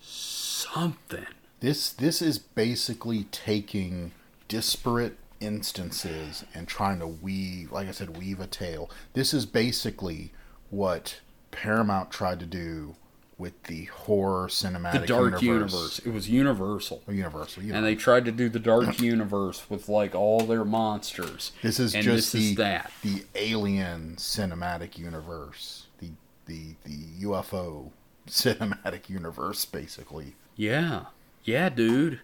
something. 0.00 1.26
This 1.60 1.92
this 1.92 2.20
is 2.20 2.38
basically 2.38 3.24
taking 3.24 4.12
disparate 4.48 5.16
instances 5.40 6.44
and 6.54 6.66
trying 6.66 6.98
to 7.00 7.06
weave, 7.06 7.72
like 7.72 7.88
I 7.88 7.92
said, 7.92 8.18
weave 8.18 8.40
a 8.40 8.46
tale. 8.46 8.90
This 9.12 9.32
is 9.32 9.46
basically 9.46 10.32
what 10.70 11.20
Paramount 11.54 12.10
tried 12.10 12.40
to 12.40 12.46
do 12.46 12.96
with 13.38 13.60
the 13.64 13.84
horror 13.86 14.48
cinematic 14.48 15.00
The 15.02 15.06
dark 15.06 15.42
universe. 15.42 15.42
universe. 15.42 15.98
It 16.00 16.10
was 16.12 16.28
universal. 16.28 17.02
Or 17.06 17.14
Universal. 17.14 17.62
And 17.72 17.84
they 17.84 17.94
tried 17.94 18.24
to 18.26 18.32
do 18.32 18.48
the 18.48 18.58
dark 18.58 19.00
universe 19.00 19.64
with 19.68 19.88
like 19.88 20.14
all 20.14 20.40
their 20.40 20.64
monsters. 20.64 21.52
This 21.62 21.80
is 21.80 21.94
and 21.94 22.04
just 22.04 22.32
this 22.32 22.42
the 22.42 22.50
is 22.50 22.56
that. 22.56 22.92
the 23.02 23.24
alien 23.34 24.16
cinematic 24.16 24.98
universe, 24.98 25.86
the 25.98 26.10
the 26.46 26.74
the 26.84 27.24
UFO 27.24 27.90
cinematic 28.28 29.08
universe, 29.08 29.64
basically. 29.64 30.34
Yeah. 30.56 31.06
Yeah, 31.44 31.68
dude. 31.68 32.20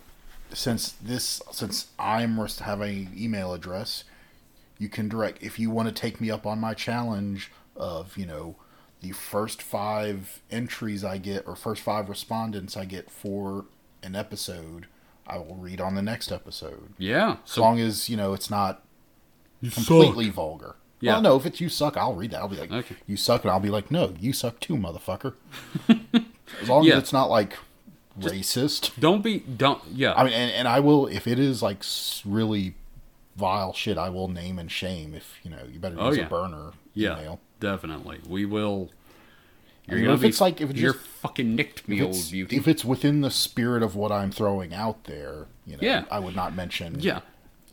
since 0.52 0.92
this, 0.92 1.42
since 1.50 1.88
I'm 1.98 2.36
having 2.36 3.06
an 3.06 3.12
email 3.16 3.52
address, 3.52 4.04
you 4.78 4.88
can 4.88 5.08
direct 5.08 5.42
if 5.42 5.58
you 5.58 5.70
want 5.70 5.88
to 5.88 5.94
take 5.94 6.20
me 6.20 6.30
up 6.30 6.46
on 6.46 6.60
my 6.60 6.74
challenge 6.74 7.50
of 7.76 8.16
you 8.16 8.26
know 8.26 8.56
the 9.04 9.12
first 9.12 9.60
five 9.62 10.40
entries 10.50 11.04
I 11.04 11.18
get 11.18 11.46
or 11.46 11.54
first 11.56 11.82
five 11.82 12.08
respondents 12.08 12.76
I 12.76 12.84
get 12.86 13.10
for 13.10 13.66
an 14.02 14.16
episode, 14.16 14.86
I 15.26 15.36
will 15.38 15.56
read 15.56 15.80
on 15.80 15.94
the 15.94 16.02
next 16.02 16.32
episode. 16.32 16.94
Yeah. 16.98 17.36
As 17.46 17.58
long 17.58 17.78
as 17.80 18.08
you 18.08 18.16
know 18.16 18.32
it's 18.32 18.50
not 18.50 18.82
you 19.60 19.70
completely 19.70 20.30
vulgar. 20.30 20.76
Yeah. 21.00 21.14
Well, 21.14 21.22
no, 21.22 21.36
if 21.36 21.44
it's 21.44 21.60
you 21.60 21.68
suck, 21.68 21.96
I'll 21.98 22.14
read 22.14 22.30
that. 22.30 22.38
I'll 22.38 22.48
be 22.48 22.56
like, 22.56 22.72
Okay. 22.72 22.96
you 23.06 23.16
suck, 23.18 23.42
and 23.42 23.50
I'll 23.50 23.60
be 23.60 23.68
like, 23.68 23.90
no, 23.90 24.14
you 24.18 24.32
suck 24.32 24.58
too, 24.60 24.74
motherfucker. 24.76 25.34
as 26.62 26.68
long 26.68 26.84
Yeah. 26.84 26.94
as 26.94 27.00
it's 27.04 27.12
not 27.12 27.28
like 27.28 27.56
racist. 28.18 28.98
Don't 28.98 29.22
be 29.22 29.40
don't 29.40 29.82
yeah. 29.92 30.14
I 30.14 30.24
mean, 30.24 30.32
and, 30.32 30.50
and 30.52 30.68
I 30.68 30.80
will 30.80 31.06
if 31.06 31.26
it 31.26 31.38
is 31.38 31.62
like 31.62 31.82
really 32.24 32.74
vile 33.36 33.72
shit, 33.74 33.98
I 33.98 34.08
will 34.08 34.28
name 34.28 34.58
and 34.58 34.70
shame. 34.70 35.14
If 35.14 35.34
you 35.42 35.50
know, 35.50 35.64
you 35.70 35.78
better 35.78 35.96
Oh, 35.98 36.08
use 36.08 36.18
yeah. 36.18 36.26
a 36.26 36.28
burner 36.28 36.72
yeah. 36.94 37.18
email. 37.18 37.40
Definitely. 37.64 38.20
We 38.28 38.44
will 38.44 38.90
I 39.88 39.94
mean, 39.94 40.04
gonna 40.04 40.14
if 40.14 40.20
be- 40.22 40.28
it's 40.28 40.40
like 40.40 40.60
if 40.60 40.70
it's 40.70 40.78
you're 40.80 40.92
just 40.92 41.04
fucking 41.06 41.54
nicked 41.56 41.88
me, 41.88 42.02
old 42.02 42.16
beauty. 42.30 42.56
if 42.56 42.68
it's 42.68 42.84
within 42.84 43.20
the 43.22 43.30
spirit 43.30 43.82
of 43.82 43.96
what 43.96 44.12
I'm 44.12 44.30
throwing 44.30 44.72
out 44.74 45.04
there, 45.04 45.46
you 45.66 45.72
know, 45.74 45.80
Yeah. 45.82 46.04
I 46.10 46.18
would 46.20 46.36
not 46.36 46.54
mention. 46.54 47.00
yeah. 47.00 47.20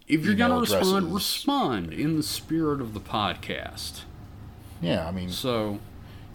If 0.07 0.25
you're 0.25 0.35
gonna 0.35 0.59
respond, 0.59 0.83
addresses. 0.87 1.11
respond 1.13 1.93
in 1.93 2.17
the 2.17 2.23
spirit 2.23 2.81
of 2.81 2.93
the 2.93 2.99
podcast. 2.99 4.01
yeah. 4.81 5.07
I 5.07 5.11
mean, 5.11 5.29
So 5.29 5.79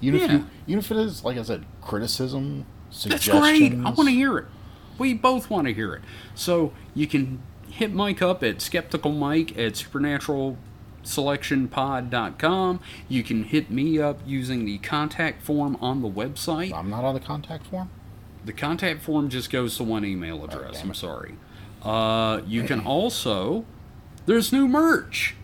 even 0.01 0.20
if 0.20 0.31
yeah. 0.31 0.37
you, 0.39 0.47
even 0.66 0.78
if 0.78 0.91
it 0.91 0.97
is 0.99 1.24
like 1.24 1.37
I 1.39 1.43
said, 1.43 1.65
criticism, 1.83 2.66
That's 2.89 3.01
suggestions. 3.01 3.41
great. 3.41 3.73
I 3.73 3.91
want 3.91 4.09
to 4.09 4.15
hear 4.15 4.39
it. 4.39 4.47
We 4.99 5.12
both 5.15 5.51
want 5.51 5.66
to 5.66 5.74
hear 5.74 5.95
it. 5.95 6.03
So 6.35 6.73
you 6.95 7.07
can 7.07 7.43
hit 7.70 7.93
Mike 7.93 8.23
up 8.23 8.43
at 8.43 8.62
Skeptical 8.62 9.12
Mike 9.12 9.59
at 9.59 9.77
supernaturalselectionpod.com. 11.07 12.81
You 13.09 13.23
can 13.23 13.45
hit 13.45 13.70
me 13.70 13.99
up 14.01 14.20
using 14.27 14.65
the 14.65 14.78
contact 14.78 15.43
form 15.43 15.77
on 15.81 16.03
the 16.03 16.09
website. 16.11 16.73
I'm 16.73 16.91
not 16.91 17.05
on 17.05 17.15
the 17.15 17.20
contact 17.20 17.66
form. 17.66 17.91
The 18.45 18.53
contact 18.53 19.03
form 19.03 19.28
just 19.28 19.51
goes 19.51 19.77
to 19.78 19.85
one 19.85 20.05
email 20.05 20.45
address. 20.45 20.74
damn 20.78 20.89
I'm 20.89 20.95
sorry. 20.95 21.35
Uh, 21.83 22.41
you 22.47 22.62
can 22.65 22.81
also. 22.81 23.65
There's 24.27 24.53
new 24.53 24.66
merch. 24.69 25.35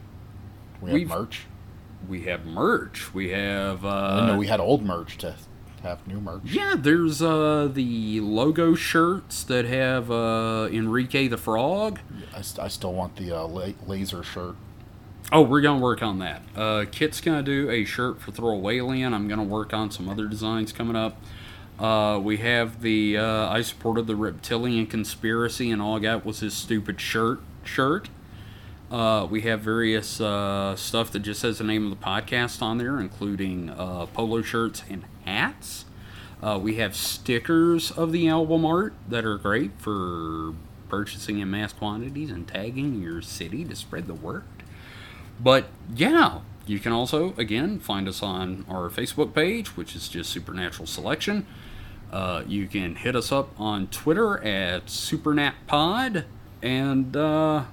We 0.81 0.91
have 0.91 0.95
We've- 0.95 1.09
merch. 1.11 1.47
We 2.09 2.23
have 2.23 2.45
merch. 2.45 3.15
We 3.15 3.29
have. 3.31 3.85
Uh, 3.85 4.27
know 4.27 4.37
we 4.37 4.49
had 4.49 4.59
old 4.59 4.83
merch 4.83 5.19
to 5.19 5.37
have 5.85 6.05
new 6.09 6.21
merch. 6.21 6.43
Yeah, 6.45 6.75
there's 6.77 7.23
uh, 7.23 7.69
the 7.73 8.19
logo 8.21 8.75
shirts 8.75 9.45
that 9.45 9.65
have 9.67 10.11
uh, 10.11 10.69
Enrique 10.73 11.29
the 11.29 11.37
Frog. 11.37 12.01
I, 12.37 12.41
st- 12.41 12.59
I 12.65 12.67
still 12.67 12.93
want 12.93 13.15
the 13.15 13.31
uh, 13.31 13.45
la- 13.47 13.69
laser 13.87 14.25
shirt. 14.25 14.57
Oh, 15.35 15.41
we're 15.41 15.63
gonna 15.63 15.81
work 15.81 16.03
on 16.03 16.19
that. 16.19 16.43
Uh, 16.55 16.85
Kit's 16.93 17.23
gonna 17.23 17.43
do 17.43 17.71
a 17.71 17.87
shirt 17.87 18.21
for 18.21 18.33
Throwaway 18.33 18.77
Throwawayland. 18.77 19.15
I'm 19.15 19.29
gonna 19.29 19.43
work 19.43 19.73
on 19.73 19.91
some 19.91 20.07
other 20.07 20.27
designs 20.27 20.73
coming 20.73 20.95
up. 20.95 21.17
Uh, 21.79 22.21
we 22.23 22.37
have 22.37 22.83
the 22.83 23.17
uh, 23.17 23.49
I 23.49 23.63
supported 23.63 24.07
the 24.07 24.15
reptilian 24.15 24.87
conspiracy, 24.87 25.71
and 25.71 25.81
all 25.81 25.97
I 25.97 26.01
got 26.01 26.27
was 26.27 26.41
his 26.41 26.53
stupid 26.53 27.01
shirt. 27.01 27.41
Shirt. 27.65 28.11
Uh, 28.91 29.27
we 29.31 29.41
have 29.41 29.63
various 29.63 30.21
uh, 30.21 30.77
stuff 30.77 31.11
that 31.13 31.21
just 31.21 31.41
says 31.41 31.57
the 31.57 31.65
name 31.65 31.91
of 31.91 31.99
the 31.99 32.05
podcast 32.05 32.61
on 32.61 32.77
there, 32.77 33.01
including 33.01 33.71
uh, 33.71 34.05
polo 34.13 34.43
shirts 34.43 34.83
and 34.91 35.05
hats. 35.25 35.87
Uh, 36.43 36.59
we 36.63 36.75
have 36.75 36.95
stickers 36.95 37.91
of 37.91 38.13
the 38.13 38.29
album 38.29 38.67
art 38.67 38.93
that 39.09 39.25
are 39.25 39.39
great 39.39 39.71
for 39.79 40.53
purchasing 40.91 41.39
in 41.39 41.51
mass 41.51 41.73
quantities 41.73 42.31
and 42.31 42.47
tagging 42.47 43.01
your 43.01 43.23
city 43.23 43.65
to 43.65 43.75
spread 43.75 44.07
the 44.07 44.13
word. 44.13 44.45
But 45.43 45.66
yeah, 45.94 46.40
you 46.66 46.78
can 46.78 46.93
also, 46.93 47.35
again, 47.36 47.81
find 47.81 48.06
us 48.06 48.23
on 48.23 48.64
our 48.69 48.89
Facebook 48.89 49.35
page, 49.35 49.77
which 49.77 49.97
is 49.97 50.09
just 50.09 50.31
Supernatural 50.31 50.86
Selection. 50.86 51.47
Uh, 52.12 52.43
you 52.47 52.69
can 52.69 52.94
hit 52.94 53.16
us 53.16 53.32
up 53.32 53.59
on 53.59 53.86
Twitter 53.89 54.43
at 54.44 54.86
SupernatPod. 54.86 56.24
And 56.62 57.16
uh, 57.16 57.64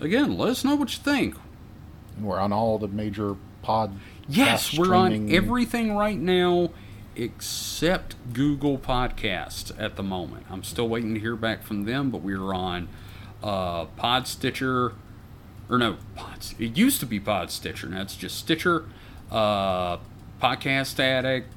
again, 0.00 0.38
let 0.38 0.50
us 0.50 0.64
know 0.64 0.76
what 0.76 0.96
you 0.96 1.02
think. 1.02 1.36
We're 2.20 2.38
on 2.38 2.52
all 2.52 2.78
the 2.78 2.88
major 2.88 3.36
pod. 3.62 3.98
Yes, 4.28 4.76
we're 4.76 4.94
on 4.94 5.30
everything 5.32 5.94
right 5.94 6.18
now 6.18 6.70
except 7.16 8.16
Google 8.32 8.78
Podcasts 8.78 9.72
at 9.78 9.96
the 9.96 10.02
moment. 10.02 10.46
I'm 10.50 10.62
still 10.62 10.88
waiting 10.88 11.14
to 11.14 11.20
hear 11.20 11.36
back 11.36 11.62
from 11.62 11.84
them, 11.84 12.10
but 12.10 12.22
we're 12.22 12.54
on 12.54 12.88
uh, 13.42 13.86
Pod 13.86 14.26
Stitcher, 14.26 14.92
or 15.72 15.78
no, 15.78 15.96
Pod, 16.14 16.38
it 16.58 16.76
used 16.76 17.00
to 17.00 17.06
be 17.06 17.18
Pod 17.18 17.50
Stitcher. 17.50 17.88
Now 17.88 18.02
it's 18.02 18.14
just 18.14 18.36
Stitcher, 18.36 18.84
uh, 19.30 19.96
Podcast 20.40 21.00
Addict, 21.00 21.50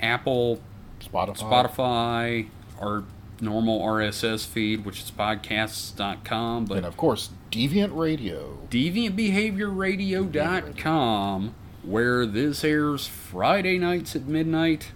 Apple, 0.00 0.60
Spotify. 1.00 1.36
Spotify, 1.36 2.48
our 2.80 3.04
normal 3.42 3.80
RSS 3.80 4.46
feed, 4.46 4.86
which 4.86 5.02
is 5.02 5.10
podcasts.com, 5.10 6.64
but 6.64 6.78
And 6.78 6.86
of 6.86 6.96
course, 6.96 7.28
Deviant 7.50 7.94
Radio. 7.94 8.58
deviantbehaviorradio.com 8.70 11.54
where 11.82 12.24
this 12.24 12.64
airs 12.64 13.06
Friday 13.06 13.76
nights 13.76 14.16
at 14.16 14.22
midnight 14.22 14.92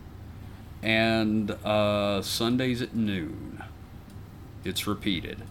and 0.82 1.50
uh, 1.50 2.22
Sundays 2.22 2.80
at 2.80 2.94
noon. 2.94 3.62
It's 4.64 4.86
repeated. 4.86 5.42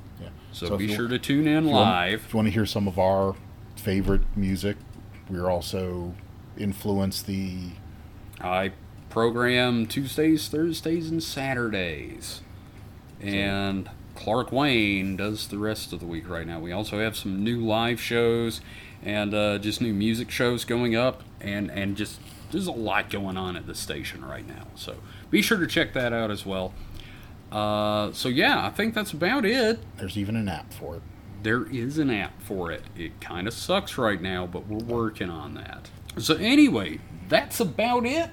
Yeah. 0.64 0.70
So, 0.70 0.78
be 0.78 0.86
you- 0.88 0.96
sure 0.96 1.08
to 1.08 1.20
tune 1.20 1.48
in 1.48 1.60
if 1.60 1.64
you 1.66 1.70
want- 1.72 1.90
live. 1.90 2.26
if 2.26 2.34
you 2.34 2.38
want 2.38 2.48
to 2.48 2.52
hear 2.54 2.66
some 2.66 2.88
of 2.88 2.98
our 3.00 3.36
favorite 3.76 4.22
music, 4.36 4.78
we're 5.30 5.50
also 5.50 6.14
influence 6.58 7.22
the 7.22 7.72
I 8.42 8.72
program 9.10 9.86
Tuesdays, 9.86 10.48
Thursdays, 10.48 11.10
and 11.10 11.22
Saturdays. 11.24 12.42
And 13.22 13.90
Clark 14.16 14.52
Wayne 14.52 15.16
does 15.18 15.48
the 15.48 15.58
rest 15.58 15.94
of 15.94 16.00
the 16.00 16.06
week 16.06 16.30
right 16.30 16.46
now. 16.46 16.60
We 16.60 16.72
also 16.72 17.00
have 17.00 17.16
some 17.16 17.44
new 17.44 17.60
live 17.66 18.00
shows 18.02 18.62
and 19.04 19.34
uh, 19.34 19.58
just 19.60 19.82
new 19.82 19.94
music 19.94 20.32
shows 20.32 20.66
going 20.66 20.96
up, 20.96 21.24
and, 21.40 21.70
and 21.72 21.96
just 21.96 22.20
there's 22.52 22.68
a 22.68 22.72
lot 22.72 23.10
going 23.10 23.38
on 23.38 23.56
at 23.56 23.68
the 23.68 23.76
station 23.76 24.24
right 24.24 24.48
now. 24.48 24.68
So 24.76 24.96
be 25.30 25.42
sure 25.42 25.58
to 25.58 25.68
check 25.68 25.94
that 25.94 26.12
out 26.14 26.32
as 26.32 26.46
well. 26.46 26.74
Uh, 27.56 28.12
so, 28.12 28.28
yeah, 28.28 28.66
I 28.66 28.70
think 28.70 28.94
that's 28.94 29.14
about 29.14 29.46
it. 29.46 29.80
there's 29.98 30.18
even 30.18 30.36
an 30.36 30.50
app 30.50 30.74
for 30.74 30.98
it. 30.98 31.02
There 31.42 31.66
is 31.72 31.98
an 31.98 32.10
app 32.10 32.42
for 32.42 32.70
it. 32.72 32.84
It 32.98 33.22
kind 33.22 33.48
of 33.48 33.54
sucks 33.54 33.98
right 33.98 34.22
now, 34.22 34.46
but 34.46 34.68
we're 34.68 34.84
working 34.84 35.30
on 35.30 35.54
that. 35.54 35.90
So, 36.18 36.36
anyway, 36.36 37.00
that's 37.30 37.62
about 37.62 38.06
it. 38.06 38.30